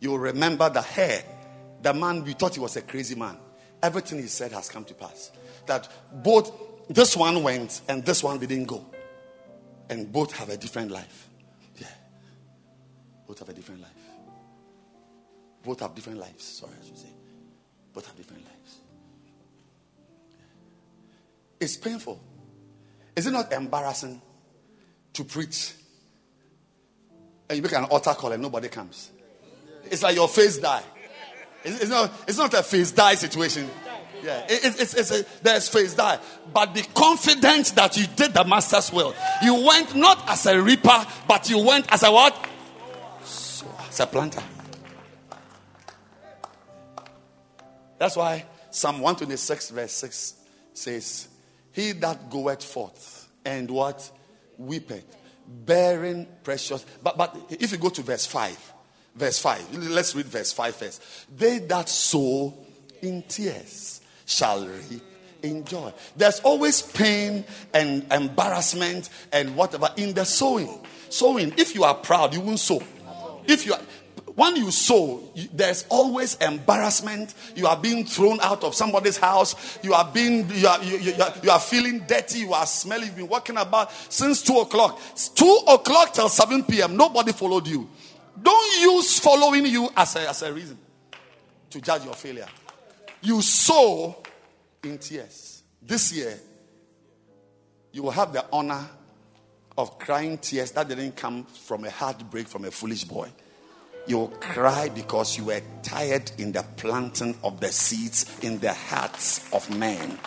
You 0.00 0.10
will 0.10 0.18
remember 0.18 0.68
the 0.70 0.82
hair, 0.82 1.24
the 1.82 1.92
man 1.92 2.22
we 2.24 2.32
thought 2.32 2.54
he 2.54 2.60
was 2.60 2.76
a 2.76 2.82
crazy 2.82 3.16
man. 3.16 3.36
Everything 3.82 4.20
he 4.20 4.26
said 4.26 4.52
has 4.52 4.68
come 4.68 4.84
to 4.84 4.94
pass. 4.94 5.30
That 5.66 5.88
both 6.22 6.52
this 6.88 7.16
one 7.16 7.42
went 7.42 7.80
and 7.88 8.04
this 8.04 8.22
one 8.22 8.38
didn't 8.38 8.66
go. 8.66 8.86
And 9.90 10.12
both 10.12 10.32
have 10.36 10.50
a 10.50 10.56
different 10.56 10.90
life. 10.90 11.28
Yeah. 11.78 11.86
Both 13.26 13.40
have 13.40 13.48
a 13.48 13.52
different 13.52 13.82
life. 13.82 13.95
Both 15.66 15.80
have 15.80 15.96
different 15.96 16.20
lives. 16.20 16.44
Sorry, 16.44 16.72
I 16.80 16.86
should 16.86 16.96
say. 16.96 17.08
Both 17.92 18.06
have 18.06 18.16
different 18.16 18.44
lives. 18.44 18.76
It's 21.58 21.76
painful. 21.76 22.20
Is 23.16 23.26
it 23.26 23.32
not 23.32 23.52
embarrassing 23.52 24.22
to 25.14 25.24
preach 25.24 25.72
and 27.48 27.56
you 27.56 27.62
make 27.62 27.72
an 27.72 27.84
altar 27.84 28.12
call 28.14 28.30
and 28.30 28.40
nobody 28.40 28.68
comes? 28.68 29.10
It's 29.90 30.04
like 30.04 30.14
your 30.14 30.28
face 30.28 30.58
die. 30.58 30.84
It's, 31.64 31.90
not, 31.90 32.12
it's 32.28 32.38
not 32.38 32.54
a 32.54 32.62
face 32.62 32.92
die 32.92 33.16
situation. 33.16 33.68
Yeah, 34.22 34.44
it, 34.48 34.80
it's, 34.80 34.94
it's 34.94 35.10
a, 35.10 35.24
there's 35.42 35.68
face 35.68 35.94
die. 35.94 36.20
But 36.54 36.74
be 36.74 36.82
confident 36.82 37.74
that 37.74 37.96
you 37.96 38.06
did 38.06 38.34
the 38.34 38.44
master's 38.44 38.92
will. 38.92 39.14
You 39.42 39.66
went 39.66 39.96
not 39.96 40.28
as 40.28 40.46
a 40.46 40.62
reaper, 40.62 41.04
but 41.26 41.50
you 41.50 41.58
went 41.58 41.86
as 41.92 42.04
a 42.04 42.12
what? 42.12 42.48
So, 43.24 43.66
as 43.88 43.98
a 43.98 44.06
planter. 44.06 44.42
That's 47.98 48.16
why 48.16 48.44
Psalm 48.70 48.96
126, 48.96 49.70
verse 49.70 49.92
6 49.92 50.34
says, 50.74 51.28
He 51.72 51.92
that 51.92 52.30
goeth 52.30 52.62
forth 52.62 53.28
and 53.44 53.70
what? 53.70 54.10
Weepeth, 54.58 55.04
bearing 55.46 56.26
precious. 56.42 56.84
But, 57.02 57.16
but 57.16 57.36
if 57.50 57.72
you 57.72 57.78
go 57.78 57.90
to 57.90 58.02
verse 58.02 58.26
5, 58.26 58.72
verse 59.14 59.38
5, 59.38 59.74
let's 59.74 60.14
read 60.14 60.26
verse 60.26 60.52
5 60.52 60.76
first. 60.76 61.02
They 61.36 61.58
that 61.58 61.88
sow 61.88 62.54
in 63.02 63.22
tears 63.22 64.00
shall 64.24 64.66
reap 64.66 65.02
in 65.42 65.64
joy. 65.64 65.92
There's 66.16 66.40
always 66.40 66.82
pain 66.82 67.44
and 67.72 68.10
embarrassment 68.12 69.08
and 69.32 69.56
whatever 69.56 69.90
in 69.96 70.14
the 70.14 70.24
sowing. 70.24 70.84
Sowing, 71.08 71.52
if 71.56 71.74
you 71.74 71.84
are 71.84 71.94
proud, 71.94 72.34
you 72.34 72.40
won't 72.40 72.58
sow. 72.58 72.82
If 73.46 73.64
you 73.64 73.74
are, 73.74 73.80
when 74.36 74.54
you 74.54 74.70
sow, 74.70 75.22
there's 75.54 75.86
always 75.88 76.34
embarrassment. 76.36 77.34
You 77.56 77.66
are 77.68 77.76
being 77.76 78.04
thrown 78.04 78.38
out 78.42 78.64
of 78.64 78.74
somebody's 78.74 79.16
house. 79.16 79.78
You 79.82 79.94
are 79.94 80.08
being, 80.12 80.46
you 80.50 80.68
are, 80.68 80.82
you, 80.84 80.98
you, 80.98 81.14
you, 81.14 81.22
are, 81.22 81.32
you 81.42 81.50
are 81.50 81.58
feeling 81.58 82.00
dirty. 82.06 82.40
You 82.40 82.52
are 82.52 82.66
smelly. 82.66 83.06
You've 83.06 83.16
been 83.16 83.28
walking 83.28 83.56
about 83.56 83.90
since 84.12 84.42
two 84.42 84.58
o'clock. 84.58 85.00
Two 85.34 85.60
o'clock 85.66 86.12
till 86.12 86.28
7 86.28 86.64
p.m. 86.64 86.98
Nobody 86.98 87.32
followed 87.32 87.66
you. 87.66 87.88
Don't 88.40 88.82
use 88.82 89.18
following 89.18 89.64
you 89.64 89.88
as 89.96 90.16
a, 90.16 90.28
as 90.28 90.42
a 90.42 90.52
reason 90.52 90.78
to 91.70 91.80
judge 91.80 92.04
your 92.04 92.14
failure. 92.14 92.46
You 93.22 93.40
sow 93.40 94.22
in 94.84 94.98
tears. 94.98 95.62
This 95.80 96.12
year, 96.12 96.38
you 97.90 98.02
will 98.02 98.10
have 98.10 98.34
the 98.34 98.44
honor 98.52 98.86
of 99.78 99.98
crying 99.98 100.36
tears 100.36 100.72
that 100.72 100.88
didn't 100.88 101.16
come 101.16 101.44
from 101.44 101.86
a 101.86 101.90
heartbreak 101.90 102.48
from 102.48 102.66
a 102.66 102.70
foolish 102.70 103.04
boy. 103.04 103.30
You 104.06 104.32
cry 104.40 104.88
because 104.88 105.36
you 105.36 105.44
were 105.44 105.60
tired 105.82 106.30
in 106.38 106.52
the 106.52 106.64
planting 106.76 107.36
of 107.42 107.60
the 107.60 107.72
seeds 107.72 108.38
in 108.40 108.58
the 108.60 108.72
hearts 108.72 109.52
of 109.52 109.68
men. 109.76 110.18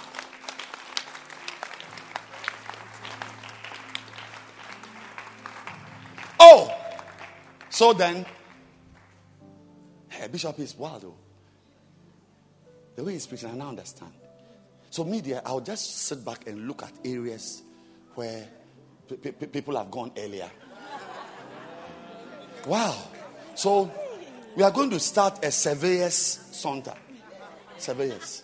Oh, 6.41 6.73
so 7.69 7.93
then, 7.93 8.25
hey, 10.09 10.27
Bishop 10.27 10.59
is 10.59 10.75
wild 10.75 11.01
though. 11.01 11.15
The 12.95 13.03
way 13.05 13.13
he's 13.13 13.27
preaching, 13.27 13.49
I 13.49 13.53
now 13.53 13.69
understand. 13.69 14.11
So, 14.89 15.05
media, 15.05 15.41
I'll 15.45 15.61
just 15.61 15.99
sit 15.99 16.25
back 16.25 16.47
and 16.47 16.67
look 16.67 16.83
at 16.83 16.91
areas 17.05 17.61
where 18.15 18.45
p- 19.07 19.31
p- 19.31 19.45
people 19.45 19.77
have 19.77 19.89
gone 19.91 20.11
earlier. 20.17 20.49
Wow. 22.65 22.97
So 23.59 23.91
we 24.55 24.63
are 24.63 24.71
going 24.71 24.89
to 24.91 25.01
start 25.01 25.43
a 25.43 25.51
surveyor's 25.51 26.15
saunter. 26.15 26.93
Surveyors. 27.77 28.43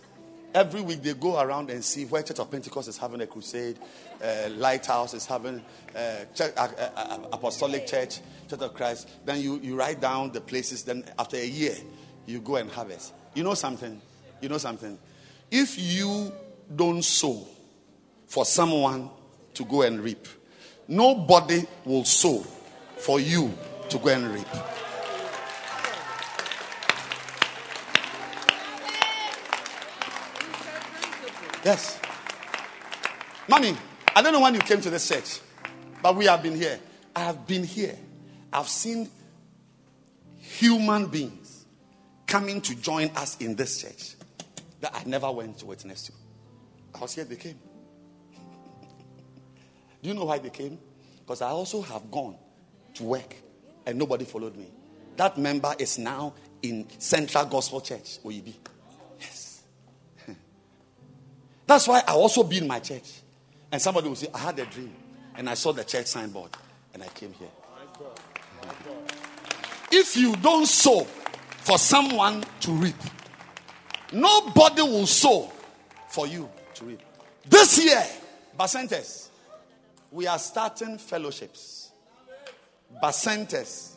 Every 0.54 0.82
week 0.82 1.02
they 1.02 1.14
go 1.14 1.40
around 1.40 1.70
and 1.70 1.82
see 1.82 2.04
where 2.04 2.22
Church 2.22 2.38
of 2.38 2.50
Pentecost 2.50 2.86
is 2.86 2.98
having 2.98 3.22
a 3.22 3.26
crusade, 3.26 3.78
uh, 4.22 4.50
Lighthouse 4.50 5.14
is 5.14 5.24
having 5.24 5.62
uh, 5.94 6.26
church, 6.34 6.52
uh, 6.58 6.68
uh, 6.78 6.90
uh, 6.94 7.18
Apostolic 7.32 7.86
Church, 7.86 8.20
Church 8.50 8.60
of 8.60 8.74
Christ. 8.74 9.08
Then 9.24 9.40
you, 9.40 9.58
you 9.60 9.74
write 9.74 10.02
down 10.02 10.32
the 10.32 10.40
places. 10.42 10.82
Then 10.82 11.02
after 11.18 11.38
a 11.38 11.46
year, 11.46 11.76
you 12.26 12.42
go 12.42 12.56
and 12.56 12.70
harvest. 12.70 13.14
You 13.32 13.42
know 13.42 13.54
something? 13.54 13.98
You 14.42 14.50
know 14.50 14.58
something? 14.58 14.98
If 15.50 15.78
you 15.78 16.30
don't 16.74 17.02
sow 17.02 17.48
for 18.26 18.44
someone 18.44 19.08
to 19.54 19.64
go 19.64 19.80
and 19.80 19.98
reap, 19.98 20.28
nobody 20.86 21.64
will 21.86 22.04
sow 22.04 22.40
for 22.98 23.18
you 23.18 23.50
to 23.88 23.96
go 23.96 24.08
and 24.08 24.34
reap. 24.34 24.46
Yes. 31.66 31.98
Mommy, 33.48 33.76
I 34.14 34.22
don't 34.22 34.32
know 34.32 34.40
when 34.40 34.54
you 34.54 34.60
came 34.60 34.80
to 34.82 34.88
this 34.88 35.08
church, 35.08 35.40
but 36.00 36.14
we 36.14 36.26
have 36.26 36.40
been 36.40 36.54
here. 36.54 36.78
I 37.16 37.24
have 37.24 37.44
been 37.44 37.64
here. 37.64 37.96
I've 38.52 38.68
seen 38.68 39.10
human 40.36 41.06
beings 41.06 41.66
coming 42.24 42.60
to 42.60 42.76
join 42.76 43.10
us 43.16 43.36
in 43.38 43.56
this 43.56 43.82
church 43.82 44.14
that 44.80 44.94
I 44.94 45.02
never 45.06 45.28
went 45.32 45.58
to 45.58 45.66
witness 45.66 46.04
to. 46.04 46.12
I 46.94 47.00
was 47.00 47.16
here, 47.16 47.24
they 47.24 47.34
came. 47.34 47.58
Do 50.02 50.08
you 50.08 50.14
know 50.14 50.26
why 50.26 50.38
they 50.38 50.50
came? 50.50 50.78
Because 51.18 51.42
I 51.42 51.48
also 51.48 51.82
have 51.82 52.12
gone 52.12 52.36
to 52.94 53.02
work 53.02 53.34
and 53.86 53.98
nobody 53.98 54.24
followed 54.24 54.54
me. 54.54 54.68
That 55.16 55.36
member 55.36 55.74
is 55.80 55.98
now 55.98 56.34
in 56.62 56.86
Central 57.00 57.44
Gospel 57.46 57.80
Church, 57.80 58.22
Oyibi. 58.22 58.54
That's 61.66 61.88
why 61.88 62.02
I 62.06 62.12
also 62.12 62.42
be 62.42 62.58
in 62.58 62.66
my 62.66 62.78
church. 62.78 63.20
And 63.72 63.82
somebody 63.82 64.08
will 64.08 64.16
say, 64.16 64.28
I 64.32 64.38
had 64.38 64.58
a 64.58 64.66
dream. 64.66 64.94
And 65.34 65.50
I 65.50 65.54
saw 65.54 65.72
the 65.72 65.84
church 65.84 66.06
signboard. 66.06 66.50
And 66.94 67.02
I 67.02 67.08
came 67.08 67.32
here. 67.32 67.48
If 69.90 70.16
you 70.16 70.34
don't 70.36 70.66
sow 70.66 71.04
for 71.58 71.78
someone 71.78 72.44
to 72.60 72.70
reap, 72.72 72.96
nobody 74.12 74.82
will 74.82 75.06
sow 75.06 75.50
for 76.08 76.26
you 76.26 76.48
to 76.74 76.84
reap. 76.84 77.00
This 77.44 77.84
year, 77.84 78.04
Bacentas, 78.58 79.28
we 80.10 80.26
are 80.26 80.38
starting 80.38 80.98
fellowships. 80.98 81.90
Bacentas 83.02 83.92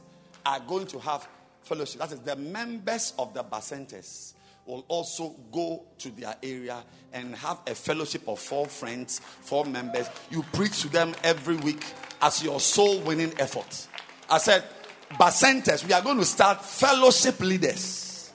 are 0.45 0.59
going 0.59 0.87
to 0.87 0.99
have 0.99 1.27
fellowship. 1.61 1.99
That 1.99 2.11
is, 2.11 2.19
the 2.19 2.35
members 2.35 3.13
of 3.17 3.33
the 3.33 3.43
Bacentas 3.43 4.33
will 4.65 4.85
also 4.87 5.35
go 5.51 5.83
to 5.97 6.09
their 6.09 6.35
area 6.43 6.83
and 7.13 7.35
have 7.35 7.59
a 7.67 7.73
fellowship 7.73 8.27
of 8.27 8.39
four 8.39 8.67
friends, 8.67 9.19
four 9.41 9.65
members. 9.65 10.07
You 10.29 10.43
preach 10.53 10.81
to 10.81 10.89
them 10.89 11.15
every 11.23 11.55
week 11.57 11.83
as 12.21 12.43
your 12.43 12.59
soul 12.59 12.99
winning 13.01 13.33
effort. 13.39 13.87
I 14.29 14.37
said, 14.37 14.63
Bacentas, 15.11 15.85
we 15.85 15.93
are 15.93 16.01
going 16.01 16.17
to 16.17 16.25
start 16.25 16.63
fellowship 16.63 17.39
leaders. 17.39 18.31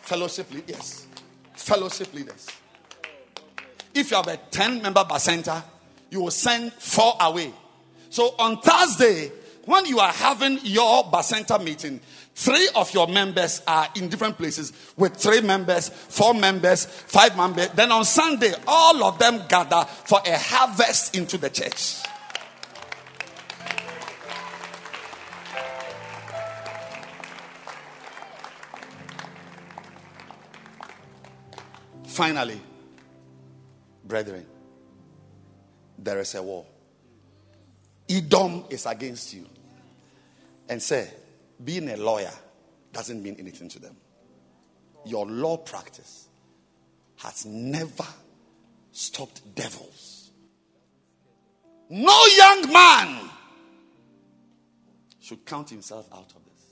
Fellowship 0.00 0.50
leaders. 0.52 1.06
Fellowship 1.54 2.12
leaders. 2.14 2.48
If 3.94 4.10
you 4.10 4.16
have 4.16 4.28
a 4.28 4.38
10 4.38 4.82
member 4.82 5.04
Bacenta, 5.04 5.62
you 6.10 6.22
will 6.22 6.30
send 6.30 6.72
four 6.72 7.14
away. 7.20 7.52
So 8.08 8.34
on 8.38 8.60
Thursday, 8.60 9.30
when 9.64 9.86
you 9.86 10.00
are 10.00 10.12
having 10.12 10.58
your 10.62 11.04
Bacenta 11.04 11.62
meeting, 11.62 12.00
Three 12.34 12.68
of 12.74 12.92
your 12.94 13.06
members 13.08 13.62
are 13.66 13.88
in 13.94 14.08
different 14.08 14.38
places 14.38 14.72
with 14.96 15.16
three 15.16 15.42
members, 15.42 15.90
four 15.90 16.32
members, 16.34 16.86
five 16.86 17.36
members. 17.36 17.68
Then 17.70 17.92
on 17.92 18.04
Sunday, 18.04 18.54
all 18.66 19.04
of 19.04 19.18
them 19.18 19.42
gather 19.48 19.84
for 19.84 20.20
a 20.24 20.38
harvest 20.38 21.14
into 21.14 21.36
the 21.36 21.50
church. 21.50 21.98
Finally, 32.06 32.60
brethren, 34.04 34.46
there 35.98 36.18
is 36.20 36.34
a 36.34 36.42
war. 36.42 36.66
Edom 38.08 38.64
is 38.68 38.84
against 38.86 39.32
you. 39.32 39.46
And 40.68 40.82
say, 40.82 41.10
being 41.64 41.88
a 41.90 41.96
lawyer 41.96 42.32
doesn't 42.92 43.22
mean 43.22 43.36
anything 43.38 43.68
to 43.70 43.78
them. 43.78 43.96
Your 45.04 45.26
law 45.26 45.56
practice 45.56 46.28
has 47.16 47.44
never 47.46 48.06
stopped 48.92 49.54
devils. 49.54 50.30
No 51.88 52.26
young 52.38 52.72
man 52.72 53.30
should 55.20 55.44
count 55.44 55.70
himself 55.70 56.08
out 56.12 56.32
of 56.34 56.44
this. 56.44 56.64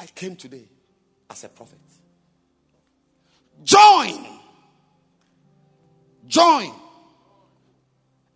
I 0.00 0.06
came 0.06 0.36
today 0.36 0.68
as 1.30 1.44
a 1.44 1.48
prophet. 1.48 1.78
Join. 3.62 4.24
Join. 6.26 6.72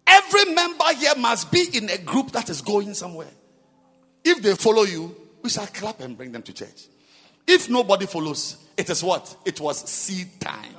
Every 0.07 0.55
member 0.55 0.85
here 0.99 1.15
must 1.17 1.51
be 1.51 1.67
in 1.73 1.91
a 1.91 1.99
group 1.99 2.33
that 2.33 2.49
is 2.49 2.61
going 2.61 2.95
somewhere. 2.95 3.29
If 4.25 4.43
they 4.43 4.55
follow 4.55 4.83
you, 4.83 5.15
we 5.43 5.51
shall 5.51 5.67
clap 5.67 6.01
and 6.01 6.17
bring 6.17 6.33
them 6.33 6.43
to 6.43 6.53
church. 6.53 6.87
If 7.47 7.71
nobody 7.71 8.07
follows, 8.07 8.57
it 8.77 8.91
is 8.91 9.03
what? 9.03 9.35
It 9.45 9.61
was 9.61 9.89
seed 9.89 10.41
time. 10.41 10.75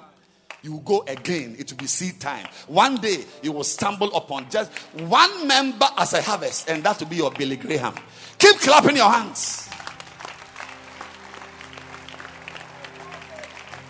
You 0.62 0.82
go 0.84 1.04
again, 1.08 1.56
it 1.58 1.72
will 1.72 1.78
be 1.78 1.88
seed 1.88 2.20
time. 2.20 2.46
One 2.68 2.98
day 2.98 3.24
you 3.42 3.54
will 3.54 3.64
stumble 3.64 4.14
upon 4.16 4.50
just 4.50 4.72
one 4.94 5.48
member 5.48 5.88
as 5.98 6.14
a 6.14 6.22
harvest, 6.22 6.70
and 6.70 6.84
that 6.84 7.00
will 7.00 7.08
be 7.08 7.16
your 7.16 7.32
Billy 7.32 7.56
Graham. 7.56 7.96
Keep 8.38 8.58
clapping 8.58 8.98
your 8.98 9.10
hands. 9.10 9.70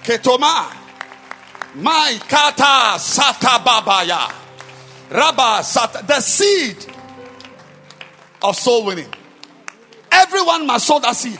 Ketoma. 0.04 0.76
My 1.76 2.20
kata 2.28 2.98
sata 2.98 3.64
babaya. 3.64 4.32
Rabba 5.12 5.62
sata. 5.64 6.06
The 6.06 6.22
seed 6.22 6.78
of 8.42 8.56
soul 8.56 8.86
winning. 8.86 9.14
Everyone 10.12 10.68
must 10.68 10.88
sow 10.88 11.00
that 11.00 11.16
seed. 11.16 11.40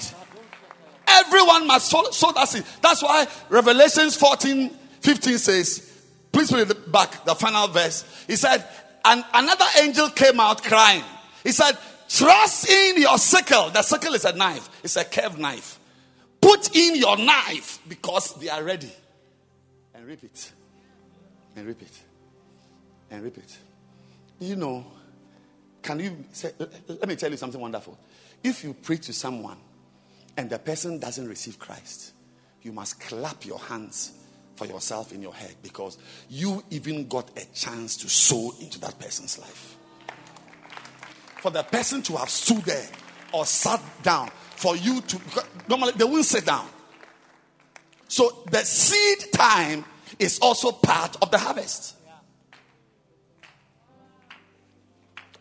Everyone 1.08 1.68
must 1.68 1.90
sow, 1.90 2.10
sow 2.12 2.32
that 2.34 2.48
seed. 2.48 2.64
That's 2.82 3.02
why 3.02 3.28
Revelations 3.50 4.16
14 4.16 4.70
15 5.02 5.38
says, 5.38 6.04
please 6.32 6.52
read 6.52 6.72
back, 6.92 7.24
the 7.26 7.36
final 7.36 7.68
verse. 7.68 8.04
He 8.28 8.36
said, 8.36 8.66
and 9.06 9.24
another 9.34 9.66
angel 9.82 10.10
came 10.10 10.40
out 10.40 10.62
crying. 10.64 11.04
He 11.44 11.52
said, 11.52 11.78
Trust 12.10 12.68
in 12.68 13.02
your 13.02 13.18
sickle. 13.20 13.70
The 13.70 13.84
sickle 13.84 14.16
is 14.16 14.26
a 14.26 14.34
knife, 14.34 14.68
it's 14.84 14.96
a 14.98 15.06
curved 15.06 15.40
knife. 15.40 15.80
Put 16.42 16.76
in 16.76 16.96
your 16.96 17.18
knife 17.18 17.80
because 17.88 18.34
they 18.36 18.50
are 18.50 18.64
ready. 18.64 18.92
And 19.94 20.06
rip 20.06 20.24
it. 20.24 20.52
And 21.56 21.68
rip 21.68 21.82
it. 21.82 22.00
And 23.12 23.24
rip 23.24 23.38
it. 23.38 23.58
You 24.40 24.56
know, 24.56 24.86
can 25.82 26.00
you 26.00 26.24
say, 26.32 26.52
let 26.88 27.08
me 27.08 27.16
tell 27.16 27.30
you 27.30 27.38
something 27.38 27.60
wonderful. 27.60 27.98
If 28.44 28.64
you 28.64 28.74
preach 28.74 29.08
to 29.08 29.14
someone 29.14 29.58
and 30.38 30.50
the 30.50 30.60
person 30.60 31.00
doesn't 31.00 31.28
receive 31.28 31.60
Christ, 31.60 32.14
you 32.62 32.72
must 32.72 33.00
clap 33.00 33.46
your 33.46 33.60
hands 33.60 34.14
for 34.56 34.66
yourself 34.66 35.14
in 35.14 35.22
your 35.22 35.34
head 35.34 35.56
because 35.64 35.98
you 36.30 36.64
even 36.70 37.08
got 37.08 37.30
a 37.38 37.46
chance 37.54 37.98
to 37.98 38.10
sow 38.10 38.54
into 38.60 38.80
that 38.82 39.00
person's 39.00 39.40
life. 39.40 39.78
For 41.42 41.52
the 41.52 41.64
person 41.64 42.02
to 42.04 42.18
have 42.18 42.30
stood 42.30 42.64
there 42.64 42.88
or 43.32 43.46
sat 43.46 43.82
down, 44.04 44.30
for 44.56 44.76
you 44.76 45.00
to, 45.00 45.20
normally 45.70 45.94
they 45.94 46.04
won't 46.04 46.26
sit 46.26 46.46
down. 46.46 46.68
So 48.10 48.44
the 48.52 48.66
seed 48.66 49.32
time 49.32 49.86
is 50.18 50.40
also 50.40 50.72
part 50.72 51.16
of 51.22 51.32
the 51.32 51.38
harvest. 51.38 51.96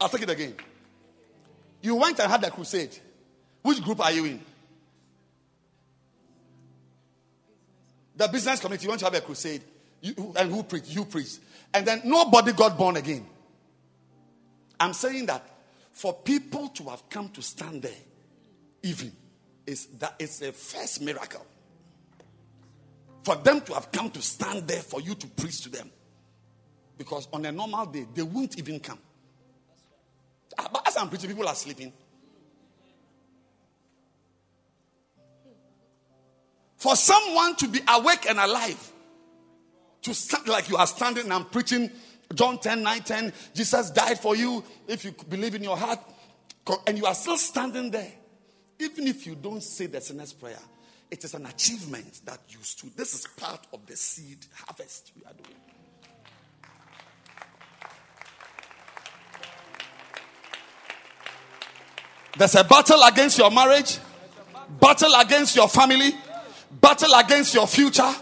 I'll 0.00 0.08
take 0.08 0.22
it 0.22 0.30
again. 0.30 0.54
You 1.80 1.94
went 1.96 2.18
and 2.18 2.30
had 2.30 2.42
a 2.44 2.50
crusade. 2.50 2.96
Which 3.62 3.82
group 3.82 4.00
are 4.00 4.12
you 4.12 4.24
in? 4.24 4.40
The 8.16 8.28
business 8.28 8.60
community. 8.60 8.84
You 8.84 8.88
want 8.90 9.00
to 9.00 9.06
have 9.06 9.14
a 9.14 9.20
crusade. 9.20 9.62
You, 10.00 10.34
and 10.36 10.50
who 10.50 10.62
preached? 10.62 10.88
You 10.88 11.04
preached. 11.04 11.40
And 11.72 11.86
then 11.86 12.02
nobody 12.04 12.52
got 12.52 12.76
born 12.76 12.96
again. 12.96 13.26
I'm 14.80 14.92
saying 14.92 15.26
that 15.26 15.44
for 15.92 16.14
people 16.14 16.68
to 16.68 16.84
have 16.84 17.08
come 17.08 17.28
to 17.30 17.42
stand 17.42 17.82
there, 17.82 17.90
even, 18.82 19.12
is 19.66 19.86
that 19.98 20.14
it's 20.18 20.40
a 20.42 20.52
first 20.52 21.02
miracle. 21.02 21.44
For 23.24 23.36
them 23.36 23.60
to 23.62 23.74
have 23.74 23.92
come 23.92 24.10
to 24.10 24.22
stand 24.22 24.66
there 24.66 24.80
for 24.80 25.00
you 25.00 25.14
to 25.14 25.26
preach 25.26 25.62
to 25.62 25.68
them. 25.68 25.90
Because 26.96 27.28
on 27.32 27.44
a 27.44 27.52
normal 27.52 27.86
day, 27.86 28.06
they 28.14 28.22
won't 28.22 28.58
even 28.58 28.80
come. 28.80 28.98
Ah, 30.58 30.68
but 30.72 30.86
as 30.86 30.96
I'm 30.96 31.08
preaching, 31.08 31.30
people 31.30 31.46
are 31.46 31.54
sleeping. 31.54 31.92
For 36.76 36.94
someone 36.94 37.56
to 37.56 37.68
be 37.68 37.80
awake 37.88 38.26
and 38.28 38.38
alive, 38.38 38.92
to 40.02 40.14
stand 40.14 40.46
like 40.48 40.68
you 40.68 40.76
are 40.76 40.86
standing 40.86 41.24
and 41.24 41.32
I'm 41.32 41.44
preaching 41.44 41.90
John 42.34 42.58
10, 42.58 42.82
9, 42.82 43.02
10, 43.02 43.32
Jesus 43.54 43.90
died 43.90 44.18
for 44.18 44.36
you 44.36 44.62
if 44.86 45.04
you 45.04 45.14
believe 45.28 45.54
in 45.54 45.62
your 45.62 45.76
heart, 45.76 45.98
and 46.86 46.98
you 46.98 47.06
are 47.06 47.14
still 47.14 47.38
standing 47.38 47.90
there. 47.90 48.12
Even 48.78 49.08
if 49.08 49.26
you 49.26 49.34
don't 49.34 49.62
say 49.62 49.86
the 49.86 50.00
sinner's 50.00 50.32
prayer, 50.32 50.58
it 51.10 51.24
is 51.24 51.34
an 51.34 51.46
achievement 51.46 52.20
that 52.26 52.40
you 52.48 52.58
stood. 52.62 52.94
This 52.96 53.14
is 53.14 53.26
part 53.36 53.66
of 53.72 53.86
the 53.86 53.96
seed 53.96 54.44
harvest 54.52 55.12
we 55.16 55.24
are 55.24 55.32
doing. 55.32 55.56
There's 62.36 62.54
a 62.54 62.64
battle 62.64 63.02
against 63.02 63.38
your 63.38 63.50
marriage, 63.50 63.98
battle 64.80 65.14
against 65.14 65.56
your 65.56 65.68
family, 65.68 66.12
battle 66.80 67.14
against 67.14 67.54
your 67.54 67.66
future, 67.66 68.12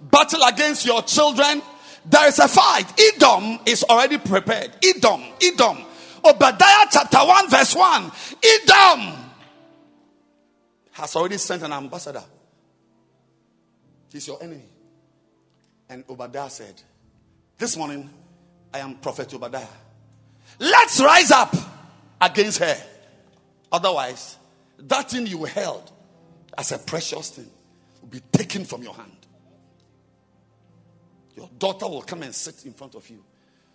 battle 0.00 0.42
against 0.44 0.86
your 0.86 1.02
children. 1.02 1.62
There 2.06 2.26
is 2.28 2.38
a 2.38 2.48
fight. 2.48 2.86
Edom 2.98 3.60
is 3.66 3.84
already 3.84 4.18
prepared. 4.18 4.72
Edom, 4.82 5.22
Edom. 5.42 5.78
Obadiah 6.24 6.86
chapter 6.90 7.18
1, 7.18 7.50
verse 7.50 7.74
1. 7.74 8.12
Edom 8.42 9.16
has 10.92 11.16
already 11.16 11.38
sent 11.38 11.62
an 11.62 11.72
ambassador. 11.72 12.22
He's 14.12 14.26
your 14.26 14.42
enemy. 14.42 14.64
And 15.88 16.04
Obadiah 16.08 16.50
said, 16.50 16.80
This 17.58 17.76
morning 17.76 18.08
I 18.72 18.78
am 18.80 18.96
Prophet 18.96 19.32
Obadiah. 19.34 19.66
Let's 20.58 21.00
rise 21.00 21.30
up 21.30 21.54
against 22.20 22.58
her. 22.58 22.76
Otherwise, 23.72 24.36
that 24.78 25.10
thing 25.10 25.26
you 25.26 25.44
held 25.44 25.90
as 26.56 26.72
a 26.72 26.78
precious 26.78 27.30
thing 27.30 27.50
will 28.00 28.08
be 28.08 28.20
taken 28.32 28.64
from 28.64 28.82
your 28.82 28.94
hand. 28.94 29.12
Your 31.36 31.48
daughter 31.58 31.86
will 31.86 32.02
come 32.02 32.22
and 32.22 32.34
sit 32.34 32.66
in 32.66 32.72
front 32.72 32.94
of 32.94 33.08
you 33.08 33.22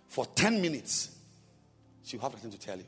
for 0.08 0.26
10 0.26 0.60
minutes. 0.60 1.16
She'll 2.04 2.20
have 2.20 2.32
nothing 2.32 2.50
to 2.50 2.58
tell 2.58 2.76
you. 2.76 2.84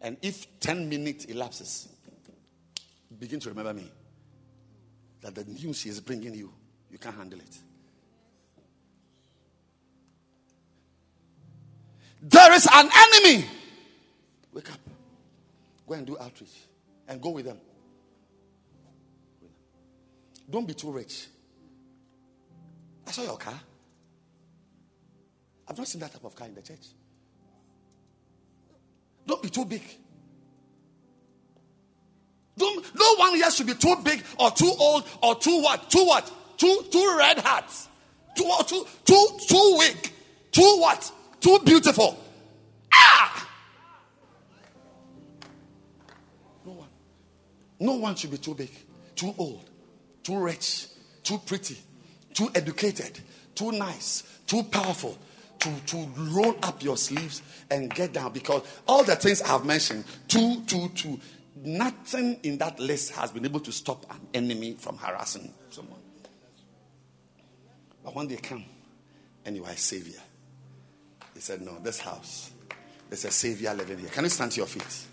And 0.00 0.16
if 0.22 0.46
10 0.60 0.88
minutes 0.88 1.24
elapses, 1.26 1.88
begin 3.18 3.40
to 3.40 3.48
remember 3.50 3.74
me 3.74 3.90
that 5.20 5.34
the 5.34 5.44
news 5.44 5.80
she 5.80 5.88
is 5.88 6.00
bringing 6.00 6.34
you, 6.34 6.52
you 6.90 6.98
can't 6.98 7.16
handle 7.16 7.38
it. 7.38 7.58
There 12.22 12.52
is 12.52 12.68
an 12.72 12.88
enemy. 12.94 13.46
Wake 14.52 14.72
up. 14.72 14.80
Go 15.86 15.94
and 15.94 16.06
do 16.06 16.18
outreach 16.18 16.68
and 17.08 17.20
go 17.20 17.30
with 17.30 17.46
them. 17.46 17.58
Don't 20.48 20.66
be 20.66 20.74
too 20.74 20.90
rich. 20.90 21.26
I 23.06 23.12
saw 23.12 23.22
your 23.22 23.36
car. 23.36 23.58
I've 25.68 25.78
not 25.78 25.86
seen 25.86 26.00
that 26.00 26.12
type 26.12 26.24
of 26.24 26.34
car 26.34 26.48
in 26.48 26.54
the 26.54 26.62
church. 26.62 26.86
Don't 29.26 29.42
be 29.42 29.48
too 29.48 29.64
big. 29.64 29.82
Don't, 32.56 32.94
no 32.94 33.14
one 33.16 33.34
here 33.34 33.50
should 33.50 33.66
be 33.66 33.74
too 33.74 33.96
big 34.02 34.22
or 34.38 34.50
too 34.50 34.72
old 34.78 35.04
or 35.22 35.36
too 35.36 35.62
what? 35.62 35.88
Too 35.88 36.04
what? 36.04 36.30
Too 36.56 36.84
too 36.90 37.16
red 37.16 37.38
hats. 37.38 37.88
Too 38.34 38.50
too 38.66 38.86
too 39.04 39.26
too 39.48 39.76
weak. 39.78 40.12
Too 40.50 40.76
what? 40.80 41.10
Too 41.40 41.58
beautiful. 41.64 42.18
Ah! 42.92 43.49
No 47.80 47.94
one 47.94 48.14
should 48.14 48.30
be 48.30 48.36
too 48.36 48.54
big, 48.54 48.70
too 49.16 49.34
old, 49.38 49.68
too 50.22 50.38
rich, 50.38 50.86
too 51.22 51.38
pretty, 51.38 51.78
too 52.34 52.50
educated, 52.54 53.18
too 53.54 53.72
nice, 53.72 54.22
too 54.46 54.62
powerful, 54.64 55.18
to, 55.60 55.70
to 55.86 55.96
roll 56.16 56.56
up 56.62 56.82
your 56.82 56.96
sleeves 56.96 57.42
and 57.70 57.92
get 57.94 58.12
down 58.12 58.32
because 58.32 58.62
all 58.86 59.04
the 59.04 59.16
things 59.16 59.42
I've 59.42 59.64
mentioned, 59.64 60.04
two, 60.26 60.62
two, 60.66 60.88
two, 60.94 61.20
nothing 61.56 62.38
in 62.42 62.58
that 62.58 62.80
list 62.80 63.12
has 63.12 63.30
been 63.30 63.44
able 63.44 63.60
to 63.60 63.72
stop 63.72 64.04
an 64.10 64.20
enemy 64.34 64.74
from 64.78 64.96
harassing 64.96 65.52
someone. 65.70 66.00
But 68.02 68.14
when 68.14 68.28
they 68.28 68.36
come 68.36 68.64
and 69.44 69.56
you 69.56 69.64
are 69.64 69.70
a 69.70 69.76
savior, 69.76 70.20
they 71.34 71.40
said, 71.40 71.60
No, 71.60 71.78
this 71.78 72.00
house, 72.00 72.50
there's 73.08 73.24
a 73.26 73.30
savior 73.30 73.74
living 73.74 73.98
here. 73.98 74.08
Can 74.08 74.24
you 74.24 74.30
stand 74.30 74.52
to 74.52 74.58
your 74.58 74.66
feet 74.66 75.06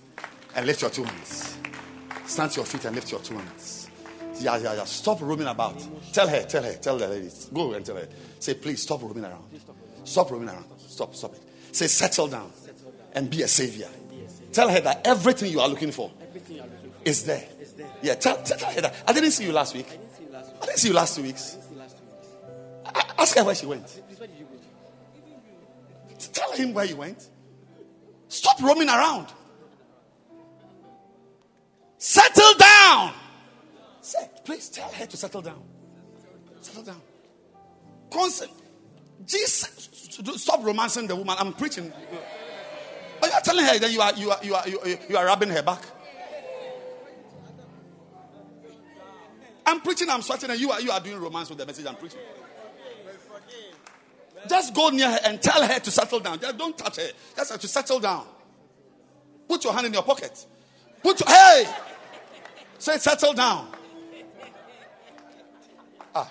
and 0.55 0.65
lift 0.65 0.81
your 0.81 0.91
two 0.91 1.03
hands? 1.03 1.57
Stand 2.27 2.51
to 2.51 2.57
your 2.57 2.65
feet 2.65 2.85
and 2.85 2.95
lift 2.95 3.11
your 3.11 3.21
two 3.21 3.35
hands. 3.35 3.89
Yeah, 4.39 4.57
yeah, 4.57 4.75
yeah. 4.75 4.83
Stop 4.83 5.21
roaming 5.21 5.47
about. 5.47 5.81
Tell 6.11 6.27
her, 6.27 6.43
tell 6.43 6.61
her, 6.61 6.73
tell 6.73 6.97
the 6.97 7.07
ladies. 7.07 7.49
Go 7.53 7.73
and 7.73 7.85
tell 7.85 7.95
her. 7.95 8.07
Say, 8.39 8.53
please 8.53 8.83
stop 8.83 9.01
roaming 9.01 9.25
around. 9.25 9.43
Stop 10.03 10.29
roaming 10.31 10.49
around. 10.49 10.65
Stop, 10.77 11.15
stop 11.15 11.33
it. 11.33 11.41
Say, 11.71 11.87
settle 11.87 12.27
down 12.27 12.51
and 13.13 13.29
be 13.29 13.41
a 13.41 13.47
savior. 13.47 13.87
Tell 14.51 14.69
her 14.69 14.79
that 14.81 15.07
everything 15.07 15.51
you 15.51 15.59
are 15.59 15.67
looking 15.67 15.91
for 15.91 16.11
is 17.05 17.23
there. 17.23 17.47
Yeah, 18.01 18.15
tell, 18.15 18.41
tell 18.43 18.71
her 18.71 18.81
that. 18.81 18.95
I 19.07 19.13
didn't 19.13 19.31
see 19.31 19.45
you 19.45 19.51
last 19.51 19.75
week. 19.75 19.87
I 20.61 20.65
didn't 20.65 20.79
see 20.79 20.89
you 20.89 20.93
last 20.93 21.15
two 21.15 21.23
weeks. 21.23 21.57
Ask 23.17 23.37
her 23.37 23.43
where 23.43 23.55
she 23.55 23.65
went. 23.65 24.01
Tell 26.33 26.51
him 26.53 26.73
where 26.73 26.85
you 26.85 26.97
went. 26.97 27.29
Stop 28.27 28.61
roaming 28.61 28.89
around. 28.89 29.27
Settle 31.97 32.53
down. 32.57 33.13
Say, 34.01 34.29
please 34.45 34.69
tell 34.69 34.89
her 34.89 35.05
to 35.05 35.17
settle 35.17 35.41
down. 35.41 35.61
Settle 36.61 36.83
down. 36.83 37.01
Consent. 38.11 38.51
Jesus, 39.25 39.89
stop 40.35 40.63
romancing 40.63 41.07
the 41.07 41.15
woman. 41.15 41.35
I'm 41.39 41.53
preaching. 41.53 41.91
Are 43.21 43.27
you 43.27 43.33
telling 43.43 43.65
her 43.65 43.79
that 43.79 43.91
you 43.91 43.99
are 44.01 44.13
you 44.13 44.29
are 44.31 44.39
you 44.43 44.55
are 44.55 44.69
you 44.69 44.79
are, 44.79 44.87
you 45.09 45.17
are 45.17 45.25
rubbing 45.25 45.49
her 45.49 45.63
back? 45.63 45.81
I'm 49.65 49.81
preaching, 49.81 50.09
I'm 50.09 50.21
sweating, 50.21 50.51
and 50.51 50.59
you 50.59 50.71
are 50.71 50.79
you 50.79 50.91
are 50.91 50.99
doing 50.99 51.19
romance 51.19 51.49
with 51.49 51.57
the 51.57 51.65
message 51.65 51.85
I'm 51.85 51.95
preaching. 51.95 52.19
Just 54.47 54.73
go 54.73 54.89
near 54.89 55.09
her 55.09 55.19
and 55.25 55.41
tell 55.41 55.65
her 55.67 55.79
to 55.79 55.91
settle 55.91 56.19
down. 56.19 56.37
Don't 56.37 56.77
touch 56.77 56.97
her. 56.97 57.09
Just 57.35 57.59
to 57.59 57.67
settle 57.67 57.99
down. 57.99 58.25
Put 59.49 59.63
your 59.63 59.73
hand 59.73 59.87
in 59.87 59.93
your 59.93 60.03
pocket. 60.03 60.45
Put 61.03 61.19
your 61.19 61.29
hey. 61.29 61.65
Say 62.79 62.97
settle 62.97 63.33
down. 63.33 63.67
Ah. 66.13 66.29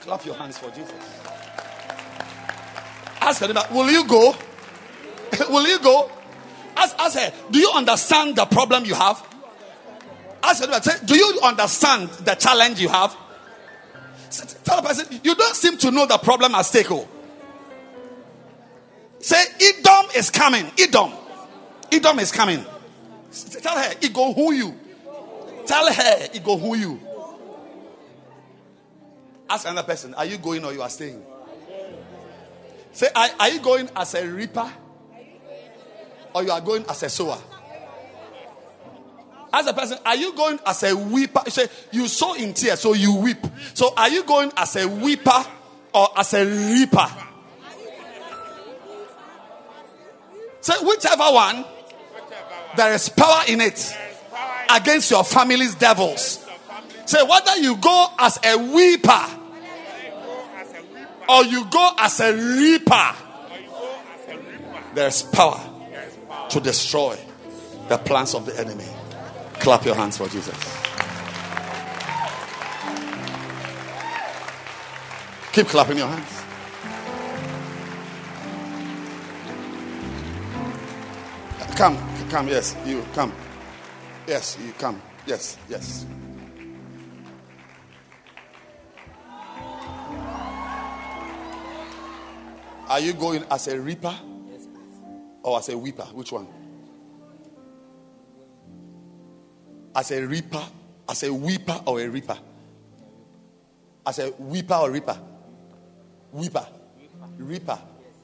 Clap 0.00 0.24
your 0.24 0.34
hands 0.34 0.58
for 0.58 0.70
Jesus. 0.70 0.92
Ask 3.20 3.42
her, 3.42 3.52
will 3.72 3.90
you 3.90 4.06
go? 4.06 4.34
will 5.50 5.66
you 5.66 5.78
go? 5.80 6.10
Ask, 6.76 6.96
ask 6.98 7.18
her, 7.18 7.32
do 7.50 7.58
you 7.58 7.70
understand 7.74 8.36
the 8.36 8.46
problem 8.46 8.84
you 8.84 8.94
have? 8.94 9.24
Ask 10.42 10.64
her, 10.64 10.80
say, 10.80 11.04
do 11.04 11.16
you 11.16 11.40
understand 11.42 12.08
the 12.10 12.34
challenge 12.34 12.80
you 12.80 12.88
have? 12.88 13.16
Tell 14.64 14.80
the 14.80 14.88
person, 14.88 15.20
you 15.24 15.34
don't 15.34 15.56
seem 15.56 15.76
to 15.78 15.90
know 15.90 16.06
the 16.06 16.18
problem 16.18 16.54
at 16.54 16.62
stake. 16.62 16.90
Oh. 16.90 17.08
Say, 19.20 19.42
Edom 19.60 20.10
is 20.16 20.30
coming. 20.30 20.70
Edom. 20.78 21.12
Edom 21.90 22.18
is 22.18 22.32
coming. 22.32 22.64
Tell 23.62 23.76
her, 23.76 23.94
it 24.00 24.12
go 24.12 24.32
who 24.32 24.52
you. 24.52 24.74
Tell 25.66 25.92
her, 25.92 26.28
it 26.32 26.42
go 26.44 26.56
who 26.56 26.76
you. 26.76 27.00
Ask 29.50 29.66
another 29.66 29.86
person, 29.86 30.14
are 30.14 30.24
you 30.24 30.38
going 30.38 30.64
or 30.64 30.72
you 30.72 30.82
are 30.82 30.88
staying? 30.90 31.22
Say, 32.92 33.08
are, 33.14 33.28
are 33.38 33.48
you 33.48 33.60
going 33.60 33.88
as 33.96 34.14
a 34.14 34.26
reaper 34.26 34.70
or 36.34 36.42
you 36.42 36.50
are 36.50 36.60
going 36.60 36.84
as 36.88 37.02
a 37.02 37.08
sower? 37.08 37.38
Ask 39.52 39.68
a 39.68 39.72
person, 39.72 39.98
are 40.04 40.16
you 40.16 40.34
going 40.34 40.58
as 40.66 40.82
a 40.82 40.94
weeper? 40.94 41.42
You 41.46 41.50
say, 41.50 41.68
you 41.90 42.08
sow 42.08 42.34
in 42.34 42.52
tears, 42.52 42.80
so 42.80 42.92
you 42.92 43.16
weep. 43.16 43.38
So 43.72 43.94
are 43.96 44.10
you 44.10 44.24
going 44.24 44.52
as 44.56 44.76
a 44.76 44.86
weeper 44.86 45.46
or 45.94 46.08
as 46.16 46.34
a 46.34 46.44
reaper? 46.44 47.08
Say, 50.60 50.74
whichever 50.82 51.24
one, 51.24 51.64
there 52.76 52.92
is 52.92 53.08
power 53.08 53.42
in 53.48 53.60
it 53.60 53.96
against 54.70 55.10
your 55.10 55.24
family's 55.24 55.74
devils. 55.74 56.44
Say, 57.06 57.22
whether 57.22 57.56
you 57.56 57.76
go 57.76 58.06
as 58.18 58.38
a 58.44 58.56
weeper 58.56 59.26
or 61.28 61.44
you 61.44 61.64
go 61.70 61.90
as 61.98 62.20
a 62.20 62.34
reaper, 62.34 63.14
there's 64.94 65.22
power 65.22 65.60
to 66.50 66.60
destroy 66.60 67.18
the 67.88 67.98
plans 67.98 68.34
of 68.34 68.46
the 68.46 68.58
enemy. 68.58 68.86
Clap 69.60 69.84
your 69.84 69.94
hands 69.94 70.18
for 70.18 70.28
Jesus. 70.28 70.54
Keep 75.52 75.68
clapping 75.68 75.98
your 75.98 76.08
hands. 76.08 76.37
Come, 81.78 81.96
come. 82.28 82.48
Yes, 82.48 82.74
you 82.84 83.04
come. 83.14 83.32
Yes, 84.26 84.58
you 84.60 84.72
come. 84.72 85.00
Yes, 85.24 85.56
yes. 85.68 86.06
Are 92.88 92.98
you 92.98 93.12
going 93.12 93.44
as 93.48 93.68
a 93.68 93.80
reaper 93.80 94.12
or 95.44 95.58
as 95.58 95.68
a 95.68 95.78
weeper? 95.78 96.02
Which 96.14 96.32
one? 96.32 96.48
As 99.94 100.10
a 100.10 100.26
reaper, 100.26 100.64
as 101.08 101.22
a 101.22 101.32
weeper 101.32 101.80
or 101.86 102.00
a 102.00 102.08
reaper? 102.08 102.38
As 104.04 104.18
a 104.18 104.32
weeper 104.32 104.74
or 104.74 104.90
reaper? 104.90 105.16
Weeper. 106.32 106.66
Reaper. 107.36 107.78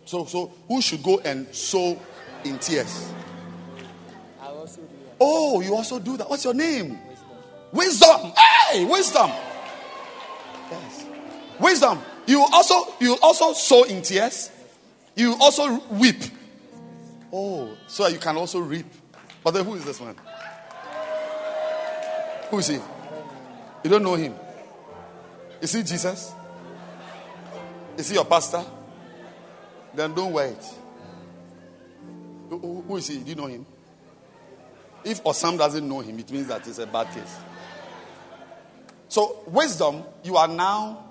So, 0.06 0.24
so 0.24 0.52
who 0.66 0.82
should 0.82 1.04
go 1.04 1.20
and 1.20 1.54
sow 1.54 1.96
in 2.42 2.58
tears? 2.58 3.12
Oh, 5.20 5.60
you 5.60 5.74
also 5.74 5.98
do 5.98 6.16
that. 6.16 6.28
What's 6.28 6.44
your 6.44 6.54
name? 6.54 6.98
Wisdom. 7.72 8.32
Hey, 8.70 8.84
wisdom. 8.84 9.30
Yes. 10.70 11.06
Wisdom. 11.58 12.00
You 12.26 12.44
also 12.52 12.94
you 13.00 13.16
also 13.22 13.52
sow 13.52 13.84
in 13.84 14.02
tears. 14.02 14.50
You 15.14 15.36
also 15.40 15.80
weep. 15.90 16.22
Oh, 17.32 17.76
so 17.86 18.06
you 18.06 18.18
can 18.18 18.36
also 18.36 18.60
reap. 18.60 18.86
But 19.42 19.52
then 19.52 19.64
who 19.64 19.74
is 19.74 19.84
this 19.84 20.00
man? 20.00 20.16
Who 22.50 22.58
is 22.58 22.68
he? 22.68 22.74
You 23.82 23.90
don't 23.90 24.02
know 24.02 24.14
him. 24.14 24.34
Is 25.60 25.72
he 25.72 25.82
Jesus? 25.82 26.32
Is 27.96 28.08
he 28.08 28.14
your 28.14 28.24
pastor? 28.24 28.64
Then 29.94 30.14
don't 30.14 30.32
wait. 30.32 30.58
Who 32.50 32.96
is 32.96 33.08
he? 33.08 33.18
Do 33.18 33.30
you 33.30 33.34
know 33.34 33.46
him? 33.46 33.66
If 35.04 35.22
Osam 35.22 35.58
doesn't 35.58 35.86
know 35.86 36.00
him, 36.00 36.18
it 36.18 36.30
means 36.30 36.46
that 36.48 36.66
it's 36.66 36.78
a 36.78 36.86
bad 36.86 37.12
case. 37.12 37.36
So, 39.08 39.42
wisdom, 39.46 40.02
you 40.22 40.36
are 40.36 40.48
now 40.48 41.04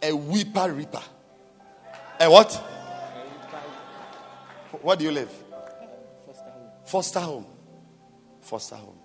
a 0.00 0.12
weeper 0.12 0.74
reaper. 0.74 1.02
A 2.20 2.30
what? 2.30 2.52
Where 4.82 4.96
do 4.96 5.04
you 5.04 5.10
live? 5.10 5.30
Foster 6.30 6.50
home. 6.50 6.70
Foster 6.84 7.20
home. 7.20 7.46
Foster 8.40 8.76
home. 8.76 8.98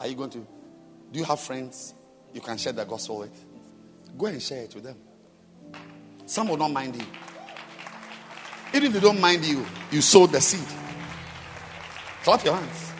Are 0.00 0.06
you 0.06 0.16
going 0.16 0.30
to? 0.30 0.46
Do 1.12 1.18
you 1.18 1.24
have 1.24 1.40
friends 1.40 1.94
you 2.32 2.40
can 2.40 2.58
share 2.58 2.72
the 2.72 2.84
gospel 2.84 3.18
with? 3.20 3.44
Go 4.18 4.26
and 4.26 4.42
share 4.42 4.64
it 4.64 4.74
with 4.74 4.84
them. 4.84 4.96
Some 6.26 6.48
will 6.48 6.56
not 6.56 6.72
mind 6.72 6.96
you. 6.96 7.06
Even 8.74 8.88
if 8.88 8.92
they 8.94 9.00
don't 9.00 9.20
mind 9.20 9.44
you, 9.44 9.64
you 9.92 10.02
sowed 10.02 10.32
the 10.32 10.40
seed. 10.40 10.66
Clap 12.24 12.44
your 12.44 12.56
hands. 12.56 12.92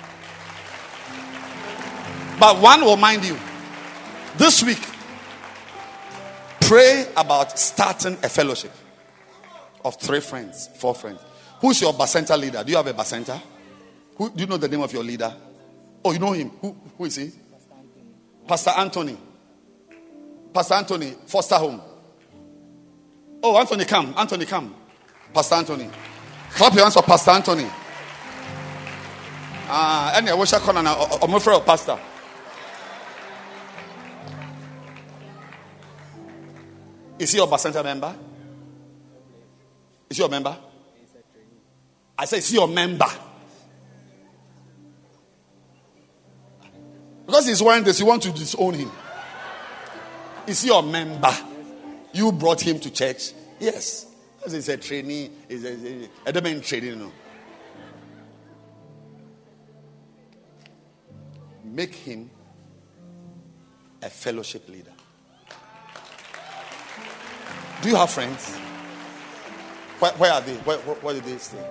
But 2.39 2.61
one 2.61 2.83
will 2.83 2.97
mind 2.97 3.25
you. 3.25 3.37
This 4.37 4.63
week, 4.63 4.79
pray 6.61 7.09
about 7.17 7.59
starting 7.59 8.15
a 8.23 8.29
fellowship 8.29 8.71
of 9.85 10.01
three 10.01 10.21
friends, 10.21 10.69
four 10.77 10.95
friends. 10.95 11.21
Who's 11.61 11.81
your 11.81 11.93
Bacenta 11.93 12.39
leader? 12.39 12.63
Do 12.63 12.71
you 12.71 12.77
have 12.77 12.87
a 12.87 12.95
Bacenta? 12.95 13.41
Who, 14.17 14.31
do 14.31 14.43
you 14.43 14.47
know 14.47 14.57
the 14.57 14.69
name 14.69 14.81
of 14.81 14.93
your 14.93 15.03
leader? 15.03 15.35
Oh, 16.05 16.13
you 16.13 16.21
know 16.21 16.33
him. 16.33 16.51
Who, 16.61 16.77
who 16.97 17.05
is 17.05 17.17
he? 17.17 17.33
Pastor 18.47 18.71
Anthony. 18.71 19.17
Pastor 20.53 20.75
Anthony, 20.75 21.15
foster 21.27 21.57
home. 21.57 21.81
Oh, 23.43 23.59
Anthony, 23.59 23.85
come. 23.85 24.15
Anthony, 24.17 24.47
come. 24.47 24.75
Pastor 25.35 25.57
Anthony. 25.57 25.91
Clap 26.53 26.73
your 26.75 26.83
hands 26.85 26.95
for 26.95 27.03
Pastor 27.03 27.33
Anthony. 27.33 27.67
Ah, 29.67 30.13
any 30.17 30.31
I 30.31 30.35
wish 30.35 30.53
I 30.53 30.61
could 30.61 30.77
I'm 30.77 31.35
afraid 31.35 31.57
of 31.57 31.67
Pastor. 31.67 31.99
Is 37.19 37.33
he 37.33 37.39
your 37.39 37.49
Bacenta 37.49 37.83
member? 37.83 38.15
Is 40.09 40.17
he 40.17 40.23
your 40.23 40.31
member? 40.31 40.57
I 42.17 42.25
say, 42.27 42.39
is 42.39 42.49
he 42.49 42.57
your 42.57 42.69
member? 42.69 43.07
Because 47.27 47.47
he's 47.47 47.63
wearing 47.63 47.83
this, 47.83 47.99
you 47.99 48.07
want 48.07 48.23
to 48.23 48.31
disown 48.31 48.75
him. 48.75 48.91
Is 50.47 50.63
he 50.63 50.69
your 50.69 50.83
member? 50.83 51.35
You 52.13 52.31
brought 52.31 52.61
him 52.61 52.79
to 52.81 52.91
church? 52.91 53.33
Yes. 53.59 54.07
He's 54.45 54.69
a 54.69 54.77
trainee. 54.77 55.31
He's 55.49 55.65
a, 55.65 55.73
a, 56.27 56.33
a, 56.33 56.57
a 56.57 56.61
training. 56.61 56.99
No. 56.99 57.13
Make 61.65 61.95
him 61.95 62.31
a 64.03 64.11
fellowship 64.11 64.69
leader. 64.69 64.93
Do 67.83 67.89
you 67.89 67.97
have 67.97 68.11
friends? 68.11 68.55
Where, 69.99 70.13
where 70.13 70.33
are 70.33 70.41
they? 70.41 70.55
Where, 70.55 70.79
where, 70.79 70.97
where 70.97 71.15
do 71.15 71.21
they 71.21 71.39
stay? 71.39 71.65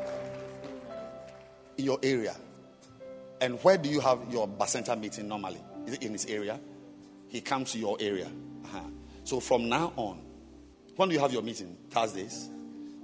In 1.77 1.85
your 1.85 1.99
area. 2.03 2.35
And 3.39 3.61
where 3.63 3.77
do 3.77 3.89
you 3.89 3.99
have 3.99 4.19
your 4.31 4.47
Bacenta 4.47 4.99
meeting 4.99 5.27
normally? 5.27 5.61
Is 5.85 5.95
it 5.95 6.03
in 6.03 6.13
his 6.13 6.25
area? 6.25 6.59
He 7.27 7.41
comes 7.41 7.71
to 7.73 7.79
your 7.79 7.97
area. 7.99 8.27
Uh-huh. 8.65 8.79
So 9.23 9.39
from 9.39 9.69
now 9.69 9.93
on, 9.95 10.21
when 10.95 11.09
do 11.09 11.15
you 11.15 11.21
have 11.21 11.33
your 11.33 11.41
meeting? 11.41 11.77
Thursdays. 11.89 12.49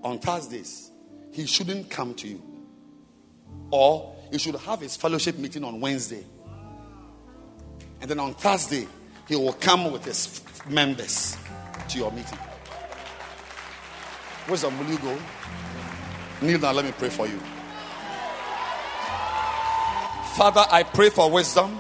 On 0.04 0.20
Thursdays, 0.20 0.92
he 1.32 1.46
shouldn't 1.46 1.90
come 1.90 2.14
to 2.16 2.28
you. 2.28 2.42
Or 3.72 4.16
he 4.32 4.38
should 4.38 4.56
have 4.56 4.80
his 4.80 4.96
fellowship 4.96 5.38
meeting 5.38 5.64
on 5.64 5.80
Wednesday. 5.80 6.24
And 8.02 8.10
then 8.10 8.20
on 8.20 8.34
Thursday, 8.34 8.88
he 9.28 9.36
will 9.36 9.54
come 9.54 9.92
with 9.92 10.06
his 10.06 10.42
members 10.68 11.38
to 11.90 11.98
your 11.98 12.12
meeting. 12.12 12.38
Wisdom, 14.50 14.78
will 14.80 14.92
you 14.92 14.98
go? 15.00 15.18
Kneel 16.42 16.60
down, 16.60 16.76
let 16.76 16.86
me 16.86 16.92
pray 16.98 17.10
for 17.10 17.28
you. 17.28 17.40
Father, 20.36 20.66
I 20.72 20.84
pray 20.84 21.10
for 21.10 21.30
wisdom. 21.30 21.80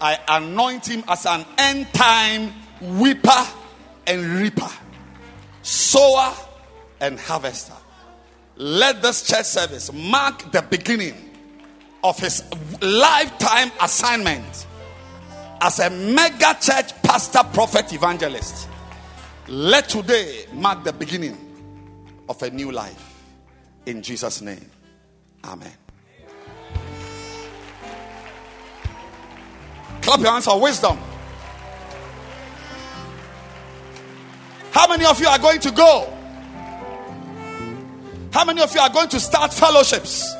I 0.00 0.18
anoint 0.26 0.88
him 0.88 1.04
as 1.06 1.26
an 1.26 1.44
end 1.58 1.92
time 1.92 2.52
weeper 2.80 3.46
and 4.06 4.40
reaper, 4.40 4.68
sower 5.62 6.34
and 7.02 7.18
harvester. 7.20 7.74
Let 8.56 9.02
this 9.02 9.26
church 9.26 9.44
service 9.44 9.92
mark 9.92 10.50
the 10.52 10.62
beginning 10.62 11.14
of 12.04 12.18
his 12.18 12.42
lifetime 12.80 13.72
assignment 13.82 14.66
as 15.60 15.80
a 15.80 15.90
mega 15.90 16.56
church 16.60 16.94
pastor, 17.02 17.40
prophet, 17.52 17.92
evangelist. 17.92 18.68
Let 19.48 19.88
today 19.88 20.46
mark 20.52 20.84
the 20.84 20.92
beginning 20.92 21.36
of 22.28 22.40
a 22.42 22.50
new 22.50 22.70
life. 22.70 23.20
In 23.84 24.00
Jesus' 24.00 24.40
name, 24.40 24.64
Amen. 25.44 25.72
Clap 30.02 30.20
your 30.20 30.30
hands 30.30 30.44
for 30.44 30.60
wisdom. 30.60 30.96
How 34.70 34.88
many 34.88 35.04
of 35.04 35.20
you 35.20 35.26
are 35.26 35.38
going 35.38 35.60
to 35.60 35.70
go? 35.72 36.21
How 38.32 38.44
many 38.46 38.62
of 38.62 38.74
you 38.74 38.80
are 38.80 38.88
going 38.88 39.08
to 39.10 39.20
start 39.20 39.52
fellowships? 39.52 40.34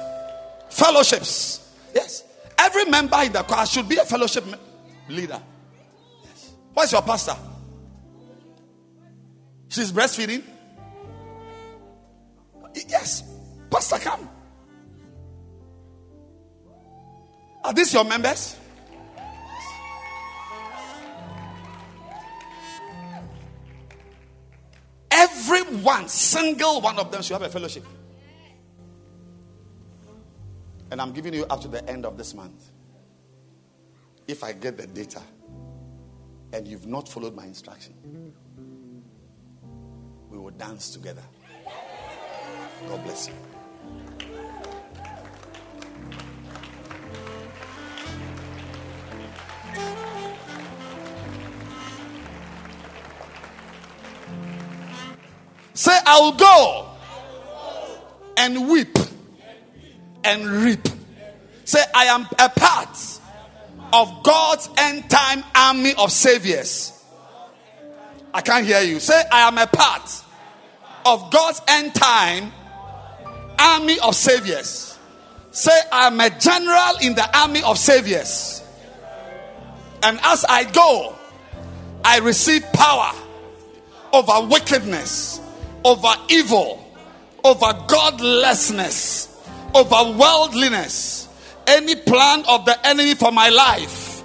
Fellowships. 0.70 1.70
Yes. 1.94 2.24
Every 2.58 2.86
member 2.86 3.18
in 3.22 3.32
the 3.32 3.42
choir 3.42 3.66
should 3.66 3.88
be 3.88 3.96
a 3.96 4.04
fellowship 4.04 4.44
leader. 5.08 5.40
Yes. 6.24 6.52
Where's 6.72 6.92
your 6.92 7.02
pastor? 7.02 7.36
She's 9.68 9.92
breastfeeding? 9.92 10.42
Yes. 12.88 13.24
Pastor, 13.70 13.98
come. 13.98 14.28
Are 17.64 17.72
these 17.72 17.92
your 17.92 18.04
members? 18.04 18.56
Everyone, 25.22 26.08
single 26.08 26.80
one 26.80 26.98
of 26.98 27.12
them 27.12 27.22
should 27.22 27.34
have 27.34 27.42
a 27.42 27.48
fellowship. 27.48 27.84
And 30.90 31.00
I'm 31.00 31.12
giving 31.12 31.32
you 31.32 31.44
up 31.44 31.60
to 31.60 31.68
the 31.68 31.88
end 31.88 32.04
of 32.04 32.18
this 32.18 32.34
month. 32.34 32.70
If 34.26 34.42
I 34.42 34.52
get 34.52 34.76
the 34.76 34.86
data 34.88 35.22
and 36.52 36.66
you've 36.66 36.86
not 36.86 37.08
followed 37.08 37.36
my 37.36 37.46
instruction, 37.46 37.94
we 40.28 40.38
will 40.38 40.50
dance 40.50 40.90
together. 40.90 41.22
God 42.88 43.04
bless 43.04 43.28
you. 43.28 43.34
Say, 55.82 55.98
I 56.06 56.20
will 56.20 56.32
go 56.34 56.90
and 58.36 58.68
weep 58.68 58.96
and 60.22 60.46
reap. 60.46 60.86
Say, 61.64 61.82
I 61.92 62.04
am 62.04 62.24
a 62.38 62.48
part 62.50 62.96
of 63.92 64.22
God's 64.22 64.70
end 64.78 65.10
time 65.10 65.42
army 65.52 65.94
of 65.98 66.12
saviors. 66.12 67.04
I 68.32 68.42
can't 68.42 68.64
hear 68.64 68.80
you. 68.82 69.00
Say, 69.00 69.24
I 69.32 69.48
am 69.48 69.58
a 69.58 69.66
part 69.66 70.08
of 71.04 71.32
God's 71.32 71.60
end 71.66 71.96
time 71.96 72.52
army 73.58 73.98
of 73.98 74.14
saviors. 74.14 74.96
Say, 75.50 75.76
I 75.90 76.06
am 76.06 76.20
a 76.20 76.30
general 76.30 76.98
in 77.02 77.16
the 77.16 77.28
army 77.36 77.64
of 77.64 77.76
saviors. 77.76 78.62
And 80.04 80.20
as 80.22 80.44
I 80.48 80.62
go, 80.62 81.16
I 82.04 82.20
receive 82.20 82.62
power 82.72 83.12
over 84.12 84.46
wickedness, 84.46 85.40
over 85.84 86.12
evil, 86.28 86.78
over 87.44 87.72
godlessness, 87.88 89.28
over 89.74 90.16
worldliness. 90.18 91.28
Any 91.66 91.94
plan 91.94 92.44
of 92.48 92.64
the 92.64 92.86
enemy 92.86 93.14
for 93.14 93.30
my 93.30 93.48
life, 93.48 94.22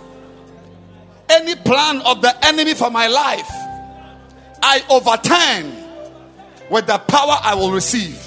any 1.30 1.56
plan 1.56 2.02
of 2.02 2.22
the 2.22 2.46
enemy 2.46 2.74
for 2.74 2.90
my 2.90 3.08
life, 3.08 3.50
I 4.64 4.84
overturn 4.90 5.88
with 6.70 6.88
the 6.88 6.98
power 6.98 7.38
I 7.44 7.54
will 7.56 7.72
receive 7.72 8.20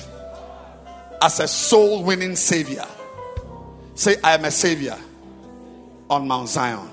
as 1.23 1.41
a 1.41 1.49
soul 1.49 2.03
winning 2.05 2.37
savior. 2.37 2.87
Say, 3.95 4.17
I 4.23 4.35
am 4.35 4.45
a 4.45 4.51
savior 4.51 4.97
on 6.09 6.27
Mount 6.27 6.49
Zion. 6.49 6.89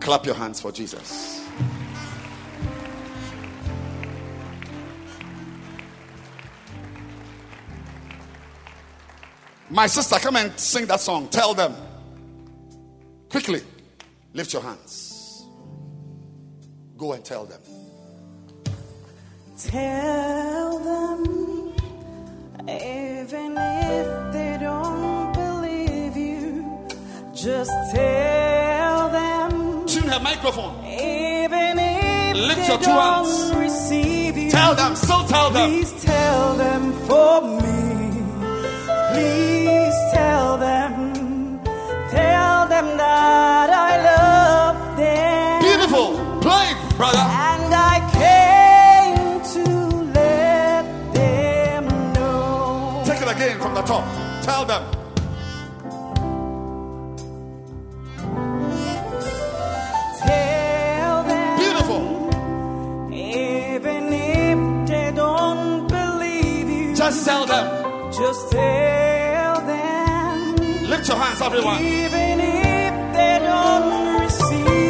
Clap 0.00 0.24
your 0.24 0.34
hands 0.34 0.60
for 0.60 0.72
Jesus. 0.72 1.37
My 9.70 9.86
sister, 9.86 10.16
come 10.18 10.36
and 10.36 10.58
sing 10.58 10.86
that 10.86 11.00
song. 11.00 11.28
Tell 11.28 11.54
them. 11.54 11.74
Quickly, 13.28 13.60
lift 14.32 14.52
your 14.52 14.62
hands. 14.62 15.44
Go 16.96 17.12
and 17.12 17.24
tell 17.24 17.44
them. 17.44 17.60
Tell 19.58 20.78
them, 20.78 21.74
even 22.68 23.56
if 23.58 24.32
they 24.32 24.56
don't 24.60 25.32
believe 25.32 26.16
you, 26.16 26.86
just 27.34 27.70
tell 27.92 29.08
them, 29.10 29.86
Tune 29.86 30.04
her 30.08 30.20
microphone. 30.20 30.84
even 30.86 31.78
if 31.78 32.36
Lift 32.36 32.60
they 32.60 32.66
your 32.68 32.78
two 32.78 32.84
don't 32.84 33.26
hands. 33.26 33.54
receive 33.56 34.36
you. 34.38 34.50
Tell 34.50 34.74
them. 34.76 34.94
Still 34.96 35.24
tell 35.26 35.50
them. 35.50 35.70
Please 35.70 35.92
tell 36.04 36.54
them 36.56 36.92
for 37.08 37.42
me. 37.42 37.97
Please 39.12 39.94
tell 40.12 40.58
them. 40.58 41.60
Tell 42.10 42.66
them 42.68 42.96
that 42.96 43.70
I 43.70 43.92
love 44.10 44.96
them. 44.96 45.62
Beautiful. 45.62 46.08
Play, 46.40 46.74
brother. 46.96 47.18
And 47.18 47.74
I 47.74 47.96
came 48.22 49.40
to 49.54 49.64
let 50.12 50.84
them 51.14 51.84
know. 52.12 53.02
Take 53.06 53.22
it 53.22 53.28
again 53.28 53.58
from 53.58 53.74
the 53.74 53.82
top. 53.82 54.04
Tell 54.42 54.64
them. 54.64 54.82
Tell 60.26 61.24
them. 61.24 61.58
Beautiful. 61.58 62.02
Even 63.12 64.12
if 64.12 64.88
they 64.88 65.12
don't 65.14 65.88
believe 65.88 66.68
you. 66.68 66.94
Just 66.94 67.24
tell 67.24 67.46
them. 67.46 67.77
Just 68.18 68.50
tell 68.50 69.60
them. 69.60 70.56
Lift 70.90 71.06
your 71.06 71.16
hands, 71.18 71.40
everyone. 71.40 71.80
Even 71.84 72.40
if 72.40 73.14
they 73.14 73.38
don't 73.40 74.20
receive 74.20 74.87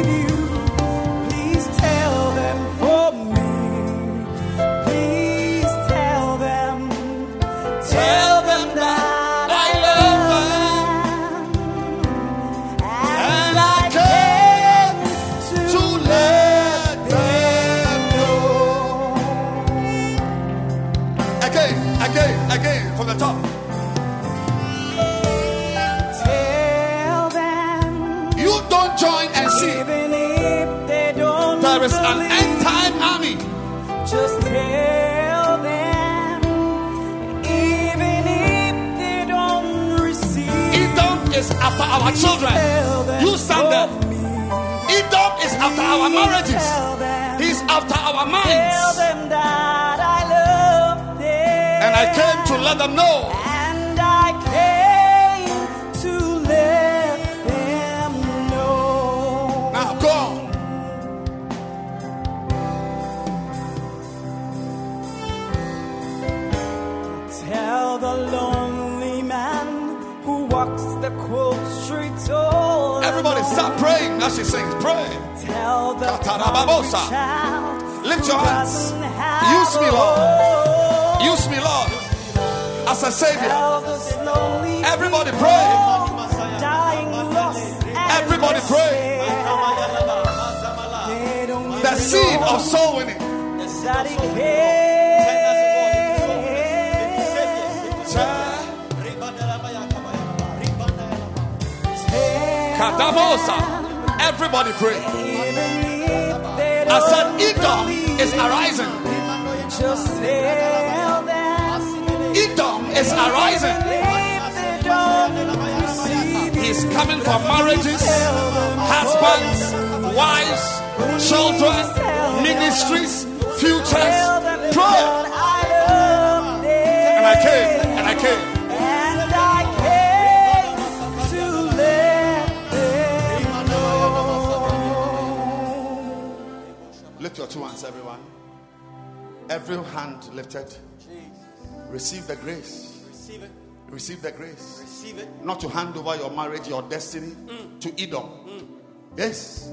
Receive 144.09 144.23
the 144.23 144.31
grace. 144.31 144.79
Receive 144.81 145.19
it. 145.19 145.27
Not 145.43 145.59
to 145.59 145.69
hand 145.69 145.95
over 145.95 146.15
your 146.15 146.31
marriage, 146.31 146.67
your 146.67 146.81
destiny 146.81 147.27
mm. 147.27 147.79
to 147.79 147.89
Edom. 148.01 148.23
Mm. 148.23 148.67
Yes. 149.15 149.69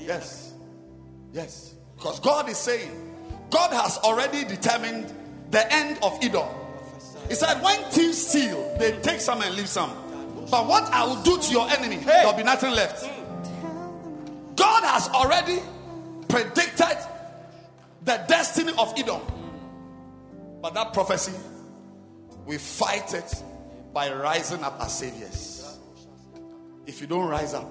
Yes. 0.00 0.54
Yes. 1.34 1.74
Because 1.94 2.18
God 2.20 2.48
is 2.48 2.56
saying, 2.56 2.90
God 3.50 3.74
has 3.74 3.98
already 3.98 4.44
determined 4.44 5.12
the 5.50 5.70
end 5.70 5.98
of 6.02 6.18
Edom. 6.22 6.48
He 7.28 7.34
said, 7.34 7.62
when 7.62 7.78
thieves 7.90 8.26
steal, 8.26 8.74
they 8.78 8.92
mm. 8.92 9.02
take 9.02 9.20
some 9.20 9.42
and 9.42 9.54
leave 9.54 9.68
some. 9.68 9.90
But 10.50 10.66
what 10.66 10.84
I 10.84 11.04
will 11.04 11.22
do 11.22 11.38
to 11.38 11.52
your 11.52 11.68
enemy, 11.68 11.96
there'll 11.96 12.32
be 12.32 12.42
nothing 12.42 12.70
left. 12.70 13.04
God 14.56 14.82
has 14.84 15.08
already 15.08 15.58
predicted 16.28 16.96
the 18.02 18.24
destiny 18.28 18.72
of 18.78 18.94
Edom. 18.96 19.20
But 20.62 20.72
that 20.72 20.94
prophecy 20.94 21.32
We 22.46 22.56
fight 22.58 23.12
it 23.12 23.42
by 23.94 24.12
rising 24.12 24.62
up 24.64 24.78
as 24.80 24.98
saviors. 24.98 25.78
If 26.86 27.00
you 27.00 27.06
don't 27.06 27.28
rise 27.28 27.54
up, 27.54 27.70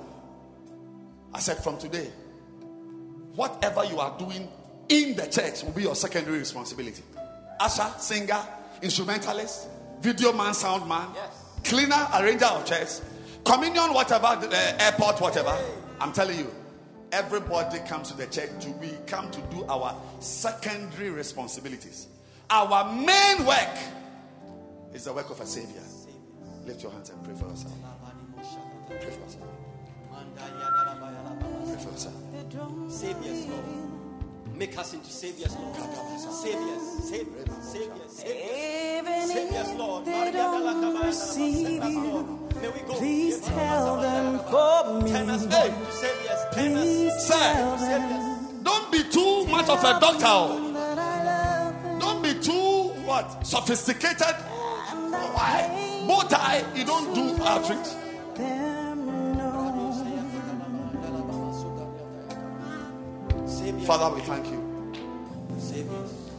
I 1.34 1.40
said 1.40 1.58
from 1.58 1.78
today, 1.78 2.10
whatever 3.36 3.84
you 3.84 4.00
are 4.00 4.18
doing 4.18 4.48
in 4.90 5.16
the 5.16 5.28
church 5.28 5.64
will 5.64 5.72
be 5.72 5.84
your 5.84 5.96
secondary 5.96 6.40
responsibility. 6.40 7.04
Usher, 7.60 7.92
singer, 8.00 8.40
instrumentalist, 8.82 9.68
video 10.02 10.34
man, 10.34 10.54
sound 10.54 10.88
man, 10.88 11.10
yes. 11.14 11.60
cleaner, 11.64 12.08
arranger 12.16 12.46
of 12.46 12.66
chairs, 12.66 13.02
communion, 13.44 13.94
whatever, 13.94 14.28
uh, 14.28 14.78
airport, 14.80 15.20
whatever. 15.20 15.56
I'm 16.00 16.14
telling 16.14 16.40
you, 16.40 16.54
everybody 17.12 17.80
comes 17.80 18.12
to 18.12 18.18
the 18.18 18.28
church 18.28 18.50
to 18.62 18.70
we 18.72 18.90
come 19.08 19.30
to 19.32 19.42
do 19.52 19.66
our 19.66 19.96
secondary 20.20 21.10
responsibilities. 21.10 22.08
Our 22.50 22.92
main 22.94 23.46
work 23.46 23.78
is 24.94 25.06
the 25.06 25.14
work 25.14 25.30
of 25.30 25.40
a 25.40 25.46
savior. 25.46 25.82
Lift 26.66 26.84
your 26.84 26.92
hands 26.92 27.10
and 27.10 27.24
pray 27.24 27.34
for 27.36 27.48
yourself. 27.48 27.74
Pray 28.90 29.00
for 29.00 29.06
yourself. 29.06 29.48
Pray 31.66 31.78
for 31.78 31.90
yourself. 31.92 32.14
Saviors, 32.90 33.46
Lord. 33.48 33.66
Make 34.56 34.78
us 34.78 34.94
into 34.94 35.10
saviors, 35.10 35.56
Lord. 35.56 35.76
Saviors, 35.76 36.82
saviors, 37.10 37.64
saviors, 37.64 38.12
saviors. 38.12 39.32
Saviors, 39.32 39.70
Lord. 39.76 40.06
they 40.06 40.32
don't 40.32 41.04
receive 41.06 41.84
you, 41.84 42.50
May 42.62 42.70
we 42.70 42.80
go. 42.88 42.94
please 42.94 43.42
tell 43.42 44.00
them 44.00 44.40
for 44.40 45.08
Turn 45.08 45.30
us 45.32 45.46
me. 45.46 45.56
into 45.68 45.92
saviors. 45.92 46.40
Turn 46.54 46.76
us 46.76 46.84
Please 46.86 47.28
tell 47.28 47.78
them 47.78 48.64
don't 48.64 48.92
be 48.92 49.04
too 49.10 49.46
much 49.48 49.68
of 49.70 49.80
a 49.80 50.00
doctor. 50.00 50.74
that 50.74 50.98
I 51.00 51.24
love 51.26 51.84
them. 51.84 52.00
Don't 52.00 52.22
be 52.22 52.34
too 52.40 52.94
what 53.06 53.46
sophisticated. 53.46 54.22
And 54.22 55.16
I 55.16 55.18
Why? 55.34 55.90
Bow 56.08 56.22
tie, 56.30 56.64
you 56.76 56.86
don't 56.86 57.14
do 57.14 57.44
outreach. 57.44 57.78
hate 57.78 58.36
them 58.36 59.38
no. 59.38 59.64
Saviors. 63.48 63.88
Father, 63.88 64.16
we 64.16 64.22
thank 64.22 64.48
you. 64.48 64.64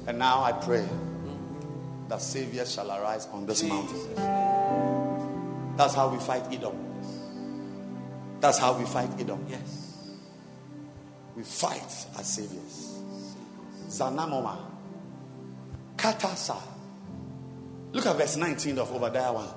And 0.07 0.19
now 0.19 0.43
I 0.43 0.53
pray 0.53 0.87
that 2.09 2.21
Savior 2.21 2.67
shall 2.67 2.91
arise 2.91 3.27
on 3.33 3.47
this 3.47 3.63
mountain. 3.63 4.15
That's 5.77 5.95
how 5.95 6.09
we 6.09 6.19
fight 6.19 6.45
Edom. 6.53 6.77
That's 8.41 8.59
how 8.59 8.77
we 8.79 8.85
fight 8.85 9.09
Edom. 9.19 9.47
Yes. 9.49 9.97
We 11.35 11.43
fight 11.43 12.07
as 12.19 12.27
saviors. 12.27 12.99
Zanamoma. 13.89 14.59
Katasa. 15.97 16.61
Look 17.95 18.07
at 18.07 18.17
verse 18.17 18.37
19 18.37 18.77
of 18.81 18.93
Obadiah 18.93 19.33
1. 19.33 19.49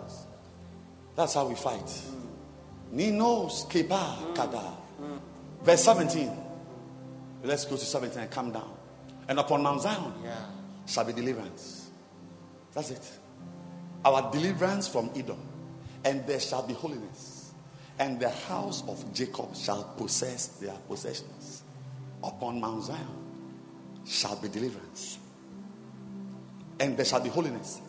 That's 1.16 1.34
how 1.34 1.48
we 1.48 1.56
fight. 1.56 1.92
Ninos 2.92 3.66
Keba 3.66 4.36
Kada. 4.36 4.74
Verse 5.64 5.84
17. 5.84 6.32
Let's 7.44 7.66
go 7.66 7.76
to 7.76 7.84
17 7.84 8.20
and 8.20 8.30
come 8.30 8.52
down. 8.52 8.72
And 9.28 9.40
upon 9.40 9.64
Mount 9.64 9.82
Zion 9.82 10.14
shall 10.86 11.04
be 11.04 11.14
deliverance. 11.14 11.90
That's 12.74 12.92
it. 12.92 13.12
Our 14.06 14.32
deliverance 14.32 14.88
from 14.88 15.10
Edom. 15.16 15.42
And 16.06 16.26
there 16.28 16.40
shall 16.40 16.62
be 16.62 16.76
holiness. 16.76 17.54
And 17.98 18.20
the 18.20 18.30
house 18.30 18.84
of 18.88 19.12
Jacob 19.16 19.56
shall 19.56 19.84
possess 19.98 20.48
their 20.60 20.76
possessions. 20.88 21.64
Upon 22.24 22.62
Mount 22.62 22.84
Zion 22.84 23.08
shall 24.06 24.36
be 24.36 24.48
deliverance. 24.48 25.18
And 26.80 26.96
there 26.96 27.06
shall 27.06 27.22
be 27.22 27.30
holiness. 27.30 27.82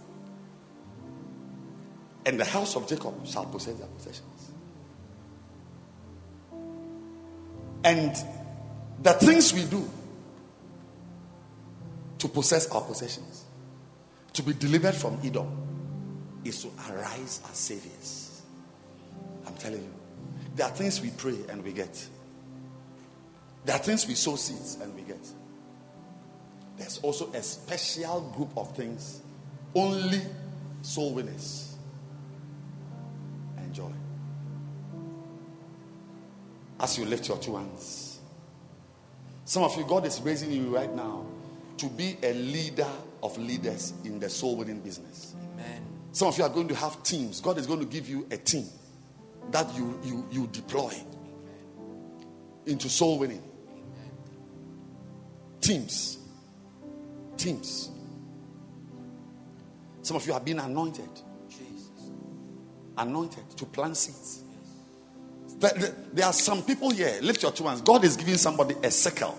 And 2.28 2.38
the 2.38 2.44
house 2.44 2.76
of 2.76 2.86
Jacob 2.86 3.26
shall 3.26 3.46
possess 3.46 3.78
their 3.78 3.86
possessions. 3.86 4.50
And 7.82 8.14
the 9.02 9.14
things 9.14 9.54
we 9.54 9.64
do 9.64 9.88
to 12.18 12.28
possess 12.28 12.70
our 12.70 12.82
possessions, 12.82 13.46
to 14.34 14.42
be 14.42 14.52
delivered 14.52 14.94
from 14.94 15.18
Edom, 15.24 15.48
is 16.44 16.60
to 16.64 16.70
arise 16.90 17.40
as 17.50 17.56
saviors. 17.56 18.42
I'm 19.46 19.54
telling 19.54 19.80
you. 19.80 19.94
There 20.54 20.66
are 20.66 20.72
things 20.72 21.00
we 21.00 21.08
pray 21.08 21.38
and 21.48 21.64
we 21.64 21.72
get. 21.72 22.08
There 23.64 23.74
are 23.74 23.78
things 23.78 24.06
we 24.06 24.12
sow 24.12 24.36
seeds 24.36 24.76
and 24.82 24.94
we 24.94 25.00
get. 25.00 25.26
There's 26.76 26.98
also 26.98 27.32
a 27.32 27.42
special 27.42 28.20
group 28.36 28.50
of 28.54 28.76
things 28.76 29.22
only 29.74 30.20
soul 30.82 31.14
winners 31.14 31.67
enjoy. 33.78 33.92
As 36.80 36.98
you 36.98 37.04
lift 37.04 37.28
your 37.28 37.38
two 37.38 37.56
hands, 37.56 38.20
some 39.44 39.62
of 39.62 39.76
you, 39.76 39.84
God 39.84 40.06
is 40.06 40.20
raising 40.20 40.52
you 40.52 40.74
right 40.74 40.94
now 40.94 41.24
to 41.78 41.86
be 41.88 42.16
a 42.22 42.32
leader 42.34 42.86
of 43.22 43.36
leaders 43.38 43.94
in 44.04 44.18
the 44.18 44.28
soul 44.28 44.56
winning 44.56 44.80
business. 44.80 45.34
Amen. 45.54 45.82
Some 46.12 46.28
of 46.28 46.38
you 46.38 46.44
are 46.44 46.50
going 46.50 46.68
to 46.68 46.74
have 46.74 47.02
teams. 47.02 47.40
God 47.40 47.58
is 47.58 47.66
going 47.66 47.80
to 47.80 47.86
give 47.86 48.08
you 48.08 48.26
a 48.30 48.36
team 48.36 48.66
that 49.50 49.74
you 49.74 49.98
you 50.04 50.26
you 50.30 50.46
deploy 50.48 50.92
into 52.66 52.88
soul 52.88 53.18
winning. 53.18 53.42
Teams. 55.60 56.18
Teams. 57.36 57.90
Some 60.02 60.16
of 60.16 60.26
you 60.26 60.32
have 60.32 60.44
been 60.44 60.58
anointed. 60.58 61.08
Anointed 62.98 63.48
to 63.56 63.64
plant 63.64 63.96
seeds. 63.96 64.42
There- 65.58 66.24
are 66.24 66.32
some 66.32 66.62
people 66.62 66.90
here. 66.90 67.18
Lift 67.22 67.42
your 67.42 67.52
two 67.52 67.64
hands. 67.64 67.80
God 67.80 68.04
is 68.04 68.16
giving 68.16 68.36
somebody 68.36 68.74
a 68.82 68.90
sickle. 68.90 69.38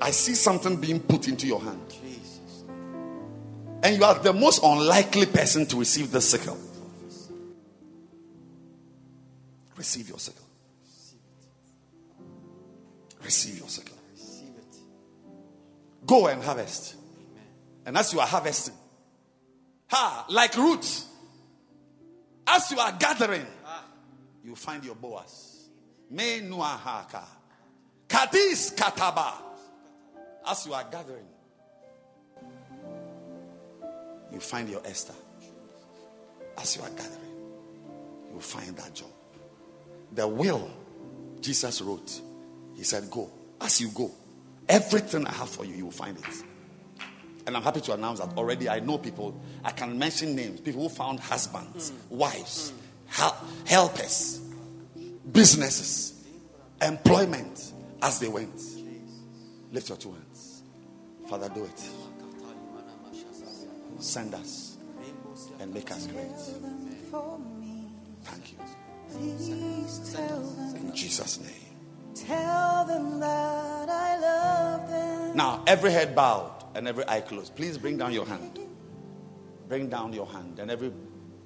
I 0.00 0.10
see 0.10 0.34
something 0.34 0.76
being 0.76 1.00
put 1.00 1.28
into 1.28 1.46
your 1.46 1.60
hand. 1.60 1.80
And 3.84 3.96
you 3.96 4.04
are 4.04 4.14
the 4.14 4.32
most 4.32 4.62
unlikely 4.62 5.26
person 5.26 5.66
to 5.66 5.76
receive 5.76 6.10
the 6.12 6.20
sickle. 6.20 6.56
Receive 9.76 10.08
your 10.08 10.18
sickle. 10.18 10.44
Receive 13.24 13.58
your 13.58 13.68
sickle. 13.68 13.96
Go 16.06 16.26
and 16.28 16.42
harvest. 16.42 16.94
And 17.86 17.96
as 17.96 18.12
you 18.12 18.20
are 18.20 18.26
harvesting, 18.26 18.74
ha, 19.88 20.26
like 20.28 20.56
roots, 20.56 21.06
as 22.46 22.70
you 22.70 22.78
are 22.78 22.92
gathering, 22.92 23.46
you 24.44 24.54
find 24.56 24.84
your 24.84 24.94
Boaz. 24.94 25.68
Me 26.10 26.40
nuahaka. 26.40 27.24
Kadis 28.08 28.74
kataba. 28.74 29.34
As 30.46 30.66
you 30.66 30.74
are 30.74 30.84
gathering, 30.90 31.26
you 34.32 34.40
find 34.40 34.68
your 34.68 34.82
Esther. 34.84 35.14
As 36.58 36.76
you 36.76 36.82
are 36.82 36.90
gathering, 36.90 37.36
you 38.32 38.40
find 38.40 38.76
that 38.76 38.92
job. 38.94 39.10
The 40.12 40.26
will 40.26 40.70
Jesus 41.42 41.82
wrote, 41.82 42.20
He 42.74 42.84
said, 42.84 43.10
Go. 43.10 43.30
As 43.60 43.80
you 43.80 43.88
go, 43.88 44.10
everything 44.68 45.26
I 45.26 45.32
have 45.32 45.48
for 45.48 45.64
you, 45.64 45.74
you 45.74 45.84
will 45.84 45.92
find 45.92 46.16
it. 46.18 46.24
And 47.46 47.56
I'm 47.56 47.62
happy 47.62 47.80
to 47.82 47.92
announce 47.94 48.20
that 48.20 48.36
already 48.36 48.68
I 48.68 48.80
know 48.80 48.98
people, 48.98 49.40
I 49.64 49.72
can 49.72 49.98
mention 49.98 50.36
names, 50.36 50.60
people 50.60 50.82
who 50.82 50.88
found 50.88 51.18
husbands, 51.20 51.92
wives, 52.08 52.72
hel- 53.06 53.36
helpers, 53.66 54.40
businesses, 55.32 56.24
employment 56.80 57.72
as 58.00 58.20
they 58.20 58.28
went. 58.28 58.60
Lift 59.72 59.88
your 59.88 59.98
two 59.98 60.12
hands. 60.12 60.62
Father, 61.28 61.48
do 61.48 61.64
it. 61.64 61.82
Send 63.98 64.34
us 64.34 64.76
and 65.60 65.72
make 65.72 65.90
us 65.90 66.06
great. 66.08 66.26
Thank 68.24 68.52
you. 68.52 68.58
please 69.10 70.12
tell 70.12 70.40
them, 70.40 70.76
In 70.76 70.94
Jesus' 70.94 71.40
name. 71.40 72.14
tell 72.14 72.84
them 72.84 73.20
that 73.20 73.88
I 73.88 74.18
love 74.18 74.88
them. 74.90 75.36
Now, 75.36 75.62
every 75.66 75.90
head 75.90 76.14
bowed 76.14 76.50
and 76.74 76.88
every 76.88 77.06
eye 77.08 77.20
closed. 77.20 77.54
Please 77.56 77.78
bring 77.78 77.96
down 77.98 78.12
your 78.12 78.26
hand. 78.26 78.58
Bring 79.68 79.88
down 79.88 80.12
your 80.12 80.26
hand 80.26 80.58
and 80.58 80.70
every 80.70 80.92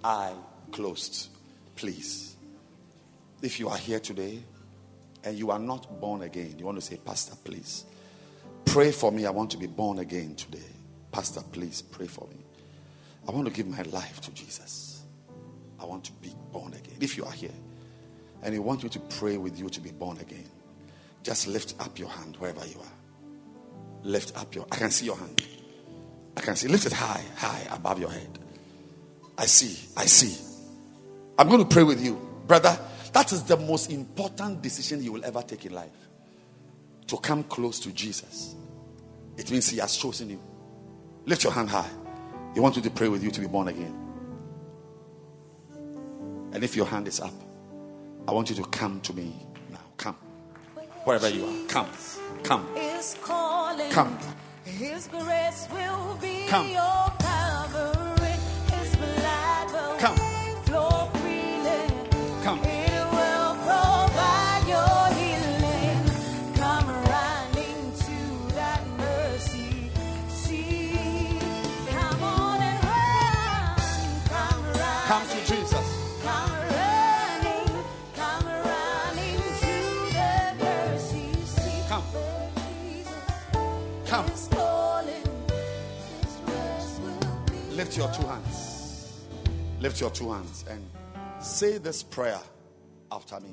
eye 0.02 0.34
closed. 0.72 1.28
Please. 1.76 2.36
If 3.42 3.60
you 3.60 3.68
are 3.68 3.76
here 3.76 4.00
today 4.00 4.42
and 5.24 5.36
you 5.36 5.50
are 5.50 5.58
not 5.58 6.00
born 6.00 6.22
again, 6.22 6.56
you 6.58 6.64
want 6.64 6.78
to 6.78 6.82
say, 6.84 6.96
Pastor, 6.96 7.36
please 7.44 7.84
pray 8.64 8.90
for 8.92 9.12
me. 9.12 9.26
I 9.26 9.30
want 9.30 9.50
to 9.52 9.58
be 9.58 9.66
born 9.66 9.98
again 9.98 10.34
today. 10.34 10.58
Pastor, 11.12 11.40
please 11.52 11.82
pray 11.82 12.06
for 12.06 12.26
me. 12.28 12.36
I 13.28 13.32
want 13.32 13.46
to 13.46 13.52
give 13.52 13.66
my 13.66 13.82
life 13.82 14.20
to 14.22 14.30
Jesus. 14.32 15.02
I 15.80 15.84
want 15.84 16.05
to 16.05 16.12
be 16.12 16.32
born 16.52 16.72
again. 16.74 16.96
If 17.00 17.16
you 17.16 17.24
are 17.24 17.32
here 17.32 17.55
and 18.42 18.55
you 18.55 18.62
want 18.62 18.82
me 18.82 18.88
to 18.90 19.00
pray 19.00 19.36
with 19.36 19.58
you 19.58 19.68
to 19.68 19.80
be 19.80 19.90
born 19.90 20.18
again, 20.18 20.48
just 21.22 21.46
lift 21.46 21.74
up 21.80 21.98
your 21.98 22.08
hand 22.08 22.36
wherever 22.36 22.64
you 22.66 22.78
are. 22.80 22.95
Lift 24.06 24.36
up 24.38 24.54
your 24.54 24.66
I 24.70 24.76
can 24.76 24.90
see 24.92 25.06
your 25.06 25.16
hand. 25.16 25.42
I 26.36 26.40
can 26.40 26.54
see 26.54 26.68
lift 26.68 26.86
it 26.86 26.92
high, 26.92 27.24
high 27.34 27.66
above 27.72 27.98
your 27.98 28.10
head. 28.10 28.38
I 29.36 29.46
see. 29.46 29.88
I 29.96 30.06
see. 30.06 30.42
I'm 31.36 31.48
going 31.48 31.60
to 31.60 31.66
pray 31.66 31.82
with 31.82 32.02
you. 32.02 32.14
Brother, 32.46 32.78
that 33.12 33.32
is 33.32 33.42
the 33.42 33.56
most 33.56 33.90
important 33.90 34.62
decision 34.62 35.02
you 35.02 35.12
will 35.12 35.24
ever 35.24 35.42
take 35.42 35.66
in 35.66 35.74
life. 35.74 35.90
To 37.08 37.16
come 37.16 37.42
close 37.44 37.80
to 37.80 37.92
Jesus. 37.92 38.54
It 39.36 39.50
means 39.50 39.68
He 39.68 39.78
has 39.78 39.96
chosen 39.96 40.30
you. 40.30 40.40
Lift 41.24 41.42
your 41.42 41.52
hand 41.52 41.68
high. 41.68 41.90
He 42.54 42.60
wants 42.60 42.76
you 42.76 42.84
to 42.84 42.90
pray 42.90 43.08
with 43.08 43.24
you 43.24 43.32
to 43.32 43.40
be 43.40 43.48
born 43.48 43.66
again. 43.68 43.94
And 46.52 46.62
if 46.62 46.76
your 46.76 46.86
hand 46.86 47.08
is 47.08 47.18
up, 47.18 47.34
I 48.28 48.32
want 48.32 48.50
you 48.50 48.56
to 48.56 48.64
come 48.66 49.00
to 49.00 49.12
me. 49.12 49.45
Wherever 51.06 51.28
you 51.28 51.46
are. 51.46 51.68
Come. 51.68 51.86
Come. 52.42 52.66
Come. 53.90 54.18
His 54.64 55.06
grace 55.06 55.68
will 55.72 56.18
be 56.20 56.48
Come. 56.48 56.68
your 56.68 57.12
covering. 57.20 58.05
Lift 87.97 88.15
your 88.15 88.23
two 88.23 88.28
hands. 88.28 89.23
Lift 89.81 90.00
your 90.02 90.10
two 90.10 90.31
hands 90.31 90.66
and 90.68 90.84
say 91.41 91.78
this 91.78 92.02
prayer 92.02 92.39
after 93.10 93.41
me. 93.41 93.49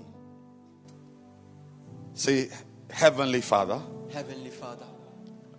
Say, 2.13 2.49
Heavenly 2.89 3.39
Father, 3.39 3.81
Heavenly 4.11 4.49
Father, 4.49 4.85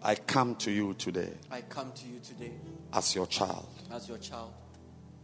I 0.02 0.14
come 0.16 0.54
to 0.56 0.70
you 0.70 0.92
today 0.94 1.30
I 1.50 1.62
come 1.62 1.92
to 1.92 2.06
you 2.06 2.20
today 2.20 2.52
as 2.92 3.14
your 3.14 3.26
child. 3.26 3.66
as 3.90 4.06
your 4.06 4.18
child. 4.18 4.52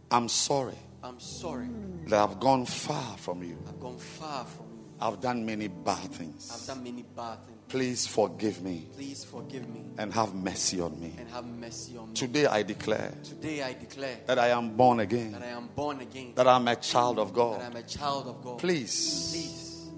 I'm 0.09 0.27
sorry 0.27 0.79
I'm 1.03 1.19
sorry. 1.19 1.69
that 2.07 2.19
I've 2.19 2.39
gone 2.39 2.65
far 2.65 3.15
from 3.17 3.43
you. 3.43 3.59
I've 3.67 3.79
gone 3.79 3.99
far 3.99 4.43
from 4.43 4.65
you. 4.71 4.85
I've 4.99 5.21
done 5.21 5.45
many 5.45 5.67
bad 5.67 6.11
things. 6.11 6.51
I've 6.51 6.65
done 6.65 6.83
many 6.83 7.03
bad 7.15 7.45
things. 7.45 7.50
Please 7.71 8.05
forgive 8.05 8.61
me 8.61 8.87
Please 8.95 9.23
forgive 9.23 9.67
me 9.69 9.85
and 9.97 10.11
have 10.13 10.33
mercy 10.35 10.81
on 10.81 10.99
me. 10.99 11.15
and 11.17 11.29
have 11.29 11.45
mercy 11.45 11.95
on 11.97 12.09
me. 12.09 12.13
Today 12.15 12.45
I 12.45 12.63
declare 12.63 13.13
Today 13.23 13.63
I 13.63 13.71
declare 13.73 14.17
that 14.25 14.37
I 14.37 14.49
am 14.49 14.75
born 14.75 14.99
again, 14.99 15.31
that 15.31 15.41
I 15.41 15.47
am 15.47 15.69
born 15.73 16.01
again, 16.01 16.33
that 16.35 16.47
I'm 16.47 16.67
a 16.67 16.75
child 16.75 17.17
of 17.17 17.33
God. 17.33 17.61
that 17.61 17.67
I'm 17.67 17.77
a 17.77 17.83
child 17.83 18.27
of 18.27 18.43
God. 18.43 18.59
Please, 18.59 19.31
Please, 19.31 19.89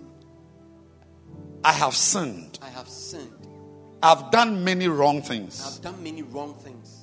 I 1.63 1.71
have 1.71 1.95
sinned. 1.95 2.59
I 2.61 2.69
have 2.69 2.87
sinned. 2.87 3.47
I've 4.03 4.29
done 4.29 4.63
many 4.63 4.87
wrong 4.87 5.23
things. 5.23 5.65
I've 5.65 5.81
done 5.81 6.03
many 6.03 6.21
wrong 6.21 6.53
things. 6.55 6.99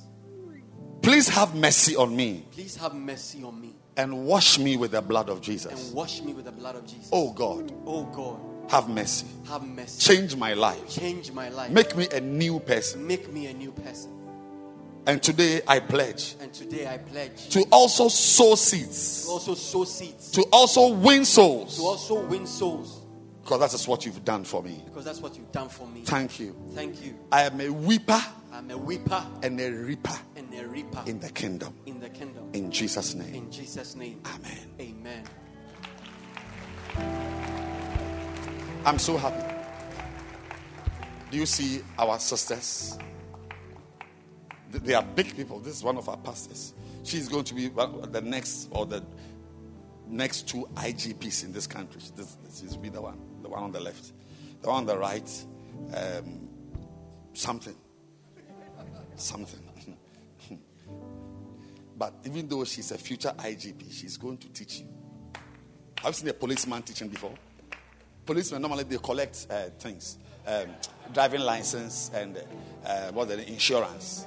Please 1.01 1.27
have 1.27 1.53
mercy 1.55 1.95
on 1.97 2.15
me 2.15 2.45
Please 2.51 2.75
have 2.77 2.93
mercy 2.93 3.43
on 3.43 3.59
me 3.59 3.73
and 3.97 4.25
wash 4.25 4.57
me 4.57 4.77
with 4.77 4.91
the 4.91 5.01
blood 5.01 5.29
of 5.29 5.41
Jesus. 5.41 5.87
and 5.87 5.95
wash 5.95 6.21
me 6.21 6.31
with 6.31 6.45
the 6.45 6.51
blood 6.51 6.75
of 6.75 6.85
Jesus. 6.85 7.09
Oh 7.11 7.33
God, 7.33 7.73
Oh 7.85 8.05
God, 8.05 8.39
have 8.71 8.89
mercy. 8.89 9.27
have 9.47 9.63
mercy. 9.63 9.99
Change 9.99 10.35
my 10.35 10.53
life. 10.53 10.89
Change 10.89 11.31
my 11.31 11.49
life. 11.49 11.69
Make 11.71 11.95
me 11.95 12.07
a 12.11 12.21
new 12.21 12.59
person. 12.59 13.05
Make 13.05 13.31
me 13.31 13.47
a 13.47 13.53
new 13.53 13.71
person. 13.71 14.11
And 15.07 15.21
today 15.21 15.61
I 15.67 15.79
pledge 15.79 16.35
And 16.39 16.53
today 16.53 16.87
I 16.87 16.97
pledge 16.99 17.49
to 17.49 17.63
also 17.71 18.07
sow 18.07 18.55
seeds, 18.55 19.25
to 19.25 19.31
also 19.31 19.55
sow 19.55 19.83
seeds, 19.83 20.29
to 20.31 20.43
also 20.53 20.93
win 20.93 21.25
souls. 21.25 21.77
to 21.77 21.83
also 21.83 22.21
win 22.27 22.45
souls, 22.45 23.01
because 23.43 23.59
that 23.61 23.73
is 23.73 23.87
what 23.87 24.05
you've 24.05 24.23
done 24.23 24.43
for 24.43 24.61
me. 24.61 24.79
because 24.85 25.03
that's 25.03 25.19
what 25.19 25.35
you've 25.35 25.51
done 25.51 25.69
for 25.69 25.87
me. 25.87 26.01
Thank 26.03 26.39
you. 26.39 26.55
Thank 26.75 27.03
you. 27.03 27.17
I 27.31 27.43
am 27.43 27.59
a 27.59 27.69
weeper 27.69 28.21
I'm 28.53 28.69
a 28.69 28.77
weeper 28.77 29.25
and 29.41 29.59
a 29.59 29.71
reaper 29.71 30.13
and 30.35 30.53
a 30.53 30.67
reaper 30.67 31.01
in 31.07 31.19
the 31.19 31.29
kingdom. 31.29 31.73
in 31.87 31.99
the 31.99 32.09
kingdom. 32.09 32.49
In 32.53 32.69
Jesus' 32.69 33.15
name. 33.15 33.33
In 33.33 33.51
Jesus' 33.51 33.95
name. 33.95 34.21
Amen. 34.79 35.25
Amen. 36.97 37.30
I'm 38.83 38.97
so 38.97 39.15
happy. 39.15 39.43
Do 41.29 41.37
you 41.37 41.45
see 41.45 41.81
our 41.99 42.17
sisters? 42.17 42.97
They 44.71 44.95
are 44.95 45.03
big 45.03 45.35
people. 45.35 45.59
This 45.59 45.75
is 45.77 45.83
one 45.83 45.97
of 45.97 46.09
our 46.09 46.17
pastors. 46.17 46.73
She's 47.03 47.29
going 47.29 47.43
to 47.45 47.53
be 47.53 47.67
the 47.67 48.21
next 48.23 48.69
or 48.71 48.87
the 48.87 49.03
next 50.07 50.47
two 50.47 50.67
IGPs 50.73 51.43
in 51.43 51.53
this 51.53 51.67
country. 51.67 52.01
This, 52.15 52.37
this 52.43 52.63
is 52.63 52.75
be 52.75 52.89
the 52.89 53.01
one, 53.01 53.19
the 53.43 53.49
one 53.49 53.63
on 53.63 53.71
the 53.71 53.79
left, 53.79 54.13
the 54.61 54.69
one 54.69 54.77
on 54.77 54.85
the 54.87 54.97
right. 54.97 55.45
Um, 55.95 56.49
something, 57.33 57.75
something. 59.15 59.59
but 61.97 62.15
even 62.25 62.47
though 62.47 62.65
she's 62.65 62.91
a 62.91 62.97
future 62.97 63.33
IGP, 63.37 63.91
she's 63.91 64.17
going 64.17 64.37
to 64.39 64.49
teach 64.49 64.79
you. 64.79 64.87
I've 66.03 66.15
seen 66.15 66.29
a 66.29 66.33
policeman 66.33 66.81
teaching 66.81 67.09
before? 67.09 67.35
Policemen 68.31 68.61
normally 68.61 68.85
they 68.85 68.97
collect 68.97 69.45
uh, 69.49 69.63
things, 69.77 70.17
um, 70.47 70.67
driving 71.13 71.41
license 71.41 72.11
and 72.13 72.41
uh, 72.85 73.11
what 73.11 73.27
the 73.27 73.45
insurance. 73.45 74.25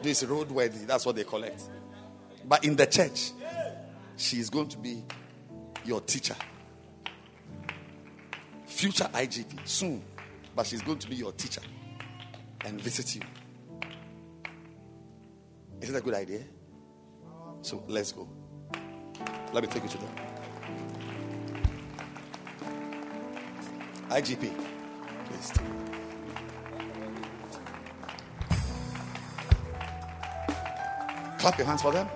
This 0.00 0.22
roadworthy, 0.22 0.86
that's 0.86 1.04
what 1.04 1.16
they 1.16 1.24
collect. 1.24 1.60
But 2.48 2.64
in 2.64 2.74
the 2.76 2.86
church, 2.86 3.32
she 4.16 4.38
is 4.38 4.48
going 4.48 4.68
to 4.68 4.78
be 4.78 5.04
your 5.84 6.00
teacher, 6.00 6.34
future 8.64 9.04
IGP 9.12 9.68
soon. 9.68 10.02
But 10.54 10.66
she's 10.66 10.80
going 10.80 11.00
to 11.00 11.06
be 11.10 11.16
your 11.16 11.32
teacher 11.32 11.60
and 12.64 12.80
visit 12.80 13.16
you. 13.16 13.20
Is 15.82 15.90
it 15.90 15.94
a 15.94 16.00
good 16.00 16.14
idea? 16.14 16.40
So 17.60 17.84
let's 17.86 18.12
go. 18.12 18.26
Let 19.52 19.62
me 19.62 19.68
take 19.68 19.82
you 19.82 19.90
to 19.90 19.98
them. 19.98 20.35
IGP, 24.10 24.52
please. 25.26 25.52
Clap 31.38 31.58
your 31.58 31.66
hands 31.66 31.82
for 31.82 31.92
them. 31.92 32.08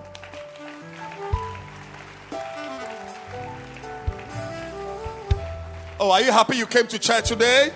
Oh, 5.99 6.09
are 6.09 6.21
you 6.21 6.31
happy 6.31 6.57
you 6.57 6.65
came 6.65 6.87
to 6.87 6.97
church 6.97 7.27
today? 7.27 7.71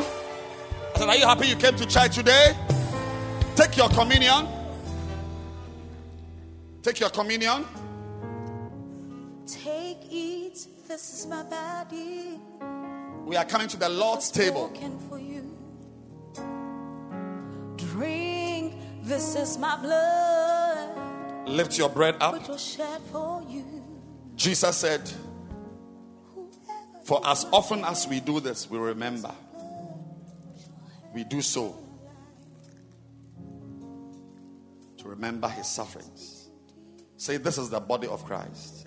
I 0.00 0.98
said, 0.98 1.08
Are 1.08 1.16
you 1.16 1.26
happy 1.26 1.46
you 1.46 1.54
came 1.54 1.76
to 1.76 1.86
church 1.86 2.16
today? 2.16 2.56
Take 3.54 3.76
your 3.76 3.88
communion. 3.90 4.48
Take 6.82 6.98
your 7.00 7.10
communion. 7.10 7.64
Take, 9.46 9.98
eat, 10.10 10.66
this 10.88 11.20
is 11.20 11.26
my 11.26 11.42
body. 11.44 12.40
We 13.28 13.36
are 13.36 13.44
coming 13.44 13.68
to 13.68 13.76
the 13.76 13.90
Lord's 13.90 14.30
table. 14.30 14.68
Broken 14.68 14.98
for 15.00 15.18
you. 15.18 15.54
Drink, 17.76 18.72
this 19.02 19.36
is 19.36 19.58
my 19.58 19.76
blood, 19.76 21.46
Lift 21.46 21.76
your 21.76 21.90
bread 21.90 22.16
up. 22.22 22.32
which 22.32 22.48
was 22.48 22.64
shed 22.64 23.02
for 23.12 23.42
you. 23.46 23.84
Jesus 24.34 24.78
said, 24.78 25.02
For 27.04 27.20
as 27.26 27.44
often 27.52 27.84
as 27.84 28.08
we 28.08 28.20
do 28.20 28.40
this, 28.40 28.70
we 28.70 28.78
remember. 28.78 29.34
We 31.14 31.24
do 31.24 31.42
so 31.42 31.76
to 34.96 35.06
remember 35.06 35.48
his 35.48 35.66
sufferings. 35.66 36.48
Say, 37.18 37.36
This 37.36 37.58
is 37.58 37.68
the 37.68 37.80
body 37.80 38.08
of 38.08 38.24
Christ. 38.24 38.77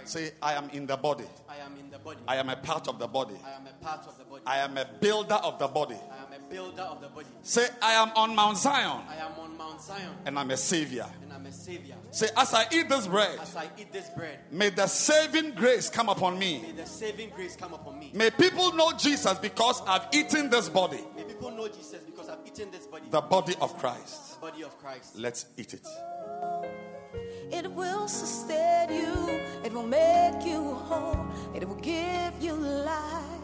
Christ. 0.00 0.12
Say, 0.12 0.32
I 0.42 0.54
am 0.54 0.68
in 0.70 0.86
the 0.86 0.96
body. 0.96 1.24
I 1.48 1.56
am 1.64 1.76
in 1.78 1.90
the 1.90 1.98
body. 1.98 2.18
I 2.26 2.36
am 2.36 2.48
a 2.48 2.56
part 2.56 2.88
of 2.88 2.98
the 2.98 3.06
body. 3.06 3.34
I 3.44 3.50
am 3.52 3.66
a 3.66 3.84
part 3.84 4.06
of 4.06 4.18
the 4.18 4.24
body. 4.24 4.42
I 4.46 4.58
am 4.58 4.76
a 4.76 4.84
builder 5.00 5.34
of 5.34 5.58
the 5.58 5.68
body. 5.68 5.94
I 6.10 6.24
am 6.34 6.40
a 6.40 6.50
builder 6.52 6.82
of 6.82 7.00
the 7.00 7.08
body. 7.08 7.26
Say, 7.42 7.66
I 7.82 7.92
am 7.92 8.10
on 8.16 8.34
Mount 8.34 8.58
Zion 8.58 9.02
I 9.08 9.16
am 9.16 9.32
on 9.38 9.56
Mount 9.56 9.80
Zion 9.80 10.14
and 10.26 10.38
I'm 10.38 10.50
a 10.50 10.56
savior. 10.56 11.06
and 11.22 11.32
I'm 11.32 11.46
a 11.46 11.52
savior. 11.52 11.94
Say, 12.10 12.28
as 12.36 12.52
I 12.54 12.66
eat 12.72 12.88
this 12.88 13.06
bread, 13.06 13.38
As 13.40 13.54
I 13.56 13.68
eat 13.78 13.92
this 13.92 14.08
bread, 14.10 14.38
may 14.50 14.70
the 14.70 14.86
saving 14.86 15.52
grace 15.52 15.88
come 15.88 16.08
upon 16.08 16.38
me. 16.38 16.60
may 16.62 16.72
the 16.72 16.86
saving 16.86 17.30
grace 17.30 17.56
come 17.56 17.72
upon 17.74 17.98
me. 17.98 18.10
May 18.14 18.30
people 18.30 18.72
know 18.74 18.92
Jesus 18.92 19.38
because 19.38 19.80
I've 19.86 20.06
eaten 20.12 20.50
this 20.50 20.68
body, 20.68 21.00
May 21.16 21.24
people 21.24 21.50
know 21.52 21.68
Jesus 21.68 22.02
because 22.04 22.28
I've 22.28 22.38
eaten 22.46 22.70
this 22.70 22.86
body, 22.86 23.04
the 23.10 23.20
body 23.20 23.54
of 23.60 23.76
Christ. 23.78 24.40
The 24.40 24.46
body 24.50 24.64
of 24.64 24.76
Christ. 24.78 25.16
Let's 25.18 25.46
eat 25.56 25.74
it. 25.74 25.86
It 27.52 27.70
will 27.72 28.08
sustain 28.08 28.90
you, 28.90 29.40
it 29.64 29.72
will 29.72 29.86
make 29.86 30.44
you 30.44 30.74
whole, 30.74 31.26
it 31.54 31.66
will 31.66 31.76
give 31.76 32.34
you 32.40 32.54
life 32.54 33.40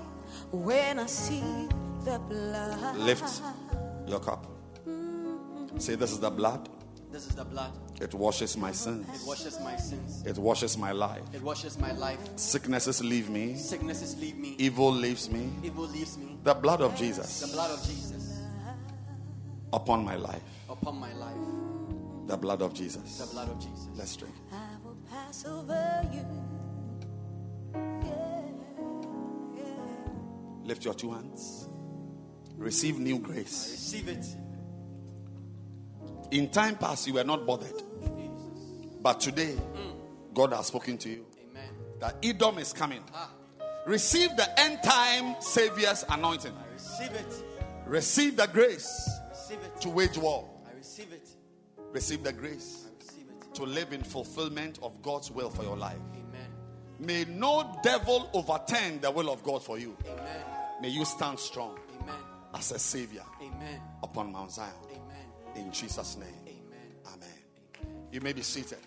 when 0.52 0.98
I 0.98 1.06
see 1.06 1.42
the 2.04 2.18
blood. 2.28 2.96
Lift 2.96 3.42
your 4.06 4.20
cup. 4.20 4.46
Say, 5.78 5.94
This 5.94 6.12
is 6.12 6.20
the 6.20 6.30
blood 6.30 6.68
This 7.12 7.26
is 7.26 7.34
the 7.34 7.44
blood. 7.44 7.72
It 8.00 8.14
washes 8.14 8.56
my 8.56 8.72
sins. 8.72 9.06
It 9.22 9.26
washes 9.26 9.60
my 9.60 9.76
sins. 9.76 10.22
It 10.26 10.38
washes 10.38 10.76
my 10.76 10.92
life. 10.92 11.22
It 11.32 11.42
washes 11.42 11.78
my 11.78 11.92
life. 11.92 12.18
Sicknesses 12.36 13.02
leave 13.02 13.30
me. 13.30 13.56
Sicknesses 13.56 14.18
leave 14.20 14.36
me. 14.36 14.54
Evil 14.58 14.92
leaves 14.92 15.30
me. 15.30 15.50
Evil 15.62 15.84
leaves 15.84 16.18
me. 16.18 16.38
The 16.44 16.54
blood 16.54 16.80
of 16.80 16.94
Jesus. 16.96 17.40
The 17.40 17.52
blood 17.54 17.70
of 17.70 17.84
Jesus 17.86 18.36
upon 19.72 20.04
my 20.04 20.16
life. 20.16 20.42
upon 20.68 20.98
my 20.98 21.12
life. 21.14 21.45
The 22.26 22.36
blood 22.36 22.60
of 22.62 22.74
Jesus. 22.74 23.18
The 23.18 23.26
blood 23.32 23.48
of 23.48 23.58
Jesus. 23.60 23.88
Let's 23.94 24.16
drink. 24.16 24.34
I 24.52 24.56
will 24.84 24.96
pass 25.10 25.44
over 25.46 26.08
you. 26.12 26.24
Lift 30.64 30.84
your 30.84 30.94
two 30.94 31.12
hands. 31.12 31.68
Receive 32.56 32.98
new 32.98 33.18
grace. 33.20 33.68
Receive 33.70 34.08
it. 34.08 34.26
In 36.32 36.48
time 36.50 36.74
past, 36.76 37.06
you 37.06 37.14
were 37.14 37.22
not 37.24 37.46
bothered. 37.46 37.82
But 39.00 39.20
today, 39.20 39.54
God 40.34 40.52
has 40.52 40.66
spoken 40.66 40.98
to 40.98 41.08
you 41.08 41.24
Amen. 41.50 41.68
that 42.00 42.16
Edom 42.24 42.58
is 42.58 42.72
coming. 42.72 43.02
Ah, 43.14 43.30
Receive 43.86 44.30
the 44.36 44.60
end 44.60 44.80
time 44.82 45.36
Savior's 45.40 46.04
anointing. 46.08 46.52
I 46.52 46.72
receive 46.72 47.12
it. 47.12 47.44
Receive 47.86 48.36
the 48.36 48.46
grace 48.48 49.08
Receive 49.30 49.58
it. 49.64 49.80
to 49.82 49.88
wage 49.90 50.18
war. 50.18 50.48
Receive 51.92 52.22
the 52.22 52.32
grace 52.32 52.86
receive 52.98 53.26
to 53.54 53.64
live 53.64 53.92
in 53.92 54.02
fulfillment 54.02 54.78
of 54.82 55.00
God's 55.02 55.30
will 55.30 55.50
for 55.50 55.62
your 55.62 55.76
life. 55.76 55.98
Amen. 56.12 56.50
May 56.98 57.24
no 57.24 57.78
devil 57.82 58.28
overturn 58.32 59.00
the 59.00 59.10
will 59.10 59.30
of 59.30 59.42
God 59.42 59.62
for 59.62 59.78
you. 59.78 59.96
Amen. 60.06 60.44
May 60.80 60.88
you 60.88 61.04
stand 61.04 61.38
strong 61.38 61.78
Amen. 62.02 62.14
as 62.54 62.72
a 62.72 62.78
Savior 62.78 63.24
Amen. 63.40 63.80
upon 64.02 64.32
Mount 64.32 64.52
Zion. 64.52 64.70
Amen. 64.90 65.66
In 65.66 65.72
Jesus' 65.72 66.16
name. 66.16 66.28
Amen. 66.46 67.14
Amen. 67.14 67.96
You 68.12 68.20
may 68.20 68.32
be 68.32 68.42
seated. 68.42 68.78